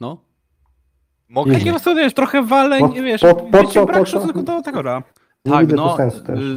no, 0.00 0.18
Mogę 1.28 1.50
Nie. 1.52 1.58
takie 1.58 1.72
po 1.84 1.94
wiesz, 1.94 2.14
trochę 2.14 2.42
wale, 2.42 2.78
Po- 2.78 2.88
wiesz, 2.88 3.20
po- 3.20 3.34
po 3.34 3.58
wiecie, 3.58 3.72
co- 3.72 3.86
brak 3.86 3.98
po 3.98 4.04
co? 4.04 4.10
szacunku 4.10 4.42
do 4.42 4.52
aktora. 4.52 5.02
Tak, 5.44 5.72
no, 5.72 5.96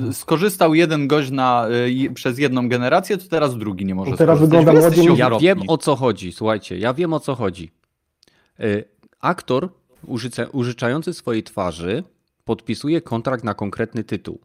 y, 0.10 0.14
skorzystał 0.14 0.74
jeden 0.74 1.08
gość 1.08 1.32
na, 1.32 1.68
y, 1.86 1.92
i- 1.92 2.10
przez 2.10 2.40
jedną 2.40 2.70
generację, 2.70 3.18
to 3.18 3.28
teraz 3.30 3.58
drugi 3.58 3.86
nie 3.86 3.96
może 3.96 4.12
No 4.12 4.18
teraz 4.18 4.38
skorzystać. 4.38 4.66
wygląda 4.66 4.90
niż- 4.90 5.20
ja 5.20 5.40
wiem 5.40 5.62
o 5.68 5.78
co 5.78 5.96
chodzi, 5.96 6.32
słuchajcie, 6.32 6.78
ja 6.80 6.94
wiem 6.94 7.14
o 7.14 7.20
co 7.20 7.36
chodzi. 7.36 7.72
Y, 8.60 8.84
Aktor 9.20 9.70
użyce, 10.06 10.50
użyczający 10.50 11.14
swojej 11.14 11.44
twarzy 11.44 12.04
podpisuje 12.46 13.02
kontrakt 13.02 13.44
na 13.44 13.54
konkretny 13.54 14.04
tytuł. 14.04 14.40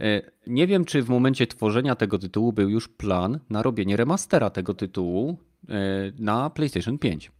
Y, 0.00 0.22
Nie 0.46 0.66
wiem, 0.66 0.84
czy 0.84 1.02
w 1.02 1.08
momencie 1.08 1.46
tworzenia 1.46 1.94
tego 1.94 2.18
tytułu 2.18 2.52
był 2.52 2.68
już 2.68 2.88
plan 2.88 3.38
na 3.50 3.62
robienie 3.62 3.96
remastera 3.96 4.50
tego 4.50 4.74
tytułu 4.74 5.38
y, 5.64 5.72
na 6.18 6.50
PlayStation 6.50 6.98
5. 6.98 7.30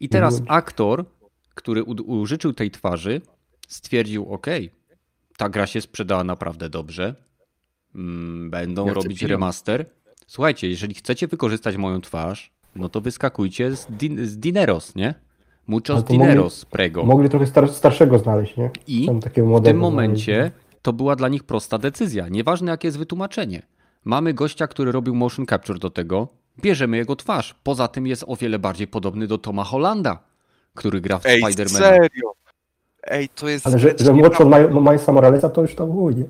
I 0.00 0.08
teraz 0.08 0.38
Mhm. 0.40 0.58
aktor, 0.58 1.04
który 1.54 1.82
u- 1.84 2.12
użyczył 2.20 2.52
tej 2.52 2.70
twarzy, 2.70 3.20
stwierdził: 3.68 4.32
OK, 4.32 4.46
ta 5.40 5.48
gra 5.48 5.66
się 5.66 5.80
sprzedała 5.80 6.24
naprawdę 6.24 6.68
dobrze. 6.70 7.14
Mm, 7.94 8.50
Będą 8.50 8.86
Ja 8.86 8.92
robić 8.92 9.22
remaster. 9.22 9.86
Słuchajcie, 10.26 10.68
jeżeli 10.68 10.94
chcecie 10.94 11.28
wykorzystać 11.28 11.76
moją 11.76 12.00
twarz, 12.00 12.52
no 12.76 12.88
to 12.88 13.00
wyskakujcie 13.00 13.76
z, 13.76 13.86
din 13.90 14.26
z 14.26 14.36
Dineros, 14.38 14.94
nie? 14.94 15.14
Muchos 15.66 15.90
Ale 15.96 16.02
to 16.02 16.14
mogli- 16.14 16.18
Dineros, 16.18 16.64
prego. 16.64 17.04
Mogli 17.04 17.28
trochę 17.28 17.46
star, 17.46 17.68
starszego 17.72 18.18
znaleźć, 18.18 18.56
nie? 18.56 18.70
I 18.86 19.08
w 19.60 19.64
tym 19.64 19.76
momencie 19.78 20.50
to 20.82 20.92
była 20.92 21.16
dla 21.16 21.28
nich 21.28 21.44
prosta 21.44 21.78
decyzja. 21.78 22.28
Nieważne 22.28 22.70
jakie 22.70 22.88
jest 22.88 22.98
wytłumaczenie. 22.98 23.62
Mamy 24.04 24.34
gościa, 24.34 24.66
który 24.66 24.92
robił 24.92 25.14
motion 25.14 25.46
capture 25.46 25.78
do 25.78 25.90
tego, 25.90 26.28
bierzemy 26.62 26.96
jego 26.96 27.16
twarz. 27.16 27.54
Poza 27.62 27.88
tym 27.88 28.06
jest 28.06 28.24
o 28.26 28.36
wiele 28.36 28.58
bardziej 28.58 28.86
podobny 28.86 29.26
do 29.26 29.38
Toma 29.38 29.64
Hollanda, 29.64 30.18
który 30.74 31.00
gra 31.00 31.18
w 31.18 31.24
Spider-Man. 31.24 31.78
serio! 31.78 32.32
Ej, 33.10 33.28
to 33.28 33.48
jest 33.48 33.66
Ale 33.66 33.78
że, 33.78 33.94
że 33.98 34.12
młodszy 34.12 34.42
od 34.42 34.70
Milesa 34.74 35.12
Moralesa 35.12 35.48
to 35.48 35.62
już 35.62 35.74
tam 35.74 35.92
chuj, 35.92 36.14
nie? 36.16 36.24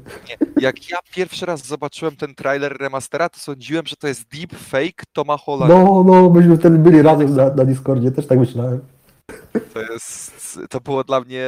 Jak 0.61 0.90
ja 0.90 0.98
pierwszy 1.15 1.47
raz 1.47 1.66
zobaczyłem 1.66 2.16
ten 2.16 2.35
trailer 2.35 2.77
remastera, 2.77 3.28
to 3.28 3.39
sądziłem, 3.39 3.86
że 3.86 3.97
to 3.97 4.09
jest 4.09 4.28
deep 4.28 4.55
fake 4.55 5.05
Toma 5.12 5.36
Hollanda. 5.36 5.74
No, 5.74 6.05
no, 6.07 6.31
myśmy 6.31 6.59
wtedy 6.59 6.78
byli 6.78 7.02
razem 7.02 7.36
na, 7.36 7.55
na 7.55 7.65
Discordzie, 7.65 8.11
też 8.11 8.27
tak 8.27 8.39
myślałem. 8.39 8.81
To, 9.74 9.81
jest, 9.93 10.59
to 10.70 10.81
było 10.81 11.05
dla 11.05 11.20
mnie 11.20 11.47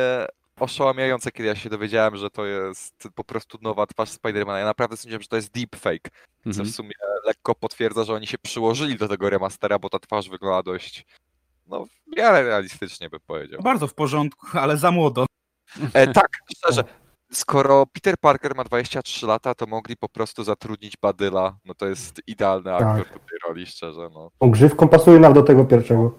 oszałamiające, 0.60 1.30
kiedy 1.32 1.48
ja 1.48 1.54
się 1.54 1.70
dowiedziałem, 1.70 2.16
że 2.16 2.30
to 2.30 2.46
jest 2.46 3.08
po 3.14 3.24
prostu 3.24 3.58
nowa 3.62 3.86
twarz 3.86 4.10
Spidermana. 4.10 4.58
Ja 4.58 4.64
naprawdę 4.64 4.96
sądziłem, 4.96 5.22
że 5.22 5.28
to 5.28 5.36
jest 5.36 5.52
deepfake, 5.52 6.10
co 6.44 6.48
Mhm. 6.50 6.66
w 6.68 6.70
sumie 6.70 6.90
lekko 7.26 7.54
potwierdza, 7.54 8.04
że 8.04 8.14
oni 8.14 8.26
się 8.26 8.38
przyłożyli 8.38 8.96
do 8.96 9.08
tego 9.08 9.30
remastera, 9.30 9.78
bo 9.78 9.88
ta 9.88 9.98
twarz 9.98 10.28
wygląda 10.28 10.62
dość, 10.62 11.06
no, 11.72 11.86
w 11.86 12.16
miarę 12.16 12.42
realistycznie 12.42 13.10
bym 13.10 13.20
powiedział. 13.26 13.62
Bardzo 13.62 13.86
w 13.86 13.94
porządku, 13.94 14.46
ale 14.58 14.76
za 14.76 14.90
młodo. 14.90 15.26
E, 15.94 16.12
tak, 16.12 16.28
szczerze. 16.56 16.84
Skoro 17.32 17.86
Peter 17.86 18.14
Parker 18.20 18.54
ma 18.56 18.64
23 18.64 19.26
lata, 19.26 19.54
to 19.54 19.66
mogli 19.66 19.96
po 19.96 20.08
prostu 20.08 20.44
zatrudnić 20.44 20.96
Badyla. 21.02 21.56
No 21.64 21.74
to 21.74 21.86
jest 21.86 22.22
idealny 22.26 22.74
aktor 22.74 23.06
do 23.06 23.18
tej 23.28 23.38
roli, 23.48 23.66
szczerze. 23.66 24.08
No. 24.14 24.30
Grzywką 24.50 24.88
pasuje 24.88 25.18
nam 25.20 25.32
do 25.32 25.42
tego 25.42 25.64
pierwszego. 25.64 26.14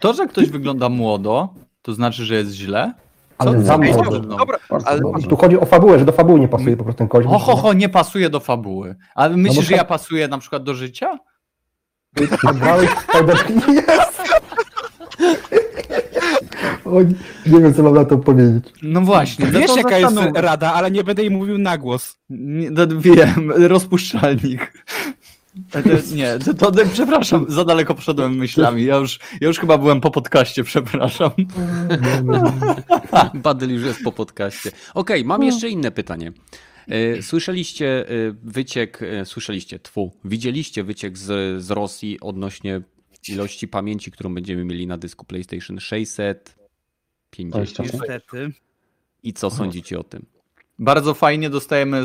To, 0.00 0.12
że 0.14 0.26
ktoś 0.26 0.50
wygląda 0.50 0.88
młodo, 0.88 1.48
to 1.82 1.94
znaczy, 1.94 2.24
że 2.24 2.34
jest 2.34 2.52
źle? 2.52 2.94
Ale 3.38 3.52
ty 3.52 3.64
za 3.64 3.78
młodo. 3.78 4.10
no? 4.10 4.36
Dobra, 4.36 4.58
ale. 4.84 5.00
Tu 5.28 5.36
chodzi 5.36 5.60
o 5.60 5.66
fabułę, 5.66 5.98
że 5.98 6.04
do 6.04 6.12
fabuły 6.12 6.40
nie 6.40 6.48
pasuje 6.48 6.76
po 6.76 6.84
prostu 6.84 6.98
ten 6.98 7.08
kość. 7.08 7.28
Ho, 7.28 7.38
ho, 7.38 7.56
ho, 7.56 7.72
nie 7.72 7.88
pasuje 7.88 8.30
do 8.30 8.40
fabuły. 8.40 8.96
A 9.14 9.28
myślisz, 9.28 9.56
bo 9.56 9.62
że 9.62 9.70
to- 9.70 9.76
ja 9.76 9.84
pasuję 9.84 10.28
na 10.28 10.38
przykład 10.38 10.62
do 10.62 10.74
życia? 10.74 11.18
Spider- 12.16 13.74
Jest! 13.74 14.22
O, 16.84 17.02
nie- 17.02 17.60
wiem, 17.60 17.74
co 17.74 17.82
mam 17.82 17.94
na 17.94 18.04
to 18.04 18.18
powiedzieć. 18.18 18.64
No 18.82 19.00
właśnie. 19.00 19.46
no 19.46 19.58
Wiesz, 19.60 19.70
to 19.70 19.76
jaka 19.76 19.98
jest 19.98 20.14
zastanów- 20.14 20.40
rada, 20.40 20.72
ale 20.72 20.90
nie 20.90 21.04
będę 21.04 21.22
jej 21.22 21.30
mówił 21.30 21.58
na 21.58 21.78
głos. 21.78 22.16
Nie, 22.30 22.70
no, 22.70 22.86
wiem, 22.98 23.52
rozpuszczalnik. 23.74 24.72
E, 25.74 25.82
to, 25.82 26.14
nie, 26.14 26.38
to, 26.38 26.54
to, 26.54 26.72
przepraszam, 26.92 27.46
za 27.48 27.64
daleko 27.64 27.94
poszedłem 27.94 28.34
myślami. 28.34 28.84
Ja 28.84 28.96
już, 28.96 29.18
ja 29.40 29.48
już 29.48 29.58
chyba 29.58 29.78
byłem 29.78 30.00
po 30.00 30.10
podcaście, 30.10 30.64
przepraszam. 30.64 31.30
Badyl 33.34 33.70
już 33.70 33.82
jest 33.84 34.02
po 34.04 34.12
podcaście. 34.12 34.70
Okej, 34.94 35.20
okay, 35.20 35.24
mam 35.24 35.42
jeszcze 35.42 35.68
inne 35.68 35.90
pytanie. 35.90 36.32
E, 36.88 37.22
słyszeliście 37.22 38.08
e, 38.08 38.12
wyciek, 38.42 39.00
słyszeliście, 39.24 39.78
tfu, 39.78 40.12
widzieliście 40.24 40.84
wyciek 40.84 41.18
z, 41.18 41.62
z 41.62 41.70
Rosji 41.70 42.20
odnośnie 42.20 42.80
ilości 43.28 43.68
pamięci, 43.68 44.10
którą 44.10 44.34
będziemy 44.34 44.64
mieli 44.64 44.86
na 44.86 44.98
dysku 44.98 45.24
PlayStation 45.24 45.80
650. 45.80 47.92
Niestety. 47.92 48.52
I 49.22 49.32
co 49.32 49.50
sądzicie 49.50 49.98
o 49.98 50.04
tym? 50.04 50.26
Bardzo 50.78 51.14
fajnie 51.14 51.50
dostajemy 51.50 52.02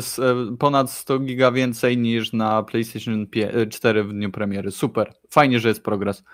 ponad 0.58 0.90
100 0.90 1.18
giga 1.18 1.52
więcej 1.52 1.98
niż 1.98 2.32
na 2.32 2.62
PlayStation 2.62 3.26
4 3.70 4.04
w 4.04 4.12
dniu 4.12 4.30
premiery. 4.30 4.70
Super. 4.70 5.14
Fajnie, 5.30 5.60
że 5.60 5.68
jest 5.68 5.82
progres. 5.82 6.24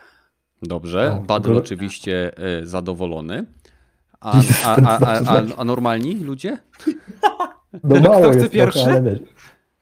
Dobrze. 0.62 1.22
Badl 1.26 1.56
oczywiście 1.56 2.38
e, 2.38 2.66
zadowolony. 2.66 3.46
A, 4.20 4.40
a, 4.64 4.98
a, 4.98 5.42
a, 5.56 5.64
normalni 5.64 6.14
ludzie? 6.14 6.58
No 7.84 8.00
mało 8.00 8.20
Kto 8.20 8.30
chce 8.30 8.50
pierwszy? 8.50 9.20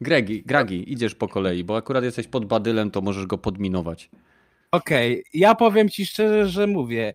Gregi, 0.00 0.42
Gragi, 0.42 0.92
idziesz 0.92 1.14
po 1.14 1.28
kolei, 1.28 1.64
bo 1.64 1.76
akurat 1.76 2.04
jesteś 2.04 2.26
pod 2.26 2.44
badylem, 2.44 2.90
to 2.90 3.00
możesz 3.00 3.26
go 3.26 3.38
podminować. 3.38 4.10
Okej, 4.70 5.12
okay. 5.12 5.22
ja 5.34 5.54
powiem 5.54 5.88
ci 5.88 6.06
szczerze, 6.06 6.48
że 6.48 6.66
mówię, 6.66 7.14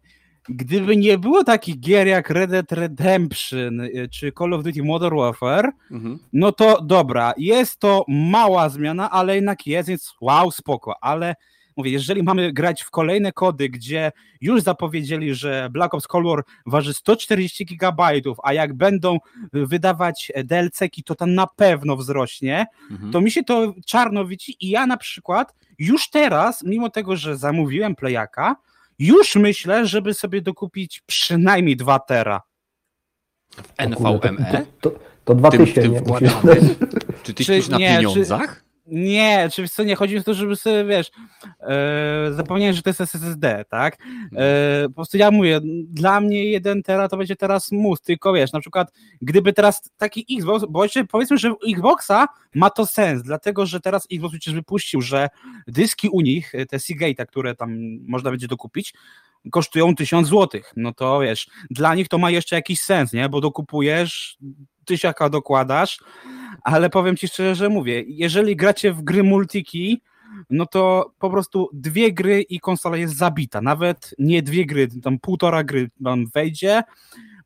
gdyby 0.49 0.97
nie 0.97 1.17
było 1.17 1.43
takich 1.43 1.79
gier 1.79 2.07
jak 2.07 2.29
Red 2.29 2.49
Dead 2.49 2.71
Redemption 2.71 3.81
y, 3.81 4.09
czy 4.11 4.31
Call 4.31 4.53
of 4.53 4.63
Duty 4.63 4.83
Modern 4.83 5.17
Warfare, 5.17 5.71
mhm. 5.91 6.19
no 6.33 6.51
to 6.51 6.81
dobra, 6.81 7.33
jest 7.37 7.79
to 7.79 8.05
mała 8.07 8.69
zmiana, 8.69 9.11
ale 9.11 9.35
jednak 9.35 9.67
jest, 9.67 9.89
więc 9.89 10.13
wow, 10.21 10.51
spoko, 10.51 10.95
ale 11.01 11.35
mówię, 11.77 11.91
jeżeli 11.91 12.23
mamy 12.23 12.53
grać 12.53 12.81
w 12.81 12.89
kolejne 12.89 13.31
kody, 13.31 13.69
gdzie 13.69 14.11
już 14.41 14.61
zapowiedzieli, 14.61 15.35
że 15.35 15.69
Black 15.71 15.93
Ops 15.93 16.07
Cold 16.07 16.27
War 16.27 16.43
waży 16.65 16.93
140 16.93 17.65
gigabajtów, 17.65 18.37
a 18.43 18.53
jak 18.53 18.73
będą 18.73 19.17
wydawać 19.53 20.31
DLC-ki, 20.43 21.03
to 21.03 21.15
tam 21.15 21.33
na 21.33 21.47
pewno 21.47 21.97
wzrośnie, 21.97 22.65
mhm. 22.91 23.11
to 23.11 23.21
mi 23.21 23.31
się 23.31 23.43
to 23.43 23.73
czarno 23.85 24.25
widzi 24.25 24.55
i 24.59 24.69
ja 24.69 24.87
na 24.87 24.97
przykład 24.97 25.53
już 25.79 26.09
teraz, 26.09 26.63
mimo 26.63 26.89
tego, 26.89 27.15
że 27.15 27.37
zamówiłem 27.37 27.95
Playaka, 27.95 28.55
już 28.99 29.35
myślę, 29.35 29.87
żeby 29.87 30.13
sobie 30.13 30.41
dokupić 30.41 31.03
przynajmniej 31.05 31.77
2 31.77 31.99
tera. 31.99 32.41
W 33.51 33.73
NVMe? 33.77 34.65
To, 34.81 34.89
to, 34.89 34.99
to 35.25 35.35
dwa 35.35 35.51
tysiące. 35.51 36.01
Czy 37.23 37.33
ty 37.33 37.43
śpisz 37.43 37.67
na 37.67 37.77
nie, 37.77 37.97
pieniądzach? 37.97 38.70
Nie, 38.85 39.43
oczywiście 39.47 39.85
nie 39.85 39.95
chodzi 39.95 40.17
o 40.17 40.23
to, 40.23 40.33
żeby 40.33 40.55
sobie, 40.55 40.85
wiesz, 40.85 41.11
e, 41.59 42.33
zapomniałem, 42.33 42.75
że 42.75 42.81
to 42.81 42.89
jest 42.89 43.01
SSD, 43.01 43.65
tak? 43.69 43.97
E, 44.35 44.83
po 44.87 44.93
prostu 44.95 45.17
ja 45.17 45.31
mówię, 45.31 45.59
dla 45.87 46.21
mnie 46.21 46.45
jeden 46.45 46.83
tera 46.83 47.07
to 47.07 47.17
będzie 47.17 47.35
teraz 47.35 47.71
mus, 47.71 48.01
tylko 48.01 48.33
wiesz, 48.33 48.51
na 48.51 48.59
przykład 48.59 48.91
gdyby 49.21 49.53
teraz 49.53 49.89
taki 49.97 50.25
Xbox, 50.37 50.65
bo 50.69 50.83
jeszcze 50.83 51.05
powiedzmy, 51.05 51.37
że 51.37 51.53
Xboxa 51.69 52.27
ma 52.55 52.69
to 52.69 52.85
sens, 52.85 53.23
dlatego, 53.23 53.65
że 53.65 53.79
teraz 53.79 54.07
Xbox 54.11 54.31
przecież 54.31 54.53
wypuścił, 54.53 55.01
że 55.01 55.29
dyski 55.67 56.09
u 56.09 56.21
nich, 56.21 56.53
te 56.69 56.79
Seagate, 56.79 57.25
które 57.25 57.55
tam 57.55 57.77
można 58.07 58.29
będzie 58.29 58.47
dokupić, 58.47 58.93
kosztują 59.51 59.95
1000 59.95 60.27
zł. 60.27 60.61
No 60.75 60.93
to 60.93 61.19
wiesz, 61.19 61.47
dla 61.69 61.95
nich 61.95 62.07
to 62.07 62.17
ma 62.17 62.31
jeszcze 62.31 62.55
jakiś 62.55 62.81
sens, 62.81 63.13
nie? 63.13 63.29
Bo 63.29 63.41
dokupujesz, 63.41 64.37
tysiaka 64.85 65.29
dokładasz, 65.29 65.99
ale 66.63 66.89
powiem 66.89 67.17
ci 67.17 67.27
szczerze, 67.27 67.55
że 67.55 67.69
mówię, 67.69 68.03
jeżeli 68.07 68.55
gracie 68.55 68.93
w 68.93 69.01
gry 69.01 69.23
multiki, 69.23 70.01
no 70.49 70.65
to 70.65 71.13
po 71.19 71.29
prostu 71.29 71.69
dwie 71.73 72.13
gry 72.13 72.41
i 72.41 72.59
konsola 72.59 72.97
jest 72.97 73.17
zabita. 73.17 73.61
Nawet 73.61 74.15
nie 74.19 74.41
dwie 74.41 74.65
gry, 74.65 74.87
tam 75.03 75.19
półtora 75.19 75.63
gry 75.63 75.89
tam 76.03 76.25
wejdzie, 76.33 76.83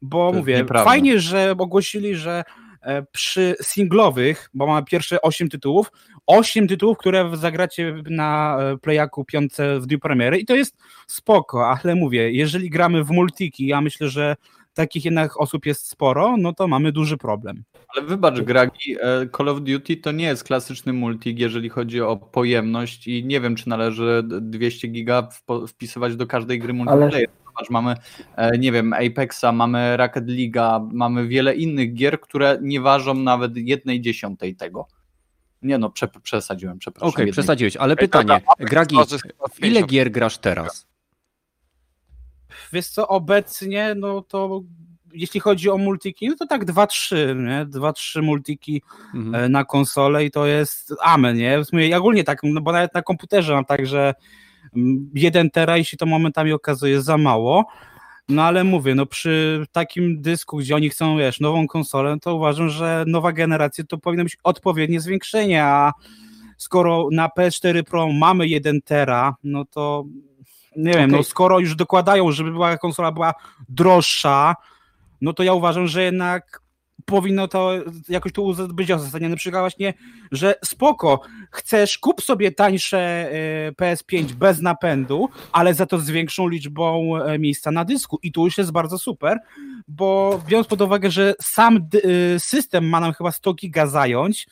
bo 0.01 0.31
to 0.31 0.37
mówię, 0.37 0.65
fajnie, 0.83 1.19
że 1.19 1.55
ogłosili, 1.57 2.15
że 2.15 2.43
e, 2.81 3.03
przy 3.11 3.55
singlowych, 3.61 4.49
bo 4.53 4.67
mamy 4.67 4.85
pierwsze 4.85 5.21
8 5.21 5.49
tytułów, 5.49 5.91
8 6.25 6.67
tytułów, 6.67 6.97
które 6.97 7.31
zagracie 7.33 7.95
na 8.09 8.57
e, 8.59 8.77
Playaku 8.77 9.25
piątce 9.25 9.79
w 9.79 9.85
dniu 9.85 9.99
premiery 9.99 10.37
i 10.37 10.45
to 10.45 10.55
jest 10.55 10.77
spoko, 11.07 11.69
ale 11.69 11.95
mówię, 11.95 12.31
jeżeli 12.31 12.69
gramy 12.69 13.03
w 13.03 13.09
multiki, 13.09 13.67
ja 13.67 13.81
myślę, 13.81 14.09
że 14.09 14.35
takich 14.75 15.05
jednak 15.05 15.41
osób 15.41 15.65
jest 15.65 15.89
sporo, 15.89 16.37
no 16.37 16.53
to 16.53 16.67
mamy 16.67 16.91
duży 16.91 17.17
problem. 17.17 17.63
Ale 17.87 18.05
wybacz, 18.05 18.41
Gragi, 18.41 18.95
e, 19.01 19.27
Call 19.37 19.49
of 19.49 19.61
Duty 19.61 19.97
to 19.97 20.11
nie 20.11 20.25
jest 20.25 20.43
klasyczny 20.43 20.93
multi, 20.93 21.35
jeżeli 21.37 21.69
chodzi 21.69 22.01
o 22.01 22.17
pojemność 22.17 23.07
i 23.07 23.25
nie 23.25 23.41
wiem, 23.41 23.55
czy 23.55 23.69
należy 23.69 24.23
200 24.41 24.87
giga 24.87 25.29
wpisywać 25.67 26.15
do 26.15 26.27
każdej 26.27 26.59
gry 26.59 26.73
multiplayer. 26.73 27.13
Ale... 27.13 27.45
Zobacz, 27.45 27.69
mamy, 27.69 27.95
e, 28.35 28.57
nie 28.57 28.71
wiem, 28.71 28.93
Apexa, 28.93 29.51
mamy 29.53 29.97
Rocket 29.97 30.23
League, 30.27 30.89
mamy 30.93 31.27
wiele 31.27 31.55
innych 31.55 31.93
gier, 31.93 32.19
które 32.19 32.57
nie 32.61 32.81
ważą 32.81 33.13
nawet 33.13 33.57
jednej 33.57 34.01
dziesiątej 34.01 34.55
tego. 34.55 34.87
Nie 35.61 35.77
no, 35.77 35.89
prze, 35.89 36.07
przesadziłem, 36.23 36.79
przepraszam. 36.79 37.09
Okej, 37.09 37.25
okay, 37.25 37.31
przesadziłeś, 37.31 37.77
ale 37.77 37.95
pytanie, 37.95 38.41
Gragi, 38.59 38.97
ile 39.61 39.83
gier 39.83 40.11
grasz 40.11 40.37
teraz? 40.37 40.87
Wiesz 42.73 42.87
co, 42.87 43.07
obecnie, 43.07 43.95
no 43.97 44.21
to 44.21 44.61
jeśli 45.15 45.39
chodzi 45.39 45.69
o 45.69 45.77
multiki, 45.77 46.29
no 46.29 46.35
to 46.35 46.47
tak 46.47 46.65
2-3, 46.65 47.15
nie? 47.35 47.65
2-3 47.65 48.21
multiki 48.23 48.81
mhm. 49.13 49.35
E, 49.35 49.49
na 49.49 49.65
konsolę 49.65 50.25
i 50.25 50.31
to 50.31 50.45
jest 50.45 50.93
amen, 51.01 51.37
nie? 51.37 51.59
W 51.59 51.65
sumie 51.65 51.97
ogólnie 51.97 52.23
tak, 52.23 52.39
no 52.43 52.61
bo 52.61 52.71
nawet 52.71 52.93
na 52.93 53.01
komputerze 53.01 53.53
mam 53.53 53.65
tak, 53.65 53.85
że 53.85 54.13
1 55.13 55.39
mm, 55.39 55.51
tera 55.51 55.77
i 55.77 55.85
się 55.85 55.97
to 55.97 56.05
momentami 56.05 56.53
okazuje 56.53 57.01
za 57.01 57.17
mało, 57.17 57.65
no 58.29 58.43
ale 58.43 58.63
mówię, 58.63 58.95
no 58.95 59.05
przy 59.05 59.65
takim 59.71 60.21
dysku, 60.21 60.57
gdzie 60.57 60.75
oni 60.75 60.89
chcą, 60.89 61.17
wiesz, 61.17 61.39
nową 61.39 61.67
konsolę, 61.67 62.17
to 62.21 62.35
uważam, 62.35 62.69
że 62.69 63.03
nowa 63.07 63.31
generacja 63.31 63.83
to 63.83 63.97
powinno 63.97 64.23
być 64.23 64.37
odpowiednie 64.43 65.01
zwiększenie, 65.01 65.63
a 65.63 65.91
skoro 66.57 67.07
na 67.11 67.29
PS4 67.37 67.83
Pro 67.83 68.07
mamy 68.13 68.47
1 68.47 68.81
tera, 68.81 69.35
no 69.43 69.65
to 69.65 70.05
nie 70.77 70.93
wiem, 70.93 71.09
okay. 71.09 71.17
no 71.17 71.23
skoro 71.23 71.59
już 71.59 71.75
dokładają, 71.75 72.31
żeby 72.31 72.51
była 72.51 72.77
konsola 72.77 73.11
była 73.11 73.33
droższa, 73.69 74.55
no 75.21 75.33
to 75.33 75.43
ja 75.43 75.53
uważam, 75.53 75.87
że 75.87 76.03
jednak 76.03 76.65
powinno 77.05 77.47
to 77.47 77.71
jakoś 78.09 78.31
tu 78.31 78.55
być 78.73 78.91
uzasadnione. 78.91 79.35
Przykład 79.35 79.61
właśnie, 79.61 79.93
że 80.31 80.55
spoko, 80.65 81.21
chcesz, 81.51 81.97
kup 81.97 82.21
sobie 82.21 82.51
tańsze 82.51 83.29
e, 83.31 83.71
PS5 83.71 84.31
bez 84.31 84.61
napędu, 84.61 85.29
ale 85.51 85.73
za 85.73 85.85
to 85.85 85.99
z 85.99 86.09
większą 86.09 86.47
liczbą 86.47 87.17
e, 87.17 87.39
miejsca 87.39 87.71
na 87.71 87.85
dysku 87.85 88.19
i 88.23 88.31
tu 88.31 88.45
już 88.45 88.57
jest 88.57 88.71
bardzo 88.71 88.99
super, 88.99 89.39
bo 89.87 90.41
biorąc 90.47 90.67
pod 90.67 90.81
uwagę, 90.81 91.11
że 91.11 91.33
sam 91.41 91.77
e, 91.77 92.39
system 92.39 92.89
ma 92.89 92.99
nam 92.99 93.13
chyba 93.13 93.31
100 93.31 93.53
giga 93.53 93.87
zająć, 93.87 94.47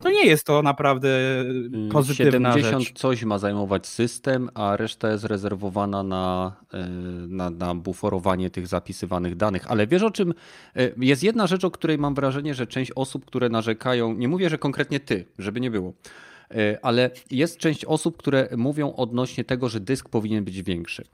to 0.00 0.10
nie 0.10 0.26
jest 0.26 0.46
to 0.46 0.62
naprawdę 0.62 1.40
mm, 1.40 1.88
pozytywna 1.88 2.52
70 2.52 2.84
rzecz. 2.84 2.98
coś 2.98 3.24
ma 3.24 3.38
zajmować 3.38 3.86
system, 3.86 4.50
a 4.54 4.76
reszta 4.76 5.10
jest 5.10 5.24
rezerwowana 5.24 6.02
na, 6.02 6.56
e, 6.74 6.88
na, 7.28 7.50
na 7.50 7.74
buforowanie 7.74 8.50
tych 8.50 8.66
zapisywanych 8.66 9.36
danych. 9.36 9.70
Ale 9.70 9.86
wiesz 9.86 10.02
o 10.02 10.10
czym? 10.10 10.34
E, 10.76 10.90
jest 10.96 11.22
jedna 11.22 11.46
rzecz, 11.46 11.64
o 11.64 11.70
której 11.70 11.98
mam 11.98 12.14
wrażenie, 12.14 12.54
że 12.54 12.66
część 12.66 12.92
osób, 12.94 13.24
które 13.24 13.48
narzekają, 13.48 14.14
nie 14.14 14.28
mówię, 14.28 14.50
że 14.50 14.58
konkretnie 14.58 15.00
ty, 15.00 15.24
żeby 15.38 15.60
nie 15.60 15.70
było, 15.70 15.92
e, 16.50 16.78
ale 16.82 17.10
jest 17.30 17.58
część 17.58 17.84
osób, 17.84 18.16
które 18.16 18.48
mówią 18.56 18.94
odnośnie 18.94 19.44
tego, 19.44 19.68
że 19.68 19.80
dysk 19.80 20.08
powinien 20.08 20.44
być 20.44 20.62
większy. 20.62 21.04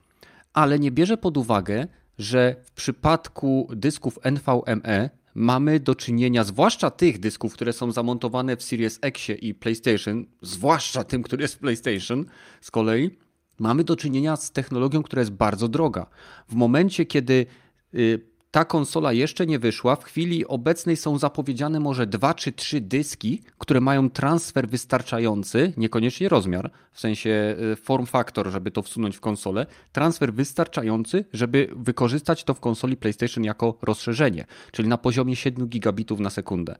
Ale 0.53 0.79
nie 0.79 0.91
bierze 0.91 1.17
pod 1.17 1.37
uwagę, 1.37 1.87
że 2.17 2.55
w 2.63 2.71
przypadku 2.71 3.67
dysków 3.75 4.19
NVMe 4.23 5.09
mamy 5.35 5.79
do 5.79 5.95
czynienia, 5.95 6.43
zwłaszcza 6.43 6.91
tych 6.91 7.19
dysków, 7.19 7.53
które 7.53 7.73
są 7.73 7.91
zamontowane 7.91 8.57
w 8.57 8.63
Series 8.63 8.99
X 9.01 9.29
i 9.41 9.53
PlayStation, 9.53 10.25
zwłaszcza 10.41 11.03
tym, 11.03 11.23
który 11.23 11.41
jest 11.41 11.55
w 11.55 11.59
PlayStation 11.59 12.25
z 12.61 12.71
kolei, 12.71 13.17
mamy 13.59 13.83
do 13.83 13.95
czynienia 13.95 14.35
z 14.35 14.51
technologią, 14.51 15.03
która 15.03 15.19
jest 15.19 15.31
bardzo 15.31 15.67
droga. 15.67 16.05
W 16.49 16.55
momencie, 16.55 17.05
kiedy 17.05 17.45
y, 17.93 18.32
ta 18.53 18.65
konsola 18.65 19.13
jeszcze 19.13 19.45
nie 19.45 19.59
wyszła. 19.59 19.95
W 19.95 20.03
chwili 20.03 20.47
obecnej 20.47 20.97
są 20.97 21.17
zapowiedziane 21.17 21.79
może 21.79 22.07
dwa 22.07 22.33
czy 22.33 22.51
trzy 22.51 22.81
dyski, 22.81 23.41
które 23.57 23.81
mają 23.81 24.09
transfer 24.09 24.69
wystarczający, 24.69 25.73
niekoniecznie 25.77 26.29
rozmiar, 26.29 26.71
w 26.91 26.99
sensie 26.99 27.55
e, 27.71 27.75
form 27.75 28.05
factor, 28.05 28.51
żeby 28.51 28.71
to 28.71 28.81
wsunąć 28.81 29.17
w 29.17 29.19
konsolę, 29.19 29.65
transfer 29.91 30.33
wystarczający, 30.33 31.25
żeby 31.33 31.69
wykorzystać 31.75 32.43
to 32.43 32.53
w 32.53 32.59
konsoli 32.59 32.97
PlayStation 32.97 33.43
jako 33.43 33.77
rozszerzenie, 33.81 34.45
czyli 34.71 34.87
na 34.87 34.97
poziomie 34.97 35.35
7 35.35 35.67
gigabitów 35.67 36.19
na 36.19 36.29
sekundę. 36.29 36.75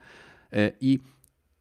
E, 0.51 0.71
I 0.81 0.99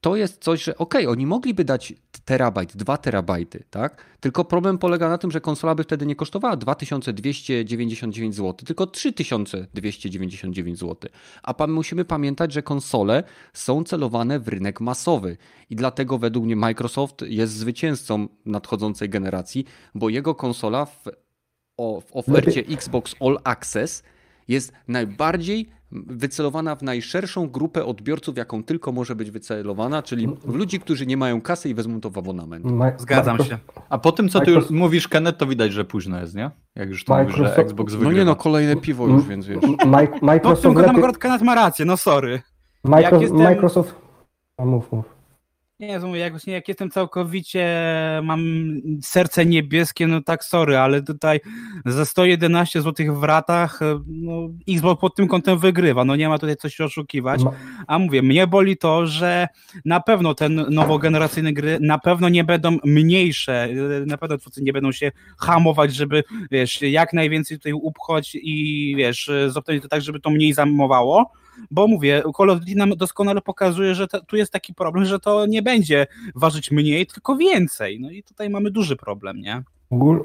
to 0.03 0.17
jest 0.17 0.45
coś, 0.45 0.65
że 0.65 0.79
okej, 0.79 1.03
okay, 1.03 1.13
oni 1.13 1.27
mogliby 1.27 1.65
dać 1.65 1.95
terabajt, 2.25 2.77
2 2.77 2.97
terabajty, 2.97 3.65
tak? 3.71 4.05
Tylko 4.21 4.45
problem 4.45 4.79
polega 4.79 5.09
na 5.09 5.19
tym, 5.19 5.31
że 5.31 5.41
konsola 5.41 5.75
by 5.75 5.85
wtedy 5.85 6.07
nie 6.07 6.17
kosztowała 6.17 6.57
2299 6.57 8.35
zł, 8.35 8.55
tylko 8.67 8.87
3299 8.87 10.79
zł. 10.79 11.11
A 11.43 11.55
pan, 11.55 11.71
musimy 11.71 12.05
pamiętać, 12.05 12.53
że 12.53 12.63
konsole 12.63 13.25
są 13.53 13.85
celowane 13.85 14.41
w 14.41 14.49
rynek 14.49 14.81
masowy 14.81 15.37
i 15.71 15.77
dlatego 15.77 16.19
według 16.19 16.45
mnie 16.45 16.57
Microsoft 16.57 17.23
jest 17.27 17.53
zwycięzcą 17.53 18.29
nadchodzącej 18.47 19.09
generacji, 19.09 19.65
bo 19.95 20.09
jego 20.09 20.35
konsola 20.35 20.85
w, 20.85 21.05
w 21.79 22.13
ofercie 22.13 22.61
Xbox 22.61 23.15
All 23.21 23.39
Access 23.45 24.03
jest 24.49 24.73
najbardziej 24.89 25.69
wycelowana 25.93 26.77
w 26.77 26.83
najszerszą 26.83 27.49
grupę 27.49 27.85
odbiorców, 27.85 28.37
jaką 28.37 28.65
tylko 28.65 28.93
może 28.93 29.17
być 29.17 29.31
wycelowana, 29.31 30.03
czyli 30.03 30.29
w 30.45 30.55
ludzi, 30.55 30.81
którzy 30.81 31.07
nie 31.07 31.17
mają 31.17 31.41
kasy 31.41 31.69
i 31.69 31.75
wezmą 31.75 32.01
to 32.01 32.11
w 32.11 32.19
abonament. 32.19 32.67
Zgadzam 32.97 33.39
się. 33.39 33.59
A 33.89 33.99
po 33.99 34.13
tym, 34.13 34.29
co 34.29 34.41
ty 34.41 34.51
już 34.51 34.71
mówisz, 34.71 35.09
Kenneth, 35.09 35.39
to 35.39 35.47
widać, 35.47 35.73
że 35.73 35.85
późno 35.85 36.21
jest, 36.21 36.35
nie? 36.35 36.51
Jak 36.75 36.89
już 36.89 37.05
to 37.05 37.19
mówisz, 37.19 37.37
że 37.37 37.57
Xbox 37.57 37.93
wygrywa. 37.93 38.13
No 38.13 38.19
nie 38.19 38.25
no, 38.25 38.37
kolejne 38.37 38.77
piwo 38.77 39.07
już, 39.07 39.25
więc 39.25 39.47
wiesz. 39.47 39.65
Microsoft 40.23 40.65
no, 40.75 40.81
lepiej... 40.81 40.97
akurat 40.97 41.19
Kenneth 41.19 41.45
ma 41.45 41.55
rację, 41.55 41.85
no 41.85 41.97
sorry. 41.97 42.43
Micro... 42.85 43.21
Jestem... 43.21 43.43
Microsoft... 43.43 43.95
A 44.59 44.65
mów, 44.65 44.93
mów. 44.93 45.12
Nie, 45.83 46.01
jak, 46.15 46.47
jak 46.47 46.69
jestem 46.69 46.91
całkowicie, 46.91 47.69
mam 48.23 48.41
serce 49.03 49.47
niebieskie, 49.47 50.07
no 50.07 50.21
tak 50.21 50.45
sorry, 50.45 50.79
ale 50.79 51.03
tutaj 51.03 51.41
za 51.87 52.05
111 52.05 52.83
zł 52.83 53.21
w 53.21 53.23
ratach, 53.23 53.83
e, 53.83 54.01
no 54.07 54.49
Xbox 54.69 55.01
pod 55.01 55.15
tym 55.15 55.29
kątem 55.29 55.59
wygrywa, 55.59 56.05
no 56.05 56.17
nie 56.17 56.29
ma 56.29 56.39
tutaj 56.39 56.57
coś 56.57 56.81
oszukiwać, 56.81 57.41
a 57.87 57.99
mówię, 57.99 58.23
mnie 58.23 58.47
boli 58.47 58.77
to, 58.77 59.07
że 59.07 59.49
na 59.85 60.01
pewno 60.01 60.35
te 60.35 60.49
nowogeneracyjne 60.49 61.53
gry 61.53 61.79
na 61.81 61.99
pewno 61.99 62.29
nie 62.29 62.45
będą 62.45 62.77
mniejsze, 62.85 63.65
e, 63.65 64.07
na 64.07 64.17
pewno 64.17 64.39
twórcy 64.39 64.63
nie 64.63 64.73
będą 64.73 64.93
się 64.93 65.13
hamować, 65.39 65.95
żeby, 65.95 66.25
wiesz, 66.51 66.83
jak 66.83 67.13
najwięcej 67.13 67.59
tutaj 67.59 67.73
upchać 67.73 68.35
i, 68.35 68.95
wiesz, 68.97 69.31
zoptać 69.49 69.83
to 69.83 69.89
tak, 69.89 70.03
żeby 70.03 70.21
to 70.21 70.31
mniej 70.31 70.53
zajmowało, 70.53 71.33
bo 71.71 71.87
mówię, 71.87 72.23
Call 72.37 72.51
of 72.51 72.59
Duty 72.59 72.75
nam 72.75 72.91
doskonale 72.97 73.41
pokazuje, 73.41 73.95
że 73.95 74.09
to, 74.09 74.21
tu 74.21 74.37
jest 74.37 74.53
taki 74.53 74.75
problem, 74.75 75.05
że 75.05 75.21
to 75.21 75.47
nie 75.47 75.63
będzie 75.63 76.07
ważyć 76.35 76.71
mniej, 76.71 77.07
tylko 77.07 77.37
więcej. 77.37 78.01
No 78.01 78.11
i 78.11 78.23
tutaj 78.23 78.51
mamy 78.51 78.71
duży 78.71 78.97
problem, 78.97 79.41
nie? 79.41 79.63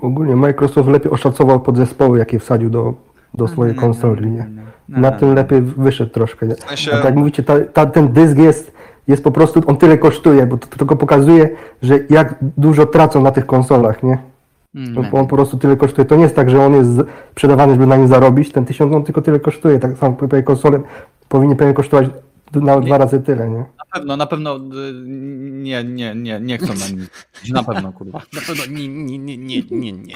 Ogólnie 0.02 0.36
Microsoft 0.36 0.90
lepiej 0.90 1.12
oszacował 1.12 1.60
podzespoły, 1.60 2.20
jakie 2.20 2.40
wsadził 2.40 2.70
do, 2.70 2.94
do 3.34 3.48
swojej 3.48 3.76
no, 3.76 3.82
konsoli, 3.82 4.32
nie? 4.32 4.49
No, 4.90 4.99
Na 4.99 5.12
tym 5.12 5.34
lepiej 5.34 5.62
wyszedł 5.62 6.12
troszkę. 6.12 6.48
Nie? 6.48 6.56
A 6.64 6.91
tak 6.95 7.04
jak 7.04 7.16
mówicie, 7.16 7.44
ta, 7.44 7.60
ta, 7.60 7.86
ten 7.86 8.14
dysk 8.14 8.38
jest, 8.38 8.74
jest 9.08 9.24
po 9.24 9.32
prostu, 9.32 9.62
on 9.68 9.78
tyle 9.78 9.98
kosztuje, 9.98 10.45
bo 10.45 10.58
to, 10.58 10.68
tylko 10.68 10.95
pokazuje, 10.95 11.49
że 11.82 11.99
jak 12.10 12.36
dużo 12.41 12.86
tracą 12.86 13.22
na 13.22 13.32
tych 13.32 13.45
konsolach, 13.45 14.04
nie? 14.04 14.18
Mm. 14.76 14.98
On, 14.98 15.06
on 15.12 15.28
po 15.28 15.36
prostu 15.36 15.58
tyle 15.58 15.78
kosztuje. 15.78 16.06
To 16.06 16.16
nie 16.16 16.24
jest 16.24 16.36
tak, 16.36 16.49
że 16.49 16.66
on 16.66 16.74
jest 16.74 16.90
sprzedawany, 17.32 17.74
żeby 17.74 17.88
na 17.88 17.98
nim 17.98 18.08
zarobić. 18.08 18.52
Ten 18.52 18.66
tysiąc 18.66 18.94
on 18.94 19.04
tylko 19.04 19.22
tyle 19.22 19.40
kosztuje. 19.40 19.80
Tak 19.80 19.98
samo 19.98 20.18
konsolę 20.45 20.80
powinien 21.30 21.58
pewnie 21.58 21.74
kosztować 21.74 22.08
na 22.54 22.80
dwa 22.80 22.98
razy 22.98 23.20
tyle, 23.20 23.49
nie? 23.49 23.58
Na 23.58 23.86
pewno, 23.94 24.18
na 24.18 24.26
pewno 24.26 24.60
nie, 25.48 25.84
nie, 25.84 26.16
nie, 26.16 26.40
nie 26.40 26.58
chcą 26.58 26.74
na 26.74 26.88
nim. 26.88 27.08
Na 27.49 27.64
pewno, 27.64 27.94
kurwa. 27.94 28.22
Na 28.34 28.41
pewno 28.48 28.66
nie, 28.78 28.88
nie, 28.88 29.18
nie, 29.18 29.38
nie, 29.38 29.62
nie, 29.72 29.91
nie. 29.91 30.16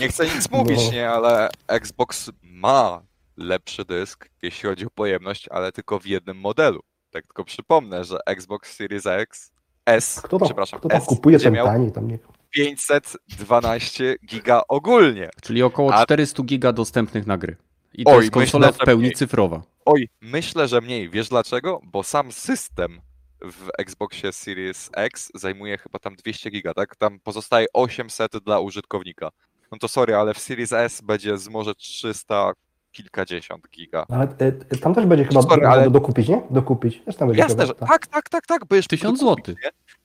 Nie 0.00 0.08
chcę 0.08 0.24
nic 0.24 0.50
mówić, 0.50 0.92
nie, 0.92 1.10
ale 1.10 1.48
Xbox 1.68 2.30
ma 2.42 3.02
lepszy 3.36 3.84
dysk, 3.84 4.28
jeśli 4.42 4.68
chodzi 4.68 4.86
o 4.86 4.90
pojemność, 4.90 5.48
ale 5.48 5.72
tylko 5.72 5.98
w 5.98 6.06
jednym 6.06 6.36
modelu. 6.36 6.80
Tak 7.10 7.24
tylko 7.24 7.44
przypomnę, 7.44 8.04
że 8.04 8.18
Xbox 8.26 8.76
Series 8.76 9.06
X 9.06 9.52
S, 9.86 10.20
kto 10.24 10.38
tam, 10.38 10.48
przepraszam, 10.48 10.78
kto 10.80 10.88
tam 10.88 10.98
S 10.98 11.06
kupuje 11.06 11.38
ten 11.38 11.54
tani, 11.54 11.92
tam 11.92 12.08
nie... 12.08 12.18
512 12.50 14.16
giga 14.26 14.62
ogólnie. 14.68 15.30
Czyli 15.42 15.62
około 15.62 15.94
a... 15.94 16.02
400 16.04 16.42
giga 16.42 16.72
dostępnych 16.72 17.26
na 17.26 17.38
gry. 17.38 17.56
I 17.94 18.04
to 18.04 18.10
Oj, 18.10 18.20
jest 18.20 18.30
konsola 18.34 18.66
myślę, 18.66 18.82
w 18.82 18.86
pełni 18.86 19.02
mniej. 19.02 19.14
cyfrowa. 19.14 19.62
Oj, 19.84 20.08
myślę, 20.20 20.68
że 20.68 20.80
mniej. 20.80 21.10
Wiesz 21.10 21.28
dlaczego? 21.28 21.80
Bo 21.84 22.02
sam 22.02 22.32
system 22.32 23.00
w 23.40 23.68
Xboxie 23.78 24.32
Series 24.32 24.90
X 24.96 25.30
zajmuje 25.34 25.78
chyba 25.78 25.98
tam 25.98 26.16
200 26.16 26.50
giga, 26.50 26.74
tak? 26.74 26.96
Tam 26.96 27.20
pozostaje 27.20 27.66
800 27.72 28.32
dla 28.44 28.60
użytkownika. 28.60 29.30
No 29.72 29.78
to 29.78 29.88
sorry, 29.88 30.16
ale 30.16 30.34
w 30.34 30.38
Series 30.38 30.72
S 30.72 31.00
będzie 31.00 31.38
z 31.38 31.48
może 31.48 31.74
300 31.74 32.52
kilkadziesiąt 32.92 33.68
giga. 33.70 34.06
Ale 34.08 34.28
e, 34.38 34.76
tam 34.76 34.94
też 34.94 35.06
będzie 35.06 35.24
chyba 35.24 35.42
sorry, 35.42 35.66
ale... 35.66 35.90
dokupić, 35.90 36.28
nie? 36.28 36.42
Dokupić. 36.50 37.00
Też 37.00 37.16
tam 37.16 37.28
będzie 37.28 37.42
Jasne, 37.42 37.66
że 37.66 37.74
tak, 37.74 38.06
tak, 38.06 38.28
tak, 38.28 38.46
tak. 38.46 38.66
Będziesz 38.66 38.86
1000 38.86 39.20
zł. 39.20 39.54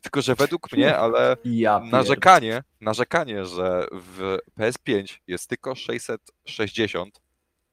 Tylko, 0.02 0.22
że 0.22 0.36
według 0.36 0.72
mnie, 0.72 0.98
ale 0.98 1.38
ja 1.46 1.80
narzekanie, 1.80 2.64
narzekanie, 2.82 3.46
że 3.46 3.88
w 3.92 4.38
PS5 4.60 5.20
jest 5.28 5.50
tylko 5.50 5.76
660 5.76 7.22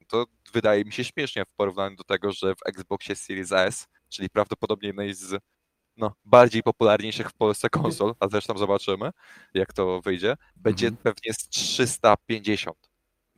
to 0.07 0.25
wydaje 0.53 0.85
mi 0.85 0.91
się 0.91 1.03
śmiesznie 1.03 1.43
w 1.45 1.55
porównaniu 1.55 1.95
do 1.95 2.03
tego, 2.03 2.31
że 2.31 2.55
w 2.55 2.59
Xboxie 2.65 3.15
Series 3.15 3.51
S, 3.51 3.87
czyli 4.09 4.29
prawdopodobnie 4.29 4.87
jednej 4.87 5.13
z 5.13 5.35
no, 5.97 6.13
bardziej 6.25 6.63
popularniejszych 6.63 7.29
w 7.29 7.33
Polsce 7.33 7.69
konsol, 7.69 8.13
a 8.19 8.27
zresztą 8.27 8.57
zobaczymy, 8.57 9.09
jak 9.53 9.73
to 9.73 10.01
wyjdzie, 10.01 10.35
będzie 10.55 10.87
mhm. 10.87 11.03
pewnie 11.03 11.33
z 11.33 11.47
350 11.47 12.77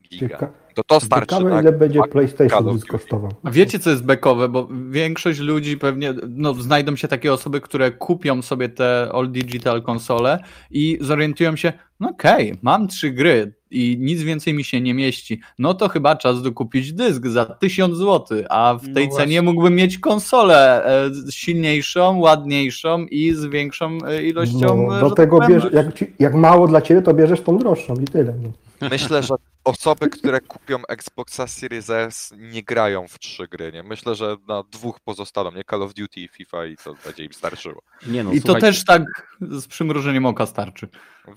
giga. 0.10 0.54
To 0.76 0.84
to 0.84 1.00
starczy. 1.00 1.36
Ciekawe, 1.36 1.50
tak? 1.50 1.62
ile 1.62 1.72
będzie 1.72 2.00
PlayStation 2.12 2.80
kosztował. 2.80 3.32
A 3.44 3.52
wiecie, 3.52 3.80
co 3.80 3.90
jest 3.90 4.06
bekowe, 4.06 4.50
bo 4.50 4.68
większość 4.90 5.40
ludzi 5.40 5.78
pewnie, 5.78 6.14
no 6.28 6.54
znajdą 6.54 6.96
się 6.96 7.08
takie 7.08 7.34
osoby, 7.34 7.62
które 7.62 7.92
kupią 7.92 8.42
sobie 8.42 8.70
te 8.70 9.10
all 9.14 9.32
digital 9.32 9.82
konsole 9.82 10.40
i 10.72 10.98
zorientują 11.02 11.56
się, 11.56 11.74
no 12.00 12.10
okej, 12.10 12.52
okay, 12.52 12.60
mam 12.62 12.88
trzy 12.88 13.12
gry 13.12 13.54
i 13.72 13.98
nic 14.00 14.22
więcej 14.22 14.54
mi 14.54 14.64
się 14.64 14.82
nie 14.82 14.94
mieści, 14.94 15.40
no 15.60 15.74
to 15.74 15.90
chyba 15.90 16.16
czas 16.16 16.42
dokupić 16.42 16.94
dysk 16.94 17.28
za 17.28 17.46
1000 17.46 17.98
zł, 17.98 18.38
a 18.50 18.78
w 18.82 18.94
tej 18.94 19.08
no 19.08 19.16
cenie 19.16 19.42
mógłbym 19.42 19.76
mieć 19.76 20.00
konsolę 20.00 20.86
e, 20.86 21.32
silniejszą, 21.32 22.20
ładniejszą 22.20 23.06
i 23.06 23.34
z 23.34 23.46
większą 23.46 23.98
e, 24.08 24.24
ilością. 24.24 24.88
No, 24.90 25.10
do 25.10 25.16
tego 25.16 25.40
bierz, 25.48 25.64
jak, 25.74 25.86
jak, 26.20 26.34
mało 26.34 26.68
dla 26.68 26.82
ciebie, 26.82 27.02
to 27.02 27.14
bierzesz 27.14 27.42
tą 27.42 27.58
droższą 27.58 27.96
i 27.96 28.06
tyle. 28.06 28.34
No. 28.44 28.67
Myślę, 28.82 29.24
że 29.24 29.36
osoby, 29.64 30.10
które 30.10 30.42
kupią 30.42 30.86
Xboxa 30.90 31.48
Series 31.48 31.90
S 31.90 32.34
nie 32.38 32.64
grają 32.64 33.08
w 33.08 33.20
trzy 33.20 33.48
gry, 33.48 33.72
nie? 33.72 33.84
Myślę, 33.84 34.16
że 34.16 34.38
na 34.48 34.64
dwóch 34.64 35.00
pozostaną, 35.00 35.52
nie? 35.52 35.64
Call 35.64 35.84
of 35.84 35.94
Duty 35.94 36.20
i 36.20 36.28
FIFA 36.28 36.66
i 36.66 36.78
to 36.78 36.96
będzie 37.06 37.26
im 37.26 37.34
starczyło. 37.34 37.82
Nie 38.08 38.24
no, 38.24 38.34
I 38.34 38.40
słuchajcie. 38.40 38.62
to 38.62 38.68
też 38.68 38.86
tak 38.86 39.04
z 39.42 39.68
przymrużeniem 39.68 40.26
oka 40.26 40.46
starczy. 40.46 40.88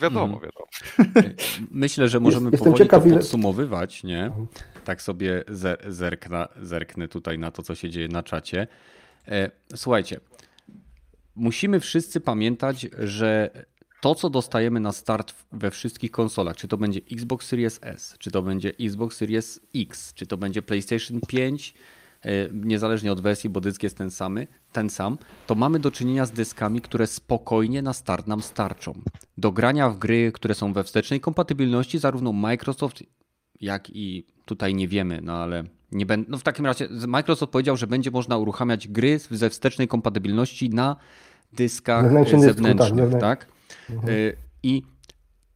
Wiadomo, 0.01 0.35
mhm. 0.35 0.43
wiadomo. 0.43 0.67
Myślę, 1.71 2.09
że 2.09 2.21
możemy 2.21 2.51
Jest, 2.51 2.65
powoli 2.65 2.79
ciekaw, 2.79 3.05
to 3.05 3.11
podsumowywać, 3.11 4.05
nie? 4.05 4.25
Mhm. 4.25 4.47
Tak 4.85 5.03
sobie 5.03 5.45
zerknę, 5.89 6.49
zerknę 6.63 7.09
tutaj 7.09 7.39
na 7.39 7.51
to, 7.51 7.63
co 7.63 7.75
się 7.75 7.91
dzieje 7.91 8.09
na 8.09 8.23
czacie. 8.23 8.67
E, 9.29 9.51
słuchajcie, 9.75 10.21
musimy 11.37 11.81
wszyscy 11.81 12.21
pamiętać, 12.21 12.87
że 12.99 13.51
to, 14.01 14.15
co 14.15 14.31
dostajemy 14.31 14.81
na 14.81 14.93
start 14.93 15.35
we 15.53 15.71
wszystkich 15.71 16.11
konsolach, 16.11 16.57
czy 16.57 16.69
to 16.69 16.77
będzie 16.77 17.01
Xbox 17.13 17.47
Series 17.47 17.79
S, 17.83 18.15
czy 18.19 18.31
to 18.31 18.43
będzie 18.43 18.73
Xbox 18.81 19.17
Series 19.17 19.61
X, 19.77 20.15
czy 20.15 20.27
to 20.27 20.37
będzie 20.37 20.63
PlayStation 20.63 21.21
5, 21.29 21.75
e, 22.23 22.31
niezależnie 22.53 23.13
od 23.13 23.21
wersji, 23.21 23.51
bo 23.51 23.61
dysk 23.61 23.83
jest 23.83 23.99
ten, 23.99 24.11
samy, 24.11 24.47
ten 24.73 24.91
sam, 24.91 25.19
to 25.47 25.55
mamy 25.55 25.79
do 25.79 25.91
czynienia 25.91 26.27
z 26.27 26.31
dyskami, 26.31 26.81
które 26.81 27.07
spokojnie 27.07 27.83
na 27.83 27.93
start 27.93 28.27
nam 28.27 28.43
starczą. 28.43 28.93
Do 29.39 29.53
grania 29.53 29.91
w 29.91 29.99
gry, 29.99 30.33
które 30.33 30.55
są 30.55 30.73
we 30.73 30.85
wstecznej 30.85 31.21
kompatybilności, 31.21 31.99
zarówno 31.99 32.33
Microsoft, 32.33 33.03
jak 33.61 33.91
i 33.91 34.27
tutaj 34.45 34.75
nie 34.75 34.89
wiemy, 34.89 35.21
no 35.23 35.33
ale 35.33 35.65
nie 35.93 36.07
ben... 36.07 36.25
no 36.29 36.39
w 36.39 36.43
takim 36.43 36.67
razie 36.67 36.89
Microsoft 37.07 37.53
powiedział, 37.53 37.77
że 37.77 37.87
będzie 37.87 38.11
można 38.11 38.37
uruchamiać 38.37 38.89
gry 38.89 39.19
ze 39.31 39.51
wstecznej 39.51 39.89
kompatybilności 39.89 40.71
na 40.71 40.97
dyskach 41.53 42.05
zewnętrznych, 42.05 42.43
zewnętrznych 42.43 43.11
tak? 43.13 43.21
tak? 43.21 43.60
Mhm. 43.91 44.09
Y, 44.09 44.37
I 44.63 44.83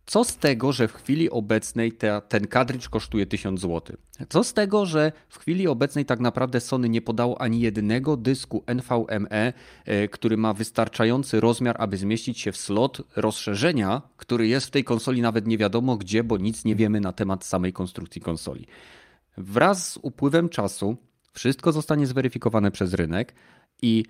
co 0.07 0.25
z 0.25 0.37
tego, 0.37 0.73
że 0.73 0.89
w 0.89 0.93
chwili 0.93 1.31
obecnej 1.31 1.93
te, 1.93 2.23
ten 2.29 2.47
kadrycz 2.47 2.89
kosztuje 2.89 3.27
1000 3.27 3.61
zł? 3.61 3.97
Co 4.29 4.45
z 4.45 4.53
tego, 4.53 4.87
że 4.87 5.13
w 5.29 5.39
chwili 5.39 5.69
obecnej 5.69 6.05
tak 6.05 6.21
naprawdę 6.21 6.61
Sony 6.61 6.89
nie 6.89 7.03
podało 7.03 7.41
ani 7.41 7.61
jednego 7.61 8.17
dysku 8.17 8.65
NVMe, 8.67 9.53
y, 9.89 10.09
który 10.09 10.37
ma 10.37 10.55
wystarczający 10.55 11.41
rozmiar, 11.41 11.77
aby 11.79 11.97
zmieścić 11.97 12.41
się 12.41 12.53
w 12.53 12.57
slot 12.57 13.03
rozszerzenia, 13.17 14.03
który 14.17 14.47
jest 14.47 14.67
w 14.67 14.71
tej 14.71 14.85
konsoli 14.85 15.23
nawet 15.23 15.47
nie 15.47 15.59
wiadomo 15.59 15.97
gdzie, 15.97 16.25
bo 16.25 16.37
nic 16.37 16.65
nie 16.65 16.77
wiemy 16.77 17.01
na 17.01 17.13
temat 17.13 17.45
samej 17.45 17.73
konstrukcji 17.73 18.21
konsoli. 18.21 18.67
Wraz 19.37 19.93
z 19.93 19.99
upływem 20.03 20.49
czasu 20.49 20.97
wszystko 21.33 21.73
zostanie 21.73 22.07
zweryfikowane 22.07 22.71
przez 22.71 22.95
rynek 22.95 23.35
i 23.83 24.05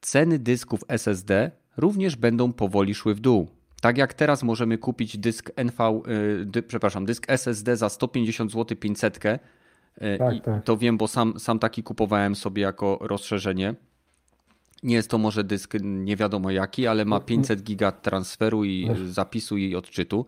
ceny 0.00 0.38
dysków 0.38 0.80
SSD 0.88 1.50
również 1.76 2.16
będą 2.16 2.52
powoli 2.52 2.94
szły 2.94 3.14
w 3.14 3.20
dół. 3.20 3.48
Tak 3.80 3.98
jak 3.98 4.14
teraz 4.14 4.42
możemy 4.42 4.78
kupić 4.78 5.18
dysk 5.18 5.50
NV, 5.56 6.02
y, 6.56 6.62
przepraszam, 6.62 7.04
dysk 7.06 7.24
SSD 7.28 7.76
za 7.76 7.88
150 7.88 8.52
zł 8.52 8.76
500. 8.76 9.18
Tak, 10.18 10.34
I 10.36 10.40
tak. 10.40 10.64
To 10.64 10.76
wiem, 10.76 10.96
bo 10.98 11.08
sam, 11.08 11.40
sam 11.40 11.58
taki 11.58 11.82
kupowałem 11.82 12.36
sobie 12.36 12.62
jako 12.62 12.98
rozszerzenie. 13.00 13.74
Nie 14.82 14.94
jest 14.94 15.10
to 15.10 15.18
może 15.18 15.44
dysk 15.44 15.74
nie 15.82 16.16
wiadomo 16.16 16.50
jaki, 16.50 16.86
ale 16.86 17.04
ma 17.04 17.20
500 17.20 17.62
giga 17.62 17.92
transferu 17.92 18.64
i 18.64 18.88
zapisu 19.08 19.56
i 19.56 19.74
odczytu. 19.76 20.26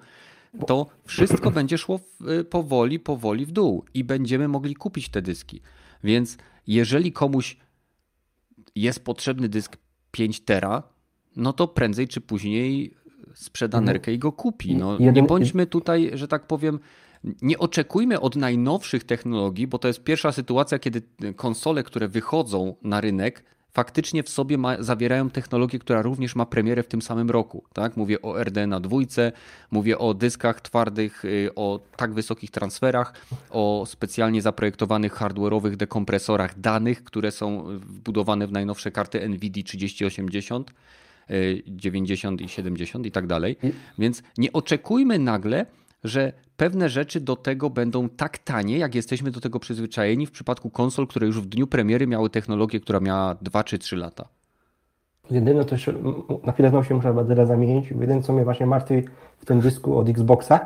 To 0.66 0.86
wszystko 1.04 1.50
będzie 1.60 1.78
szło 1.78 1.98
w- 1.98 2.44
powoli, 2.50 3.00
powoli 3.00 3.46
w 3.46 3.50
dół 3.52 3.84
i 3.94 4.04
będziemy 4.04 4.48
mogli 4.48 4.74
kupić 4.74 5.08
te 5.08 5.22
dyski. 5.22 5.60
Więc 6.04 6.36
jeżeli 6.66 7.12
komuś 7.12 7.56
jest 8.74 9.04
potrzebny 9.04 9.48
dysk 9.48 9.76
5 10.10 10.40
tera, 10.40 10.82
no 11.36 11.52
to 11.52 11.68
prędzej 11.68 12.08
czy 12.08 12.20
później 12.20 12.94
sprzeda 13.34 13.80
nerkę 13.80 14.12
i 14.12 14.18
go 14.18 14.32
kupi. 14.32 14.74
No, 14.74 14.98
nie 14.98 15.22
bądźmy 15.22 15.66
tutaj, 15.66 16.10
że 16.14 16.28
tak 16.28 16.46
powiem, 16.46 16.78
nie 17.42 17.58
oczekujmy 17.58 18.20
od 18.20 18.36
najnowszych 18.36 19.04
technologii, 19.04 19.66
bo 19.66 19.78
to 19.78 19.88
jest 19.88 20.04
pierwsza 20.04 20.32
sytuacja, 20.32 20.78
kiedy 20.78 21.02
konsole, 21.36 21.82
które 21.82 22.08
wychodzą 22.08 22.74
na 22.82 23.00
rynek, 23.00 23.44
faktycznie 23.72 24.22
w 24.22 24.28
sobie 24.28 24.58
ma, 24.58 24.82
zawierają 24.82 25.30
technologię, 25.30 25.78
która 25.78 26.02
również 26.02 26.36
ma 26.36 26.46
premierę 26.46 26.82
w 26.82 26.86
tym 26.86 27.02
samym 27.02 27.30
roku. 27.30 27.64
Tak? 27.72 27.96
Mówię 27.96 28.22
o 28.22 28.44
RD 28.44 28.66
na 28.66 28.80
dwójce, 28.80 29.32
mówię 29.70 29.98
o 29.98 30.14
dyskach 30.14 30.60
twardych, 30.60 31.24
y, 31.24 31.50
o 31.56 31.80
tak 31.96 32.12
wysokich 32.12 32.50
transferach, 32.50 33.14
o 33.50 33.84
specjalnie 33.86 34.42
zaprojektowanych 34.42 35.14
hardware'owych 35.14 35.76
dekompresorach 35.76 36.60
danych, 36.60 37.04
które 37.04 37.30
są 37.30 37.64
wbudowane 37.78 38.46
w 38.46 38.52
najnowsze 38.52 38.90
karty 38.90 39.28
NVIDIA 39.28 39.64
3080, 39.64 40.70
y, 40.70 40.74
90 41.66 42.40
i 42.40 42.48
70 42.48 43.06
i 43.06 43.10
tak 43.10 43.26
dalej. 43.26 43.56
Więc 43.98 44.22
nie 44.38 44.52
oczekujmy 44.52 45.18
nagle, 45.18 45.66
że 46.04 46.32
pewne 46.56 46.88
rzeczy 46.88 47.20
do 47.20 47.36
tego 47.36 47.70
będą 47.70 48.08
tak 48.08 48.38
tanie, 48.38 48.78
jak 48.78 48.94
jesteśmy 48.94 49.30
do 49.30 49.40
tego 49.40 49.58
przyzwyczajeni 49.60 50.26
w 50.26 50.30
przypadku 50.30 50.70
konsol, 50.70 51.06
które 51.06 51.26
już 51.26 51.40
w 51.40 51.46
dniu 51.46 51.66
premiery 51.66 52.06
miały 52.06 52.30
technologię, 52.30 52.80
która 52.80 53.00
miała 53.00 53.34
2 53.42 53.64
czy 53.64 53.78
3 53.78 53.96
lata. 53.96 54.28
Jedyne 55.30 55.64
to 55.64 55.76
m- 55.88 56.14
na 56.44 56.52
chwilę 56.52 56.70
znowu 56.70 56.84
się 56.88 56.94
muszę 56.94 57.14
Badera 57.14 57.46
zamienić. 57.46 57.90
Jedyne 57.90 58.22
co 58.22 58.32
mnie 58.32 58.44
właśnie 58.44 58.66
martwi 58.66 58.94
w 59.38 59.44
tym 59.44 59.60
dysku 59.60 59.98
od 59.98 60.08
Xboxa, 60.08 60.60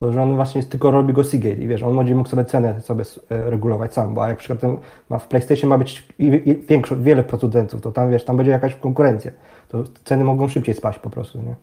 to 0.00 0.12
że 0.12 0.22
on 0.22 0.34
właśnie 0.34 0.58
jest, 0.58 0.70
tylko 0.70 0.90
robi 0.90 1.12
go 1.12 1.24
Seagate 1.24 1.62
i 1.62 1.68
wiesz, 1.68 1.82
on 1.82 1.96
będzie 1.96 2.14
mógł 2.14 2.28
sobie 2.28 2.44
cenę 2.44 2.80
sobie 2.80 3.04
e, 3.30 3.50
regulować 3.50 3.94
sam, 3.94 4.14
bo 4.14 4.26
jak 4.26 4.38
przykład 4.38 4.60
ma 5.08 5.18
w 5.18 5.28
PlayStation 5.28 5.70
ma 5.70 5.78
być 5.78 6.08
i, 6.18 6.24
i 6.26 6.56
większo, 6.56 6.96
wiele 6.96 7.24
producentów, 7.24 7.80
to 7.80 7.92
tam 7.92 8.10
wiesz, 8.10 8.24
tam 8.24 8.36
będzie 8.36 8.52
jakaś 8.52 8.74
konkurencja. 8.74 9.30
To 9.68 9.84
ceny 10.04 10.24
mogą 10.24 10.48
szybciej 10.48 10.74
spaść 10.74 10.98
po 10.98 11.10
prostu, 11.10 11.42
nie? 11.42 11.56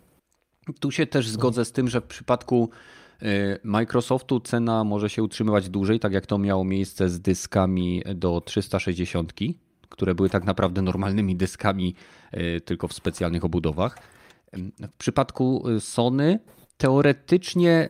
Tu 0.80 0.92
się 0.92 1.08
też 1.08 1.30
zgodzę 1.30 1.66
z 1.66 1.72
tym, 1.72 1.88
że 1.88 2.02
w 2.02 2.04
przypadku 2.04 2.70
y, 3.22 3.26
Microsoftu 3.64 4.40
cena 4.40 4.84
może 4.84 5.10
się 5.10 5.24
utrzymywać 5.24 5.70
dłużej, 5.70 6.00
tak 6.00 6.14
jak 6.14 6.26
to 6.26 6.38
miało 6.38 6.64
miejsce 6.64 7.10
z 7.10 7.22
dyskami 7.22 8.04
do 8.16 8.42
360, 8.42 9.34
które 9.90 10.16
były 10.16 10.30
tak 10.30 10.44
naprawdę 10.44 10.82
normalnymi 10.82 11.36
dyskami, 11.36 11.96
y, 12.34 12.62
tylko 12.62 12.88
w 12.88 12.94
specjalnych 12.94 13.46
obudowach. 13.46 13.98
W 14.82 14.98
przypadku 14.98 15.70
y, 15.70 15.80
Sony 15.80 16.40
teoretycznie 16.78 17.90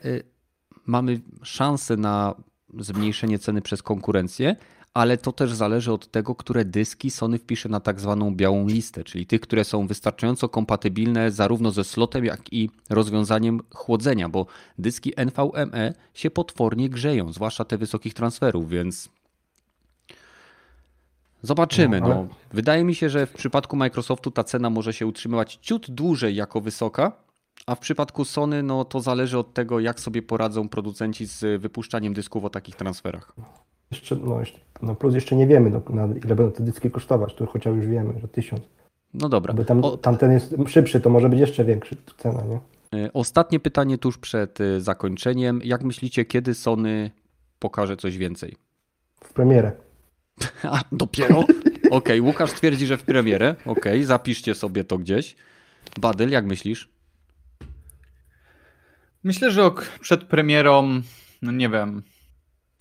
mamy 0.86 1.22
szansę 1.44 1.98
na 1.98 2.36
zmniejszenie 2.80 3.40
ceny 3.40 3.62
przez 3.62 3.84
konkurencję, 3.84 4.56
ale 4.96 5.18
to 5.18 5.32
też 5.32 5.54
zależy 5.54 5.92
od 5.94 6.12
tego, 6.12 6.36
które 6.36 6.66
dyski 6.66 7.12
Sony 7.12 7.38
wpisze 7.38 7.70
na 7.70 7.80
tak 7.80 8.00
zwaną 8.00 8.36
białą 8.36 8.68
listę, 8.68 9.04
czyli 9.04 9.26
tych, 9.26 9.42
które 9.42 9.64
są 9.64 9.88
wystarczająco 9.88 10.50
kompatybilne 10.50 11.32
zarówno 11.32 11.72
ze 11.72 11.84
slotem, 11.84 12.26
jak 12.26 12.54
i 12.54 12.70
rozwiązaniem 12.90 13.62
chłodzenia, 13.74 14.30
bo 14.30 14.46
dyski 14.80 15.14
NVMe 15.18 15.94
się 16.14 16.32
potwornie 16.32 16.90
grzeją, 16.90 17.34
zwłaszcza 17.34 17.66
te 17.66 17.78
wysokich 17.78 18.14
transferów, 18.14 18.70
więc 18.70 19.10
zobaczymy. 21.42 22.02
No, 22.02 22.08
No, 22.08 22.16
ale- 22.16 22.28
Wydaje 22.54 22.84
mi 22.84 22.96
się, 22.96 23.10
że 23.10 23.26
w 23.26 23.34
przypadku 23.34 23.76
Microsoftu 23.76 24.32
ta 24.32 24.44
cena 24.44 24.70
może 24.70 24.94
się 24.94 25.08
utrzymywać 25.08 25.60
ciut 25.62 25.92
dłużej 25.92 26.36
jako 26.36 26.62
wysoka, 26.62 27.12
a 27.68 27.76
w 27.76 27.80
przypadku 27.80 28.26
Sony 28.26 28.64
no, 28.64 28.86
to 28.86 29.00
zależy 29.02 29.38
od 29.38 29.54
tego, 29.54 29.80
jak 29.80 30.00
sobie 30.00 30.22
poradzą 30.22 30.70
producenci 30.70 31.26
z 31.26 31.62
wypuszczaniem 31.62 32.14
dysków 32.14 32.46
o 32.46 32.50
takich 32.50 32.76
transferach. 32.76 33.34
Jeszcze, 33.91 34.16
no, 34.16 34.40
jeszcze, 34.40 34.60
no 34.82 34.95
plus 34.95 35.16
jeszcze 35.16 35.36
nie 35.36 35.48
wiemy, 35.48 35.70
no, 35.70 35.82
na 35.90 36.06
ile 36.06 36.36
będą 36.36 36.52
te 36.52 36.64
dyski 36.64 36.91
kosztować, 36.91 37.36
to 37.36 37.45
chociaż 37.45 37.76
już 37.76 37.88
wiemy, 37.88 38.20
że 38.22 38.28
tysiąc. 38.28 38.62
No 39.14 39.30
dobra. 39.30 39.53
Bo 39.53 39.66
tam, 39.66 39.84
O, 39.84 39.98
tamten 39.98 40.32
jest 40.32 40.56
szybszy, 40.68 41.02
to 41.02 41.10
może 41.10 41.30
być 41.30 41.40
jeszcze 41.40 41.66
większy 41.66 41.95
cena, 42.18 42.44
nie? 42.44 42.60
y, 43.06 43.14
ostatnie 43.14 43.60
pytanie 43.60 43.98
tuż 43.98 44.18
przed 44.18 44.62
y, 44.62 44.82
zakończeniem. 44.82 45.62
Jak 45.64 45.84
myślicie, 45.84 46.26
kiedy 46.26 46.53
Sony 46.53 47.12
pokaże 47.60 47.98
coś 47.98 48.18
więcej? 48.18 48.56
W 49.24 49.34
premierę. 49.34 49.72
A, 50.64 50.82
dopiero? 50.91 51.44
Okej, 51.91 52.22
Łukasz 52.22 52.52
twierdzi, 52.52 52.86
że 52.86 52.98
w 52.98 53.03
premierę. 53.03 53.56
Okej, 53.66 54.03
zapiszcie 54.03 54.56
sobie 54.56 54.84
to 54.84 54.98
gdzieś. 54.98 55.36
Badyl, 55.99 56.30
jak 56.30 56.45
myślisz? 56.45 56.90
Myślę, 59.24 59.52
że 59.52 59.66
ok, 59.66 59.90
przed 60.02 60.24
premierą, 60.24 61.02
no 61.41 61.52
nie 61.52 61.70
wiem, 61.70 62.03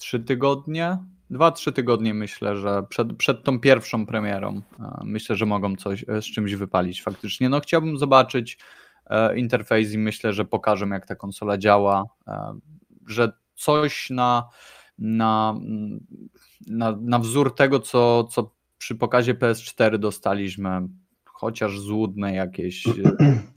trzy 0.05 0.20
tygodnie, 0.20 0.98
dwa, 1.31 1.51
trzy 1.51 1.72
tygodnie 1.72 2.14
myślę, 2.14 2.56
że 2.56 2.82
przed, 2.89 3.16
przed 3.16 3.43
tą 3.43 3.60
pierwszą 3.60 4.06
premierą 4.06 4.62
myślę, 5.05 5.36
że 5.36 5.47
mogą 5.47 5.76
coś 5.76 6.05
e, 6.09 6.22
z 6.22 6.24
czymś 6.24 6.55
wypalić 6.55 7.02
faktycznie. 7.02 7.48
No 7.48 7.60
chciałbym 7.60 7.98
zobaczyć 7.98 8.59
e, 9.06 9.39
interfejs 9.39 9.93
i 9.93 9.98
myślę, 9.98 10.32
że 10.32 10.44
pokażę 10.44 10.86
jak 10.86 11.06
ta 11.06 11.14
konsola 11.14 11.59
działa, 11.59 12.05
e, 12.28 12.59
że 13.06 13.32
coś 13.55 14.10
na, 14.10 14.48
na, 14.98 15.55
na, 16.66 16.97
na 17.01 17.18
wzór 17.18 17.55
tego, 17.55 17.81
co, 17.81 18.24
co 18.24 18.51
przy 18.78 18.94
pokazie 18.94 19.35
PS4 19.35 19.98
dostaliśmy, 19.98 20.89
chociaż 21.24 21.81
złudne 21.81 22.35
jakieś, 22.35 22.85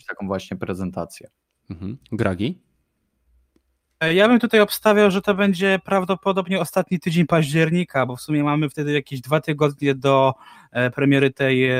taką 0.09 0.27
właśnie 0.27 0.57
prezentację. 0.57 1.29
Mhm. 1.69 1.97
Gragi? 2.11 2.66
E, 3.99 4.13
Ja 4.13 4.27
bym 4.27 4.39
tutaj 4.39 4.59
obstawiał, 4.59 5.11
że 5.11 5.21
to 5.21 5.33
będzie 5.33 5.79
prawdopodobnie 5.85 6.59
ostatni 6.59 6.99
tydzień 6.99 7.25
października, 7.25 8.05
bo 8.05 8.15
w 8.15 8.21
sumie 8.21 8.43
mamy 8.43 8.69
wtedy 8.69 8.91
jakieś 8.91 9.21
dwa 9.21 9.41
tygodnie 9.41 9.95
do 9.95 10.33
e, 10.71 10.91
premiery 10.91 11.31
tej 11.31 11.69
e, 11.69 11.75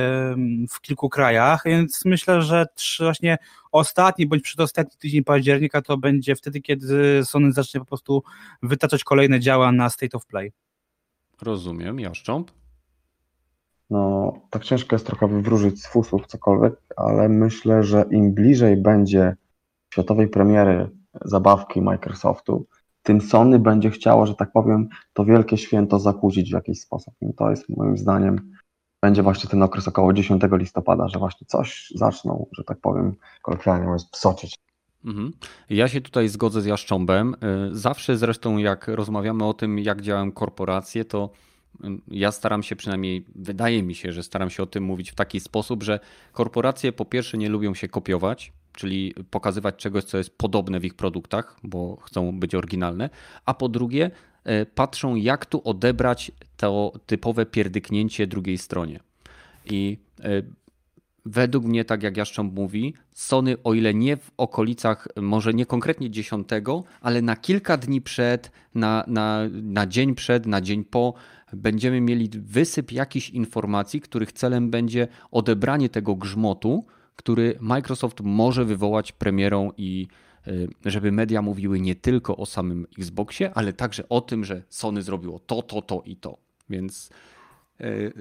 w 0.70 0.82
kilku 0.82 1.10
krajach, 1.10 1.62
więc 1.66 2.06
myślę, 2.06 2.42
że 2.42 2.66
właśnie 3.00 3.38
ostatni 3.72 4.26
bądź 4.28 4.44
przedostatni 4.44 4.98
tydzień 4.98 5.24
października 5.24 5.82
to 5.82 5.98
będzie 5.98 6.36
wtedy, 6.36 6.62
kiedy 6.62 7.22
Sony 7.26 7.52
zacznie 7.52 7.80
po 7.80 7.86
prostu 7.86 8.24
wytaczać 8.64 9.04
kolejne 9.04 9.40
działa 9.40 9.72
na 9.72 9.90
State 9.90 10.18
of 10.18 10.26
Play. 10.26 10.52
Rozumiem, 11.42 12.00
Jaszcząb. 12.00 12.52
No, 13.90 14.34
tak 14.50 14.64
ciężko 14.64 14.96
jest 14.96 15.06
trochę 15.06 15.28
wywróżyć 15.28 15.84
z 15.84 15.88
fusów 15.88 16.28
cokolwiek, 16.28 16.74
ale 16.96 17.30
myślę, 17.30 17.84
że 17.84 18.06
im 18.12 18.34
bliżej 18.34 18.78
będzie 18.78 19.36
światowej 19.94 20.28
premiery 20.28 20.97
zabawki 21.26 21.82
Microsoftu, 21.82 22.66
tym 23.04 23.22
Sony 23.22 23.60
będzie 23.60 23.90
chciało, 23.90 24.26
że 24.26 24.36
tak 24.36 24.52
powiem, 24.52 24.88
to 25.14 25.26
wielkie 25.26 25.58
święto 25.58 26.00
zakłócić 26.00 26.50
w 26.50 26.54
jakiś 26.54 26.82
sposób. 26.82 27.14
I 27.22 27.34
to 27.34 27.50
jest 27.50 27.70
moim 27.70 27.98
zdaniem, 27.98 28.52
będzie 29.02 29.24
właśnie 29.24 29.50
ten 29.50 29.64
okres 29.64 29.88
około 29.88 30.14
10 30.14 30.42
listopada, 30.52 31.08
że 31.08 31.20
właśnie 31.20 31.48
coś 31.48 31.92
zaczną, 31.96 32.48
że 32.58 32.64
tak 32.64 32.78
powiem, 32.82 33.16
kolokwialnie 33.42 33.84
mówiąc. 33.86 34.10
Mhm. 35.06 35.34
Ja 35.70 35.88
się 35.88 36.02
tutaj 36.02 36.30
zgodzę 36.30 36.62
z 36.62 36.66
Jaszcząbem. 36.66 37.36
Y, 37.72 37.76
Zawsze 37.76 38.18
zresztą 38.18 38.58
jak 38.58 38.88
rozmawiamy 38.88 39.46
o 39.46 39.54
tym, 39.54 39.80
jak 39.80 40.02
działają 40.02 40.32
korporacje, 40.32 41.06
to 41.06 41.30
y, 41.84 41.88
ja 42.08 42.32
staram 42.32 42.64
się 42.64 42.76
przynajmniej, 42.76 43.26
wydaje 43.36 43.84
mi 43.84 43.96
się, 43.96 44.12
że 44.12 44.24
staram 44.24 44.50
się 44.50 44.64
o 44.64 44.66
tym 44.66 44.84
mówić 44.84 45.12
w 45.12 45.16
taki 45.16 45.40
sposób, 45.40 45.84
że 45.84 46.00
korporacje 46.32 46.92
po 46.92 47.06
pierwsze 47.06 47.38
nie 47.38 47.50
lubią 47.50 47.74
się 47.74 47.88
kopiować, 47.88 48.54
czyli 48.78 49.14
pokazywać 49.32 49.76
czegoś, 49.76 50.04
co 50.04 50.18
jest 50.18 50.38
podobne 50.38 50.80
w 50.80 50.86
ich 50.86 50.94
produktach, 50.94 51.58
bo 51.64 51.96
chcą 51.96 52.40
być 52.40 52.56
oryginalne, 52.56 53.10
a 53.46 53.54
po 53.54 53.70
drugie 53.70 54.12
y, 54.62 54.66
patrzą, 54.66 55.16
jak 55.16 55.46
tu 55.46 55.62
odebrać 55.64 56.32
to 56.58 56.94
typowe 57.06 57.46
pierdyknięcie 57.46 58.28
drugiej 58.28 58.58
stronie. 58.58 59.00
I 59.66 59.98
y, 60.20 60.44
według 61.26 61.66
mnie, 61.66 61.86
tak 61.86 62.04
jak 62.04 62.18
Jaszcząb 62.18 62.54
mówi, 62.54 62.94
Sony, 63.14 63.64
o 63.64 63.74
ile 63.74 63.94
nie 63.94 64.18
w 64.18 64.32
okolicach, 64.38 65.08
może 65.22 65.54
nie 65.54 65.66
konkretnie 65.66 66.10
10, 66.10 66.48
ale 67.02 67.22
na 67.22 67.36
kilka 67.36 67.78
dni 67.78 68.02
przed, 68.02 68.52
na, 68.76 69.04
na, 69.08 69.42
na 69.52 69.88
dzień 69.88 70.16
przed, 70.16 70.46
na 70.46 70.62
dzień 70.62 70.84
po, 70.84 71.14
będziemy 71.54 72.02
mieli 72.02 72.30
wysyp 72.34 72.92
jakichś 72.92 73.30
informacji, 73.30 74.02
których 74.02 74.32
celem 74.32 74.70
będzie 74.70 75.08
odebranie 75.32 75.90
tego 75.90 76.16
grzmotu, 76.16 76.86
który 77.18 77.58
Microsoft 77.60 78.22
może 78.22 78.66
wywołać 78.66 79.12
premierą 79.12 79.72
i 79.78 80.08
y, 80.48 80.68
żeby 80.86 81.12
media 81.12 81.42
mówiły 81.42 81.80
nie 81.80 81.96
tylko 81.96 82.38
o 82.38 82.46
samym 82.46 82.88
Xboxie, 83.00 83.52
ale 83.56 83.74
także 83.74 84.10
o 84.10 84.22
tym, 84.22 84.46
że 84.46 84.62
Sony 84.70 85.02
zrobiło 85.02 85.40
to, 85.40 85.62
to, 85.62 85.82
to 85.82 86.02
i 86.06 86.16
to. 86.16 86.38
Więc 86.70 87.10
y, 87.82 88.14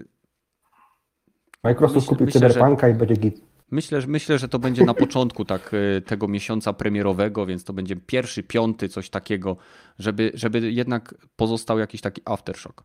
Microsoft 1.64 1.96
Myślę- 1.96 2.08
kupi 2.08 2.24
myślę, 2.24 2.40
że- 2.40 2.48
Cyberpunka 2.54 2.88
i 2.88 2.94
będzie 2.94 3.14
git. 3.16 3.40
Myślę, 3.70 4.00
że- 4.00 4.06
myślę, 4.06 4.38
że 4.38 4.48
to 4.48 4.58
będzie 4.58 4.84
na 4.84 4.94
początku 4.94 5.44
tak 5.44 5.74
y, 5.74 6.02
tego 6.06 6.28
miesiąca 6.28 6.72
premierowego, 6.72 7.46
więc 7.46 7.64
to 7.64 7.72
będzie 7.72 7.96
pierwszy, 7.96 8.42
piąty, 8.42 8.88
coś 8.88 9.10
takiego, 9.10 9.56
żeby, 9.98 10.30
żeby 10.34 10.72
jednak 10.72 11.14
pozostał 11.36 11.78
jakiś 11.78 12.00
taki 12.00 12.22
aftershock. 12.24 12.82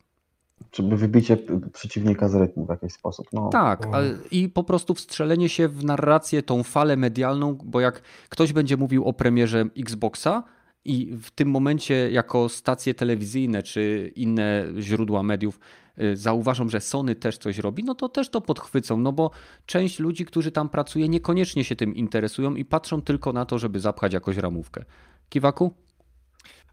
Czy 0.72 0.84
by 0.84 0.98
wybicie 0.98 1.38
przeciwnika 1.74 2.30
z 2.30 2.36
rytmu 2.36 2.66
w 2.66 2.70
jakiś 2.70 2.94
sposób. 2.94 3.28
No, 3.34 3.50
Tak, 3.50 3.88
No. 3.92 3.98
i 4.32 4.50
po 4.50 4.64
prostu 4.64 4.94
wstrzelenie 4.94 5.50
się 5.50 5.68
w 5.68 5.84
narrację, 5.86 6.44
tą 6.44 6.64
falę 6.64 6.98
medialną, 6.98 7.58
bo 7.64 7.80
jak 7.80 8.02
ktoś 8.30 8.54
będzie 8.54 8.78
mówił 8.78 9.06
o 9.06 9.14
premierze 9.14 9.66
Xboxa 9.78 10.44
i 10.86 11.18
w 11.22 11.32
tym 11.32 11.50
momencie 11.50 12.12
jako 12.12 12.50
stacje 12.50 12.94
telewizyjne 12.94 13.64
czy 13.64 14.12
inne 14.16 14.66
źródła 14.80 15.24
mediów 15.24 15.60
y, 16.02 16.18
zauważą, 16.18 16.70
że 16.70 16.82
Sony 16.82 17.16
też 17.16 17.38
coś 17.38 17.58
robi, 17.58 17.84
no 17.84 17.96
to 17.96 18.10
też 18.10 18.30
to 18.30 18.42
podchwycą, 18.42 18.98
no 18.98 19.12
bo 19.12 19.32
część 19.66 20.00
ludzi, 20.00 20.26
którzy 20.26 20.52
tam 20.52 20.70
pracuje, 20.70 21.10
niekoniecznie 21.10 21.64
się 21.64 21.76
tym 21.76 21.96
interesują 21.96 22.56
i 22.56 22.66
patrzą 22.66 23.02
tylko 23.02 23.34
na 23.34 23.46
to, 23.46 23.60
żeby 23.60 23.80
zapchać 23.80 24.14
jakąś 24.14 24.38
ramówkę. 24.38 24.84
Kiwaku? 25.30 25.74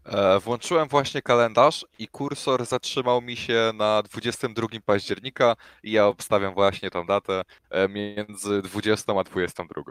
E, 0.09 0.39
Włączyłem 0.39 0.87
właśnie 0.87 1.21
kalendarz 1.21 1.85
i 1.99 2.07
kursor 2.07 2.65
zatrzymał 2.65 3.21
mi 3.21 3.35
się 3.35 3.71
na 3.75 4.01
22 4.03 4.67
października 4.85 5.55
i 5.83 5.91
ja 5.91 6.07
obstawiam 6.07 6.53
właśnie 6.53 6.89
tą 6.91 7.05
datę 7.05 7.41
e, 7.69 7.89
między 7.89 8.61
20 8.61 9.13
a 9.19 9.23
22. 9.23 9.81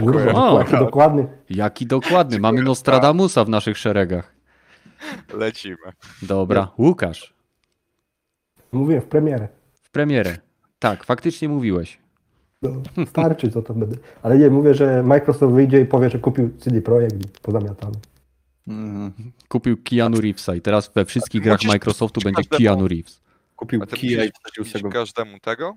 Kurwa, 0.00 0.32
O, 0.32 0.58
jaki 0.58 0.72
dokładny. 0.78 1.28
Jaki 1.50 1.86
dokładny, 1.86 2.38
mamy 2.40 2.56
Dziękuję. 2.56 2.68
Nostradamusa 2.70 3.44
w 3.44 3.48
naszych 3.48 3.78
szeregach. 3.78 4.34
Lecimy. 5.34 5.76
Dobra, 6.22 6.68
Łukasz, 6.78 7.34
Mówię 8.72 9.00
w 9.00 9.04
premierę. 9.06 9.48
w 9.82 9.90
premierę. 9.90 10.36
Tak, 10.78 11.04
faktycznie 11.04 11.48
mówiłeś. 11.48 11.98
No, 12.62 12.70
starczy 13.06 13.50
co 13.50 13.62
to 13.62 13.74
będę. 13.74 13.96
Ale 14.22 14.38
nie, 14.38 14.50
mówię, 14.50 14.74
że 14.74 15.02
Microsoft 15.02 15.54
wyjdzie 15.54 15.80
i 15.80 15.84
powie, 15.86 16.10
że 16.10 16.18
kupił 16.18 16.50
CD 16.58 16.80
Projekt 16.82 17.24
i 17.24 17.28
pozamiatamy. 17.42 17.94
Mhm. 18.68 19.32
Kupił 19.48 19.76
Keanu 19.82 20.20
Reevesa 20.20 20.54
i 20.54 20.60
teraz 20.60 20.92
we 20.94 21.04
wszystkich 21.04 21.42
grach 21.42 21.64
Microsoftu 21.64 22.20
będzie 22.20 22.42
każdemu. 22.42 22.58
Keanu 22.58 22.88
Reeves. 22.88 23.20
Kupił 23.56 23.82
A 23.82 23.86
ty 23.86 23.96
kija 23.96 24.24
i 24.24 24.30
każdemu 24.92 25.38
tego? 25.38 25.76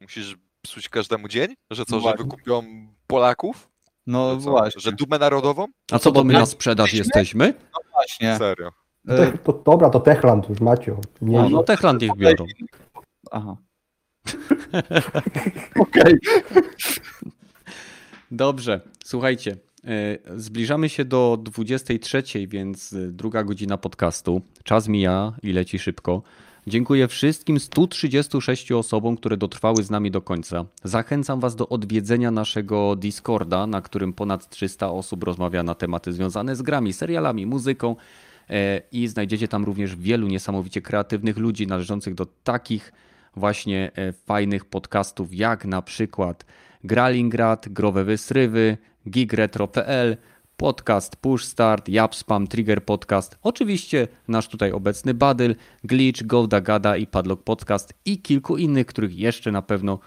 Musisz 0.00 0.36
psuć 0.62 0.88
każdemu 0.88 1.28
dzień? 1.28 1.54
Że 1.70 1.84
co, 1.84 2.00
że 2.00 2.14
wykupią 2.18 2.62
Polaków? 3.06 3.68
No 4.06 4.34
Że 4.34 4.40
co? 4.44 4.50
właśnie. 4.50 4.80
Że 4.80 4.92
dumę 4.92 5.18
narodową? 5.18 5.66
A 5.92 5.98
co 5.98 6.12
to 6.12 6.24
my 6.24 6.32
na 6.32 6.46
sprzedaż 6.46 6.92
jesteśmy? 6.92 7.54
właśnie. 7.92 8.36
Serio. 8.38 8.70
To, 9.44 9.52
dobra, 9.52 9.90
to 9.90 10.00
Techland 10.00 10.48
już 10.48 10.60
macie. 10.60 10.96
Nie, 11.20 11.48
no 11.48 11.62
Techland 11.62 12.02
niech 12.02 12.16
biorą. 12.16 12.46
Aha. 13.30 13.56
Dobrze, 18.30 18.80
słuchajcie. 19.04 19.56
E, 19.86 20.18
Zbliżamy 20.36 20.88
się 20.88 21.04
do 21.04 21.38
23, 21.42 22.22
więc 22.48 22.92
e, 22.92 23.08
druga 23.12 23.44
godzina 23.44 23.78
podcastu. 23.78 24.42
Czas 24.64 24.88
mija 24.88 25.32
i 25.42 25.52
leci 25.52 25.78
szybko. 25.78 26.22
Dziękuję 26.66 27.08
wszystkim 27.08 27.60
136 27.60 28.72
osobom, 28.72 29.16
które 29.16 29.36
dotrwały 29.36 29.82
z 29.82 29.90
nami 29.90 30.10
do 30.10 30.22
końca. 30.22 30.64
Zachęcam 30.84 31.40
Was 31.40 31.56
do 31.56 31.68
odwiedzenia 31.68 32.30
naszego 32.30 32.96
Discorda, 32.96 33.66
na 33.66 33.82
którym 33.82 34.12
ponad 34.12 34.48
300 34.48 34.90
osób 34.90 35.24
rozmawia 35.24 35.62
na 35.62 35.74
tematy 35.74 36.12
związane 36.12 36.56
z 36.56 36.62
grami, 36.62 36.92
serialami, 36.92 37.46
muzyką 37.46 37.96
e, 38.50 38.82
i 38.92 39.08
znajdziecie 39.08 39.48
tam 39.48 39.64
również 39.64 39.96
wielu 39.96 40.28
niesamowicie 40.28 40.82
kreatywnych 40.82 41.36
ludzi 41.36 41.66
należących 41.66 42.14
do 42.14 42.26
takich 42.44 42.92
właśnie 43.36 43.90
fajnych 44.24 44.64
podcastów, 44.64 45.34
jak 45.34 45.64
na 45.64 45.82
przykład 45.82 46.44
Gralingrad, 46.86 47.68
Growe 47.68 48.04
Wysrywy, 48.04 48.76
gigretro.pl, 49.08 50.16
podcast 50.56 51.16
Push 51.16 51.44
Start, 51.44 51.88
Japspam, 51.88 52.46
Trigger 52.46 52.84
Podcast, 52.84 53.38
oczywiście 53.42 54.08
nasz 54.28 54.48
tutaj 54.48 54.72
obecny 54.72 55.14
Badyl, 55.14 55.56
Glitch, 55.84 56.22
Golda 56.22 56.60
Gada 56.60 56.96
i 56.96 57.06
Padlock 57.06 57.42
Podcast 57.42 57.94
i 58.04 58.22
kilku 58.22 58.56
innych, 58.56 58.86
których 58.86 59.18
jeszcze 59.18 59.52
na 59.52 59.62
pewno 59.62 59.98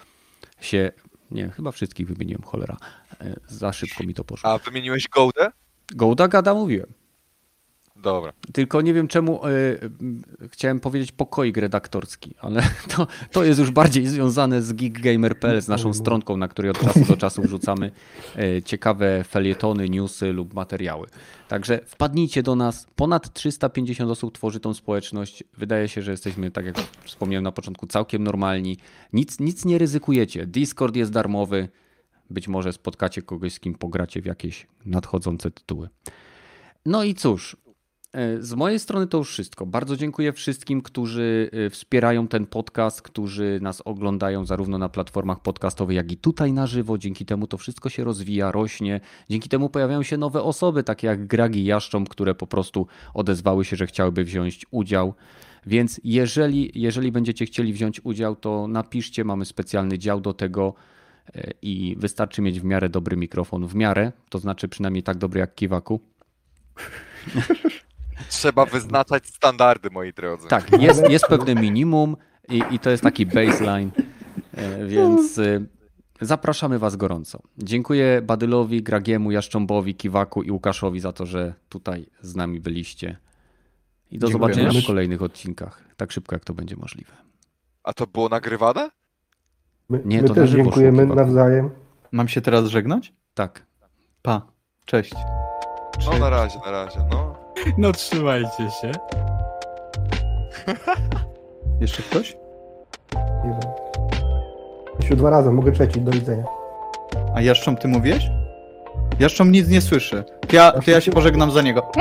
się, 0.61 0.91
nie, 1.31 1.49
chyba 1.49 1.71
wszystkich 1.71 2.07
wymieniłem, 2.07 2.41
cholera, 2.43 2.77
E, 3.21 3.35
za 3.47 3.73
szybko 3.73 4.03
mi 4.03 4.13
to 4.13 4.23
poszło. 4.23 4.49
A 4.49 4.57
wymieniłeś 4.57 5.07
Gołdę? 5.07 5.51
Golda 5.95 6.27
Gada 6.27 6.53
mówiłem. 6.53 6.93
Dobra. 8.01 8.33
Tylko 8.53 8.81
nie 8.81 8.93
wiem 8.93 9.07
czemu 9.07 9.47
y, 9.47 10.49
chciałem 10.49 10.79
powiedzieć 10.79 11.11
pokoik 11.11 11.57
redaktorski, 11.57 12.35
ale 12.39 12.61
to, 12.95 13.07
to 13.31 13.43
jest 13.43 13.59
już 13.59 13.71
bardziej 13.71 14.07
związane 14.07 14.61
z 14.61 14.73
geekgamer.pl, 14.73 15.61
z 15.61 15.67
naszą 15.67 15.93
stronką, 15.93 16.37
na 16.37 16.47
której 16.47 16.71
od 16.71 16.79
czasu 16.79 17.05
do 17.05 17.17
czasu 17.17 17.41
wrzucamy 17.41 17.91
y, 18.37 18.61
ciekawe 18.65 19.23
felietony, 19.23 19.89
newsy 19.89 20.33
lub 20.33 20.53
materiały. 20.53 21.07
Także 21.47 21.79
wpadnijcie 21.85 22.43
do 22.43 22.55
nas. 22.55 22.87
Ponad 22.95 23.33
350 23.33 24.11
osób 24.11 24.33
tworzy 24.33 24.59
tą 24.59 24.73
społeczność. 24.73 25.43
Wydaje 25.57 25.87
się, 25.87 26.01
że 26.01 26.11
jesteśmy, 26.11 26.51
tak 26.51 26.65
jak 26.65 26.75
wspomniałem 27.03 27.43
na 27.43 27.51
początku, 27.51 27.87
całkiem 27.87 28.23
normalni. 28.23 28.77
Nic, 29.13 29.39
nic 29.39 29.65
nie 29.65 29.77
ryzykujecie. 29.77 30.45
Discord 30.45 30.95
jest 30.95 31.11
darmowy. 31.11 31.69
Być 32.29 32.47
może 32.47 32.73
spotkacie 32.73 33.21
kogoś, 33.21 33.53
z 33.53 33.59
kim 33.59 33.75
pogracie 33.75 34.21
w 34.21 34.25
jakieś 34.25 34.67
nadchodzące 34.85 35.51
tytuły. 35.51 35.89
No 36.85 37.03
i 37.03 37.15
cóż, 37.15 37.57
Z 38.39 38.53
mojej 38.53 38.79
strony 38.79 39.07
to 39.07 39.17
już 39.17 39.29
wszystko. 39.29 39.65
Bardzo 39.65 39.97
dziękuję 39.97 40.33
wszystkim, 40.33 40.81
którzy 40.81 41.49
e, 41.53 41.69
wspierają 41.69 42.27
ten 42.27 42.45
podcast, 42.45 43.01
którzy 43.01 43.59
nas 43.61 43.81
oglądają 43.85 44.45
zarówno 44.45 44.77
na 44.77 44.89
platformach 44.89 45.39
podcastowych, 45.39 45.95
jak 45.95 46.11
i 46.11 46.17
tutaj 46.17 46.53
na 46.53 46.67
żywo. 46.67 46.97
Dzięki 46.97 47.25
temu 47.25 47.47
to 47.47 47.57
wszystko 47.57 47.89
się 47.89 48.03
rozwija, 48.03 48.51
rośnie. 48.51 49.01
Dzięki 49.29 49.49
temu 49.49 49.69
pojawiają 49.69 50.03
się 50.03 50.17
nowe 50.17 50.43
osoby, 50.43 50.83
takie 50.83 51.07
jak 51.07 51.27
Gragi 51.27 51.65
Jaszcząb, 51.65 52.09
które 52.09 52.35
po 52.35 52.47
prostu 52.47 52.87
odezwały 53.13 53.65
się, 53.65 53.75
że 53.75 53.87
chciałyby 53.87 54.23
wziąć 54.23 54.65
udział. 54.71 55.13
Więc 55.65 56.01
jeżeli, 56.03 56.71
jeżeli 56.75 57.11
będziecie 57.11 57.45
chcieli 57.45 57.73
wziąć 57.73 58.01
udział, 58.03 58.35
to 58.35 58.67
napiszcie, 58.67 59.23
mamy 59.23 59.45
specjalny 59.45 59.97
dział 59.97 60.21
do 60.21 60.33
tego 60.33 60.73
e, 61.35 61.51
i 61.61 61.95
wystarczy 61.99 62.41
mieć 62.41 62.59
w 62.59 62.63
miarę 62.63 62.89
dobry 62.89 63.17
mikrofon. 63.17 63.67
W 63.67 63.75
miarę, 63.75 64.11
to 64.29 64.39
znaczy 64.39 64.67
przynajmniej 64.67 65.03
tak 65.03 65.17
dobry 65.17 65.39
jak 65.39 65.55
Kiwaku. 65.55 65.99
Trzeba 68.29 68.65
wyznaczać 68.65 69.27
standardy, 69.27 69.89
moi 69.91 70.13
drodzy. 70.13 70.47
Tak, 70.47 70.81
jest, 70.81 71.09
jest 71.09 71.25
pewne 71.25 71.55
minimum 71.55 72.17
i, 72.49 72.63
i 72.71 72.79
to 72.79 72.89
jest 72.89 73.03
taki 73.03 73.25
baseline, 73.25 73.91
e, 74.53 74.85
więc 74.85 75.37
e, 75.37 75.61
zapraszamy 76.21 76.79
Was 76.79 76.95
gorąco. 76.95 77.39
Dziękuję 77.57 78.21
Badylowi, 78.21 78.83
Gragiemu, 78.83 79.31
Jaszcząbowi, 79.31 79.95
Kiwaku 79.95 80.43
i 80.43 80.51
Łukaszowi 80.51 80.99
za 80.99 81.11
to, 81.13 81.25
że 81.25 81.53
tutaj 81.69 82.05
z 82.21 82.35
nami 82.35 82.59
byliście. 82.59 83.17
I 84.11 84.19
do 84.19 84.27
Dziękujemy. 84.27 84.53
zobaczenia 84.53 84.81
w 84.83 84.87
kolejnych 84.87 85.21
odcinkach, 85.21 85.83
tak 85.97 86.11
szybko 86.11 86.35
jak 86.35 86.45
to 86.45 86.53
będzie 86.53 86.75
możliwe. 86.75 87.13
A 87.83 87.93
to 87.93 88.07
było 88.07 88.29
nagrywane? 88.29 88.89
My, 89.89 90.01
Nie, 90.05 90.21
my 90.21 90.27
to 90.27 90.33
też 90.33 90.49
dziękujemy 90.51 90.97
szło 90.97 91.09
chyba. 91.09 91.15
nawzajem. 91.23 91.69
Mam 92.11 92.27
się 92.27 92.41
teraz 92.41 92.65
żegnać? 92.65 93.13
Tak. 93.33 93.65
Pa. 94.21 94.41
Cześć. 94.85 95.13
No 96.05 96.19
na 96.19 96.29
razie, 96.29 96.59
na 96.65 96.71
razie, 96.71 96.99
no. 97.11 97.28
No 97.77 97.91
trzymajcie 97.91 98.71
się. 98.81 98.91
Jeszcze 101.81 102.01
ktoś? 102.03 102.37
Nie 103.15 103.49
wiem. 103.49 103.71
Jeszcze 104.99 105.15
dwa 105.15 105.29
razy, 105.29 105.51
mogę 105.51 105.71
trzeci, 105.71 106.01
do 106.01 106.11
widzenia. 106.11 106.43
A 107.35 107.41
Jaszcząb, 107.41 107.79
ty 107.79 107.87
mówiłeś? 107.87 108.29
Jaszcząb 109.19 109.51
nic 109.51 109.67
nie 109.67 109.81
słyszy. 109.81 110.23
To 110.47 110.55
ja, 110.55 110.71
to 110.85 110.91
ja 110.91 111.01
się 111.01 111.11
pożegnam 111.11 111.51
za 111.51 111.61
niego. 111.61 111.91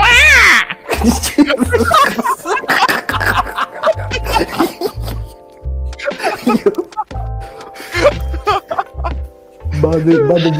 Bady, 9.83 10.25
bady 10.29 10.51